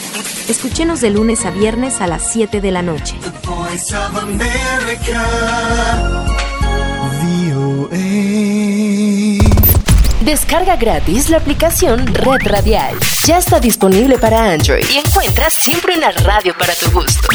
Escúchenos 0.49 1.01
de 1.01 1.11
lunes 1.11 1.45
a 1.45 1.51
viernes 1.51 2.01
a 2.01 2.07
las 2.07 2.31
7 2.31 2.61
de 2.61 2.71
la 2.71 2.83
noche. 2.83 3.17
Descarga 10.29 10.77
gratis 10.77 11.31
la 11.31 11.39
aplicación 11.39 12.07
Red 12.07 12.43
Radial. 12.45 12.95
Ya 13.25 13.39
está 13.39 13.61
disponible 13.61 14.19
para 14.19 14.53
Android 14.53 14.85
y 14.93 14.99
encuentras 14.99 15.55
siempre 15.55 15.97
una 15.97 16.11
radio 16.11 16.53
para 16.53 16.75
tu 16.75 16.91
gusto. 16.91 17.29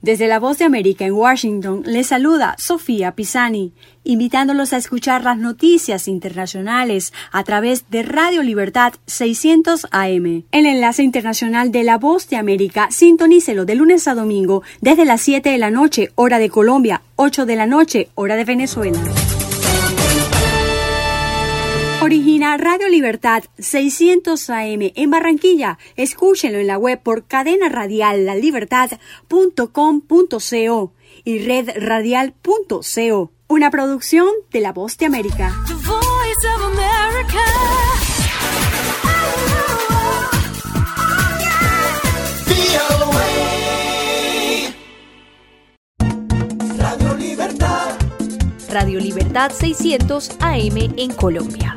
Desde 0.00 0.28
la 0.28 0.38
Voz 0.38 0.56
de 0.56 0.64
América 0.64 1.04
en 1.04 1.12
Washington 1.12 1.82
les 1.84 2.06
saluda 2.06 2.54
Sofía 2.56 3.12
Pisani, 3.12 3.74
invitándolos 4.02 4.72
a 4.72 4.78
escuchar 4.78 5.24
las 5.24 5.36
noticias 5.36 6.08
internacionales 6.08 7.12
a 7.32 7.44
través 7.44 7.90
de 7.90 8.02
Radio 8.02 8.42
Libertad 8.42 8.94
600 9.04 9.88
AM. 9.90 10.44
El 10.52 10.64
enlace 10.64 11.02
internacional 11.02 11.70
de 11.70 11.84
la 11.84 11.98
Voz 11.98 12.30
de 12.30 12.36
América, 12.36 12.88
sintonícelo 12.90 13.66
de 13.66 13.74
lunes 13.74 14.08
a 14.08 14.14
domingo 14.14 14.62
desde 14.80 15.04
las 15.04 15.20
7 15.20 15.50
de 15.50 15.58
la 15.58 15.70
noche, 15.70 16.12
hora 16.14 16.38
de 16.38 16.48
Colombia, 16.48 17.02
8 17.16 17.44
de 17.44 17.56
la 17.56 17.66
noche, 17.66 18.08
hora 18.14 18.36
de 18.36 18.44
Venezuela. 18.46 18.98
Origina 22.38 22.56
Radio 22.56 22.88
Libertad 22.88 23.42
600 23.58 24.50
AM 24.50 24.92
en 24.94 25.10
Barranquilla. 25.10 25.76
Escúchenlo 25.96 26.60
en 26.60 26.68
la 26.68 26.78
web 26.78 27.00
por 27.02 27.24
cadena 27.24 27.68
radial 27.68 28.26
lalibertad.com.co 28.26 30.92
y 31.24 31.38
redradial.co. 31.40 33.32
Una 33.48 33.72
producción 33.72 34.28
de 34.52 34.60
La 34.60 34.72
Voz 34.72 34.96
de 34.98 35.06
América. 35.06 35.52
Radio 48.70 49.00
Libertad 49.00 49.50
600 49.52 50.30
AM 50.40 50.92
en 50.96 51.12
Colombia. 51.14 51.76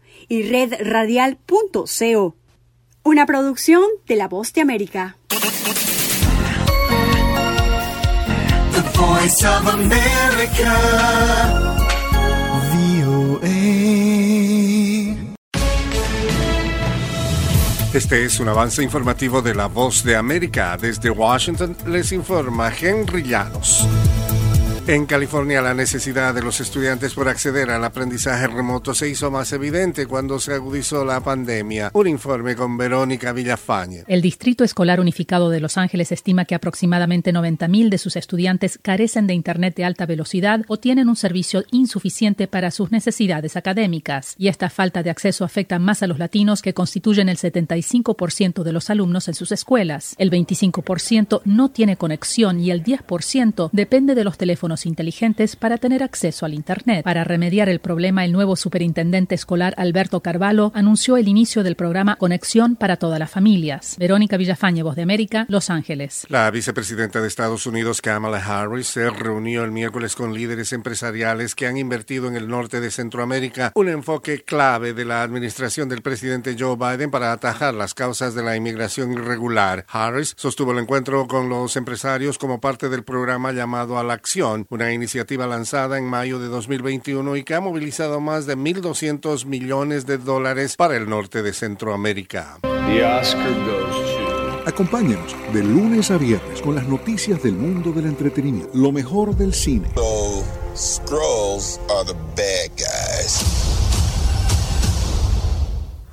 y 0.31 0.43
redradial.co. 0.43 2.35
Una 3.03 3.25
producción 3.25 3.83
de 4.07 4.15
La 4.15 4.29
Voz 4.29 4.53
de 4.53 4.61
América. 4.61 5.17
The 8.71 8.97
Voice 8.97 9.45
of 9.45 9.67
America. 9.67 10.77
Este 17.93 18.23
es 18.23 18.39
un 18.39 18.47
avance 18.47 18.81
informativo 18.81 19.41
de 19.41 19.53
La 19.53 19.67
Voz 19.67 20.05
de 20.05 20.15
América. 20.15 20.77
Desde 20.77 21.09
Washington 21.09 21.75
les 21.87 22.13
informa 22.13 22.71
Henry 22.73 23.23
Llanos. 23.23 23.85
En 24.87 25.05
California, 25.05 25.61
la 25.61 25.75
necesidad 25.75 26.33
de 26.33 26.41
los 26.41 26.59
estudiantes 26.59 27.13
por 27.13 27.29
acceder 27.29 27.69
al 27.69 27.83
aprendizaje 27.83 28.47
remoto 28.47 28.95
se 28.95 29.07
hizo 29.07 29.29
más 29.29 29.53
evidente 29.53 30.07
cuando 30.07 30.39
se 30.39 30.55
agudizó 30.55 31.05
la 31.05 31.21
pandemia. 31.21 31.91
Un 31.93 32.07
informe 32.07 32.55
con 32.55 32.77
Verónica 32.77 33.31
Villafañe. 33.31 34.03
El 34.07 34.23
Distrito 34.23 34.63
Escolar 34.63 34.99
Unificado 34.99 35.51
de 35.51 35.59
Los 35.59 35.77
Ángeles 35.77 36.11
estima 36.11 36.45
que 36.45 36.55
aproximadamente 36.55 37.31
90.000 37.31 37.89
de 37.89 37.97
sus 37.99 38.15
estudiantes 38.15 38.79
carecen 38.81 39.27
de 39.27 39.35
Internet 39.35 39.75
de 39.75 39.85
alta 39.85 40.07
velocidad 40.07 40.61
o 40.67 40.77
tienen 40.77 41.09
un 41.09 41.15
servicio 41.15 41.63
insuficiente 41.69 42.47
para 42.47 42.71
sus 42.71 42.91
necesidades 42.91 43.55
académicas. 43.55 44.33
Y 44.39 44.47
esta 44.47 44.71
falta 44.71 45.03
de 45.03 45.11
acceso 45.11 45.45
afecta 45.45 45.77
más 45.77 46.01
a 46.01 46.07
los 46.07 46.17
latinos, 46.17 46.63
que 46.63 46.73
constituyen 46.73 47.29
el 47.29 47.37
75% 47.37 48.63
de 48.63 48.71
los 48.71 48.89
alumnos 48.89 49.27
en 49.27 49.35
sus 49.35 49.51
escuelas. 49.51 50.15
El 50.17 50.31
25% 50.31 51.41
no 51.45 51.69
tiene 51.69 51.97
conexión 51.97 52.59
y 52.59 52.71
el 52.71 52.83
10% 52.83 53.69
depende 53.71 54.15
de 54.15 54.23
los 54.23 54.39
teléfonos 54.39 54.70
inteligentes 54.85 55.55
para 55.55 55.77
tener 55.77 56.03
acceso 56.03 56.45
al 56.45 56.53
Internet. 56.53 57.03
Para 57.03 57.23
remediar 57.23 57.69
el 57.69 57.79
problema, 57.79 58.25
el 58.25 58.31
nuevo 58.31 58.55
superintendente 58.55 59.35
escolar 59.35 59.73
Alberto 59.77 60.21
Carvalho 60.21 60.71
anunció 60.73 61.17
el 61.17 61.27
inicio 61.27 61.63
del 61.63 61.75
programa 61.75 62.15
Conexión 62.15 62.75
para 62.75 62.97
todas 62.97 63.19
las 63.19 63.31
familias. 63.31 63.95
Verónica 63.97 64.37
Villafañe, 64.37 64.83
Voz 64.83 64.95
de 64.95 65.03
América, 65.03 65.45
Los 65.49 65.69
Ángeles. 65.69 66.25
La 66.29 66.49
vicepresidenta 66.51 67.21
de 67.21 67.27
Estados 67.27 67.65
Unidos, 67.65 68.01
Kamala 68.01 68.37
Harris, 68.37 68.87
se 68.87 69.09
reunió 69.09 69.63
el 69.63 69.71
miércoles 69.71 70.15
con 70.15 70.33
líderes 70.33 70.73
empresariales 70.73 71.55
que 71.55 71.67
han 71.67 71.77
invertido 71.77 72.27
en 72.27 72.35
el 72.35 72.47
norte 72.47 72.81
de 72.81 72.91
Centroamérica, 72.91 73.71
un 73.75 73.89
enfoque 73.89 74.43
clave 74.43 74.93
de 74.93 75.05
la 75.05 75.23
administración 75.23 75.89
del 75.89 76.01
presidente 76.01 76.55
Joe 76.57 76.75
Biden 76.75 77.11
para 77.11 77.31
atajar 77.31 77.73
las 77.73 77.93
causas 77.93 78.35
de 78.35 78.43
la 78.43 78.55
inmigración 78.55 79.13
irregular. 79.13 79.85
Harris 79.89 80.33
sostuvo 80.37 80.71
el 80.71 80.79
encuentro 80.79 81.27
con 81.27 81.49
los 81.49 81.75
empresarios 81.75 82.37
como 82.37 82.59
parte 82.59 82.89
del 82.89 83.03
programa 83.03 83.51
llamado 83.51 83.97
a 83.97 84.03
la 84.03 84.13
acción 84.13 84.60
una 84.69 84.93
iniciativa 84.93 85.47
lanzada 85.47 85.97
en 85.97 86.05
mayo 86.05 86.39
de 86.39 86.47
2021 86.47 87.35
y 87.35 87.43
que 87.43 87.55
ha 87.55 87.61
movilizado 87.61 88.19
más 88.19 88.45
de 88.45 88.57
1.200 88.57 89.45
millones 89.45 90.05
de 90.05 90.17
dólares 90.17 90.75
para 90.75 90.95
el 90.95 91.09
norte 91.09 91.41
de 91.41 91.53
Centroamérica. 91.53 92.57
Acompáñenos 94.65 95.35
de 95.53 95.63
lunes 95.63 96.11
a 96.11 96.17
viernes 96.17 96.61
con 96.61 96.75
las 96.75 96.87
noticias 96.87 97.41
del 97.41 97.53
mundo 97.53 97.91
del 97.91 98.05
entretenimiento, 98.05 98.69
lo 98.75 98.91
mejor 98.91 99.35
del 99.35 99.53
cine. 99.53 99.89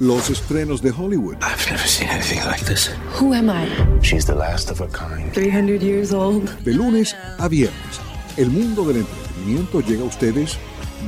Los 0.00 0.30
estrenos 0.30 0.80
de 0.80 0.90
Hollywood. 0.92 1.36
I've 1.42 1.70
never 1.70 1.86
seen 1.86 2.08
anything 2.08 2.38
like 2.46 2.64
this. 2.64 2.90
Who 3.20 3.34
am 3.34 3.50
I? 3.50 3.66
She's 4.00 4.24
the 4.24 4.34
last 4.34 4.70
of 4.70 4.80
a 4.80 4.86
kind. 4.86 5.32
300 5.34 5.82
years 5.82 6.12
old. 6.12 6.48
De 6.64 6.72
lunes 6.72 7.16
a 7.38 7.48
viernes 7.48 8.07
el 8.38 8.50
mundo 8.50 8.84
del 8.84 8.98
entretenimiento 8.98 9.80
llega 9.80 10.02
a 10.02 10.06
ustedes 10.06 10.58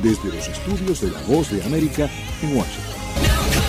desde 0.03 0.35
los 0.35 0.47
estudios 0.49 0.99
de 0.99 1.11
La 1.11 1.21
Voz 1.21 1.49
de 1.49 1.63
América 1.63 2.09
en 2.41 2.57
Washington. 2.57 3.60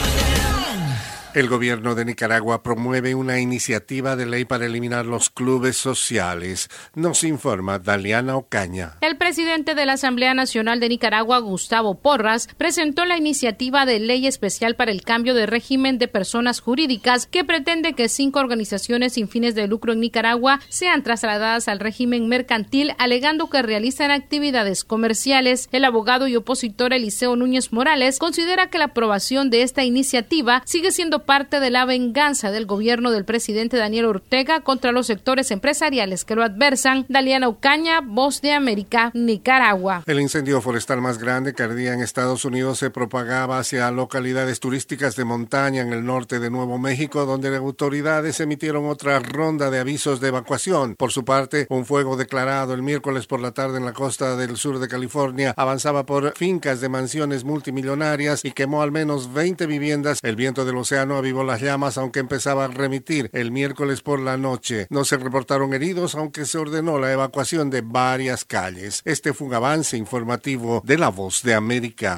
El 1.35 1.49
gobierno 1.49 1.95
de 1.95 2.05
Nicaragua 2.05 2.63
promueve 2.63 3.15
una 3.15 3.41
iniciativa 3.41 4.17
de 4.17 4.27
ley 4.27 4.45
para 4.45 4.67
eliminar 4.67 5.07
los 5.07 5.31
clubes 5.31 5.79
sociales. 5.79 6.69
Nos 6.95 7.25
informa 7.25 7.79
Daliana 7.79 8.37
Ocaña. 8.37 8.99
El 9.01 9.17
presidente 9.17 9.75
de 9.75 9.87
la 9.87 9.95
Asamblea 9.95 10.35
Nacional 10.35 10.79
de 10.79 10.91
Nicaragua, 10.91 11.39
Gustavo 11.39 11.95
Porras, 11.95 12.51
presentó 12.59 13.07
la 13.07 13.17
iniciativa 13.17 13.87
de 13.87 13.99
ley 13.99 14.27
especial 14.27 14.77
para 14.77 14.91
el 14.91 15.05
cambio 15.05 15.33
de 15.33 15.47
régimen 15.47 15.97
de 15.97 16.07
personas 16.07 16.61
jurídicas 16.61 17.27
que 17.27 17.45
pretende 17.45 17.95
que 17.95 18.11
cinco 18.11 18.39
organizaciones 18.39 19.15
sin 19.15 19.27
fines 19.27 19.55
de 19.55 19.67
lucro 19.67 19.95
en 19.95 20.01
Nicaragua 20.01 20.61
sean 20.69 21.03
trasladadas 21.03 21.67
al 21.67 21.81
régimen 21.81 22.29
mercantil 22.29 22.93
alegando 22.99 23.49
que 23.49 23.63
realizan 23.63 24.11
actividades 24.11 24.85
comerciales. 24.85 25.71
El 25.73 25.87
abogado 25.87 26.29
y 26.29 26.37
opositor 26.37 26.93
Eliseo 26.93 27.37
Núñez 27.37 27.73
Morales 27.73 28.19
considera 28.19 28.69
que 28.69 28.77
la 28.77 28.87
aprobación 28.87 29.49
de 29.49 29.63
esta 29.63 29.83
iniciativa 29.83 30.61
sigue 30.67 30.93
siendo 30.93 31.22
parte 31.25 31.61
de 31.61 31.71
la 31.71 31.85
venganza 31.85 32.51
del 32.51 32.67
gobierno 32.67 33.11
del 33.11 33.25
presidente 33.25 33.77
Daniel 33.77 34.07
Ortega 34.07 34.61
contra 34.61 34.93
los 34.93 35.07
sectores 35.07 35.51
empresariales 35.51 36.25
que 36.25 36.35
lo 36.35 36.43
adversan. 36.43 37.07
Daliana 37.09 37.49
Ocaña, 37.49 38.01
Voz 38.01 38.41
de 38.41 38.53
América, 38.53 39.11
Nicaragua. 39.15 40.03
El 40.07 40.21
incendio 40.21 40.61
forestal 40.61 41.01
más 41.01 41.19
grande 41.19 41.55
que 41.55 41.63
ardía 41.63 41.95
en 41.95 42.01
Estados 42.01 42.45
Unidos 42.45 42.79
se 42.79 42.91
propagaba 42.91 43.59
hacia 43.59 43.91
localidades 43.91 44.61
turísticas 44.61 45.17
de 45.17 45.25
montaña 45.25 45.83
en 45.83 45.93
el 45.93 46.05
norte 46.05 46.39
de 46.39 46.51
Nuevo 46.51 46.79
México, 46.79 47.27
donde 47.27 47.51
las 47.51 47.61
autoridades 47.61 48.41
emitieron 48.41 48.87
otra 48.89 49.19
ronda 49.19 49.71
de 49.71 49.79
avisos 49.79 50.21
de 50.21 50.29
evacuación. 50.29 50.95
Por 50.97 51.13
su 51.13 51.25
parte, 51.25 51.67
un 51.71 51.87
fuego 51.87 52.17
declarado 52.17 52.75
el 52.75 52.83
miércoles 52.83 53.27
por 53.27 53.41
la 53.41 53.53
tarde 53.53 53.79
en 53.79 53.85
la 53.85 53.93
costa 53.93 54.37
del 54.37 54.57
sur 54.57 54.79
de 54.79 54.89
California 54.89 55.55
avanzaba 55.57 56.07
por 56.07 56.33
fincas 56.37 56.81
de 56.81 56.89
mansiones 56.89 57.45
multimillonarias 57.45 58.45
y 58.45 58.53
quemó 58.53 58.83
al 58.83 58.93
menos 58.93 59.33
20 59.33 59.67
viviendas. 59.67 60.19
El 60.23 60.37
viento 60.37 60.65
del 60.65 60.77
océano 60.77 61.12
avivó 61.17 61.45
las 61.45 61.61
llamas 61.61 61.99
aunque 61.99 62.21
empezaba 62.21 62.65
a 62.65 62.69
remitir 62.69 63.31
el 63.33 63.51
miércoles 63.51 64.03
por 64.03 64.21
la 64.21 64.37
noche. 64.37 64.87
No 64.91 65.05
se 65.05 65.17
reportaron 65.17 65.75
heridos 65.75 66.15
aunque 66.15 66.45
se 66.45 66.59
ordenó 66.59 66.99
la 66.99 67.13
evacuación 67.13 67.71
de 67.71 67.83
varias 67.83 68.45
calles. 68.45 69.03
Este 69.05 69.33
fue 69.33 69.49
un 69.49 69.55
avance 69.55 69.97
informativo 69.97 70.83
de 70.85 70.99
La 70.99 71.09
Voz 71.09 71.43
de 71.43 71.55
América. 71.55 72.17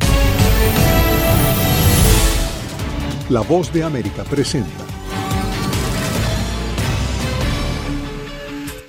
La 3.31 3.41
Voz 3.41 3.73
de 3.73 3.83
América 3.83 4.23
presenta 4.25 4.94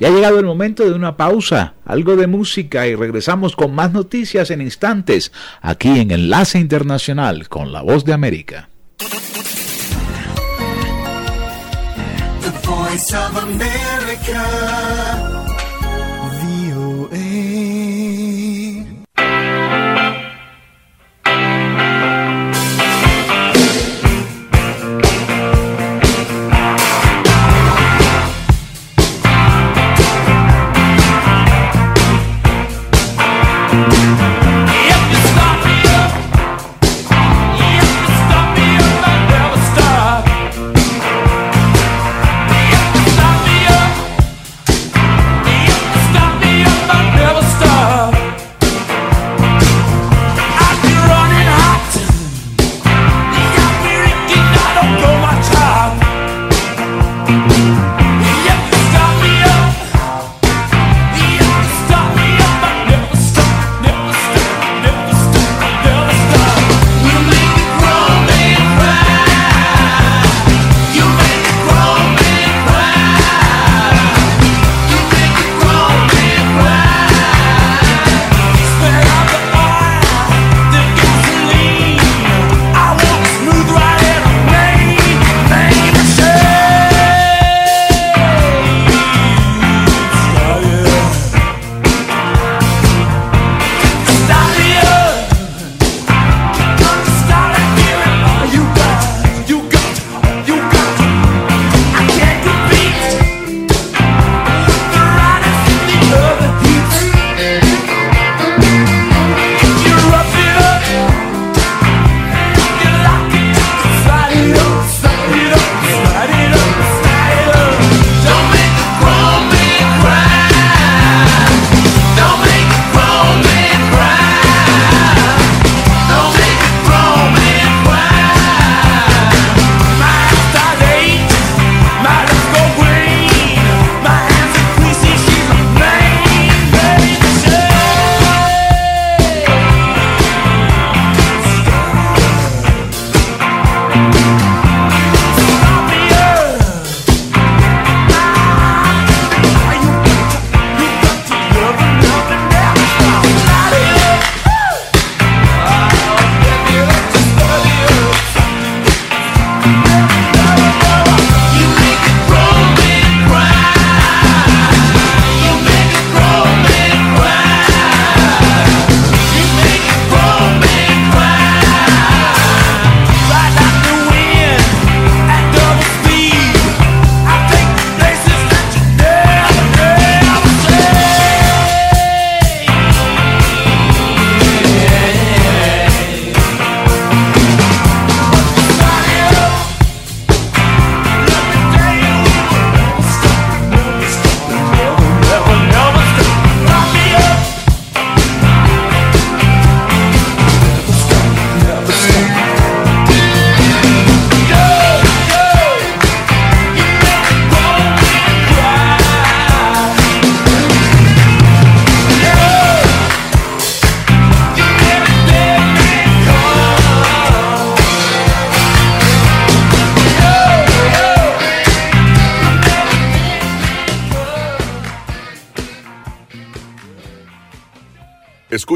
Ya 0.00 0.08
ha 0.08 0.10
llegado 0.12 0.38
el 0.38 0.46
momento 0.46 0.84
de 0.84 0.92
una 0.92 1.16
pausa, 1.16 1.74
algo 1.84 2.14
de 2.14 2.28
música 2.28 2.86
y 2.86 2.94
regresamos 2.94 3.56
con 3.56 3.74
más 3.74 3.92
noticias 3.92 4.50
en 4.50 4.60
instantes 4.60 5.32
aquí 5.60 5.88
en 5.98 6.12
Enlace 6.12 6.58
Internacional 6.58 7.48
con 7.48 7.72
la 7.72 7.82
Voz 7.82 8.04
de 8.04 8.12
América. 8.12 8.68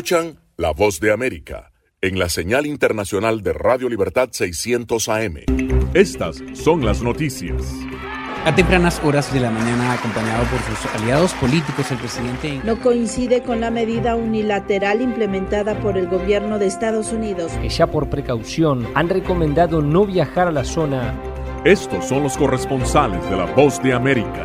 Escuchan 0.02 0.40
La 0.56 0.72
Voz 0.72 0.98
de 0.98 1.12
América 1.12 1.70
en 2.00 2.18
la 2.18 2.28
señal 2.28 2.66
internacional 2.66 3.40
de 3.40 3.52
Radio 3.52 3.88
Libertad 3.88 4.30
600 4.32 5.08
AM. 5.08 5.36
Estas 5.94 6.42
son 6.54 6.84
las 6.84 7.02
noticias. 7.02 7.62
A 8.44 8.52
tempranas 8.52 9.00
horas 9.04 9.32
de 9.32 9.38
la 9.38 9.52
mañana, 9.52 9.92
acompañado 9.92 10.44
por 10.46 10.58
sus 10.62 10.92
aliados 10.96 11.32
políticos, 11.34 11.88
el 11.92 11.98
presidente... 11.98 12.60
No 12.64 12.80
coincide 12.80 13.44
con 13.44 13.60
la 13.60 13.70
medida 13.70 14.16
unilateral 14.16 15.02
implementada 15.02 15.78
por 15.78 15.96
el 15.96 16.08
gobierno 16.08 16.58
de 16.58 16.66
Estados 16.66 17.12
Unidos. 17.12 17.52
Que 17.62 17.68
ya 17.68 17.86
por 17.86 18.10
precaución 18.10 18.88
han 18.96 19.08
recomendado 19.08 19.82
no 19.82 20.04
viajar 20.04 20.48
a 20.48 20.50
la 20.50 20.64
zona 20.64 21.14
estos 21.64 22.06
son 22.06 22.24
los 22.24 22.36
corresponsales 22.36 23.22
de 23.30 23.36
La 23.36 23.44
Voz 23.44 23.80
de 23.80 23.92
América. 23.92 24.44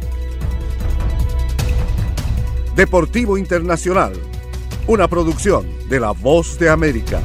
Deportivo 2.81 3.37
Internacional, 3.37 4.13
una 4.87 5.07
producción 5.07 5.67
de 5.87 5.99
La 5.99 6.13
Voz 6.13 6.57
de 6.57 6.67
América. 6.67 7.21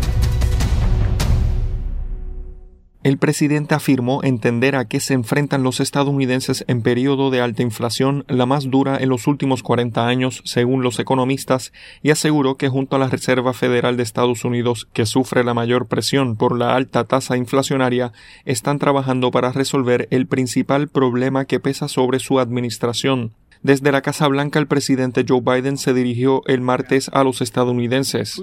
El 3.03 3.17
presidente 3.17 3.75
afirmó 3.75 4.23
entender 4.23 4.77
a 4.77 4.87
qué 4.87 5.01
se 5.01 5.15
enfrentan 5.15 5.63
los 5.63 5.81
estadounidenses 5.81 6.67
en 6.69 6.83
periodo 6.83 7.31
de 7.31 7.41
alta 7.41 7.63
inflación, 7.63 8.27
la 8.29 8.45
más 8.45 8.71
dura 8.71 8.99
en 8.99 9.09
los 9.09 9.27
últimos 9.27 9.63
40 9.63 10.07
años, 10.07 10.43
según 10.45 10.83
los 10.83 10.99
economistas, 10.99 11.73
y 12.03 12.11
aseguró 12.11 12.57
que 12.59 12.69
junto 12.69 12.95
a 12.95 12.99
la 12.99 13.09
Reserva 13.09 13.55
Federal 13.55 13.97
de 13.97 14.03
Estados 14.03 14.45
Unidos, 14.45 14.89
que 14.93 15.07
sufre 15.07 15.43
la 15.43 15.55
mayor 15.55 15.87
presión 15.87 16.37
por 16.37 16.59
la 16.59 16.77
alta 16.77 17.05
tasa 17.05 17.39
inflacionaria, 17.39 18.13
están 18.45 18.79
trabajando 18.79 19.31
para 19.31 19.53
resolver 19.53 20.07
el 20.11 20.27
principal 20.27 20.89
problema 20.89 21.47
que 21.47 21.61
pesa 21.61 21.89
sobre 21.89 22.19
su 22.19 22.41
administración, 22.41 23.33
desde 23.67 23.91
la 23.91 24.01
Casa 24.01 24.29
Blanca, 24.29 24.61
el 24.61 24.69
presidente 24.69 25.25
Joe 25.29 25.41
Biden 25.41 25.77
se 25.77 25.93
dirigió 25.93 26.43
el 26.47 26.61
martes 26.61 27.11
a 27.13 27.25
los 27.25 27.41
estadounidenses. 27.41 28.41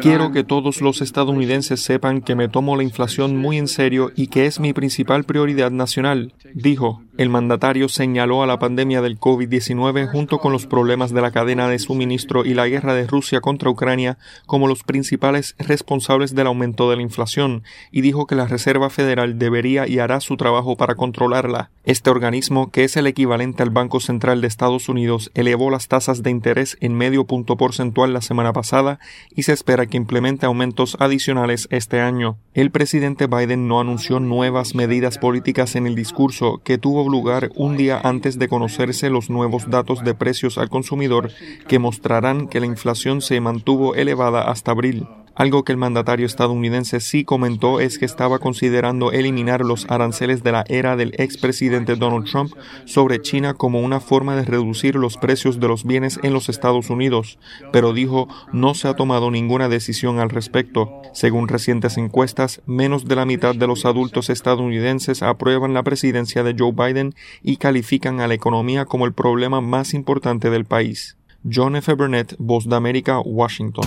Quiero 0.00 0.30
que 0.30 0.44
todos 0.44 0.80
los 0.80 1.00
estadounidenses 1.00 1.82
sepan 1.82 2.20
que 2.20 2.36
me 2.36 2.48
tomo 2.48 2.76
la 2.76 2.84
inflación 2.84 3.36
muy 3.36 3.58
en 3.58 3.66
serio 3.66 4.12
y 4.14 4.28
que 4.28 4.46
es 4.46 4.60
mi 4.60 4.72
principal 4.72 5.24
prioridad 5.24 5.72
nacional, 5.72 6.32
dijo. 6.54 7.02
El 7.18 7.28
mandatario 7.28 7.90
señaló 7.90 8.42
a 8.42 8.46
la 8.46 8.58
pandemia 8.58 9.02
del 9.02 9.20
COVID-19 9.20 10.10
junto 10.10 10.38
con 10.38 10.50
los 10.50 10.66
problemas 10.66 11.12
de 11.12 11.20
la 11.20 11.30
cadena 11.30 11.68
de 11.68 11.78
suministro 11.78 12.46
y 12.46 12.54
la 12.54 12.68
guerra 12.68 12.94
de 12.94 13.06
Rusia 13.06 13.42
contra 13.42 13.68
Ucrania 13.68 14.16
como 14.46 14.66
los 14.66 14.82
principales 14.82 15.54
responsables 15.58 16.34
del 16.34 16.46
aumento 16.46 16.88
de 16.88 16.96
la 16.96 17.02
inflación 17.02 17.64
y 17.90 18.00
dijo 18.00 18.26
que 18.26 18.34
la 18.34 18.46
Reserva 18.46 18.88
Federal 18.88 19.38
debería 19.38 19.86
y 19.86 19.98
hará 19.98 20.20
su 20.20 20.38
trabajo 20.38 20.76
para 20.76 20.94
controlarla. 20.94 21.70
Este 21.84 22.08
organismo, 22.08 22.70
que 22.70 22.84
es 22.84 22.91
el 22.96 23.06
equivalente 23.06 23.62
al 23.62 23.70
Banco 23.70 24.00
Central 24.00 24.40
de 24.40 24.46
Estados 24.46 24.88
Unidos, 24.88 25.30
elevó 25.34 25.70
las 25.70 25.88
tasas 25.88 26.22
de 26.22 26.30
interés 26.30 26.76
en 26.80 26.94
medio 26.94 27.24
punto 27.26 27.56
porcentual 27.56 28.12
la 28.12 28.20
semana 28.20 28.52
pasada 28.52 28.98
y 29.34 29.44
se 29.44 29.52
espera 29.52 29.86
que 29.86 29.96
implemente 29.96 30.46
aumentos 30.46 30.96
adicionales 31.00 31.68
este 31.70 32.00
año. 32.00 32.38
El 32.54 32.70
presidente 32.70 33.26
Biden 33.26 33.68
no 33.68 33.80
anunció 33.80 34.20
nuevas 34.20 34.74
medidas 34.74 35.18
políticas 35.18 35.76
en 35.76 35.86
el 35.86 35.94
discurso 35.94 36.60
que 36.64 36.78
tuvo 36.78 37.08
lugar 37.08 37.50
un 37.54 37.76
día 37.76 38.00
antes 38.02 38.38
de 38.38 38.48
conocerse 38.48 39.10
los 39.10 39.30
nuevos 39.30 39.70
datos 39.70 40.04
de 40.04 40.14
precios 40.14 40.58
al 40.58 40.68
consumidor 40.68 41.30
que 41.68 41.78
mostrarán 41.78 42.48
que 42.48 42.60
la 42.60 42.66
inflación 42.66 43.20
se 43.20 43.40
mantuvo 43.40 43.94
elevada 43.94 44.50
hasta 44.50 44.72
abril. 44.72 45.06
Algo 45.34 45.64
que 45.64 45.72
el 45.72 45.78
mandatario 45.78 46.26
estadounidense 46.26 47.00
sí 47.00 47.24
comentó 47.24 47.80
es 47.80 47.98
que 47.98 48.04
estaba 48.04 48.38
considerando 48.38 49.12
eliminar 49.12 49.62
los 49.62 49.90
aranceles 49.90 50.42
de 50.42 50.52
la 50.52 50.64
era 50.68 50.94
del 50.94 51.14
expresidente 51.16 51.96
Donald 51.96 52.26
Trump 52.30 52.52
sobre 52.84 53.22
China 53.22 53.54
como 53.54 53.80
una 53.80 54.00
forma 54.00 54.36
de 54.36 54.44
reducir 54.44 54.94
los 54.94 55.16
precios 55.16 55.58
de 55.58 55.68
los 55.68 55.84
bienes 55.84 56.20
en 56.22 56.34
los 56.34 56.50
Estados 56.50 56.90
Unidos, 56.90 57.38
pero 57.72 57.94
dijo 57.94 58.28
no 58.52 58.74
se 58.74 58.88
ha 58.88 58.94
tomado 58.94 59.30
ninguna 59.30 59.70
decisión 59.70 60.18
al 60.18 60.28
respecto. 60.28 61.00
Según 61.14 61.48
recientes 61.48 61.96
encuestas, 61.96 62.60
menos 62.66 63.06
de 63.06 63.16
la 63.16 63.24
mitad 63.24 63.54
de 63.54 63.66
los 63.66 63.86
adultos 63.86 64.28
estadounidenses 64.28 65.22
aprueban 65.22 65.72
la 65.72 65.82
presidencia 65.82 66.42
de 66.42 66.54
Joe 66.58 66.72
Biden 66.72 67.14
y 67.42 67.56
califican 67.56 68.20
a 68.20 68.26
la 68.26 68.34
economía 68.34 68.84
como 68.84 69.06
el 69.06 69.14
problema 69.14 69.62
más 69.62 69.94
importante 69.94 70.50
del 70.50 70.66
país. 70.66 71.16
John 71.50 71.74
F. 71.76 71.94
Burnett, 71.94 72.36
Voz 72.38 72.68
de 72.68 72.76
América, 72.76 73.18
Washington 73.20 73.86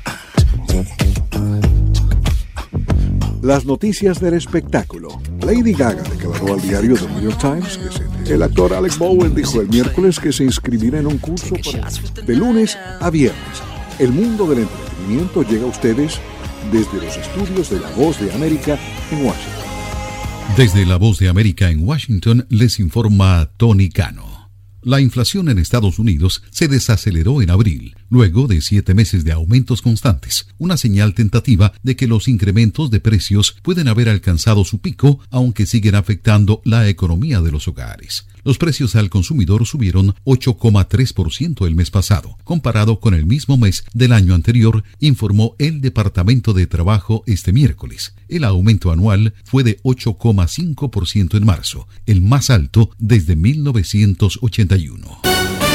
Las 3.41 3.65
noticias 3.65 4.19
del 4.21 4.35
espectáculo. 4.35 5.09
Lady 5.41 5.73
Gaga 5.73 6.03
declaró 6.03 6.53
al 6.53 6.61
diario 6.61 6.95
The 6.95 7.07
New 7.07 7.21
York 7.21 7.39
Times 7.39 7.79
que 8.25 8.33
el 8.33 8.43
actor 8.43 8.73
Alex 8.73 8.99
Bowen 8.99 9.33
dijo 9.33 9.61
el 9.61 9.67
miércoles 9.67 10.19
que 10.19 10.31
se 10.31 10.43
inscribirá 10.43 10.99
en 10.99 11.07
un 11.07 11.17
curso 11.17 11.55
de 12.25 12.35
lunes 12.35 12.77
a 12.99 13.09
viernes. 13.09 13.63
El 13.97 14.11
mundo 14.11 14.47
del 14.47 14.59
entretenimiento 14.59 15.43
llega 15.43 15.63
a 15.63 15.69
ustedes 15.69 16.19
desde 16.71 17.03
los 17.03 17.17
estudios 17.17 17.69
de 17.71 17.79
La 17.79 17.89
Voz 17.91 18.19
de 18.19 18.31
América 18.31 18.77
en 19.11 19.25
Washington. 19.25 19.61
Desde 20.55 20.85
La 20.85 20.97
Voz 20.97 21.17
de 21.17 21.29
América 21.29 21.71
en 21.71 21.87
Washington 21.87 22.45
les 22.49 22.79
informa 22.79 23.49
Tony 23.57 23.89
Cano. 23.89 24.51
La 24.83 25.01
inflación 25.01 25.49
en 25.49 25.57
Estados 25.57 25.99
Unidos 25.99 26.43
se 26.51 26.67
desaceleró 26.67 27.41
en 27.41 27.49
abril, 27.49 27.95
luego 28.11 28.45
de 28.45 28.61
siete 28.61 28.93
meses 28.93 29.23
de 29.23 29.31
aumentos 29.31 29.81
constantes, 29.81 30.45
una 30.59 30.77
señal 30.77 31.15
tentativa 31.15 31.73
de 31.81 31.95
que 31.95 32.05
los 32.05 32.27
incrementos 32.27 32.91
de 32.91 32.99
precios 32.99 33.55
pueden 33.63 33.87
haber 33.87 34.09
alcanzado 34.09 34.63
su 34.65 34.79
pico, 34.79 35.19
aunque 35.31 35.65
siguen 35.65 35.95
afectando 35.95 36.61
la 36.65 36.87
economía 36.87 37.41
de 37.41 37.51
los 37.51 37.67
hogares. 37.67 38.27
Los 38.43 38.57
precios 38.57 38.95
al 38.95 39.09
consumidor 39.09 39.65
subieron 39.65 40.15
8,3% 40.25 41.65
el 41.65 41.75
mes 41.75 41.91
pasado, 41.91 42.37
comparado 42.43 42.99
con 42.99 43.13
el 43.13 43.25
mismo 43.25 43.55
mes 43.55 43.85
del 43.93 44.13
año 44.13 44.35
anterior, 44.35 44.83
informó 44.99 45.55
el 45.57 45.79
Departamento 45.79 46.53
de 46.53 46.67
Trabajo 46.67 47.23
este 47.27 47.53
miércoles. 47.53 48.13
El 48.27 48.43
aumento 48.43 48.91
anual 48.91 49.33
fue 49.45 49.63
de 49.63 49.81
8,5% 49.83 51.37
en 51.37 51.45
marzo, 51.45 51.87
el 52.05 52.21
más 52.21 52.49
alto 52.49 52.89
desde 52.97 53.37
1981. 53.37 55.70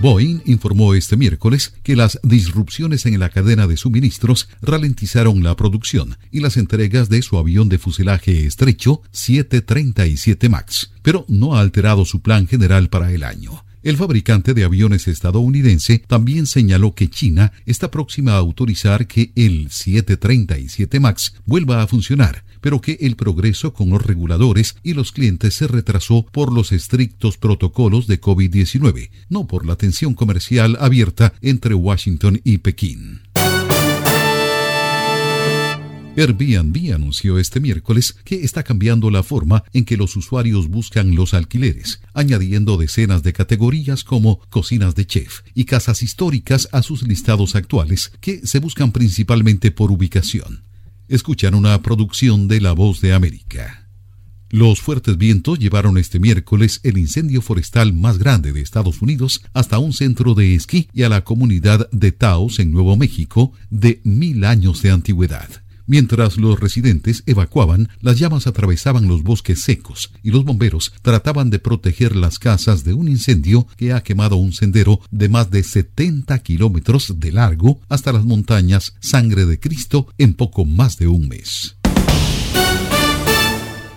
Boeing 0.00 0.42
informó 0.44 0.94
este 0.94 1.16
miércoles 1.16 1.74
que 1.82 1.96
las 1.96 2.20
disrupciones 2.22 3.04
en 3.04 3.18
la 3.18 3.30
cadena 3.30 3.66
de 3.66 3.76
suministros 3.76 4.48
ralentizaron 4.62 5.42
la 5.42 5.56
producción 5.56 6.16
y 6.30 6.38
las 6.38 6.56
entregas 6.56 7.08
de 7.08 7.20
su 7.20 7.36
avión 7.36 7.68
de 7.68 7.78
fuselaje 7.78 8.46
estrecho 8.46 9.02
737 9.10 10.48
MAX, 10.48 10.92
pero 11.02 11.24
no 11.26 11.56
ha 11.56 11.60
alterado 11.60 12.04
su 12.04 12.22
plan 12.22 12.46
general 12.46 12.88
para 12.90 13.12
el 13.12 13.24
año. 13.24 13.64
El 13.82 13.96
fabricante 13.96 14.54
de 14.54 14.64
aviones 14.64 15.08
estadounidense 15.08 15.98
también 16.06 16.46
señaló 16.46 16.94
que 16.94 17.10
China 17.10 17.52
está 17.66 17.90
próxima 17.90 18.32
a 18.32 18.38
autorizar 18.38 19.08
que 19.08 19.32
el 19.34 19.70
737 19.70 21.00
MAX 21.00 21.34
vuelva 21.44 21.82
a 21.82 21.86
funcionar, 21.88 22.44
pero 22.60 22.80
que 22.80 22.98
el 23.00 23.16
progreso 23.16 23.72
con 23.72 23.90
los 23.90 24.04
reguladores 24.04 24.76
y 24.82 24.94
los 24.94 25.12
clientes 25.12 25.54
se 25.54 25.66
retrasó 25.66 26.26
por 26.32 26.52
los 26.52 26.72
estrictos 26.72 27.36
protocolos 27.38 28.06
de 28.06 28.20
COVID-19, 28.20 29.10
no 29.28 29.46
por 29.46 29.66
la 29.66 29.76
tensión 29.76 30.14
comercial 30.14 30.76
abierta 30.80 31.34
entre 31.40 31.74
Washington 31.74 32.40
y 32.44 32.58
Pekín. 32.58 33.20
Airbnb 36.18 36.92
anunció 36.94 37.38
este 37.38 37.60
miércoles 37.60 38.16
que 38.24 38.42
está 38.42 38.64
cambiando 38.64 39.08
la 39.10 39.22
forma 39.22 39.62
en 39.72 39.84
que 39.84 39.96
los 39.96 40.16
usuarios 40.16 40.68
buscan 40.68 41.14
los 41.14 41.32
alquileres, 41.32 42.00
añadiendo 42.12 42.76
decenas 42.76 43.22
de 43.22 43.32
categorías 43.32 44.02
como 44.02 44.40
cocinas 44.50 44.96
de 44.96 45.06
chef 45.06 45.42
y 45.54 45.64
casas 45.64 46.02
históricas 46.02 46.68
a 46.72 46.82
sus 46.82 47.04
listados 47.04 47.54
actuales, 47.54 48.10
que 48.20 48.44
se 48.44 48.58
buscan 48.58 48.90
principalmente 48.90 49.70
por 49.70 49.92
ubicación 49.92 50.64
escuchan 51.08 51.54
una 51.54 51.80
producción 51.82 52.48
de 52.48 52.60
La 52.60 52.72
Voz 52.72 53.00
de 53.00 53.12
América. 53.12 53.88
Los 54.50 54.80
fuertes 54.80 55.18
vientos 55.18 55.58
llevaron 55.58 55.98
este 55.98 56.18
miércoles 56.18 56.80
el 56.82 56.96
incendio 56.96 57.42
forestal 57.42 57.92
más 57.92 58.18
grande 58.18 58.52
de 58.52 58.62
Estados 58.62 59.02
Unidos 59.02 59.42
hasta 59.52 59.78
un 59.78 59.92
centro 59.92 60.34
de 60.34 60.54
esquí 60.54 60.88
y 60.94 61.02
a 61.02 61.10
la 61.10 61.22
comunidad 61.22 61.90
de 61.90 62.12
Taos 62.12 62.58
en 62.58 62.70
Nuevo 62.70 62.96
México 62.96 63.52
de 63.68 64.00
mil 64.04 64.44
años 64.44 64.80
de 64.80 64.90
antigüedad. 64.90 65.48
Mientras 65.88 66.36
los 66.36 66.60
residentes 66.60 67.22
evacuaban, 67.24 67.88
las 68.02 68.18
llamas 68.18 68.46
atravesaban 68.46 69.08
los 69.08 69.22
bosques 69.22 69.62
secos 69.62 70.12
y 70.22 70.30
los 70.30 70.44
bomberos 70.44 70.92
trataban 71.00 71.48
de 71.48 71.60
proteger 71.60 72.14
las 72.14 72.38
casas 72.38 72.84
de 72.84 72.92
un 72.92 73.08
incendio 73.08 73.66
que 73.78 73.94
ha 73.94 74.02
quemado 74.02 74.36
un 74.36 74.52
sendero 74.52 75.00
de 75.10 75.30
más 75.30 75.50
de 75.50 75.62
70 75.62 76.38
kilómetros 76.40 77.18
de 77.18 77.32
largo 77.32 77.80
hasta 77.88 78.12
las 78.12 78.26
montañas 78.26 78.96
Sangre 79.00 79.46
de 79.46 79.58
Cristo 79.58 80.08
en 80.18 80.34
poco 80.34 80.66
más 80.66 80.98
de 80.98 81.08
un 81.08 81.26
mes. 81.26 81.76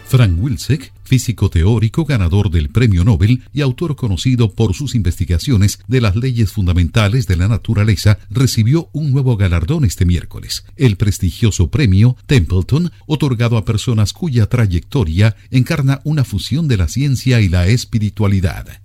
Frank 0.08 0.42
Wilczek, 0.42 0.94
físico 1.12 1.50
teórico 1.50 2.06
ganador 2.06 2.50
del 2.50 2.70
Premio 2.70 3.04
Nobel 3.04 3.44
y 3.52 3.60
autor 3.60 3.98
conocido 3.98 4.54
por 4.54 4.74
sus 4.74 4.96
investigaciones 4.96 5.80
de 5.90 6.00
las 6.00 6.16
leyes 6.16 6.54
fundamentales 6.54 7.28
de 7.28 7.36
la 7.36 7.50
naturaleza, 7.50 8.18
recibió 8.30 8.90
un 8.94 9.12
nuevo 9.12 9.36
galardón 9.36 9.84
este 9.84 10.06
miércoles, 10.06 10.64
el 10.78 10.96
prestigioso 10.96 11.70
Premio 11.70 12.16
Templeton, 12.28 12.94
otorgado 13.08 13.58
a 13.58 13.66
personas 13.66 14.14
cuya 14.14 14.46
trayectoria 14.46 15.36
encarna 15.50 16.00
una 16.06 16.24
fusión 16.24 16.70
de 16.70 16.78
la 16.78 16.88
ciencia 16.88 17.42
y 17.42 17.50
la 17.50 17.68
espiritualidad. 17.68 18.82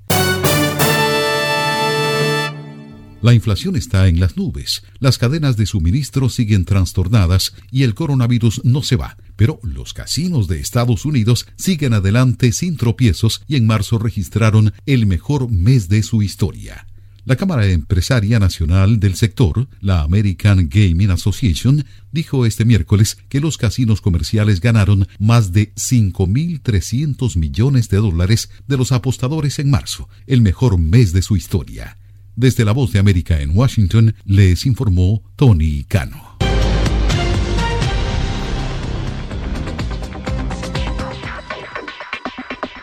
La 3.27 3.35
inflación 3.35 3.75
está 3.75 4.07
en 4.07 4.21
las 4.21 4.37
nubes, 4.37 4.85
las 5.01 5.19
cadenas 5.19 5.57
de 5.57 5.67
suministro 5.67 6.29
siguen 6.29 6.65
trastornadas 6.65 7.55
y 7.73 7.83
el 7.83 7.93
coronavirus 7.97 8.61
no 8.65 8.85
se 8.85 8.95
va. 8.95 9.17
Pero 9.35 9.59
los 9.65 9.95
casinos 9.95 10.47
de 10.47 10.61
Estados 10.61 11.05
Unidos 11.05 11.49
siguen 11.57 11.93
adelante 11.93 12.53
sin 12.53 12.77
tropiezos 12.77 13.43
y 13.49 13.57
en 13.57 13.67
marzo 13.67 13.99
registraron 13.99 14.75
el 14.87 15.07
mejor 15.07 15.51
mes 15.51 15.89
de 15.89 16.05
su 16.05 16.23
historia. 16.23 16.87
La 17.25 17.35
Cámara 17.35 17.67
Empresaria 17.67 18.39
Nacional 18.39 19.01
del 19.01 19.17
sector, 19.17 19.67
la 19.81 20.03
American 20.03 20.69
Gaming 20.69 21.11
Association, 21.11 21.85
dijo 22.13 22.47
este 22.47 22.65
miércoles 22.65 23.19
que 23.29 23.41
los 23.41 23.59
casinos 23.59 24.01
comerciales 24.01 24.61
ganaron 24.61 25.09
más 25.19 25.51
de 25.51 25.75
5.300 25.75 27.37
millones 27.37 27.89
de 27.89 27.97
dólares 27.97 28.51
de 28.69 28.77
los 28.77 28.93
apostadores 28.93 29.59
en 29.59 29.69
marzo, 29.69 30.09
el 30.29 30.43
mejor 30.43 30.79
mes 30.79 31.13
de 31.13 31.23
su 31.23 31.37
historia. 31.37 31.99
Desde 32.37 32.67
la 32.67 32.73
Voz 32.73 32.93
de 32.93 32.99
América 32.99 33.41
en 33.41 33.57
Washington 33.57 34.15
les 34.27 34.67
informó 34.67 35.23
Tony 35.37 35.85
Cano. 35.85 36.26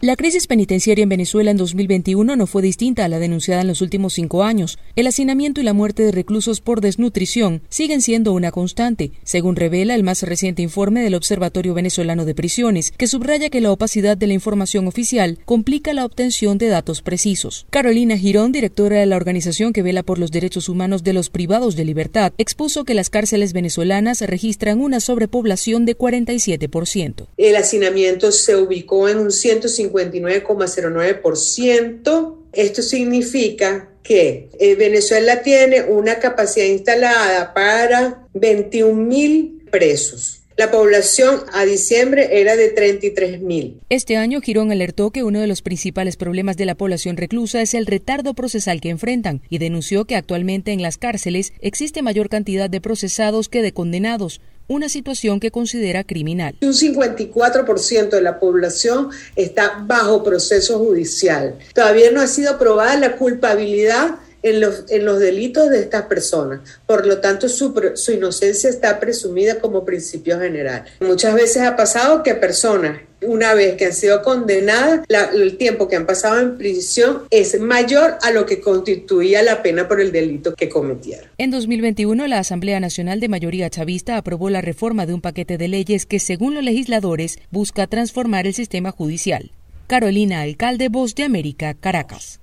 La 0.00 0.14
crisis 0.14 0.46
penitenciaria 0.46 1.02
en 1.02 1.08
Venezuela 1.08 1.50
en 1.50 1.56
2021 1.56 2.36
no 2.36 2.46
fue 2.46 2.62
distinta 2.62 3.04
a 3.04 3.08
la 3.08 3.18
denunciada 3.18 3.62
en 3.62 3.66
los 3.66 3.80
últimos 3.80 4.12
cinco 4.12 4.44
años. 4.44 4.78
El 4.94 5.08
hacinamiento 5.08 5.60
y 5.60 5.64
la 5.64 5.72
muerte 5.72 6.04
de 6.04 6.12
reclusos 6.12 6.60
por 6.60 6.80
desnutrición 6.80 7.62
siguen 7.68 8.00
siendo 8.00 8.32
una 8.32 8.52
constante, 8.52 9.10
según 9.24 9.56
revela 9.56 9.96
el 9.96 10.04
más 10.04 10.22
reciente 10.22 10.62
informe 10.62 11.02
del 11.02 11.16
Observatorio 11.16 11.74
Venezolano 11.74 12.24
de 12.24 12.36
Prisiones, 12.36 12.92
que 12.92 13.08
subraya 13.08 13.50
que 13.50 13.60
la 13.60 13.72
opacidad 13.72 14.16
de 14.16 14.28
la 14.28 14.34
información 14.34 14.86
oficial 14.86 15.40
complica 15.44 15.92
la 15.92 16.04
obtención 16.04 16.58
de 16.58 16.68
datos 16.68 17.02
precisos. 17.02 17.66
Carolina 17.68 18.16
Girón, 18.16 18.52
directora 18.52 19.00
de 19.00 19.06
la 19.06 19.16
organización 19.16 19.72
que 19.72 19.82
vela 19.82 20.04
por 20.04 20.20
los 20.20 20.30
derechos 20.30 20.68
humanos 20.68 21.02
de 21.02 21.12
los 21.12 21.28
privados 21.28 21.74
de 21.74 21.84
libertad, 21.84 22.32
expuso 22.38 22.84
que 22.84 22.94
las 22.94 23.10
cárceles 23.10 23.52
venezolanas 23.52 24.20
registran 24.20 24.80
una 24.80 25.00
sobrepoblación 25.00 25.86
de 25.86 25.98
47%. 25.98 27.26
El 27.36 27.56
hacinamiento 27.56 28.30
se 28.30 28.54
ubicó 28.54 29.08
en 29.08 29.18
un 29.18 29.32
150 29.32 29.87
59,09%. 29.92 32.34
Esto 32.52 32.82
significa 32.82 33.90
que 34.02 34.48
eh, 34.58 34.74
Venezuela 34.74 35.42
tiene 35.42 35.82
una 35.82 36.18
capacidad 36.18 36.66
instalada 36.66 37.52
para 37.52 38.26
21 38.32 38.94
mil 38.94 39.62
presos. 39.70 40.38
La 40.58 40.72
población 40.72 41.42
a 41.52 41.64
diciembre 41.64 42.40
era 42.40 42.56
de 42.56 42.70
33 42.70 43.40
mil. 43.40 43.80
Este 43.90 44.16
año, 44.16 44.40
Girón 44.40 44.72
alertó 44.72 45.12
que 45.12 45.22
uno 45.22 45.40
de 45.40 45.46
los 45.46 45.62
principales 45.62 46.16
problemas 46.16 46.56
de 46.56 46.66
la 46.66 46.74
población 46.74 47.16
reclusa 47.16 47.62
es 47.62 47.74
el 47.74 47.86
retardo 47.86 48.34
procesal 48.34 48.80
que 48.80 48.88
enfrentan 48.88 49.40
y 49.48 49.58
denunció 49.58 50.04
que 50.04 50.16
actualmente 50.16 50.72
en 50.72 50.82
las 50.82 50.98
cárceles 50.98 51.52
existe 51.60 52.02
mayor 52.02 52.28
cantidad 52.28 52.68
de 52.68 52.80
procesados 52.80 53.48
que 53.48 53.62
de 53.62 53.72
condenados, 53.72 54.40
una 54.68 54.88
situación 54.88 55.40
que 55.40 55.50
considera 55.50 56.04
criminal. 56.04 56.54
Un 56.60 56.72
54% 56.72 58.10
de 58.10 58.22
la 58.22 58.38
población 58.38 59.08
está 59.34 59.82
bajo 59.86 60.22
proceso 60.22 60.78
judicial. 60.78 61.58
Todavía 61.74 62.10
no 62.10 62.20
ha 62.20 62.26
sido 62.26 62.58
probada 62.58 62.96
la 62.96 63.16
culpabilidad 63.16 64.16
en 64.42 64.60
los, 64.60 64.84
en 64.88 65.04
los 65.04 65.18
delitos 65.18 65.70
de 65.70 65.80
estas 65.80 66.02
personas. 66.02 66.60
Por 66.86 67.06
lo 67.06 67.18
tanto, 67.18 67.48
su, 67.48 67.74
su 67.94 68.12
inocencia 68.12 68.70
está 68.70 69.00
presumida 69.00 69.58
como 69.58 69.84
principio 69.84 70.38
general. 70.38 70.84
Muchas 71.00 71.34
veces 71.34 71.62
ha 71.62 71.74
pasado 71.74 72.22
que 72.22 72.34
personas 72.34 73.00
una 73.22 73.54
vez 73.54 73.76
que 73.76 73.86
han 73.86 73.92
sido 73.92 74.22
condenadas, 74.22 75.00
el 75.34 75.56
tiempo 75.56 75.88
que 75.88 75.96
han 75.96 76.06
pasado 76.06 76.40
en 76.40 76.56
prisión 76.56 77.22
es 77.30 77.58
mayor 77.60 78.18
a 78.22 78.30
lo 78.30 78.46
que 78.46 78.60
constituía 78.60 79.42
la 79.42 79.62
pena 79.62 79.88
por 79.88 80.00
el 80.00 80.12
delito 80.12 80.54
que 80.54 80.68
cometieron. 80.68 81.26
En 81.38 81.50
2021, 81.50 82.26
la 82.26 82.38
Asamblea 82.38 82.80
Nacional 82.80 83.20
de 83.20 83.28
Mayoría 83.28 83.70
Chavista 83.70 84.16
aprobó 84.16 84.50
la 84.50 84.60
reforma 84.60 85.06
de 85.06 85.14
un 85.14 85.20
paquete 85.20 85.58
de 85.58 85.68
leyes 85.68 86.06
que, 86.06 86.20
según 86.20 86.54
los 86.54 86.64
legisladores, 86.64 87.38
busca 87.50 87.86
transformar 87.86 88.46
el 88.46 88.54
sistema 88.54 88.92
judicial. 88.92 89.52
Carolina 89.86 90.42
Alcalde, 90.42 90.88
Voz 90.88 91.14
de 91.14 91.24
América, 91.24 91.74
Caracas. 91.74 92.40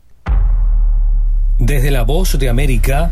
Desde 1.60 1.90
la 1.92 2.04
voz 2.04 2.38
de 2.38 2.50
América, 2.50 3.12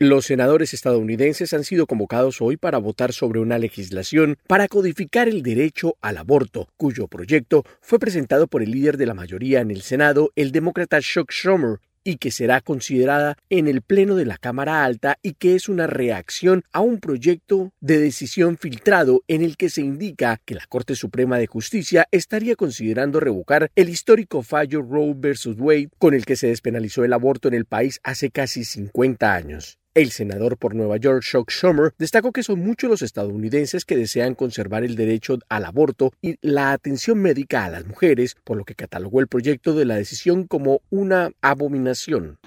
Los 0.00 0.26
senadores 0.26 0.74
estadounidenses 0.74 1.54
han 1.54 1.62
sido 1.62 1.86
convocados 1.86 2.42
hoy 2.42 2.56
para 2.56 2.78
votar 2.78 3.12
sobre 3.12 3.38
una 3.38 3.58
legislación 3.58 4.38
para 4.48 4.66
codificar 4.66 5.28
el 5.28 5.40
derecho 5.44 5.96
al 6.00 6.16
aborto, 6.16 6.68
cuyo 6.76 7.06
proyecto 7.06 7.62
fue 7.80 8.00
presentado 8.00 8.48
por 8.48 8.64
el 8.64 8.72
líder 8.72 8.96
de 8.96 9.06
la 9.06 9.14
mayoría 9.14 9.60
en 9.60 9.70
el 9.70 9.82
Senado, 9.82 10.32
el 10.34 10.50
demócrata 10.50 11.00
Chuck 11.00 11.30
Schumer, 11.30 11.78
y 12.02 12.16
que 12.16 12.32
será 12.32 12.60
considerada 12.60 13.38
en 13.50 13.68
el 13.68 13.82
Pleno 13.82 14.16
de 14.16 14.26
la 14.26 14.36
Cámara 14.36 14.84
Alta 14.84 15.16
y 15.22 15.34
que 15.34 15.54
es 15.54 15.68
una 15.68 15.86
reacción 15.86 16.64
a 16.72 16.80
un 16.80 16.98
proyecto 16.98 17.72
de 17.80 18.00
decisión 18.00 18.58
filtrado 18.58 19.22
en 19.28 19.42
el 19.42 19.56
que 19.56 19.70
se 19.70 19.80
indica 19.80 20.40
que 20.44 20.56
la 20.56 20.66
Corte 20.68 20.96
Suprema 20.96 21.38
de 21.38 21.46
Justicia 21.46 22.08
estaría 22.10 22.56
considerando 22.56 23.20
revocar 23.20 23.70
el 23.76 23.88
histórico 23.88 24.42
fallo 24.42 24.82
Roe 24.82 25.14
vs. 25.14 25.54
Wade 25.56 25.90
con 25.98 26.14
el 26.14 26.26
que 26.26 26.34
se 26.34 26.48
despenalizó 26.48 27.04
el 27.04 27.12
aborto 27.12 27.46
en 27.46 27.54
el 27.54 27.64
país 27.64 28.00
hace 28.02 28.32
casi 28.32 28.64
50 28.64 29.32
años. 29.32 29.78
El 29.94 30.10
senador 30.10 30.56
por 30.56 30.74
Nueva 30.74 30.96
York, 30.96 31.22
Chuck 31.22 31.52
Schumer, 31.52 31.94
destacó 31.98 32.32
que 32.32 32.42
son 32.42 32.58
muchos 32.58 32.90
los 32.90 33.02
estadounidenses 33.02 33.84
que 33.84 33.96
desean 33.96 34.34
conservar 34.34 34.82
el 34.82 34.96
derecho 34.96 35.38
al 35.48 35.64
aborto 35.64 36.12
y 36.20 36.36
la 36.40 36.72
atención 36.72 37.18
médica 37.18 37.64
a 37.64 37.70
las 37.70 37.86
mujeres, 37.86 38.34
por 38.42 38.56
lo 38.56 38.64
que 38.64 38.74
catalogó 38.74 39.20
el 39.20 39.28
proyecto 39.28 39.72
de 39.72 39.84
la 39.84 39.94
decisión 39.94 40.48
como 40.48 40.80
una 40.90 41.30
abominación. 41.40 42.38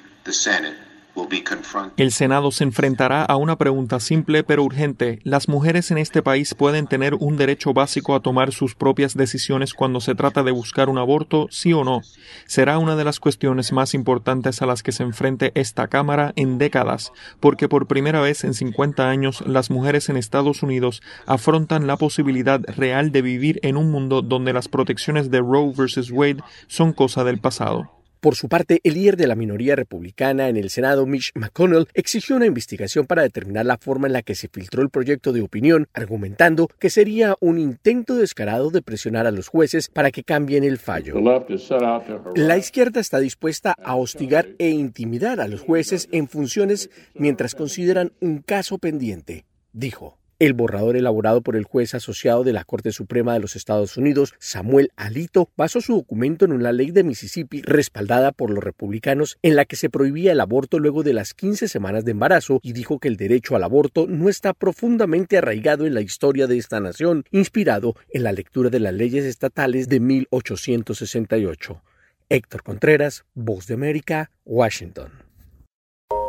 El 1.97 2.11
Senado 2.11 2.51
se 2.51 2.63
enfrentará 2.63 3.23
a 3.23 3.37
una 3.37 3.57
pregunta 3.57 3.99
simple 3.99 4.43
pero 4.43 4.63
urgente. 4.63 5.19
¿Las 5.23 5.49
mujeres 5.49 5.89
en 5.91 5.97
este 5.97 6.21
país 6.21 6.53
pueden 6.53 6.87
tener 6.87 7.15
un 7.15 7.37
derecho 7.37 7.73
básico 7.73 8.13
a 8.13 8.19
tomar 8.19 8.51
sus 8.51 8.75
propias 8.75 9.15
decisiones 9.15 9.73
cuando 9.73 9.99
se 9.99 10.15
trata 10.15 10.43
de 10.43 10.51
buscar 10.51 10.89
un 10.89 10.97
aborto, 10.97 11.47
sí 11.49 11.73
o 11.73 11.83
no? 11.83 12.01
Será 12.45 12.77
una 12.77 12.95
de 12.95 13.03
las 13.03 13.19
cuestiones 13.19 13.71
más 13.71 13.93
importantes 13.93 14.61
a 14.61 14.67
las 14.67 14.83
que 14.83 14.91
se 14.91 15.03
enfrente 15.03 15.51
esta 15.55 15.87
Cámara 15.87 16.33
en 16.35 16.57
décadas, 16.57 17.11
porque 17.39 17.67
por 17.67 17.87
primera 17.87 18.21
vez 18.21 18.43
en 18.43 18.53
50 18.53 19.09
años 19.09 19.41
las 19.47 19.71
mujeres 19.71 20.09
en 20.09 20.17
Estados 20.17 20.61
Unidos 20.61 21.01
afrontan 21.25 21.87
la 21.87 21.97
posibilidad 21.97 22.61
real 22.67 23.11
de 23.11 23.21
vivir 23.21 23.59
en 23.63 23.77
un 23.77 23.89
mundo 23.91 24.21
donde 24.21 24.53
las 24.53 24.67
protecciones 24.67 25.31
de 25.31 25.39
Roe 25.39 25.73
vs. 25.75 26.11
Wade 26.11 26.43
son 26.67 26.93
cosa 26.93 27.23
del 27.23 27.39
pasado. 27.39 27.96
Por 28.19 28.35
su 28.35 28.49
parte, 28.49 28.79
el 28.83 28.95
líder 28.95 29.17
de 29.17 29.27
la 29.27 29.35
minoría 29.35 29.75
republicana 29.75 30.49
en 30.49 30.57
el 30.57 30.69
Senado, 30.69 31.05
Mitch 31.05 31.31
McConnell, 31.35 31.87
exigió 31.93 32.35
una 32.35 32.45
investigación 32.45 33.05
para 33.05 33.21
determinar 33.21 33.65
la 33.65 33.77
forma 33.77 34.07
en 34.07 34.13
la 34.13 34.23
que 34.23 34.35
se 34.35 34.47
filtró 34.47 34.81
el 34.81 34.89
proyecto 34.89 35.33
de 35.33 35.41
opinión, 35.41 35.87
argumentando 35.93 36.67
que 36.79 36.89
sería 36.89 37.35
un 37.39 37.59
intento 37.59 38.15
descarado 38.15 38.71
de 38.71 38.81
presionar 38.81 39.27
a 39.27 39.31
los 39.31 39.47
jueces 39.47 39.89
para 39.89 40.11
que 40.11 40.23
cambien 40.23 40.63
el 40.63 40.77
fallo. 40.77 41.15
La 42.35 42.57
izquierda 42.57 42.99
está 42.99 43.19
dispuesta 43.19 43.75
a 43.83 43.95
hostigar 43.95 44.47
e 44.57 44.69
intimidar 44.69 45.39
a 45.39 45.47
los 45.47 45.61
jueces 45.61 46.07
en 46.11 46.27
funciones 46.27 46.89
mientras 47.13 47.55
consideran 47.55 48.13
un 48.19 48.39
caso 48.39 48.77
pendiente, 48.77 49.45
dijo. 49.73 50.16
El 50.39 50.53
borrador 50.53 50.95
elaborado 50.95 51.41
por 51.41 51.55
el 51.55 51.63
juez 51.63 51.95
asociado 51.95 52.43
de 52.43 52.53
la 52.53 52.63
Corte 52.63 52.91
Suprema 52.91 53.33
de 53.33 53.39
los 53.39 53.55
Estados 53.55 53.97
Unidos, 53.97 54.35
Samuel 54.37 54.91
Alito, 54.95 55.49
basó 55.57 55.81
su 55.81 55.95
documento 55.95 56.45
en 56.45 56.51
una 56.51 56.71
ley 56.71 56.91
de 56.91 57.03
Mississippi 57.03 57.63
respaldada 57.63 58.31
por 58.31 58.51
los 58.51 58.63
republicanos 58.63 59.39
en 59.41 59.55
la 59.55 59.65
que 59.65 59.75
se 59.75 59.89
prohibía 59.89 60.33
el 60.33 60.39
aborto 60.39 60.77
luego 60.77 61.01
de 61.01 61.13
las 61.13 61.33
15 61.33 61.67
semanas 61.67 62.05
de 62.05 62.11
embarazo 62.11 62.59
y 62.61 62.73
dijo 62.73 62.99
que 62.99 63.07
el 63.07 63.17
derecho 63.17 63.55
al 63.55 63.63
aborto 63.63 64.05
no 64.07 64.29
está 64.29 64.53
profundamente 64.53 65.39
arraigado 65.39 65.87
en 65.87 65.95
la 65.95 66.01
historia 66.01 66.45
de 66.45 66.59
esta 66.59 66.79
nación, 66.79 67.23
inspirado 67.31 67.95
en 68.11 68.21
la 68.21 68.31
lectura 68.31 68.69
de 68.69 68.79
las 68.79 68.93
leyes 68.93 69.25
estatales 69.25 69.89
de 69.89 69.99
1868. 69.99 71.81
Héctor 72.29 72.61
Contreras, 72.61 73.25
Voz 73.33 73.65
de 73.65 73.73
América, 73.73 74.29
Washington. 74.45 75.26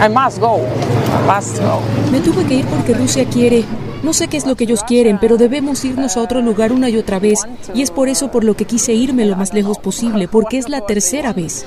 I 0.00 0.08
must 0.08 0.38
go. 0.38 0.60
Must 1.26 1.58
go. 1.60 1.80
Me 2.12 2.20
tuve 2.20 2.44
que 2.46 2.54
ir 2.54 2.66
porque 2.66 2.94
Rusia 2.94 3.24
quiere. 3.24 3.64
No 4.04 4.12
sé 4.12 4.28
qué 4.28 4.36
es 4.36 4.46
lo 4.46 4.54
que 4.54 4.62
ellos 4.62 4.84
quieren, 4.84 5.18
pero 5.18 5.36
debemos 5.36 5.84
irnos 5.84 6.16
a 6.16 6.22
otro 6.22 6.40
lugar 6.40 6.70
una 6.70 6.88
y 6.88 6.96
otra 6.96 7.18
vez. 7.18 7.40
Y 7.74 7.82
es 7.82 7.90
por 7.90 8.08
eso 8.08 8.30
por 8.30 8.44
lo 8.44 8.54
que 8.54 8.64
quise 8.64 8.92
irme 8.92 9.26
lo 9.26 9.34
más 9.34 9.52
lejos 9.52 9.78
posible, 9.78 10.28
porque 10.28 10.58
es 10.58 10.68
la 10.68 10.82
tercera 10.82 11.32
vez. 11.32 11.66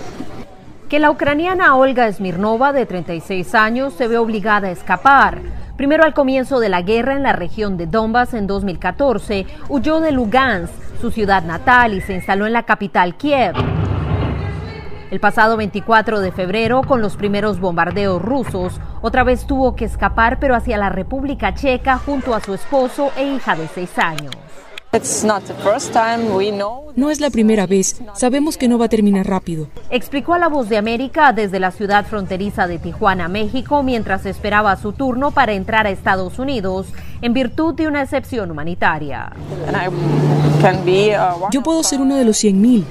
Que 0.88 1.00
la 1.00 1.12
ucraniana 1.12 1.76
Olga 1.76 2.10
Smirnova, 2.10 2.72
de 2.72 2.86
36 2.86 3.54
años, 3.54 3.94
se 3.98 4.08
ve 4.08 4.18
obligada 4.18 4.70
a 4.70 4.72
escapar. 4.72 5.42
Primero 5.76 6.06
al 6.06 6.14
comienzo 6.14 6.62
de 6.62 6.70
la 6.70 6.84
guerra 6.84 7.18
en 7.18 7.24
la 7.24 7.34
región 7.34 7.76
de 7.76 7.86
Donbass 7.86 8.34
en 8.34 8.48
2014, 8.48 9.46
huyó 9.68 10.00
de 10.00 10.14
Lugansk, 10.14 10.72
su 11.02 11.12
ciudad 11.12 11.44
natal, 11.44 11.96
y 11.96 12.02
se 12.02 12.14
instaló 12.14 12.48
en 12.48 12.54
la 12.54 12.64
capital 12.64 13.18
Kiev. 13.18 13.56
El 15.12 15.20
pasado 15.20 15.58
24 15.58 16.22
de 16.22 16.32
febrero, 16.32 16.84
con 16.84 17.02
los 17.02 17.18
primeros 17.18 17.60
bombardeos 17.60 18.22
rusos, 18.22 18.80
otra 19.02 19.26
vez 19.26 19.46
tuvo 19.46 19.76
que 19.76 19.84
escapar, 19.84 20.40
pero 20.40 20.56
hacia 20.56 20.78
la 20.78 20.88
República 20.88 21.54
Checa 21.54 21.98
junto 21.98 22.34
a 22.34 22.40
su 22.40 22.54
esposo 22.54 23.12
e 23.18 23.26
hija 23.26 23.58
de 23.58 23.68
seis 23.68 23.92
años. 24.00 24.34
No 26.96 27.10
es 27.10 27.20
la 27.20 27.30
primera 27.30 27.68
vez. 27.68 28.02
Sabemos 28.14 28.58
que 28.58 28.70
no 28.70 28.78
va 28.78 28.86
a 28.86 28.90
terminar 28.90 29.28
rápido. 29.28 29.68
Explicó 29.90 30.34
a 30.34 30.40
La 30.40 30.48
Voz 30.48 30.70
de 30.70 30.78
América 30.78 31.34
desde 31.34 31.60
la 31.60 31.72
ciudad 31.72 32.06
fronteriza 32.06 32.68
de 32.68 32.80
Tijuana, 32.80 33.28
México, 33.28 33.84
mientras 33.84 34.26
esperaba 34.26 34.78
su 34.78 34.94
turno 34.94 35.32
para 35.32 35.52
entrar 35.52 35.88
a 35.88 35.90
Estados 35.90 36.40
Unidos 36.40 36.88
en 37.22 37.34
virtud 37.34 37.74
de 37.74 37.90
una 37.90 38.02
excepción 38.02 38.50
humanitaria. 38.50 39.34
Yo 41.52 41.64
puedo 41.64 41.84
ser 41.84 42.00
uno 42.00 42.16
de 42.16 42.24
los 42.24 42.42
100.000. 42.42 42.86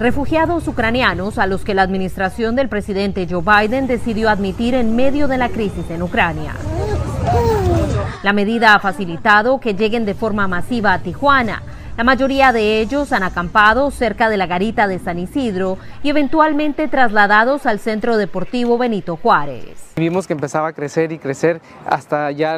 Refugiados 0.00 0.66
ucranianos 0.66 1.36
a 1.36 1.46
los 1.46 1.62
que 1.62 1.74
la 1.74 1.82
administración 1.82 2.56
del 2.56 2.70
presidente 2.70 3.26
Joe 3.28 3.42
Biden 3.42 3.86
decidió 3.86 4.30
admitir 4.30 4.72
en 4.72 4.96
medio 4.96 5.28
de 5.28 5.36
la 5.36 5.50
crisis 5.50 5.90
en 5.90 6.02
Ucrania. 6.02 6.54
La 8.22 8.32
medida 8.32 8.72
ha 8.72 8.80
facilitado 8.80 9.60
que 9.60 9.74
lleguen 9.74 10.06
de 10.06 10.14
forma 10.14 10.48
masiva 10.48 10.94
a 10.94 11.00
Tijuana. 11.00 11.62
La 12.00 12.04
mayoría 12.04 12.50
de 12.54 12.80
ellos 12.80 13.12
han 13.12 13.22
acampado 13.22 13.90
cerca 13.90 14.30
de 14.30 14.38
la 14.38 14.46
garita 14.46 14.86
de 14.88 14.98
San 14.98 15.18
Isidro 15.18 15.76
y 16.02 16.08
eventualmente 16.08 16.88
trasladados 16.88 17.66
al 17.66 17.78
Centro 17.78 18.16
Deportivo 18.16 18.78
Benito 18.78 19.18
Juárez. 19.18 19.76
Vimos 19.96 20.26
que 20.26 20.32
empezaba 20.32 20.68
a 20.68 20.72
crecer 20.72 21.12
y 21.12 21.18
crecer 21.18 21.60
hasta 21.84 22.30
ya 22.30 22.56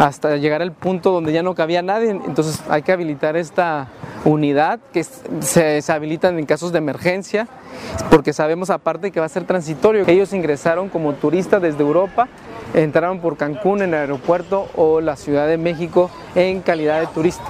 hasta 0.00 0.36
llegar 0.36 0.62
al 0.62 0.72
punto 0.72 1.12
donde 1.12 1.32
ya 1.32 1.44
no 1.44 1.54
cabía 1.54 1.80
nadie. 1.80 2.10
Entonces 2.10 2.60
hay 2.68 2.82
que 2.82 2.90
habilitar 2.90 3.36
esta 3.36 3.86
unidad 4.24 4.80
que 4.92 5.04
se, 5.04 5.80
se 5.80 5.92
habilitan 5.92 6.40
en 6.40 6.44
casos 6.44 6.72
de 6.72 6.78
emergencia 6.78 7.46
porque 8.10 8.32
sabemos 8.32 8.68
aparte 8.70 9.12
que 9.12 9.20
va 9.20 9.26
a 9.26 9.28
ser 9.28 9.44
transitorio. 9.44 10.02
Ellos 10.08 10.32
ingresaron 10.32 10.88
como 10.88 11.12
turistas 11.12 11.62
desde 11.62 11.84
Europa 11.84 12.26
entraron 12.74 13.20
por 13.20 13.36
Cancún 13.36 13.82
en 13.82 13.90
el 13.90 14.00
aeropuerto 14.00 14.68
o 14.76 15.00
la 15.00 15.16
Ciudad 15.16 15.46
de 15.46 15.56
México 15.56 16.10
en 16.36 16.60
calidad 16.60 17.00
de 17.00 17.06
turista. 17.08 17.42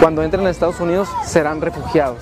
Cuando 0.00 0.22
entren 0.22 0.46
a 0.46 0.50
Estados 0.50 0.80
Unidos 0.80 1.08
serán 1.24 1.60
refugiados. 1.60 2.18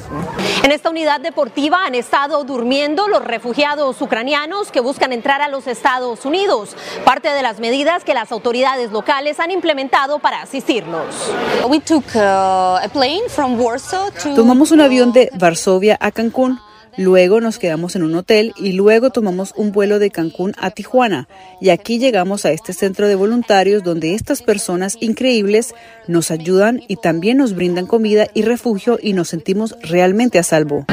En 0.63 0.71
esta 0.71 0.91
unidad 0.91 1.21
deportiva 1.21 1.85
han 1.87 1.95
estado 1.95 2.45
durmiendo 2.45 3.09
los 3.09 3.25
refugiados 3.25 4.01
ucranianos 4.01 4.71
que 4.71 4.81
buscan 4.81 5.13
entrar 5.13 5.41
a 5.41 5.49
los 5.49 5.67
Estados 5.67 6.25
Unidos, 6.25 6.77
parte 7.05 7.31
de 7.31 7.43
las 7.43 7.59
medidas 7.59 8.05
que 8.05 8.15
las 8.15 8.31
autoridades 8.33 8.93
locales 8.93 9.41
han 9.41 9.51
implementado 9.51 10.19
para 10.19 10.43
asistirlos. 10.43 11.07
Uh, 11.65 11.81
Tomamos 14.37 14.71
un 14.73 14.81
avión 14.81 15.13
de 15.13 15.31
Varsovia 15.35 15.97
a 16.01 16.11
Cancún. 16.11 16.61
Luego 16.97 17.41
nos 17.41 17.59
quedamos 17.59 17.97
en 17.97 18.05
un 18.05 18.15
hotel 18.15 18.53
y 18.57 18.73
luego 18.73 19.11
tomamos 19.11 19.53
un 19.57 19.73
vuelo 19.73 19.99
de 19.99 20.11
Cancún 20.11 20.55
a 20.59 20.71
Tijuana. 20.71 21.29
Y 21.61 21.71
aquí 21.71 21.99
llegamos 21.99 22.45
a 22.45 22.53
este 22.53 22.73
centro 22.73 23.09
de 23.09 23.17
voluntarios 23.17 23.83
donde 23.83 24.15
estas 24.15 24.43
personas 24.43 24.97
increíbles 25.01 25.75
nos 26.07 26.31
ayudan 26.31 26.83
y 26.87 26.97
también 26.97 27.39
nos 27.39 27.55
brindan 27.55 27.87
comida 27.87 28.29
y 28.33 28.43
refugio 28.43 28.99
y 29.03 29.13
nos 29.13 29.29
sentimos 29.29 29.75
realmente 29.83 30.39
a 30.39 30.45
salvo. 30.45 30.87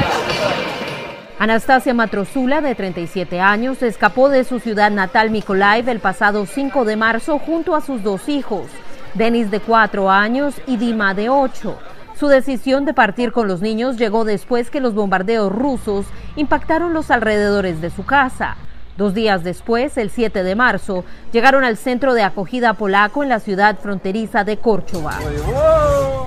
Anastasia 1.38 1.94
Matrosula, 1.94 2.60
de 2.60 2.74
37 2.74 3.40
años, 3.40 3.82
escapó 3.82 4.28
de 4.28 4.44
su 4.44 4.60
ciudad 4.60 4.90
natal 4.90 5.30
Mykolaiv 5.30 5.88
el 5.88 5.98
pasado 5.98 6.46
5 6.46 6.84
de 6.84 6.96
marzo 6.96 7.38
junto 7.38 7.74
a 7.74 7.80
sus 7.80 8.02
dos 8.02 8.28
hijos, 8.28 8.66
Denis 9.14 9.50
de 9.50 9.60
4 9.60 10.10
años 10.10 10.54
y 10.66 10.76
Dima 10.76 11.14
de 11.14 11.28
8. 11.28 11.91
Su 12.22 12.28
decisión 12.28 12.84
de 12.84 12.94
partir 12.94 13.32
con 13.32 13.48
los 13.48 13.62
niños 13.62 13.96
llegó 13.96 14.24
después 14.24 14.70
que 14.70 14.80
los 14.80 14.94
bombardeos 14.94 15.50
rusos 15.50 16.06
impactaron 16.36 16.94
los 16.94 17.10
alrededores 17.10 17.80
de 17.80 17.90
su 17.90 18.04
casa. 18.04 18.56
Dos 18.96 19.14
días 19.14 19.42
después, 19.42 19.96
el 19.96 20.10
7 20.10 20.42
de 20.42 20.54
marzo, 20.54 21.04
llegaron 21.32 21.64
al 21.64 21.78
centro 21.78 22.12
de 22.12 22.22
acogida 22.22 22.74
polaco 22.74 23.22
en 23.22 23.30
la 23.30 23.40
ciudad 23.40 23.78
fronteriza 23.78 24.44
de 24.44 24.58
Córchova. 24.58 25.18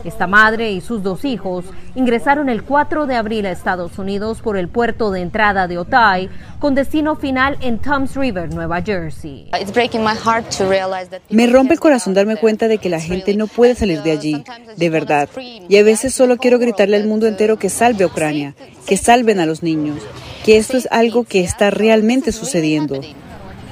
Esta 0.04 0.26
madre 0.26 0.72
y 0.72 0.82
sus 0.82 1.04
dos 1.04 1.26
hijos 1.26 1.66
ingresaron 1.94 2.50
el 2.50 2.64
4 2.64 3.06
de 3.06 3.16
abril 3.16 3.46
a 3.46 3.52
Estados 3.52 4.00
Unidos 4.00 4.42
por 4.42 4.58
el 4.58 4.68
puerto 4.68 5.12
de 5.12 5.22
entrada 5.22 5.68
de 5.68 5.78
Otay, 5.78 6.30
con 6.60 6.74
destino 6.74 7.16
final 7.16 7.56
en 7.62 7.78
Toms 7.78 8.16
River, 8.16 8.52
Nueva 8.52 8.82
Jersey. 8.82 9.52
Me 11.30 11.48
rompe 11.48 11.74
el 11.76 11.80
corazón 11.80 12.16
darme 12.16 12.36
cuenta 12.36 12.68
de 12.68 12.80
que 12.80 12.90
la 12.90 13.00
gente 13.00 13.36
no 13.36 13.46
puede 13.46 13.76
salir 13.76 14.02
de 14.02 14.12
allí, 14.12 14.44
de 14.76 14.90
verdad. 14.90 15.30
Y 15.70 15.78
a 15.78 15.84
veces 15.84 16.16
solo 16.16 16.38
quiero 16.38 16.58
gritarle 16.58 16.98
al 16.98 17.06
mundo 17.06 17.28
entero 17.28 17.58
que 17.58 17.70
salve 17.70 18.04
a 18.04 18.08
Ucrania, 18.08 18.56
que 18.88 18.98
salven 18.98 19.40
a 19.40 19.46
los 19.46 19.62
niños 19.62 20.02
que 20.46 20.58
esto 20.58 20.78
es 20.78 20.88
algo 20.92 21.24
que 21.24 21.40
está 21.40 21.72
realmente 21.72 22.32
sucediendo. 22.32 22.55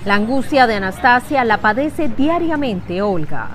La 0.05 0.15
angustia 0.15 0.67
de 0.67 0.75
Anastasia 0.75 1.45
la 1.45 1.59
padece 1.59 2.09
diariamente 2.09 3.01
Olga. 3.01 3.49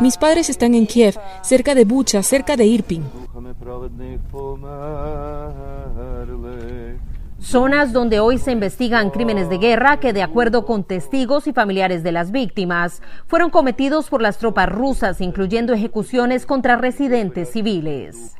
Mis 0.00 0.16
padres 0.16 0.50
están 0.50 0.74
en 0.74 0.86
Kiev, 0.86 1.16
cerca 1.42 1.74
de 1.74 1.84
Bucha, 1.84 2.22
cerca 2.22 2.56
de 2.56 2.66
Irpin. 2.66 3.04
Zonas 7.40 7.92
donde 7.92 8.20
hoy 8.20 8.38
se 8.38 8.52
investigan 8.52 9.10
crímenes 9.10 9.48
de 9.48 9.58
guerra 9.58 9.98
que, 9.98 10.12
de 10.12 10.22
acuerdo 10.22 10.64
con 10.64 10.84
testigos 10.84 11.48
y 11.48 11.52
familiares 11.52 12.04
de 12.04 12.12
las 12.12 12.30
víctimas, 12.30 13.02
fueron 13.26 13.50
cometidos 13.50 14.08
por 14.08 14.22
las 14.22 14.38
tropas 14.38 14.68
rusas, 14.68 15.20
incluyendo 15.20 15.72
ejecuciones 15.72 16.46
contra 16.46 16.76
residentes 16.76 17.50
civiles. 17.50 18.36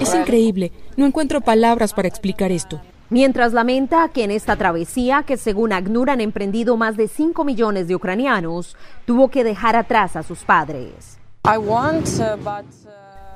Es 0.00 0.14
increíble. 0.14 0.70
No 0.98 1.06
encuentro 1.06 1.40
palabras 1.40 1.94
para 1.94 2.08
explicar 2.08 2.52
esto. 2.52 2.80
Mientras 3.10 3.52
lamenta 3.52 4.08
que 4.08 4.22
en 4.22 4.30
esta 4.30 4.54
travesía, 4.54 5.24
que 5.26 5.36
según 5.36 5.72
ACNUR 5.72 6.10
han 6.10 6.20
emprendido 6.20 6.76
más 6.76 6.96
de 6.96 7.08
5 7.08 7.44
millones 7.44 7.88
de 7.88 7.96
ucranianos, 7.96 8.76
tuvo 9.04 9.30
que 9.30 9.42
dejar 9.42 9.74
atrás 9.74 10.14
a 10.14 10.22
sus 10.22 10.44
padres. 10.44 11.18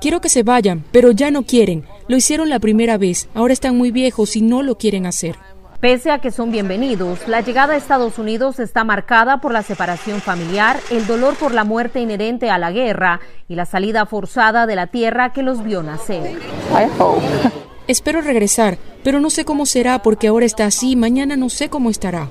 Quiero 0.00 0.20
que 0.20 0.28
se 0.28 0.44
vayan, 0.44 0.84
pero 0.92 1.10
ya 1.10 1.32
no 1.32 1.42
quieren. 1.42 1.84
Lo 2.06 2.16
hicieron 2.16 2.50
la 2.50 2.60
primera 2.60 2.98
vez, 2.98 3.28
ahora 3.34 3.52
están 3.52 3.76
muy 3.76 3.90
viejos 3.90 4.36
y 4.36 4.42
no 4.42 4.62
lo 4.62 4.78
quieren 4.78 5.06
hacer. 5.06 5.34
Pese 5.80 6.12
a 6.12 6.20
que 6.20 6.30
son 6.30 6.52
bienvenidos, 6.52 7.26
la 7.26 7.40
llegada 7.40 7.74
a 7.74 7.76
Estados 7.76 8.18
Unidos 8.18 8.60
está 8.60 8.84
marcada 8.84 9.40
por 9.40 9.52
la 9.52 9.64
separación 9.64 10.20
familiar, 10.20 10.78
el 10.92 11.04
dolor 11.08 11.34
por 11.34 11.52
la 11.52 11.64
muerte 11.64 12.00
inherente 12.00 12.48
a 12.48 12.58
la 12.58 12.70
guerra 12.70 13.20
y 13.48 13.56
la 13.56 13.66
salida 13.66 14.06
forzada 14.06 14.66
de 14.66 14.76
la 14.76 14.86
tierra 14.86 15.32
que 15.32 15.42
los 15.42 15.64
vio 15.64 15.82
nacer. 15.82 16.38
Espero 17.86 18.22
regresar, 18.22 18.78
pero 19.02 19.20
no 19.20 19.28
sé 19.28 19.44
cómo 19.44 19.66
será 19.66 19.98
porque 20.00 20.28
ahora 20.28 20.46
está 20.46 20.64
así, 20.64 20.96
mañana 20.96 21.36
no 21.36 21.50
sé 21.50 21.68
cómo 21.68 21.90
estará. 21.90 22.30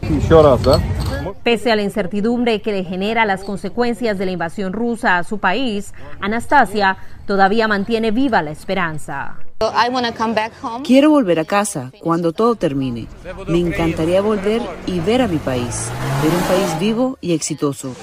Pese 1.43 1.71
a 1.71 1.75
la 1.75 1.83
incertidumbre 1.83 2.61
que 2.61 2.71
le 2.71 2.83
genera 2.83 3.25
las 3.25 3.43
consecuencias 3.43 4.17
de 4.17 4.25
la 4.25 4.31
invasión 4.31 4.73
rusa 4.73 5.19
a 5.19 5.23
su 5.23 5.37
país, 5.37 5.93
Anastasia 6.21 6.97
todavía 7.27 7.67
mantiene 7.67 8.09
viva 8.09 8.41
la 8.41 8.51
esperanza. 8.51 9.37
Quiero 10.83 11.11
volver 11.11 11.39
a 11.39 11.45
casa 11.45 11.91
cuando 12.01 12.33
todo 12.33 12.55
termine. 12.55 13.07
Me 13.47 13.59
encantaría 13.59 14.21
volver 14.21 14.61
y 14.87 14.99
ver 15.01 15.21
a 15.21 15.27
mi 15.27 15.37
país, 15.37 15.89
ver 16.23 16.33
un 16.33 16.41
país 16.41 16.79
vivo 16.79 17.17
y 17.21 17.33
exitoso. 17.33 17.95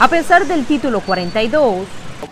A 0.00 0.08
pesar 0.08 0.46
del 0.46 0.64
título 0.66 1.00
42, 1.00 1.86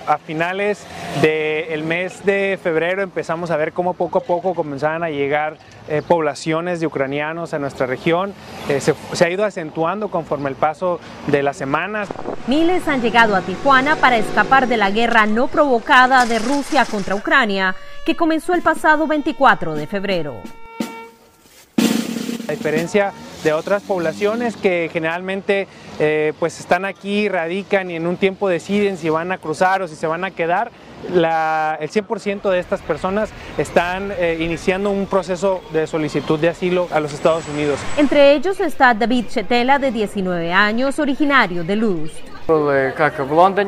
a 0.06 0.18
finales 0.18 0.86
del 1.20 1.84
mes 1.84 2.24
de 2.24 2.58
febrero 2.62 3.02
empezamos 3.02 3.50
a 3.50 3.56
ver 3.56 3.72
cómo 3.72 3.94
poco 3.94 4.18
a 4.18 4.22
poco 4.22 4.54
comenzaban 4.54 5.02
a 5.02 5.10
llegar 5.10 5.56
eh, 5.88 6.02
poblaciones 6.06 6.80
de 6.80 6.86
ucranianos 6.86 7.54
a 7.54 7.58
nuestra 7.58 7.86
región. 7.86 8.34
Eh, 8.68 8.80
se, 8.80 8.94
se 9.12 9.24
ha 9.24 9.30
ido 9.30 9.44
acentuando 9.44 10.08
conforme 10.10 10.50
el 10.50 10.56
paso 10.56 11.00
de 11.26 11.42
las 11.42 11.56
semanas. 11.56 12.08
Miles 12.46 12.88
han 12.88 13.02
llegado 13.02 13.36
a 13.36 13.40
Tijuana 13.40 13.96
para 13.96 14.16
escapar 14.16 14.66
de 14.66 14.76
la 14.76 14.90
guerra 14.90 15.26
no 15.26 15.48
provocada 15.48 16.26
de 16.26 16.38
Rusia 16.38 16.84
contra 16.84 17.14
Ucrania, 17.14 17.74
que 18.04 18.16
comenzó 18.16 18.54
el 18.54 18.62
pasado 18.62 19.06
24 19.06 19.74
de 19.74 19.86
febrero. 19.86 20.36
A 22.52 22.54
diferencia 22.54 23.14
de 23.44 23.54
otras 23.54 23.82
poblaciones 23.82 24.58
que 24.58 24.90
generalmente 24.92 25.66
eh, 25.98 26.34
pues 26.38 26.60
están 26.60 26.84
aquí, 26.84 27.26
radican 27.26 27.90
y 27.90 27.96
en 27.96 28.06
un 28.06 28.18
tiempo 28.18 28.46
deciden 28.46 28.98
si 28.98 29.08
van 29.08 29.32
a 29.32 29.38
cruzar 29.38 29.80
o 29.80 29.88
si 29.88 29.96
se 29.96 30.06
van 30.06 30.22
a 30.22 30.32
quedar, 30.32 30.70
el 31.08 31.24
100% 31.24 32.50
de 32.50 32.58
estas 32.58 32.82
personas 32.82 33.30
están 33.56 34.12
eh, 34.18 34.36
iniciando 34.38 34.90
un 34.90 35.06
proceso 35.06 35.62
de 35.72 35.86
solicitud 35.86 36.38
de 36.38 36.50
asilo 36.50 36.88
a 36.92 37.00
los 37.00 37.14
Estados 37.14 37.48
Unidos. 37.48 37.80
Entre 37.96 38.34
ellos 38.34 38.60
está 38.60 38.92
David 38.92 39.24
Chetela, 39.30 39.78
de 39.78 39.92
19 39.92 40.52
años, 40.52 40.98
originario 40.98 41.64
de 41.64 41.76
Luz. 41.76 42.12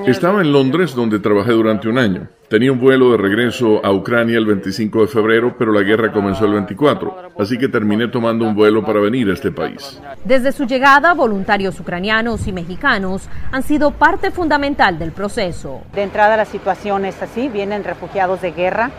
Estaba 0.07 0.41
en 0.41 0.53
Londres 0.53 0.95
donde 0.95 1.21
trabajé 1.21 1.53
durante 1.53 1.89
un 1.89 1.97
año. 1.97 2.29
Tenía 2.49 2.73
un 2.73 2.81
vuelo 2.81 3.13
de 3.13 3.19
regreso 3.19 3.81
a 3.85 3.93
Ucrania 3.93 4.37
el 4.37 4.47
25 4.47 5.03
de 5.03 5.07
febrero, 5.07 5.55
pero 5.57 5.73
la 5.73 5.83
guerra 5.83 6.13
comenzó 6.13 6.45
el 6.45 6.53
24, 6.53 7.33
así 7.39 7.57
que 7.57 7.69
terminé 7.69 8.09
tomando 8.09 8.45
un 8.45 8.55
vuelo 8.55 8.85
para 8.85 9.01
venir 9.01 9.31
a 9.31 9.33
este 9.33 9.51
país. 9.51 10.01
Desde 10.25 10.53
su 10.53 10.67
llegada, 10.67 11.15
voluntarios 11.15 11.79
ucranianos 11.79 12.47
y 12.47 12.53
mexicanos 12.53 13.29
han 13.51 13.63
sido 13.63 13.93
parte 13.93 14.31
fundamental 14.31 14.99
del 14.99 15.13
proceso. 15.13 15.83
De 15.95 16.03
entrada 16.03 16.37
la 16.37 16.45
situación 16.45 17.05
es 17.05 17.21
así, 17.23 17.49
vienen 17.49 17.85
refugiados 17.85 18.41
de 18.43 18.53
guerra. 18.53 18.91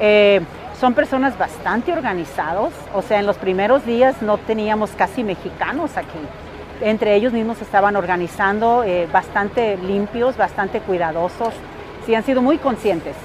Eh, 0.00 0.40
son 0.80 0.94
personas 0.94 1.36
bastante 1.36 1.92
organizados, 1.92 2.72
o 2.94 3.02
sea, 3.02 3.18
en 3.18 3.26
los 3.26 3.36
primeros 3.36 3.84
días 3.84 4.22
no 4.22 4.38
teníamos 4.38 4.90
casi 4.90 5.24
mexicanos 5.24 5.96
aquí 5.96 6.18
entre 6.80 7.14
ellos 7.14 7.32
mismos 7.32 7.60
estaban 7.60 7.96
organizando 7.96 8.84
eh, 8.84 9.08
bastante 9.12 9.76
limpios, 9.76 10.36
bastante 10.36 10.80
cuidadosos, 10.80 11.54
sí 12.06 12.14
han 12.14 12.24
sido 12.24 12.42
muy 12.42 12.58
conscientes. 12.58 13.16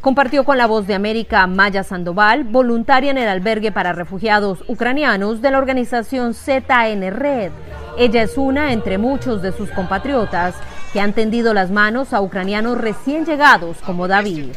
Compartió 0.00 0.44
con 0.44 0.58
la 0.58 0.66
voz 0.66 0.86
de 0.86 0.94
América 0.94 1.46
Maya 1.46 1.82
Sandoval, 1.82 2.44
voluntaria 2.44 3.10
en 3.10 3.18
el 3.18 3.28
albergue 3.28 3.72
para 3.72 3.92
refugiados 3.92 4.62
ucranianos 4.68 5.42
de 5.42 5.50
la 5.50 5.58
organización 5.58 6.34
ZN 6.34 7.10
Red. 7.10 7.50
Ella 7.98 8.22
es 8.22 8.38
una 8.38 8.72
entre 8.72 8.96
muchos 8.96 9.42
de 9.42 9.50
sus 9.50 9.70
compatriotas 9.70 10.54
que 10.92 11.00
han 11.00 11.14
tendido 11.14 11.52
las 11.52 11.70
manos 11.70 12.12
a 12.12 12.20
ucranianos 12.20 12.78
recién 12.78 13.26
llegados 13.26 13.78
como 13.84 14.06
David. 14.06 14.50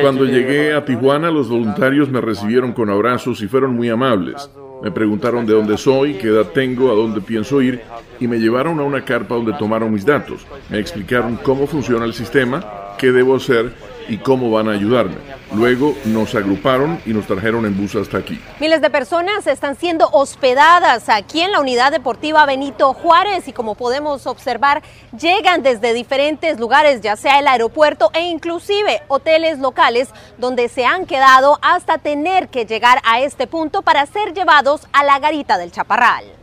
Cuando 0.00 0.24
llegué 0.24 0.72
a 0.72 0.84
Tijuana, 0.84 1.30
los 1.30 1.50
voluntarios 1.50 2.08
me 2.08 2.22
recibieron 2.22 2.72
con 2.72 2.88
abrazos 2.88 3.42
y 3.42 3.46
fueron 3.46 3.76
muy 3.76 3.90
amables. 3.90 4.50
Me 4.82 4.90
preguntaron 4.90 5.44
de 5.44 5.54
dónde 5.54 5.76
soy, 5.76 6.14
qué 6.14 6.28
edad 6.28 6.46
tengo, 6.54 6.90
a 6.90 6.94
dónde 6.94 7.20
pienso 7.20 7.60
ir 7.60 7.82
y 8.20 8.28
me 8.28 8.38
llevaron 8.38 8.78
a 8.78 8.84
una 8.84 9.04
carpa 9.04 9.34
donde 9.34 9.54
tomaron 9.54 9.92
mis 9.92 10.04
datos. 10.04 10.46
Me 10.70 10.78
explicaron 10.78 11.36
cómo 11.42 11.66
funciona 11.66 12.04
el 12.04 12.14
sistema, 12.14 12.94
qué 12.96 13.10
debo 13.10 13.36
hacer 13.36 13.72
y 14.08 14.18
cómo 14.18 14.50
van 14.50 14.68
a 14.68 14.72
ayudarme. 14.72 15.16
Luego 15.52 15.94
nos 16.04 16.34
agruparon 16.34 17.00
y 17.06 17.10
nos 17.10 17.26
trajeron 17.26 17.66
en 17.66 17.76
bus 17.76 17.94
hasta 17.94 18.18
aquí. 18.18 18.40
Miles 18.60 18.80
de 18.80 18.90
personas 18.90 19.46
están 19.46 19.76
siendo 19.76 20.08
hospedadas 20.12 21.08
aquí 21.08 21.40
en 21.40 21.52
la 21.52 21.60
unidad 21.60 21.92
deportiva 21.92 22.44
Benito 22.46 22.92
Juárez 22.94 23.48
y 23.48 23.52
como 23.52 23.74
podemos 23.74 24.26
observar 24.26 24.82
llegan 25.18 25.62
desde 25.62 25.92
diferentes 25.92 26.58
lugares, 26.58 27.00
ya 27.00 27.16
sea 27.16 27.38
el 27.38 27.46
aeropuerto 27.46 28.10
e 28.14 28.22
inclusive 28.22 29.02
hoteles 29.08 29.58
locales 29.58 30.08
donde 30.38 30.68
se 30.68 30.84
han 30.84 31.06
quedado 31.06 31.58
hasta 31.62 31.98
tener 31.98 32.48
que 32.48 32.66
llegar 32.66 33.00
a 33.04 33.20
este 33.20 33.46
punto 33.46 33.82
para 33.82 34.04
ser 34.06 34.34
llevados 34.34 34.86
a 34.92 35.04
la 35.04 35.18
garita 35.18 35.58
del 35.58 35.72
Chaparral. 35.72 36.37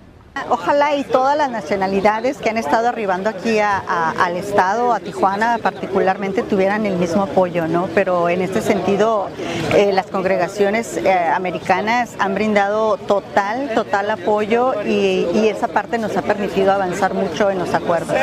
Ojalá 0.49 0.95
y 0.95 1.03
todas 1.05 1.38
las 1.38 1.49
nacionalidades 1.49 2.38
que 2.38 2.49
han 2.49 2.57
estado 2.57 2.89
arribando 2.89 3.30
aquí 3.30 3.59
al 3.59 4.35
estado, 4.35 4.93
a 4.93 4.99
Tijuana 4.99 5.57
particularmente, 5.59 6.43
tuvieran 6.43 6.85
el 6.85 6.97
mismo 6.97 7.23
apoyo, 7.23 7.67
¿no? 7.67 7.88
Pero 7.95 8.27
en 8.27 8.41
este 8.41 8.61
sentido, 8.61 9.30
eh, 9.73 9.93
las 9.93 10.07
congregaciones 10.07 10.97
eh, 10.97 11.11
americanas 11.33 12.15
han 12.19 12.35
brindado 12.35 12.97
total, 12.97 13.72
total 13.73 14.11
apoyo 14.11 14.73
y, 14.83 15.27
y 15.33 15.47
esa 15.47 15.69
parte 15.69 15.97
nos 15.97 16.15
ha 16.17 16.22
permitido 16.22 16.73
avanzar 16.73 17.14
mucho 17.14 17.49
en 17.49 17.59
los 17.59 17.73
acuerdos 17.73 18.15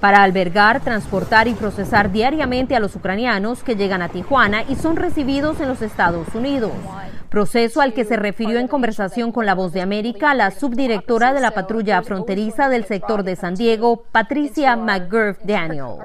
para 0.00 0.22
albergar, 0.22 0.80
transportar 0.80 1.48
y 1.48 1.54
procesar 1.54 2.12
diariamente 2.12 2.76
a 2.76 2.80
los 2.80 2.94
ucranianos 2.96 3.62
que 3.62 3.76
llegan 3.76 4.02
a 4.02 4.08
Tijuana 4.08 4.62
y 4.68 4.76
son 4.76 4.96
recibidos 4.96 5.60
en 5.60 5.68
los 5.68 5.82
Estados 5.82 6.28
Unidos 6.34 6.72
proceso 7.34 7.80
al 7.80 7.94
que 7.94 8.04
se 8.04 8.14
refirió 8.14 8.60
en 8.60 8.68
conversación 8.68 9.32
con 9.32 9.44
La 9.44 9.56
Voz 9.56 9.72
de 9.72 9.80
América 9.80 10.34
la 10.34 10.52
subdirectora 10.52 11.34
de 11.34 11.40
la 11.40 11.50
patrulla 11.50 12.00
fronteriza 12.02 12.68
del 12.68 12.84
sector 12.84 13.24
de 13.24 13.34
San 13.34 13.56
Diego, 13.56 14.04
Patricia 14.12 14.76
McGurf 14.76 15.38
Daniel. 15.42 15.96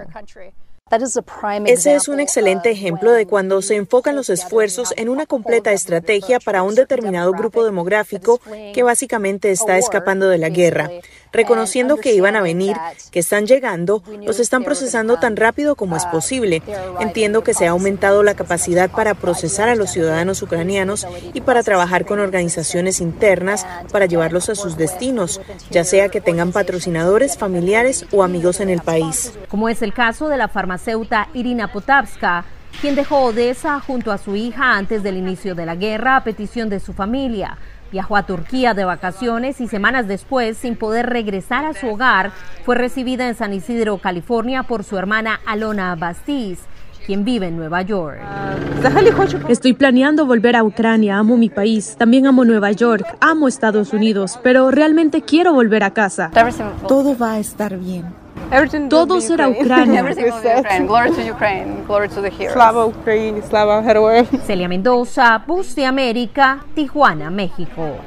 Ese 1.68 1.93
es 1.93 2.08
un 2.08 2.19
excelente 2.19 2.72
ejemplo 2.72 3.11
de 3.11 3.27
cuando 3.27 3.61
se 3.61 3.76
enfocan 3.76 4.16
los 4.16 4.32
esfuerzos 4.32 4.92
en 4.98 5.08
una 5.08 5.27
completa 5.27 5.72
estrategia 5.72 6.40
para 6.40 6.64
un 6.64 6.74
determinado 6.74 7.32
grupo 7.32 7.64
demográfico 7.64 8.42
que 8.74 8.82
básicamente 8.82 9.51
está 9.51 9.77
escapando 9.77 10.30
de 10.30 10.40
la 10.40 10.50
guerra. 10.50 10.90
Reconociendo 11.32 11.98
que 11.98 12.14
iban 12.14 12.35
a 12.35 12.41
venir, 12.41 12.75
que 13.11 13.19
están 13.19 13.45
llegando, 13.45 14.03
los 14.25 14.40
están 14.40 14.64
procesando 14.64 15.17
tan 15.17 15.35
rápido 15.35 15.75
como 15.75 15.95
es 15.95 16.06
posible. 16.06 16.61
Entiendo 16.99 17.43
que 17.43 17.53
se 17.53 17.67
ha 17.67 17.72
aumentado 17.72 18.24
la 18.24 18.33
capacidad 18.33 18.90
para 18.90 19.14
procesar 19.14 19.69
a 19.69 19.75
los 19.75 19.91
ciudadanos 19.91 20.41
ucranianos 20.41 21.08
y 21.33 21.41
para 21.41 21.64
trabajar 21.64 22.06
con 22.06 22.19
organizaciones 22.19 22.99
internas 22.99 23.66
para 23.91 24.06
llevarlos 24.06 24.49
a 24.49 24.56
sus 24.56 24.77
destinos, 24.77 25.40
ya 25.69 25.83
sea 25.83 26.09
que 26.09 26.22
tengan 26.22 26.51
patrocinadores, 26.51 27.38
familiares 27.38 28.06
o 28.11 28.24
amigos 28.24 28.59
en 28.59 28.69
el 28.69 28.82
país. 28.82 29.33
Como 29.49 29.69
es 29.69 29.82
el 29.82 29.93
caso 29.93 30.27
de 30.30 30.38
la 30.38 30.48
farmacéutica 30.48 31.30
Irina 31.33 31.72
Potapska, 31.72 32.45
quien 32.82 32.95
dejó 32.95 33.25
Odessa 33.25 33.80
junto 33.80 34.11
a 34.11 34.17
su 34.17 34.35
hija 34.35 34.77
antes 34.77 35.03
del 35.03 35.17
inicio 35.17 35.56
de 35.56 35.66
la 35.66 35.75
guerra 35.75 36.17
a 36.17 36.24
petición 36.24 36.69
de 36.69 36.80
su 36.80 36.93
familia. 36.93 37.58
Viajó 37.92 38.16
a 38.16 38.24
Turquía 38.24 38.74
de 38.74 38.85
vacaciones 38.85 39.61
y 39.61 39.68
semanas 39.68 40.08
después, 40.08 40.58
sin 40.58 40.76
poder 40.76 41.08
regresar 41.08 41.66
a 41.66 41.74
su 41.74 41.88
hogar, 41.88 42.32
fue 42.64 42.76
recibida 42.76 43.27
en 43.27 43.35
San 43.35 43.53
Isidro, 43.53 43.98
California, 43.98 44.64
por 44.64 44.84
su 44.84 44.98
hermana 44.98 45.40
Alona 45.45 45.95
Bastiz 45.95 46.59
quien 47.09 47.26
vive 47.26 47.48
en 47.48 47.58
Nueva 47.58 47.82
York. 47.82 48.19
Estoy 49.48 49.74
planeando 49.74 50.27
volver 50.27 50.56
a 50.56 50.64
Ucrania, 50.64 51.18
amo 51.18 51.38
mi 51.38 51.50
país, 51.50 51.95
también 51.98 52.27
amo 52.27 52.45
Nueva 52.45 52.72
York, 52.72 53.03
amo 53.19 53.48
Estados 53.48 53.93
Unidos, 53.93 54.40
pero 54.43 54.69
realmente 54.69 55.24
quiero 55.24 55.53
volver 55.53 55.84
a 55.84 55.90
casa. 55.90 56.30
Todo 56.88 57.18
va 57.18 57.34
a 57.34 57.40
estar 57.40 57.76
bien. 57.80 58.06
Todo 58.90 59.22
será 59.22 59.48
Ucrania. 59.48 60.03
Slava 62.52 62.86
Ucrania, 62.86 63.42
Slava 63.44 63.84
Celia 64.45 64.68
Mendoza, 64.68 65.44
Bus 65.45 65.76
de 65.76 65.86
América, 65.86 66.60
Tijuana, 66.74 67.30
México. 67.30 67.98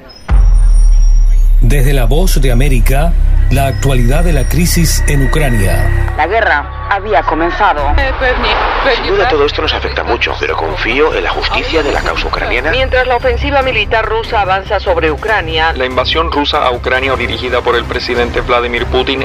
Desde 1.60 1.92
la 1.92 2.06
voz 2.06 2.40
de 2.40 2.50
América, 2.50 3.12
la 3.52 3.68
actualidad 3.68 4.24
de 4.24 4.32
la 4.32 4.48
crisis 4.48 5.04
en 5.06 5.26
Ucrania. 5.26 6.12
La 6.16 6.26
guerra 6.26 6.88
había 6.90 7.22
comenzado. 7.22 7.82
Sin 8.96 9.06
duda 9.06 9.28
todo 9.28 9.46
esto 9.46 9.62
nos 9.62 9.72
afecta 9.72 10.02
mucho, 10.02 10.34
pero 10.40 10.56
confío 10.56 11.14
en 11.14 11.22
la 11.22 11.30
justicia 11.30 11.84
de 11.84 11.92
la 11.92 12.00
causa 12.00 12.26
ucraniana. 12.26 12.72
Mientras 12.72 13.06
la 13.06 13.14
ofensiva 13.14 13.62
militar 13.62 14.04
rusa 14.06 14.40
avanza 14.40 14.80
sobre 14.80 15.12
Ucrania, 15.12 15.72
la 15.72 15.86
invasión 15.86 16.32
rusa 16.32 16.66
a 16.66 16.72
Ucrania 16.72 17.14
dirigida 17.14 17.60
por 17.60 17.76
el 17.76 17.84
presidente 17.84 18.40
Vladimir 18.40 18.86
Putin 18.86 19.24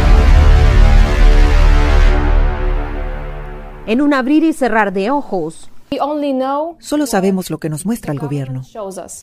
En 3.91 3.99
un 3.99 4.13
abrir 4.13 4.45
y 4.45 4.53
cerrar 4.53 4.93
de 4.93 5.11
ojos. 5.11 5.69
Solo 6.79 7.05
sabemos 7.05 7.49
lo 7.49 7.57
que 7.57 7.67
nos 7.67 7.85
muestra 7.85 8.13
el 8.13 8.19
gobierno. 8.19 8.61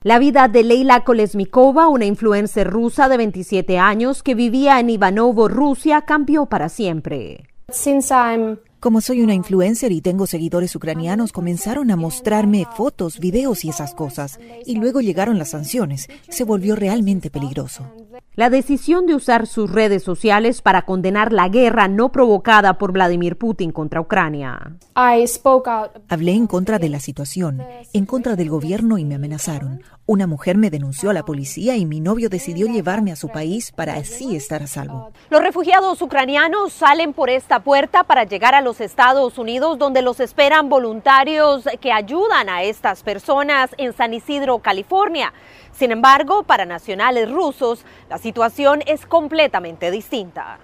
La 0.02 0.18
vida 0.18 0.46
de 0.48 0.62
Leila 0.62 1.04
Kolesnikova, 1.04 1.88
una 1.88 2.04
influencer 2.04 2.68
rusa 2.68 3.08
de 3.08 3.16
27 3.16 3.78
años 3.78 4.22
que 4.22 4.34
vivía 4.34 4.78
en 4.78 4.90
Ivanovo, 4.90 5.48
Rusia, 5.48 6.02
cambió 6.02 6.44
para 6.44 6.68
siempre. 6.68 7.48
Como 8.80 9.00
soy 9.00 9.22
una 9.22 9.32
influencer 9.32 9.90
y 9.90 10.02
tengo 10.02 10.26
seguidores 10.26 10.76
ucranianos, 10.76 11.32
comenzaron 11.32 11.90
a 11.90 11.96
mostrarme 11.96 12.66
fotos, 12.76 13.18
videos 13.18 13.64
y 13.64 13.70
esas 13.70 13.94
cosas. 13.94 14.38
Y 14.66 14.76
luego 14.76 15.00
llegaron 15.00 15.38
las 15.38 15.50
sanciones. 15.50 16.08
Se 16.28 16.44
volvió 16.44 16.76
realmente 16.76 17.30
peligroso. 17.30 17.90
La 18.38 18.50
decisión 18.50 19.06
de 19.06 19.16
usar 19.16 19.48
sus 19.48 19.68
redes 19.68 20.04
sociales 20.04 20.62
para 20.62 20.82
condenar 20.82 21.32
la 21.32 21.48
guerra 21.48 21.88
no 21.88 22.12
provocada 22.12 22.78
por 22.78 22.92
Vladimir 22.92 23.36
Putin 23.36 23.72
contra 23.72 24.00
Ucrania. 24.00 24.76
Hablé 24.94 26.32
en 26.32 26.46
contra 26.46 26.78
de 26.78 26.88
la 26.88 27.00
situación, 27.00 27.60
en 27.92 28.06
contra 28.06 28.36
del 28.36 28.48
gobierno 28.48 28.96
y 28.96 29.04
me 29.04 29.16
amenazaron. 29.16 29.82
Una 30.06 30.28
mujer 30.28 30.56
me 30.56 30.70
denunció 30.70 31.10
a 31.10 31.12
la 31.12 31.24
policía 31.24 31.76
y 31.76 31.84
mi 31.84 32.00
novio 32.00 32.28
decidió 32.28 32.68
llevarme 32.68 33.10
a 33.10 33.16
su 33.16 33.28
país 33.28 33.72
para 33.72 33.94
así 33.94 34.36
estar 34.36 34.62
a 34.62 34.68
salvo. 34.68 35.10
Los 35.30 35.42
refugiados 35.42 36.00
ucranianos 36.00 36.72
salen 36.72 37.12
por 37.12 37.30
esta 37.30 37.60
puerta 37.60 38.04
para 38.04 38.22
llegar 38.22 38.54
a 38.54 38.60
los 38.60 38.80
Estados 38.80 39.36
Unidos, 39.36 39.78
donde 39.78 40.00
los 40.00 40.20
esperan 40.20 40.68
voluntarios 40.68 41.64
que 41.80 41.92
ayudan 41.92 42.48
a 42.48 42.62
estas 42.62 43.02
personas 43.02 43.74
en 43.78 43.92
San 43.92 44.14
Isidro, 44.14 44.60
California. 44.60 45.32
Sin 45.78 45.92
embargo, 45.92 46.42
para 46.42 46.66
nacionales 46.66 47.30
rusos, 47.30 47.84
la 48.10 48.18
situación 48.18 48.80
es 48.86 49.06
completamente 49.06 49.92
distinta. 49.92 50.58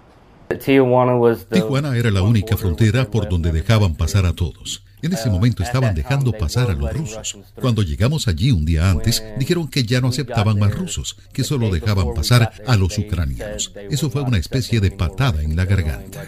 Tijuana 0.59 1.97
era 1.97 2.10
la 2.10 2.23
única 2.23 2.57
frontera 2.57 3.05
por 3.05 3.28
donde 3.28 3.52
dejaban 3.52 3.94
pasar 3.94 4.26
a 4.26 4.33
todos. 4.33 4.83
En 5.02 5.12
ese 5.12 5.31
momento 5.31 5.62
estaban 5.62 5.94
dejando 5.94 6.33
pasar 6.33 6.68
a 6.68 6.75
los 6.75 6.93
rusos. 6.93 7.39
Cuando 7.60 7.83
llegamos 7.83 8.26
allí 8.26 8.51
un 8.51 8.65
día 8.65 8.91
antes, 8.91 9.23
dijeron 9.39 9.68
que 9.68 9.84
ya 9.84 10.01
no 10.01 10.09
aceptaban 10.09 10.59
más 10.59 10.75
rusos, 10.75 11.17
que 11.33 11.44
solo 11.44 11.70
dejaban 11.70 12.12
pasar 12.15 12.51
a 12.67 12.76
los 12.76 12.99
ucranianos. 12.99 13.73
Eso 13.91 14.10
fue 14.10 14.23
una 14.23 14.39
especie 14.39 14.81
de 14.81 14.91
patada 14.91 15.43
en 15.43 15.55
la 15.55 15.65
garganta. 15.65 16.25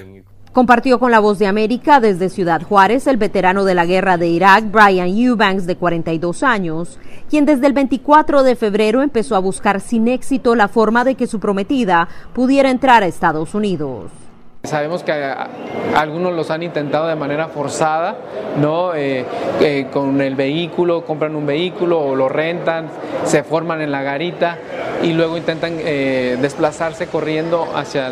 Compartió 0.57 0.99
con 0.99 1.11
la 1.11 1.21
voz 1.21 1.39
de 1.39 1.47
América 1.47 2.01
desde 2.01 2.31
Ciudad 2.31 2.63
Juárez 2.63 3.07
el 3.07 3.19
veterano 3.19 3.67
de 3.67 3.75
la 3.75 3.85
guerra 3.85 4.17
de 4.17 4.29
Irak, 4.29 4.71
Brian 4.71 5.09
Eubanks, 5.09 5.67
de 5.67 5.77
42 5.77 6.43
años, 6.43 6.99
quien 7.29 7.45
desde 7.45 7.67
el 7.67 7.75
24 7.75 8.43
de 8.43 8.57
febrero 8.57 9.03
empezó 9.03 9.37
a 9.37 9.41
buscar 9.41 9.83
sin 9.83 10.09
éxito 10.09 10.55
la 10.55 10.69
forma 10.69 11.05
de 11.05 11.15
que 11.15 11.27
su 11.27 11.41
prometida 11.41 12.09
pudiera 12.33 12.71
entrar 12.71 13.03
a 13.03 13.07
Estados 13.07 13.55
Unidos. 13.55 14.11
Sabemos 14.67 15.03
que 15.03 15.13
algunos 15.95 16.35
los 16.35 16.51
han 16.51 16.63
intentado 16.63 17.07
de 17.07 17.17
manera 17.17 17.49
forzada, 17.49 18.17
¿no? 18.61 18.95
Eh, 18.95 19.25
eh, 19.61 19.87
con 19.93 20.21
el 20.21 20.35
vehículo, 20.35 21.05
compran 21.05 21.35
un 21.37 21.47
vehículo 21.47 22.01
o 22.01 22.15
lo 22.15 22.29
rentan, 22.29 22.89
se 23.25 23.43
forman 23.43 23.81
en 23.81 23.91
la 23.91 24.03
garita 24.03 24.59
y 25.03 25.13
luego 25.13 25.37
intentan 25.37 25.77
eh, 25.79 26.39
desplazarse 26.41 27.07
corriendo 27.07 27.67
hacia, 27.75 28.11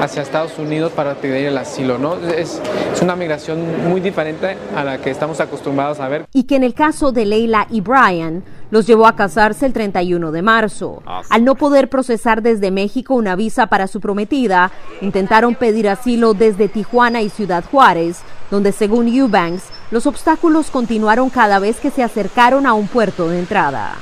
hacia 0.00 0.22
Estados 0.22 0.58
Unidos 0.58 0.92
para 0.92 1.14
pedir 1.14 1.46
el 1.46 1.58
asilo. 1.58 1.98
¿no? 1.98 2.16
Es, 2.16 2.60
es 2.92 3.02
una 3.02 3.16
migración 3.16 3.88
muy 3.88 4.00
diferente 4.00 4.56
a 4.76 4.84
la 4.84 4.98
que 4.98 5.10
estamos 5.10 5.40
acostumbrados 5.40 6.00
a 6.00 6.08
ver. 6.08 6.26
Y 6.32 6.44
que 6.44 6.56
en 6.56 6.64
el 6.64 6.74
caso 6.74 7.12
de 7.12 7.24
Leila 7.24 7.66
y 7.70 7.80
Brian 7.80 8.42
los 8.76 8.86
llevó 8.86 9.06
a 9.06 9.16
casarse 9.16 9.64
el 9.64 9.72
31 9.72 10.32
de 10.32 10.42
marzo. 10.42 11.02
Al 11.30 11.44
no 11.44 11.54
poder 11.54 11.88
procesar 11.88 12.42
desde 12.42 12.70
México 12.70 13.14
una 13.14 13.34
visa 13.34 13.68
para 13.68 13.86
su 13.86 14.00
prometida, 14.00 14.70
intentaron 15.00 15.54
pedir 15.54 15.88
asilo 15.88 16.34
desde 16.34 16.68
Tijuana 16.68 17.22
y 17.22 17.30
Ciudad 17.30 17.64
Juárez, 17.64 18.18
donde 18.50 18.72
según 18.72 19.08
Eubanks, 19.08 19.62
los 19.90 20.06
obstáculos 20.06 20.70
continuaron 20.70 21.30
cada 21.30 21.58
vez 21.58 21.80
que 21.80 21.90
se 21.90 22.02
acercaron 22.02 22.66
a 22.66 22.74
un 22.74 22.86
puerto 22.86 23.30
de 23.30 23.38
entrada. 23.38 23.96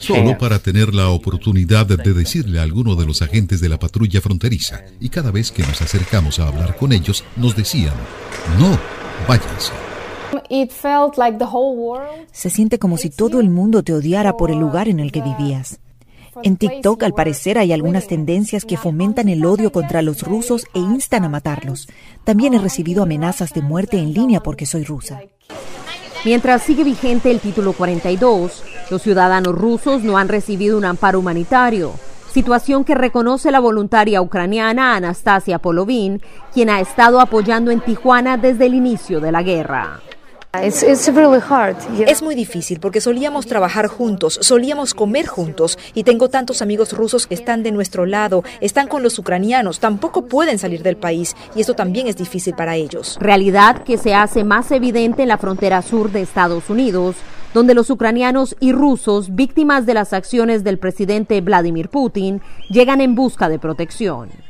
Solo 0.00 0.36
para 0.36 0.58
tener 0.58 0.94
la 0.94 1.08
oportunidad 1.08 1.86
de 1.86 2.12
decirle 2.12 2.58
a 2.58 2.64
alguno 2.64 2.94
de 2.94 3.06
los 3.06 3.22
agentes 3.22 3.62
de 3.62 3.70
la 3.70 3.78
patrulla 3.78 4.20
fronteriza. 4.20 4.82
Y 5.00 5.08
cada 5.08 5.30
vez 5.30 5.50
que 5.50 5.62
nos 5.62 5.80
acercamos 5.80 6.38
a 6.40 6.48
hablar 6.48 6.76
con 6.76 6.92
ellos, 6.92 7.24
nos 7.36 7.56
decían, 7.56 7.94
no, 8.58 8.78
váyanse. 9.26 9.72
Se 12.32 12.50
siente 12.50 12.78
como 12.78 12.96
si 12.96 13.10
todo 13.10 13.40
el 13.40 13.50
mundo 13.50 13.82
te 13.82 13.92
odiara 13.92 14.36
por 14.36 14.50
el 14.50 14.58
lugar 14.58 14.88
en 14.88 15.00
el 15.00 15.12
que 15.12 15.22
vivías. 15.22 15.80
En 16.42 16.56
TikTok, 16.56 17.02
al 17.02 17.14
parecer, 17.14 17.58
hay 17.58 17.72
algunas 17.72 18.06
tendencias 18.06 18.64
que 18.64 18.76
fomentan 18.76 19.28
el 19.28 19.44
odio 19.44 19.72
contra 19.72 20.02
los 20.02 20.22
rusos 20.22 20.66
e 20.74 20.78
instan 20.78 21.24
a 21.24 21.28
matarlos. 21.28 21.88
También 22.24 22.54
he 22.54 22.58
recibido 22.58 23.02
amenazas 23.02 23.52
de 23.52 23.62
muerte 23.62 23.98
en 23.98 24.12
línea 24.12 24.40
porque 24.40 24.66
soy 24.66 24.84
rusa. 24.84 25.20
Mientras 26.24 26.62
sigue 26.62 26.84
vigente 26.84 27.30
el 27.30 27.40
título 27.40 27.72
42, 27.72 28.62
los 28.90 29.02
ciudadanos 29.02 29.54
rusos 29.54 30.02
no 30.02 30.18
han 30.18 30.28
recibido 30.28 30.76
un 30.76 30.84
amparo 30.84 31.20
humanitario, 31.20 31.92
situación 32.32 32.84
que 32.84 32.94
reconoce 32.94 33.50
la 33.50 33.60
voluntaria 33.60 34.20
ucraniana 34.20 34.94
Anastasia 34.94 35.58
Polovin, 35.58 36.20
quien 36.52 36.70
ha 36.70 36.80
estado 36.80 37.20
apoyando 37.20 37.70
en 37.70 37.80
Tijuana 37.80 38.36
desde 38.36 38.66
el 38.66 38.74
inicio 38.74 39.20
de 39.20 39.32
la 39.32 39.42
guerra. 39.42 40.00
Es 42.06 42.22
muy 42.22 42.34
difícil 42.34 42.80
porque 42.80 43.00
solíamos 43.00 43.46
trabajar 43.46 43.86
juntos, 43.86 44.38
solíamos 44.42 44.94
comer 44.94 45.26
juntos 45.26 45.78
y 45.94 46.04
tengo 46.04 46.28
tantos 46.28 46.62
amigos 46.62 46.92
rusos 46.92 47.26
que 47.26 47.34
están 47.34 47.62
de 47.62 47.72
nuestro 47.72 48.06
lado, 48.06 48.44
están 48.60 48.88
con 48.88 49.02
los 49.02 49.18
ucranianos, 49.18 49.80
tampoco 49.80 50.26
pueden 50.26 50.58
salir 50.58 50.82
del 50.82 50.96
país 50.96 51.36
y 51.54 51.60
esto 51.60 51.74
también 51.74 52.06
es 52.06 52.16
difícil 52.16 52.54
para 52.54 52.76
ellos. 52.76 53.18
Realidad 53.20 53.82
que 53.84 53.98
se 53.98 54.14
hace 54.14 54.44
más 54.44 54.70
evidente 54.70 55.22
en 55.22 55.28
la 55.28 55.38
frontera 55.38 55.82
sur 55.82 56.10
de 56.10 56.22
Estados 56.22 56.70
Unidos, 56.70 57.16
donde 57.54 57.74
los 57.74 57.90
ucranianos 57.90 58.56
y 58.60 58.72
rusos, 58.72 59.34
víctimas 59.34 59.86
de 59.86 59.94
las 59.94 60.12
acciones 60.12 60.64
del 60.64 60.78
presidente 60.78 61.40
Vladimir 61.40 61.88
Putin, 61.88 62.42
llegan 62.68 63.00
en 63.00 63.14
busca 63.14 63.48
de 63.48 63.58
protección. 63.58 64.47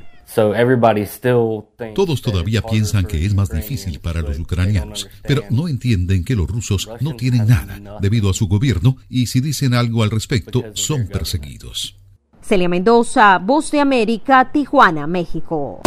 Todos 1.94 2.23
todavía 2.23 2.62
piensan 2.62 3.07
que 3.07 3.24
es 3.24 3.34
más 3.34 3.48
difícil 3.48 3.98
para 4.00 4.20
los 4.20 4.39
ucranianos, 4.39 5.08
pero 5.23 5.42
no 5.50 5.68
entienden 5.68 6.24
que 6.24 6.36
los 6.36 6.48
rusos 6.48 6.89
no 7.00 7.16
tienen 7.16 7.47
nada 7.47 7.98
debido 8.00 8.31
a 8.31 8.34
su 8.34 8.47
gobierno 8.47 8.97
y 9.08 9.26
si 9.26 9.40
dicen 9.40 9.74
algo 9.74 10.02
al 10.02 10.10
respecto 10.10 10.62
son 10.74 11.08
perseguidos. 11.08 11.97
Celia 12.42 12.68
Mendoza, 12.68 13.39
Voz 13.39 13.70
de 13.70 13.81
América, 13.81 14.50
Tijuana, 14.52 15.07
México. 15.07 15.81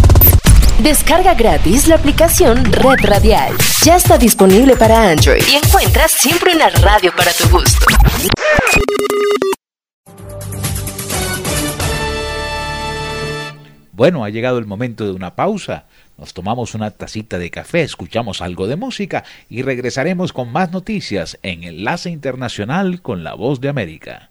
Descarga 0.83 1.35
gratis 1.35 1.87
la 1.87 1.95
aplicación 1.95 2.63
Red 2.65 3.03
Radial. 3.03 3.53
Ya 3.83 3.95
está 3.95 4.17
disponible 4.17 4.75
para 4.75 5.11
Android 5.11 5.43
y 5.51 5.55
encuentras 5.55 6.11
siempre 6.11 6.55
una 6.55 6.69
radio 6.69 7.11
para 7.15 7.31
tu 7.33 7.47
gusto. 7.49 7.85
Bueno, 13.93 14.23
ha 14.23 14.29
llegado 14.29 14.57
el 14.57 14.65
momento 14.65 15.05
de 15.05 15.11
una 15.11 15.35
pausa. 15.35 15.85
Nos 16.17 16.33
tomamos 16.33 16.75
una 16.75 16.91
tacita 16.91 17.37
de 17.37 17.49
café, 17.49 17.81
escuchamos 17.81 18.41
algo 18.41 18.67
de 18.67 18.75
música 18.75 19.23
y 19.49 19.63
regresaremos 19.63 20.33
con 20.33 20.51
más 20.51 20.71
noticias 20.71 21.37
en 21.43 21.63
Enlace 21.63 22.09
Internacional 22.09 23.01
con 23.01 23.23
la 23.23 23.33
Voz 23.33 23.59
de 23.59 23.69
América. 23.69 24.30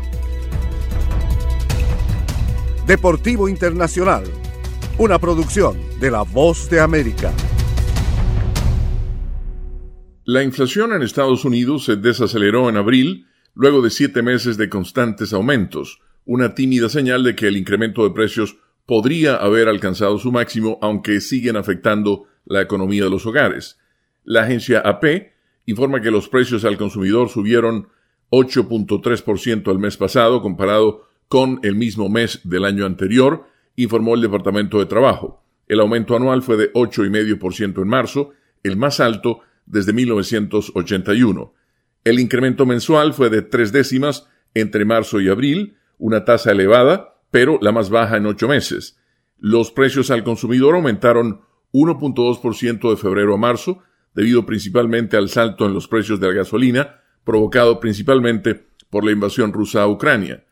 Deportivo 2.87 3.47
Internacional, 3.47 4.23
una 4.97 5.19
producción 5.19 5.77
de 5.99 6.09
La 6.09 6.23
Voz 6.23 6.67
de 6.67 6.79
América. 6.79 7.31
La 10.25 10.41
inflación 10.41 10.91
en 10.91 11.03
Estados 11.03 11.45
Unidos 11.45 11.85
se 11.85 11.95
desaceleró 11.95 12.69
en 12.69 12.77
abril 12.77 13.27
luego 13.53 13.83
de 13.83 13.91
siete 13.91 14.23
meses 14.23 14.57
de 14.57 14.67
constantes 14.67 15.31
aumentos, 15.31 16.01
una 16.25 16.55
tímida 16.55 16.89
señal 16.89 17.23
de 17.23 17.35
que 17.35 17.47
el 17.47 17.55
incremento 17.55 18.03
de 18.03 18.15
precios 18.15 18.57
podría 18.87 19.35
haber 19.35 19.67
alcanzado 19.67 20.17
su 20.17 20.31
máximo, 20.31 20.79
aunque 20.81 21.21
siguen 21.21 21.57
afectando 21.57 22.25
la 22.45 22.61
economía 22.61 23.03
de 23.03 23.11
los 23.11 23.27
hogares. 23.27 23.77
La 24.23 24.41
agencia 24.41 24.79
AP 24.79 25.33
informa 25.67 26.01
que 26.01 26.09
los 26.09 26.27
precios 26.27 26.65
al 26.65 26.77
consumidor 26.77 27.29
subieron 27.29 27.89
8.3% 28.31 29.71
el 29.71 29.77
mes 29.77 29.97
pasado 29.97 30.41
comparado 30.41 31.10
con 31.31 31.61
el 31.63 31.75
mismo 31.75 32.09
mes 32.09 32.41
del 32.43 32.65
año 32.65 32.85
anterior, 32.85 33.45
informó 33.77 34.15
el 34.15 34.21
Departamento 34.21 34.79
de 34.79 34.85
Trabajo. 34.85 35.45
El 35.65 35.79
aumento 35.79 36.13
anual 36.13 36.41
fue 36.41 36.57
de 36.57 36.73
8,5% 36.73 37.81
en 37.81 37.87
marzo, 37.87 38.31
el 38.63 38.75
más 38.75 38.99
alto 38.99 39.39
desde 39.65 39.93
1981. 39.93 41.53
El 42.03 42.19
incremento 42.19 42.65
mensual 42.65 43.13
fue 43.13 43.29
de 43.29 43.43
tres 43.43 43.71
décimas 43.71 44.27
entre 44.55 44.83
marzo 44.83 45.21
y 45.21 45.29
abril, 45.29 45.77
una 45.97 46.25
tasa 46.25 46.51
elevada, 46.51 47.21
pero 47.31 47.59
la 47.61 47.71
más 47.71 47.89
baja 47.89 48.17
en 48.17 48.25
ocho 48.25 48.49
meses. 48.49 48.99
Los 49.39 49.71
precios 49.71 50.11
al 50.11 50.25
consumidor 50.25 50.75
aumentaron 50.75 51.43
1.2% 51.71 52.89
de 52.89 52.97
febrero 52.97 53.35
a 53.35 53.37
marzo, 53.37 53.81
debido 54.13 54.45
principalmente 54.45 55.15
al 55.15 55.29
salto 55.29 55.65
en 55.65 55.73
los 55.73 55.87
precios 55.87 56.19
de 56.19 56.27
la 56.27 56.33
gasolina, 56.33 56.99
provocado 57.23 57.79
principalmente 57.79 58.67
por 58.89 59.05
la 59.05 59.13
invasión 59.13 59.53
rusa 59.53 59.83
a 59.83 59.87
Ucrania. 59.87 60.43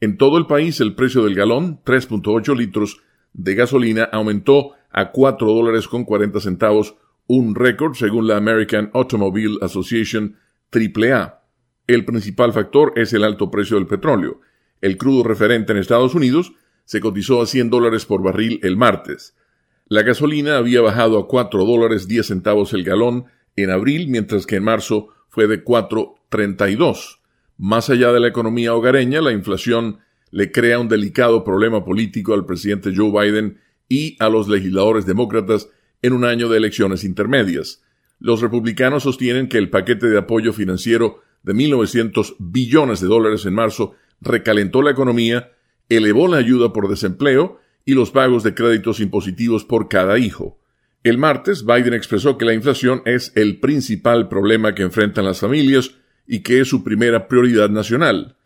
En 0.00 0.18
todo 0.18 0.36
el 0.36 0.46
país 0.46 0.80
el 0.80 0.94
precio 0.94 1.24
del 1.24 1.34
galón, 1.34 1.80
3.8 1.84 2.54
litros 2.56 3.00
de 3.32 3.54
gasolina, 3.54 4.04
aumentó 4.04 4.72
a 4.90 5.10
4 5.10 5.46
dólares 5.46 5.88
con 5.88 6.04
40 6.04 6.40
centavos, 6.40 6.96
un 7.26 7.54
récord 7.54 7.94
según 7.94 8.26
la 8.26 8.36
American 8.36 8.90
Automobile 8.92 9.56
Association 9.62 10.36
AAA. 10.70 11.42
El 11.86 12.04
principal 12.04 12.52
factor 12.52 12.92
es 12.96 13.12
el 13.12 13.24
alto 13.24 13.50
precio 13.50 13.76
del 13.76 13.86
petróleo. 13.86 14.40
El 14.80 14.98
crudo 14.98 15.22
referente 15.22 15.72
en 15.72 15.78
Estados 15.78 16.14
Unidos 16.14 16.52
se 16.84 17.00
cotizó 17.00 17.40
a 17.40 17.46
100 17.46 17.70
dólares 17.70 18.04
por 18.04 18.22
barril 18.22 18.60
el 18.62 18.76
martes. 18.76 19.34
La 19.86 20.02
gasolina 20.02 20.58
había 20.58 20.82
bajado 20.82 21.18
a 21.18 21.26
4 21.26 21.64
dólares 21.64 22.06
10 22.06 22.26
centavos 22.26 22.72
el 22.74 22.84
galón 22.84 23.26
en 23.56 23.70
abril, 23.70 24.08
mientras 24.08 24.46
que 24.46 24.56
en 24.56 24.64
marzo 24.64 25.08
fue 25.28 25.46
de 25.46 25.64
4.32. 25.64 27.15
Más 27.58 27.88
allá 27.88 28.12
de 28.12 28.20
la 28.20 28.28
economía 28.28 28.74
hogareña, 28.74 29.20
la 29.20 29.32
inflación 29.32 29.98
le 30.30 30.52
crea 30.52 30.78
un 30.78 30.88
delicado 30.88 31.44
problema 31.44 31.84
político 31.84 32.34
al 32.34 32.44
presidente 32.44 32.92
Joe 32.94 33.10
Biden 33.10 33.58
y 33.88 34.16
a 34.18 34.28
los 34.28 34.48
legisladores 34.48 35.06
demócratas 35.06 35.70
en 36.02 36.12
un 36.12 36.24
año 36.24 36.48
de 36.48 36.58
elecciones 36.58 37.04
intermedias. 37.04 37.82
Los 38.18 38.40
republicanos 38.40 39.04
sostienen 39.04 39.48
que 39.48 39.58
el 39.58 39.70
paquete 39.70 40.08
de 40.08 40.18
apoyo 40.18 40.52
financiero 40.52 41.20
de 41.42 41.54
1.900 41.54 42.36
billones 42.38 43.00
de 43.00 43.06
dólares 43.06 43.46
en 43.46 43.54
marzo 43.54 43.94
recalentó 44.20 44.82
la 44.82 44.90
economía, 44.90 45.52
elevó 45.88 46.28
la 46.28 46.38
ayuda 46.38 46.72
por 46.72 46.88
desempleo 46.88 47.60
y 47.84 47.94
los 47.94 48.10
pagos 48.10 48.42
de 48.42 48.54
créditos 48.54 49.00
impositivos 49.00 49.64
por 49.64 49.88
cada 49.88 50.18
hijo. 50.18 50.58
El 51.04 51.18
martes, 51.18 51.64
Biden 51.64 51.94
expresó 51.94 52.36
que 52.36 52.44
la 52.44 52.54
inflación 52.54 53.02
es 53.04 53.32
el 53.36 53.60
principal 53.60 54.28
problema 54.28 54.74
que 54.74 54.82
enfrentan 54.82 55.24
las 55.24 55.40
familias 55.40 55.94
y 56.26 56.40
que 56.40 56.60
es 56.60 56.68
su 56.68 56.82
primera 56.82 57.28
prioridad 57.28 57.70
nacional. 57.70 58.36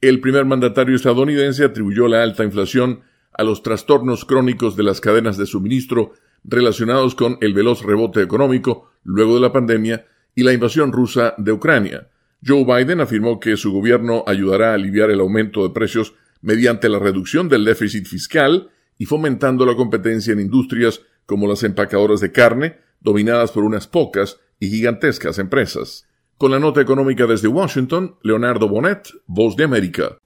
El 0.00 0.20
primer 0.20 0.44
mandatario 0.44 0.96
estadounidense 0.96 1.64
atribuyó 1.64 2.08
la 2.08 2.22
alta 2.22 2.44
inflación 2.44 3.00
a 3.32 3.44
los 3.44 3.62
trastornos 3.62 4.24
crónicos 4.24 4.76
de 4.76 4.82
las 4.82 5.00
cadenas 5.00 5.36
de 5.36 5.46
suministro 5.46 6.12
relacionados 6.44 7.14
con 7.14 7.38
el 7.40 7.54
veloz 7.54 7.82
rebote 7.82 8.22
económico 8.22 8.90
luego 9.04 9.34
de 9.34 9.40
la 9.40 9.52
pandemia 9.52 10.06
y 10.34 10.42
la 10.42 10.52
invasión 10.52 10.92
rusa 10.92 11.34
de 11.36 11.52
Ucrania. 11.52 12.08
Joe 12.46 12.64
Biden 12.64 13.00
afirmó 13.00 13.40
que 13.40 13.56
su 13.56 13.72
gobierno 13.72 14.24
ayudará 14.26 14.70
a 14.70 14.74
aliviar 14.74 15.10
el 15.10 15.20
aumento 15.20 15.66
de 15.66 15.74
precios 15.74 16.14
mediante 16.40 16.88
la 16.88 16.98
reducción 16.98 17.48
del 17.48 17.64
déficit 17.64 18.06
fiscal 18.06 18.70
y 18.96 19.06
fomentando 19.06 19.66
la 19.66 19.74
competencia 19.74 20.32
en 20.32 20.40
industrias 20.40 21.00
como 21.26 21.48
las 21.48 21.62
empacadoras 21.62 22.20
de 22.20 22.32
carne, 22.32 22.78
dominadas 23.00 23.52
por 23.52 23.64
unas 23.64 23.86
pocas 23.86 24.38
y 24.60 24.70
gigantescas 24.70 25.38
empresas. 25.38 26.07
Con 26.38 26.52
la 26.52 26.60
nota 26.60 26.80
económica 26.80 27.26
desde 27.26 27.48
Washington, 27.48 28.14
Leonardo 28.22 28.68
Bonet, 28.68 29.08
Voz 29.26 29.56
de 29.56 29.64
América. 29.64 30.18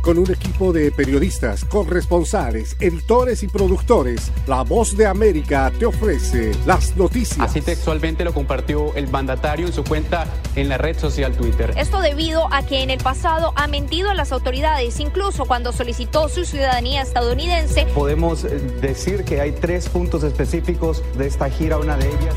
Con 0.00 0.18
un 0.18 0.30
equipo 0.30 0.72
de 0.72 0.92
periodistas, 0.92 1.64
corresponsales, 1.64 2.76
editores 2.78 3.42
y 3.42 3.48
productores, 3.48 4.30
La 4.46 4.62
Voz 4.62 4.96
de 4.96 5.06
América 5.06 5.72
te 5.76 5.86
ofrece 5.86 6.52
las 6.66 6.96
noticias. 6.96 7.40
Así 7.40 7.60
textualmente 7.62 8.22
lo 8.22 8.32
compartió 8.32 8.94
el 8.94 9.08
mandatario 9.08 9.66
en 9.66 9.72
su 9.72 9.82
cuenta 9.82 10.28
en 10.54 10.68
la 10.68 10.78
red 10.78 10.96
social 10.96 11.36
Twitter. 11.36 11.74
Esto 11.76 12.00
debido 12.00 12.46
a 12.52 12.64
que 12.64 12.84
en 12.84 12.90
el 12.90 13.00
pasado 13.00 13.52
ha 13.56 13.66
mentido 13.66 14.08
a 14.08 14.14
las 14.14 14.30
autoridades, 14.30 15.00
incluso 15.00 15.46
cuando 15.46 15.72
solicitó 15.72 16.28
su 16.28 16.44
ciudadanía 16.44 17.02
estadounidense. 17.02 17.88
Podemos 17.92 18.44
eh, 18.44 18.60
decir 18.80 19.24
que 19.24 19.40
hay 19.40 19.50
tres 19.50 19.88
puntos 19.88 20.22
específicos 20.22 21.02
de 21.18 21.26
esta 21.26 21.50
gira, 21.50 21.78
una 21.78 21.96
de 21.96 22.06
ellas 22.06 22.36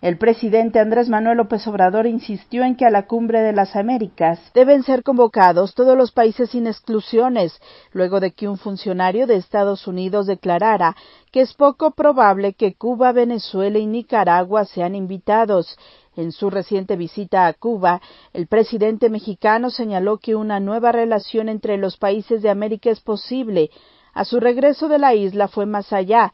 El 0.00 0.16
presidente 0.16 0.78
Andrés 0.78 1.08
Manuel 1.08 1.38
López 1.38 1.66
Obrador 1.66 2.06
insistió 2.06 2.62
en 2.62 2.76
que 2.76 2.86
a 2.86 2.90
la 2.90 3.08
cumbre 3.08 3.40
de 3.40 3.52
las 3.52 3.74
Américas 3.74 4.38
deben 4.54 4.84
ser 4.84 5.02
convocados 5.02 5.74
todos 5.74 5.96
los 5.96 6.12
países 6.12 6.50
sin 6.50 6.68
exclusiones, 6.68 7.60
luego 7.92 8.20
de 8.20 8.30
que 8.30 8.46
un 8.46 8.58
funcionario 8.58 9.26
de 9.26 9.34
Estados 9.34 9.88
Unidos 9.88 10.28
declarara 10.28 10.94
que 11.32 11.40
es 11.40 11.52
poco 11.52 11.90
probable 11.90 12.52
que 12.52 12.74
Cuba, 12.74 13.10
Venezuela 13.10 13.80
y 13.80 13.86
Nicaragua 13.86 14.66
sean 14.66 14.94
invitados. 14.94 15.76
En 16.14 16.30
su 16.30 16.48
reciente 16.48 16.94
visita 16.94 17.48
a 17.48 17.52
Cuba, 17.52 18.00
el 18.32 18.46
presidente 18.46 19.10
mexicano 19.10 19.68
señaló 19.68 20.18
que 20.18 20.36
una 20.36 20.60
nueva 20.60 20.92
relación 20.92 21.48
entre 21.48 21.76
los 21.76 21.96
países 21.96 22.40
de 22.40 22.50
América 22.50 22.90
es 22.90 23.00
posible. 23.00 23.70
A 24.14 24.24
su 24.24 24.38
regreso 24.38 24.86
de 24.86 25.00
la 25.00 25.14
isla 25.14 25.48
fue 25.48 25.66
más 25.66 25.92
allá 25.92 26.32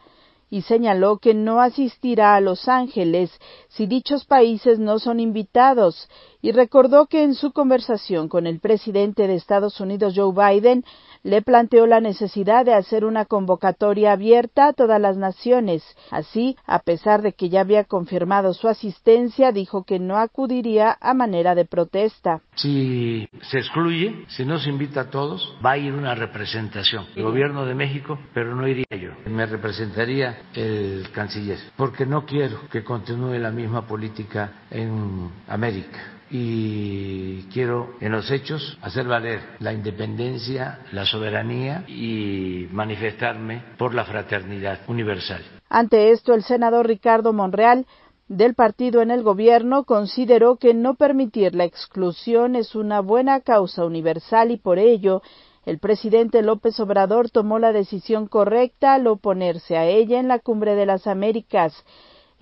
y 0.54 0.62
señaló 0.62 1.18
que 1.18 1.34
no 1.34 1.60
asistirá 1.60 2.36
a 2.36 2.40
Los 2.40 2.68
Ángeles 2.68 3.32
si 3.70 3.86
dichos 3.86 4.24
países 4.24 4.78
no 4.78 5.00
son 5.00 5.18
invitados 5.18 6.08
y 6.42 6.52
recordó 6.52 7.06
que 7.06 7.24
en 7.24 7.34
su 7.34 7.50
conversación 7.50 8.28
con 8.28 8.46
el 8.46 8.60
presidente 8.60 9.26
de 9.26 9.34
Estados 9.34 9.80
Unidos 9.80 10.14
Joe 10.14 10.32
Biden 10.32 10.84
le 11.24 11.42
planteó 11.42 11.86
la 11.86 12.00
necesidad 12.00 12.64
de 12.64 12.74
hacer 12.74 13.04
una 13.04 13.24
convocatoria 13.24 14.12
abierta 14.12 14.68
a 14.68 14.72
todas 14.74 15.00
las 15.00 15.16
naciones. 15.16 15.82
Así, 16.10 16.56
a 16.66 16.78
pesar 16.80 17.22
de 17.22 17.32
que 17.32 17.48
ya 17.48 17.62
había 17.62 17.84
confirmado 17.84 18.52
su 18.52 18.68
asistencia, 18.68 19.50
dijo 19.50 19.84
que 19.84 19.98
no 19.98 20.18
acudiría 20.18 20.96
a 21.00 21.14
manera 21.14 21.54
de 21.54 21.64
protesta. 21.64 22.42
Si 22.56 23.26
se 23.50 23.58
excluye, 23.58 24.26
si 24.28 24.44
no 24.44 24.58
se 24.58 24.68
invita 24.68 25.00
a 25.00 25.10
todos, 25.10 25.56
va 25.64 25.72
a 25.72 25.78
ir 25.78 25.94
una 25.94 26.14
representación 26.14 27.06
del 27.14 27.24
gobierno 27.24 27.64
de 27.64 27.74
México, 27.74 28.18
pero 28.34 28.54
no 28.54 28.68
iría 28.68 28.84
yo. 28.90 29.12
Me 29.26 29.46
representaría 29.46 30.42
el 30.54 31.10
canciller, 31.12 31.58
porque 31.76 32.04
no 32.04 32.26
quiero 32.26 32.68
que 32.70 32.84
continúe 32.84 33.38
la 33.38 33.50
misma 33.50 33.86
política 33.86 34.52
en 34.70 35.30
América 35.48 36.13
y 36.30 37.42
quiero 37.52 37.94
en 38.00 38.12
los 38.12 38.30
hechos 38.30 38.78
hacer 38.82 39.06
valer 39.06 39.40
la 39.60 39.72
independencia, 39.72 40.80
la 40.92 41.04
soberanía 41.04 41.84
y 41.86 42.66
manifestarme 42.70 43.62
por 43.78 43.94
la 43.94 44.04
fraternidad 44.04 44.80
universal. 44.88 45.42
Ante 45.68 46.10
esto, 46.10 46.34
el 46.34 46.42
senador 46.42 46.86
Ricardo 46.86 47.32
Monreal 47.32 47.86
del 48.28 48.54
partido 48.54 49.02
en 49.02 49.10
el 49.10 49.22
gobierno 49.22 49.84
consideró 49.84 50.56
que 50.56 50.72
no 50.72 50.94
permitir 50.94 51.54
la 51.54 51.64
exclusión 51.64 52.56
es 52.56 52.74
una 52.74 53.00
buena 53.00 53.40
causa 53.40 53.84
universal 53.84 54.50
y 54.50 54.56
por 54.56 54.78
ello 54.78 55.22
el 55.66 55.78
presidente 55.78 56.42
López 56.42 56.78
Obrador 56.80 57.30
tomó 57.30 57.58
la 57.58 57.72
decisión 57.72 58.26
correcta 58.26 58.94
al 58.94 59.06
oponerse 59.06 59.76
a 59.76 59.86
ella 59.86 60.20
en 60.20 60.28
la 60.28 60.38
Cumbre 60.38 60.74
de 60.74 60.86
las 60.86 61.06
Américas. 61.06 61.84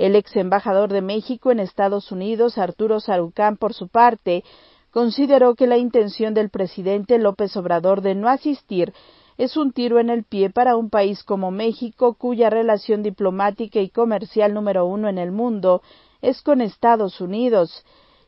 El 0.03 0.17
ex 0.17 0.35
embajador 0.35 0.93
de 0.93 1.01
México 1.01 1.53
en 1.53 1.61
Estados 1.61 2.11
Unidos, 2.11 2.59
Arturo 2.59 2.99
Sarucán, 2.99 3.57
por 3.57 3.73
su 3.73 3.87
parte, 3.87 4.43
consideró 4.91 5.55
que 5.55 5.69
la 5.69 5.77
intención 5.77 6.35
del 6.35 6.51
presidente 6.51 7.21
López 7.21 7.57
Obrador 7.57 8.01
de 8.01 8.17
no 8.17 8.29
asistir 8.29 8.93
es 9.39 9.57
un 9.57 9.71
tiro 9.71 10.01
en 10.01 10.11
el 10.11 10.25
pie 10.25 10.51
para 10.51 10.75
un 10.75 10.91
país 10.91 11.23
como 11.23 11.53
México, 11.53 12.15
cuya 12.15 12.51
relación 12.51 13.05
diplomática 13.05 13.79
y 13.79 13.91
comercial 13.91 14.55
número 14.55 14.87
uno 14.87 15.09
en 15.09 15.19
el 15.19 15.31
mundo 15.31 15.83
es 16.21 16.43
con 16.43 16.63
Estados 16.63 17.21
Unidos. 17.21 17.85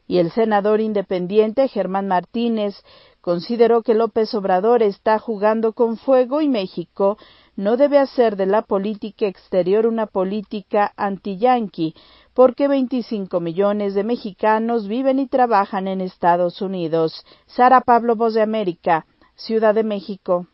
Y 0.06 0.18
el 0.18 0.30
senador 0.30 0.80
independiente 0.80 1.66
Germán 1.66 2.06
Martínez 2.06 2.76
consideró 3.20 3.82
que 3.82 3.94
López 3.94 4.32
Obrador 4.34 4.84
está 4.84 5.18
jugando 5.18 5.72
con 5.72 5.96
fuego 5.96 6.40
y 6.40 6.48
México 6.48 7.18
no 7.56 7.76
debe 7.76 7.98
hacer 7.98 8.36
de 8.36 8.46
la 8.46 8.62
política 8.62 9.26
exterior 9.26 9.86
una 9.86 10.06
política 10.06 10.92
anti-yanqui, 10.96 11.94
porque 12.34 12.68
25 12.68 13.40
millones 13.40 13.94
de 13.94 14.04
mexicanos 14.04 14.88
viven 14.88 15.18
y 15.18 15.28
trabajan 15.28 15.88
en 15.88 16.00
Estados 16.00 16.60
Unidos. 16.60 17.24
Sara 17.46 17.80
Pablo 17.80 18.16
Voz 18.16 18.34
de 18.34 18.42
América, 18.42 19.06
Ciudad 19.36 19.74
de 19.74 19.84
México. 19.84 20.46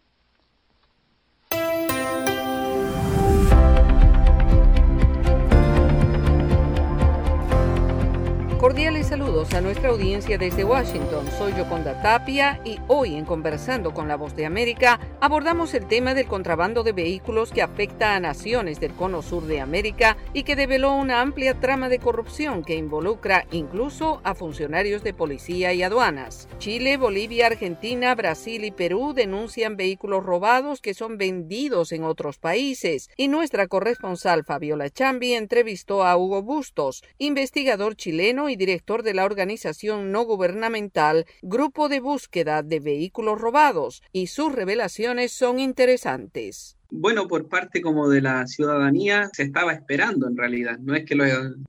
Cordiales 8.60 9.06
saludos 9.06 9.54
a 9.54 9.62
nuestra 9.62 9.88
audiencia 9.88 10.36
desde 10.36 10.64
Washington. 10.64 11.26
Soy 11.38 11.54
Yoconda 11.54 12.02
Tapia 12.02 12.60
y 12.62 12.76
hoy 12.88 13.14
en 13.16 13.24
Conversando 13.24 13.94
con 13.94 14.06
la 14.06 14.18
Voz 14.18 14.36
de 14.36 14.44
América 14.44 15.00
abordamos 15.22 15.72
el 15.72 15.88
tema 15.88 16.12
del 16.12 16.26
contrabando 16.26 16.82
de 16.82 16.92
vehículos 16.92 17.52
que 17.52 17.62
afecta 17.62 18.14
a 18.14 18.20
naciones 18.20 18.78
del 18.78 18.92
cono 18.92 19.22
sur 19.22 19.46
de 19.46 19.62
América 19.62 20.18
y 20.34 20.42
que 20.42 20.56
develó 20.56 20.92
una 20.92 21.22
amplia 21.22 21.58
trama 21.58 21.88
de 21.88 22.00
corrupción 22.00 22.62
que 22.62 22.76
involucra 22.76 23.46
incluso 23.50 24.20
a 24.24 24.34
funcionarios 24.34 25.02
de 25.02 25.14
policía 25.14 25.72
y 25.72 25.82
aduanas. 25.82 26.46
Chile, 26.58 26.98
Bolivia, 26.98 27.46
Argentina, 27.46 28.14
Brasil 28.14 28.66
y 28.66 28.72
Perú 28.72 29.14
denuncian 29.14 29.78
vehículos 29.78 30.22
robados 30.22 30.82
que 30.82 30.92
son 30.92 31.16
vendidos 31.16 31.92
en 31.92 32.04
otros 32.04 32.36
países 32.36 33.08
y 33.16 33.28
nuestra 33.28 33.68
corresponsal 33.68 34.44
Fabiola 34.44 34.90
Chambi 34.90 35.32
entrevistó 35.32 36.04
a 36.04 36.14
Hugo 36.18 36.42
Bustos, 36.42 37.02
investigador 37.16 37.96
chileno 37.96 38.49
y 38.50 38.56
director 38.56 39.02
de 39.02 39.14
la 39.14 39.24
organización 39.24 40.12
no 40.12 40.24
gubernamental 40.24 41.26
Grupo 41.42 41.88
de 41.88 42.00
Búsqueda 42.00 42.62
de 42.62 42.80
Vehículos 42.80 43.40
Robados, 43.40 44.02
y 44.12 44.26
sus 44.26 44.52
revelaciones 44.52 45.32
son 45.32 45.58
interesantes. 45.58 46.76
Bueno, 46.92 47.28
por 47.28 47.48
parte 47.48 47.80
como 47.80 48.08
de 48.08 48.20
la 48.20 48.46
ciudadanía 48.46 49.30
se 49.32 49.44
estaba 49.44 49.72
esperando 49.72 50.26
en 50.26 50.36
realidad, 50.36 50.78
no 50.80 50.94
es 50.94 51.04
que, 51.04 51.14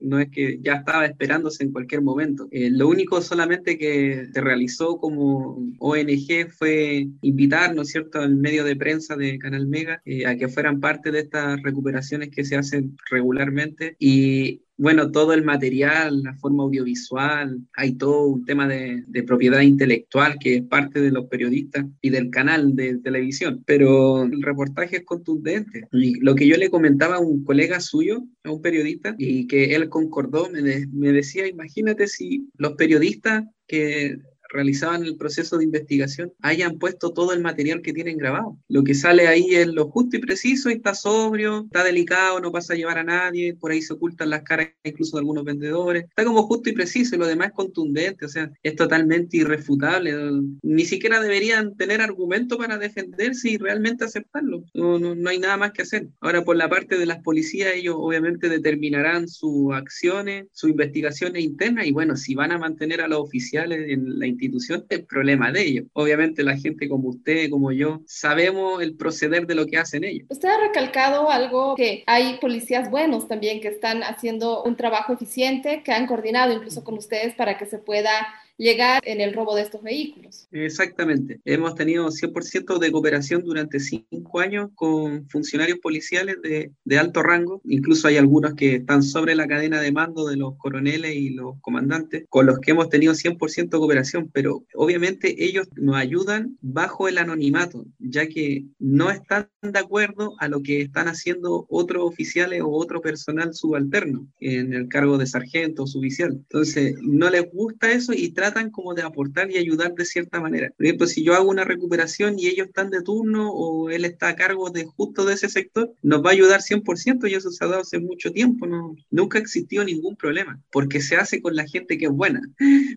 no 0.00 0.18
es 0.18 0.30
que 0.30 0.58
ya 0.60 0.74
estaba 0.74 1.06
esperándose 1.06 1.62
en 1.62 1.70
cualquier 1.70 2.02
momento. 2.02 2.48
Eh, 2.50 2.70
lo 2.70 2.88
único 2.88 3.22
solamente 3.22 3.78
que 3.78 4.28
se 4.32 4.40
realizó 4.40 4.98
como 4.98 5.58
ONG 5.78 6.50
fue 6.50 7.08
invitar, 7.22 7.74
¿no 7.74 7.84
cierto?, 7.84 8.18
al 8.18 8.34
medio 8.34 8.64
de 8.64 8.74
prensa 8.74 9.14
de 9.16 9.38
Canal 9.38 9.66
Mega 9.68 10.02
eh, 10.04 10.26
a 10.26 10.36
que 10.36 10.48
fueran 10.48 10.80
parte 10.80 11.12
de 11.12 11.20
estas 11.20 11.62
recuperaciones 11.62 12.30
que 12.30 12.44
se 12.44 12.56
hacen 12.56 12.96
regularmente 13.08 13.96
y 14.00 14.62
bueno, 14.82 15.12
todo 15.12 15.32
el 15.32 15.44
material, 15.44 16.24
la 16.24 16.34
forma 16.34 16.64
audiovisual, 16.64 17.60
hay 17.72 17.92
todo 17.92 18.26
un 18.26 18.44
tema 18.44 18.66
de, 18.66 19.04
propiedad 19.24 19.60
intelectual 19.60 20.38
que 20.40 20.56
es 20.56 20.62
parte 20.64 21.00
de 21.00 21.12
los 21.12 21.26
periodistas 21.26 21.86
y 22.00 22.10
del 22.10 22.30
canal 22.30 22.74
de 22.74 22.98
televisión, 22.98 23.62
pero 23.64 24.24
el 24.24 24.42
reportaje 24.42 24.96
es 24.96 25.04
contundente. 25.04 25.86
Y 25.92 26.18
lo 26.18 26.34
que 26.34 26.48
yo 26.48 26.56
le 26.56 26.68
comentaba 26.68 27.16
a 27.16 27.20
un 27.20 27.44
colega 27.44 27.78
suyo, 27.78 28.24
a 28.42 28.50
un 28.50 28.60
periodista, 28.60 29.14
y 29.18 29.46
que 29.46 29.76
él 29.76 29.88
concordó, 29.88 30.50
me, 30.50 30.88
me 30.92 31.12
decía, 31.12 31.46
imagínate 31.46 32.08
si 32.08 32.48
los 32.56 32.72
periodistas 32.72 33.44
que 33.68 34.18
realizaban 34.52 35.04
el 35.04 35.16
proceso 35.16 35.58
de 35.58 35.64
investigación 35.64 36.32
hayan 36.42 36.78
puesto 36.78 37.12
todo 37.12 37.32
el 37.32 37.40
material 37.40 37.82
que 37.82 37.92
tienen 37.92 38.18
grabado. 38.18 38.58
Lo 38.68 38.84
que 38.84 38.94
sale 38.94 39.26
ahí 39.26 39.54
es 39.54 39.66
lo 39.66 39.88
justo 39.88 40.16
y 40.16 40.20
preciso, 40.20 40.70
y 40.70 40.74
está 40.74 40.94
sobrio, 40.94 41.64
está 41.64 41.84
delicado, 41.84 42.40
no 42.40 42.52
pasa 42.52 42.74
a 42.74 42.76
llevar 42.76 42.98
a 42.98 43.04
nadie, 43.04 43.54
por 43.54 43.72
ahí 43.72 43.82
se 43.82 43.94
ocultan 43.94 44.30
las 44.30 44.42
caras 44.42 44.68
incluso 44.84 45.16
de 45.16 45.20
algunos 45.20 45.44
vendedores. 45.44 46.04
Está 46.04 46.24
como 46.24 46.42
justo 46.44 46.70
y 46.70 46.72
preciso 46.72 47.14
y 47.14 47.18
lo 47.18 47.26
demás 47.26 47.48
es 47.48 47.54
contundente, 47.54 48.24
o 48.24 48.28
sea, 48.28 48.50
es 48.62 48.76
totalmente 48.76 49.36
irrefutable. 49.38 50.14
Ni 50.62 50.84
siquiera 50.84 51.20
deberían 51.20 51.76
tener 51.76 52.00
argumento 52.00 52.58
para 52.58 52.78
defenderse 52.78 53.50
y 53.50 53.56
realmente 53.58 54.04
aceptarlo. 54.04 54.64
No, 54.74 54.98
no, 54.98 55.30
hay 55.30 55.38
nada 55.38 55.56
más 55.56 55.72
que 55.72 55.82
hacer. 55.82 56.08
Ahora, 56.20 56.44
por 56.44 56.56
la 56.56 56.68
parte 56.68 56.98
de 56.98 57.06
las 57.06 57.22
policías, 57.22 57.74
ellos 57.74 57.96
obviamente 57.98 58.48
determinarán 58.48 59.28
sus 59.28 59.72
acciones, 59.72 60.46
sus 60.52 60.70
investigaciones 60.70 61.42
internas 61.42 61.86
y 61.86 61.92
bueno, 61.92 62.16
si 62.16 62.34
van 62.34 62.52
a 62.52 62.58
mantener 62.58 63.00
a 63.00 63.08
los 63.08 63.20
oficiales 63.20 63.88
en 63.88 64.18
la 64.18 64.26
institución 64.44 64.84
es 64.88 65.00
problema 65.06 65.50
de 65.50 65.62
ellos. 65.62 65.86
Obviamente 65.92 66.42
la 66.42 66.56
gente 66.56 66.88
como 66.88 67.08
usted, 67.08 67.50
como 67.50 67.72
yo, 67.72 68.02
sabemos 68.06 68.82
el 68.82 68.96
proceder 68.96 69.46
de 69.46 69.54
lo 69.54 69.66
que 69.66 69.78
hacen 69.78 70.04
ellos. 70.04 70.26
Usted 70.30 70.48
ha 70.48 70.60
recalcado 70.60 71.30
algo 71.30 71.74
que 71.76 72.04
hay 72.06 72.38
policías 72.38 72.90
buenos 72.90 73.28
también 73.28 73.60
que 73.60 73.68
están 73.68 74.02
haciendo 74.02 74.62
un 74.62 74.76
trabajo 74.76 75.12
eficiente, 75.12 75.82
que 75.84 75.92
han 75.92 76.06
coordinado 76.06 76.52
incluso 76.52 76.84
con 76.84 76.98
ustedes 76.98 77.34
para 77.34 77.58
que 77.58 77.66
se 77.66 77.78
pueda 77.78 78.10
llegar 78.56 79.02
en 79.04 79.20
el 79.20 79.32
robo 79.34 79.54
de 79.54 79.62
estos 79.62 79.82
vehículos. 79.82 80.48
Exactamente. 80.52 81.40
Hemos 81.44 81.74
tenido 81.74 82.10
100% 82.10 82.78
de 82.78 82.92
cooperación 82.92 83.42
durante 83.42 83.80
cinco 83.80 84.40
años 84.40 84.70
con 84.74 85.28
funcionarios 85.28 85.78
policiales 85.78 86.36
de, 86.42 86.72
de, 86.84 86.98
alto 86.98 87.22
rango. 87.22 87.60
Incluso 87.64 88.08
hay 88.08 88.16
algunos 88.16 88.54
que 88.54 88.76
están 88.76 89.02
sobre 89.02 89.34
la 89.34 89.46
cadena 89.46 89.80
de 89.80 89.92
mando 89.92 90.26
de 90.26 90.36
los 90.36 90.56
coroneles 90.56 91.14
y 91.14 91.30
los 91.30 91.60
comandantes, 91.60 92.24
con 92.28 92.46
los 92.46 92.58
que 92.60 92.72
hemos 92.72 92.88
tenido 92.88 93.14
100% 93.14 93.70
de 93.70 93.78
cooperación, 93.78 94.30
pero 94.32 94.64
obviamente 94.74 95.44
ellos 95.44 95.68
nos 95.76 95.96
ayudan 95.96 96.56
bajo 96.60 97.08
el 97.08 97.18
anonimato, 97.18 97.86
ya 97.98 98.26
que 98.28 98.64
no 98.78 99.10
están 99.10 99.48
de 99.62 99.78
acuerdo 99.78 100.34
a 100.38 100.48
lo 100.48 100.62
que 100.62 100.82
están 100.82 101.08
haciendo 101.08 101.66
otros 101.68 102.04
oficiales 102.04 102.62
o 102.62 102.70
otro 102.70 103.00
personal 103.00 103.54
subalterno 103.54 104.26
en 104.40 104.72
el 104.72 104.88
cargo 104.88 105.18
de 105.18 105.26
sargento 105.26 105.84
o 105.84 105.86
suboficial. 105.86 106.32
Entonces, 106.32 106.96
no 107.00 107.30
les 107.30 107.50
gusta 107.50 107.92
eso 107.92 108.12
y 108.12 108.30
tratan 108.42 108.70
como 108.70 108.92
de 108.92 109.02
aportar 109.02 109.52
y 109.52 109.56
ayudar 109.56 109.94
de 109.94 110.04
cierta 110.04 110.40
manera. 110.40 110.72
Por 110.76 110.84
ejemplo, 110.84 111.06
si 111.06 111.22
yo 111.22 111.34
hago 111.34 111.48
una 111.48 111.62
recuperación 111.62 112.40
y 112.40 112.48
ellos 112.48 112.66
están 112.66 112.90
de 112.90 113.00
turno 113.00 113.52
o 113.52 113.88
él 113.88 114.04
está 114.04 114.30
a 114.30 114.34
cargo 114.34 114.68
de 114.70 114.84
justo 114.84 115.24
de 115.24 115.34
ese 115.34 115.48
sector, 115.48 115.92
nos 116.02 116.24
va 116.24 116.30
a 116.30 116.32
ayudar 116.32 116.60
100% 116.60 117.30
y 117.30 117.34
eso 117.34 117.52
se 117.52 117.64
ha 117.64 117.68
dado 117.68 117.82
hace 117.82 118.00
mucho 118.00 118.32
tiempo, 118.32 118.66
no, 118.66 118.96
nunca 119.12 119.38
existió 119.38 119.84
ningún 119.84 120.16
problema, 120.16 120.60
porque 120.72 121.00
se 121.00 121.14
hace 121.14 121.40
con 121.40 121.54
la 121.54 121.68
gente 121.68 121.96
que 121.96 122.06
es 122.06 122.10
buena. 122.10 122.40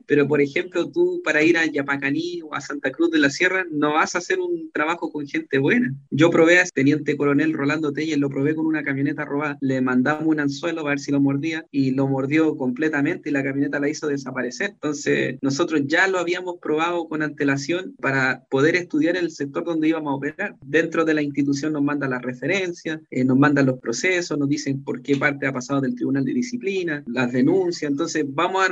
Pero, 0.07 0.27
por 0.27 0.41
ejemplo, 0.41 0.90
tú 0.90 1.22
para 1.24 1.43
ir 1.43 1.59
a 1.59 1.65
Yapacaní 1.67 2.41
o 2.41 2.56
a 2.56 2.61
Santa 2.61 2.90
Cruz 2.91 3.11
de 3.11 3.19
la 3.19 3.30
Sierra 3.30 3.67
no 3.69 3.93
vas 3.93 4.15
a 4.15 4.17
hacer 4.17 4.40
un 4.40 4.72
trabajo 4.72 5.11
con 5.11 5.27
gente 5.27 5.59
buena. 5.59 5.93
Yo 6.09 6.32
probé 6.32 6.59
a 6.59 6.64
Teniente 6.64 7.15
Coronel 7.15 7.53
Rolando 7.53 7.93
Telles, 7.93 8.17
lo 8.17 8.30
probé 8.30 8.56
con 8.56 8.65
una 8.65 8.83
camioneta 8.83 9.25
robada, 9.25 9.59
le 9.61 9.80
mandamos 9.80 10.25
un 10.25 10.40
anzuelo 10.40 10.82
para 10.82 10.95
ver 10.95 10.99
si 10.99 11.11
lo 11.11 11.22
mordía 11.22 11.67
y 11.69 11.91
lo 11.91 12.07
mordió 12.07 12.57
completamente 12.57 13.30
y 13.30 13.32
la 13.32 13.43
camioneta 13.43 13.80
la 13.80 13.90
hizo 13.90 14.07
desaparecer. 14.07 14.72
Entonces, 14.72 15.34
nosotros 15.41 15.81
ya 15.85 16.07
lo 16.07 16.19
habíamos 16.19 16.57
probado 16.61 17.07
con 17.07 17.22
antelación 17.22 17.95
para 17.99 18.43
poder 18.49 18.75
estudiar 18.75 19.17
el 19.17 19.31
sector 19.31 19.64
donde 19.64 19.89
íbamos 19.89 20.11
a 20.11 20.15
operar. 20.15 20.55
Dentro 20.65 21.05
de 21.05 21.14
la 21.14 21.22
institución 21.22 21.73
nos 21.73 21.83
manda 21.83 22.07
las 22.07 22.22
referencias, 22.22 22.99
eh, 23.11 23.23
nos 23.23 23.38
mandan 23.38 23.65
los 23.65 23.80
procesos, 23.80 24.38
nos 24.38 24.49
dicen 24.49 24.83
por 24.83 25.01
qué 25.01 25.15
parte 25.17 25.47
ha 25.47 25.53
pasado 25.53 25.81
del 25.81 25.95
Tribunal 25.95 26.25
de 26.25 26.33
Disciplina, 26.33 27.03
las 27.07 27.31
denuncias. 27.31 27.91
Entonces 27.91 28.25
vamos 28.27 28.65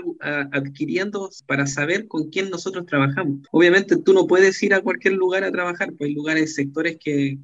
adquiriendo 0.51 1.29
para 1.45 1.67
saber 1.67 2.07
con 2.07 2.29
quién 2.29 2.49
nosotros 2.49 2.85
trabajamos. 2.85 3.39
Obviamente 3.51 3.97
tú 3.97 4.13
no 4.13 4.27
puedes 4.27 4.61
ir 4.63 4.73
a 4.73 4.81
cualquier 4.81 5.15
lugar 5.15 5.43
a 5.43 5.51
trabajar, 5.51 5.93
pues 5.97 6.09
hay 6.09 6.13
lugares, 6.13 6.55
sectores 6.55 6.97
que, 6.97 7.37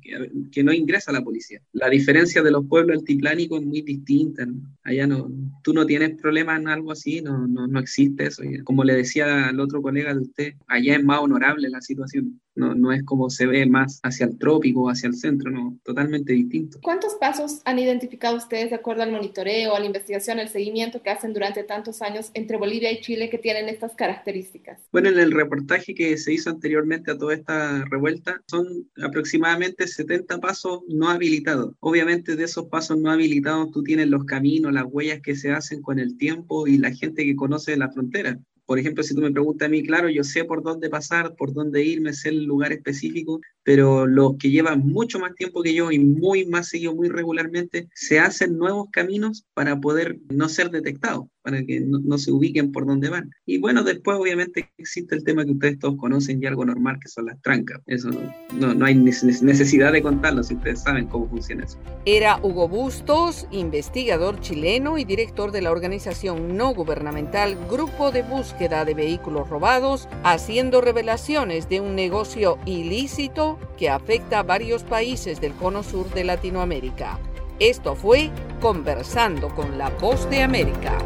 que, 0.51 0.63
no 0.63 0.73
ingresa 0.73 1.11
la 1.11 1.23
policía. 1.23 1.61
La 1.73 1.89
diferencia 1.89 2.41
de 2.43 2.51
los 2.51 2.65
pueblos 2.67 2.97
altiplánicos 2.97 3.61
es 3.61 3.65
muy 3.65 3.81
distinta. 3.81 4.45
Allá 4.83 5.07
no, 5.07 5.31
tú 5.63 5.73
no 5.73 5.85
tienes 5.85 6.19
problemas 6.19 6.59
en 6.59 6.67
algo 6.67 6.91
así, 6.91 7.21
no, 7.21 7.47
no, 7.47 7.67
no 7.67 7.79
existe 7.79 8.25
eso. 8.25 8.43
Como 8.63 8.83
le 8.83 8.93
decía 8.93 9.08
el 9.17 9.59
otro 9.59 9.81
colega 9.81 10.13
de 10.13 10.21
usted, 10.21 10.53
allá 10.67 10.95
es 10.95 11.03
más 11.03 11.19
honorable 11.19 11.69
la 11.69 11.81
situación. 11.81 12.39
No, 12.55 12.75
no 12.75 12.91
es 12.91 13.03
como 13.03 13.29
se 13.29 13.45
ve 13.45 13.65
más 13.65 14.01
hacia 14.03 14.25
el 14.25 14.37
trópico, 14.37 14.89
hacia 14.89 15.07
el 15.07 15.15
centro, 15.15 15.49
no, 15.49 15.77
totalmente 15.83 16.33
distinto. 16.33 16.79
¿Cuántos 16.81 17.15
pasos 17.15 17.61
han 17.63 17.79
identificado 17.79 18.35
ustedes 18.35 18.71
de 18.71 18.75
acuerdo 18.75 19.03
al 19.03 19.11
monitoreo, 19.11 19.75
a 19.75 19.79
la 19.79 19.85
investigación, 19.85 20.39
al 20.39 20.49
seguimiento 20.49 21.01
que 21.01 21.09
hacen 21.09 21.31
durante 21.31 21.63
tantos 21.63 22.01
años 22.01 22.31
entre 22.33 22.57
Bolivia 22.57 22.91
y 22.91 22.99
Chile 22.99 23.29
que 23.29 23.37
tienen 23.37 23.69
estas 23.69 23.95
características? 23.95 24.81
Bueno, 24.91 25.07
en 25.07 25.19
el 25.19 25.31
reportaje 25.31 25.93
que 25.95 26.17
se 26.17 26.33
hizo 26.33 26.49
anteriormente 26.49 27.11
a 27.11 27.17
toda 27.17 27.33
esta 27.33 27.85
revuelta, 27.85 28.41
son 28.47 28.89
aproximadamente 29.01 29.87
70 29.87 30.39
pasos 30.39 30.81
no 30.89 31.09
habilitados. 31.09 31.75
Obviamente 31.79 32.35
de 32.35 32.43
esos 32.43 32.67
pasos 32.67 32.97
no 32.97 33.09
habilitados 33.09 33.71
tú 33.71 33.83
tienes 33.83 34.07
los 34.07 34.25
caminos, 34.25 34.73
las 34.73 34.85
huellas 34.85 35.21
que 35.21 35.35
se 35.35 35.51
hacen 35.51 35.81
con 35.81 35.99
el 35.99 36.17
tiempo 36.17 36.67
y 36.67 36.77
la 36.77 36.91
gente 36.91 37.23
que 37.23 37.35
conoce 37.35 37.77
la 37.77 37.89
frontera. 37.89 38.39
Por 38.69 38.77
ejemplo, 38.77 39.03
si 39.03 39.15
tú 39.15 39.21
me 39.21 39.31
preguntas 39.31 39.65
a 39.65 39.69
mí, 39.69 39.81
claro, 39.81 40.09
yo 40.09 40.23
sé 40.23 40.43
por 40.43 40.61
dónde 40.61 40.91
pasar, 40.91 41.35
por 41.35 41.53
dónde 41.53 41.83
irme, 41.83 42.13
sé 42.13 42.29
el 42.29 42.43
lugar 42.43 42.71
específico, 42.71 43.41
pero 43.69 44.07
los 44.07 44.35
que 44.39 44.49
llevan 44.49 44.79
mucho 44.79 45.19
más 45.19 45.35
tiempo 45.35 45.61
que 45.61 45.75
yo 45.75 45.91
y 45.91 45.99
muy 45.99 46.43
más 46.47 46.69
seguido, 46.69 46.95
muy 46.95 47.07
regularmente, 47.07 47.87
se 47.93 48.19
hacen 48.19 48.57
nuevos 48.57 48.87
caminos 48.91 49.45
para 49.53 49.79
poder 49.79 50.17
no 50.31 50.49
ser 50.49 50.71
detectados 50.71 51.27
para 51.41 51.63
que 51.65 51.79
no, 51.79 52.17
se 52.17 52.31
ubiquen 52.31 52.71
por 52.71 52.85
donde 52.85 53.09
van. 53.09 53.31
Y 53.45 53.59
bueno, 53.59 53.83
después 53.83 54.17
obviamente 54.17 54.69
existe 54.77 55.15
el 55.15 55.23
tema 55.23 55.45
que 55.45 55.51
ustedes 55.51 55.79
todos 55.79 55.95
conocen 55.97 56.41
y 56.41 56.45
algo 56.45 56.65
normal, 56.65 56.97
que 57.01 57.07
son 57.07 57.25
las 57.25 57.41
trancas. 57.41 57.81
Eso 57.87 58.09
no, 58.53 58.73
no, 58.73 58.85
hay 58.85 58.95
necesidad 58.95 59.91
de 59.91 60.01
contarlo 60.01 60.43
si 60.43 60.55
ustedes 60.55 60.81
saben 60.81 61.07
cómo 61.07 61.29
funciona 61.29 61.63
eso. 61.63 61.77
Era 62.05 62.39
Hugo 62.43 62.67
Bustos, 62.67 63.47
investigador 63.51 64.39
chileno 64.41 64.97
y 64.97 65.05
director 65.05 65.51
de 65.51 65.61
la 65.61 65.71
organización 65.71 66.57
no 66.57 66.73
gubernamental 66.73 67.57
Grupo 67.69 68.11
de 68.11 68.23
Búsqueda 68.23 68.85
de 68.85 68.93
Vehículos 68.93 69.49
Robados, 69.49 70.07
haciendo 70.23 70.81
revelaciones 70.81 71.69
de 71.69 71.79
un 71.79 71.95
negocio 71.95 72.57
ilícito 72.65 73.58
que 73.77 73.89
afecta 73.89 74.39
a 74.39 74.43
varios 74.43 74.83
países 74.83 75.39
del 75.41 75.53
cono 75.53 75.83
sur 75.83 76.09
de 76.13 76.23
Latinoamérica. 76.23 77.19
Esto 77.59 77.95
fue 77.95 78.29
Conversando 78.61 79.49
con 79.55 79.77
la 79.77 79.89
Voz 79.89 80.29
de 80.29 80.43
América. 80.43 80.97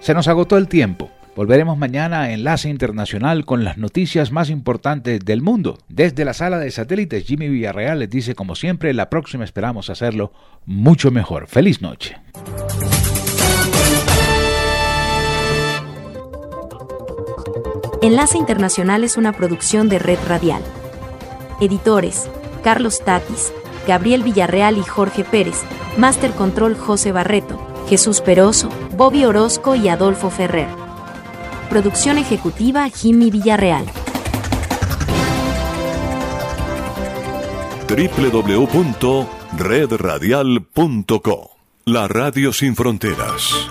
Se 0.00 0.14
nos 0.14 0.28
agotó 0.28 0.56
el 0.56 0.68
tiempo. 0.68 1.10
Volveremos 1.34 1.76
mañana 1.76 2.22
a 2.22 2.32
Enlace 2.32 2.68
Internacional 2.70 3.44
con 3.44 3.64
las 3.64 3.76
noticias 3.76 4.32
más 4.32 4.48
importantes 4.48 5.20
del 5.24 5.42
mundo. 5.42 5.78
Desde 5.88 6.24
la 6.24 6.32
sala 6.32 6.58
de 6.58 6.70
satélites, 6.70 7.26
Jimmy 7.26 7.48
Villarreal 7.48 7.98
les 7.98 8.08
dice 8.08 8.34
como 8.34 8.54
siempre, 8.54 8.94
la 8.94 9.10
próxima 9.10 9.44
esperamos 9.44 9.90
hacerlo 9.90 10.32
mucho 10.64 11.10
mejor. 11.10 11.46
Feliz 11.48 11.82
noche. 11.82 12.16
Enlace 18.06 18.38
Internacional 18.38 19.02
es 19.02 19.16
una 19.16 19.32
producción 19.32 19.88
de 19.88 19.98
Red 19.98 20.20
Radial. 20.28 20.62
Editores, 21.60 22.28
Carlos 22.62 23.02
Tatis, 23.04 23.52
Gabriel 23.86 24.22
Villarreal 24.22 24.78
y 24.78 24.82
Jorge 24.82 25.24
Pérez. 25.24 25.62
Master 25.96 26.30
Control 26.32 26.76
José 26.76 27.10
Barreto, 27.10 27.58
Jesús 27.88 28.20
Peroso, 28.20 28.68
Bobby 28.96 29.24
Orozco 29.24 29.74
y 29.74 29.88
Adolfo 29.88 30.30
Ferrer. 30.30 30.68
Producción 31.68 32.18
ejecutiva 32.18 32.88
Jimmy 32.90 33.30
Villarreal. 33.30 33.86
www 37.88 39.26
Redradial.co, 39.56 41.50
la 41.86 42.08
radio 42.08 42.52
sin 42.52 42.76
fronteras. 42.76 43.70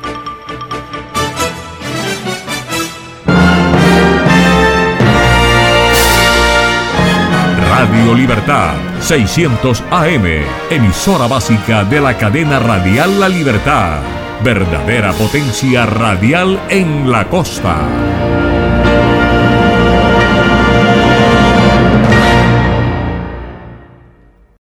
Radio 7.78 8.14
Libertad, 8.14 8.76
600 9.02 9.84
AM, 9.92 10.26
emisora 10.70 11.28
básica 11.28 11.84
de 11.84 12.00
la 12.00 12.18
cadena 12.18 12.58
radial 12.58 13.20
La 13.20 13.28
Libertad. 13.28 14.00
Verdadera 14.42 15.12
potencia 15.12 15.86
radial 15.86 16.58
en 16.70 17.12
la 17.12 17.28
costa. 17.28 17.76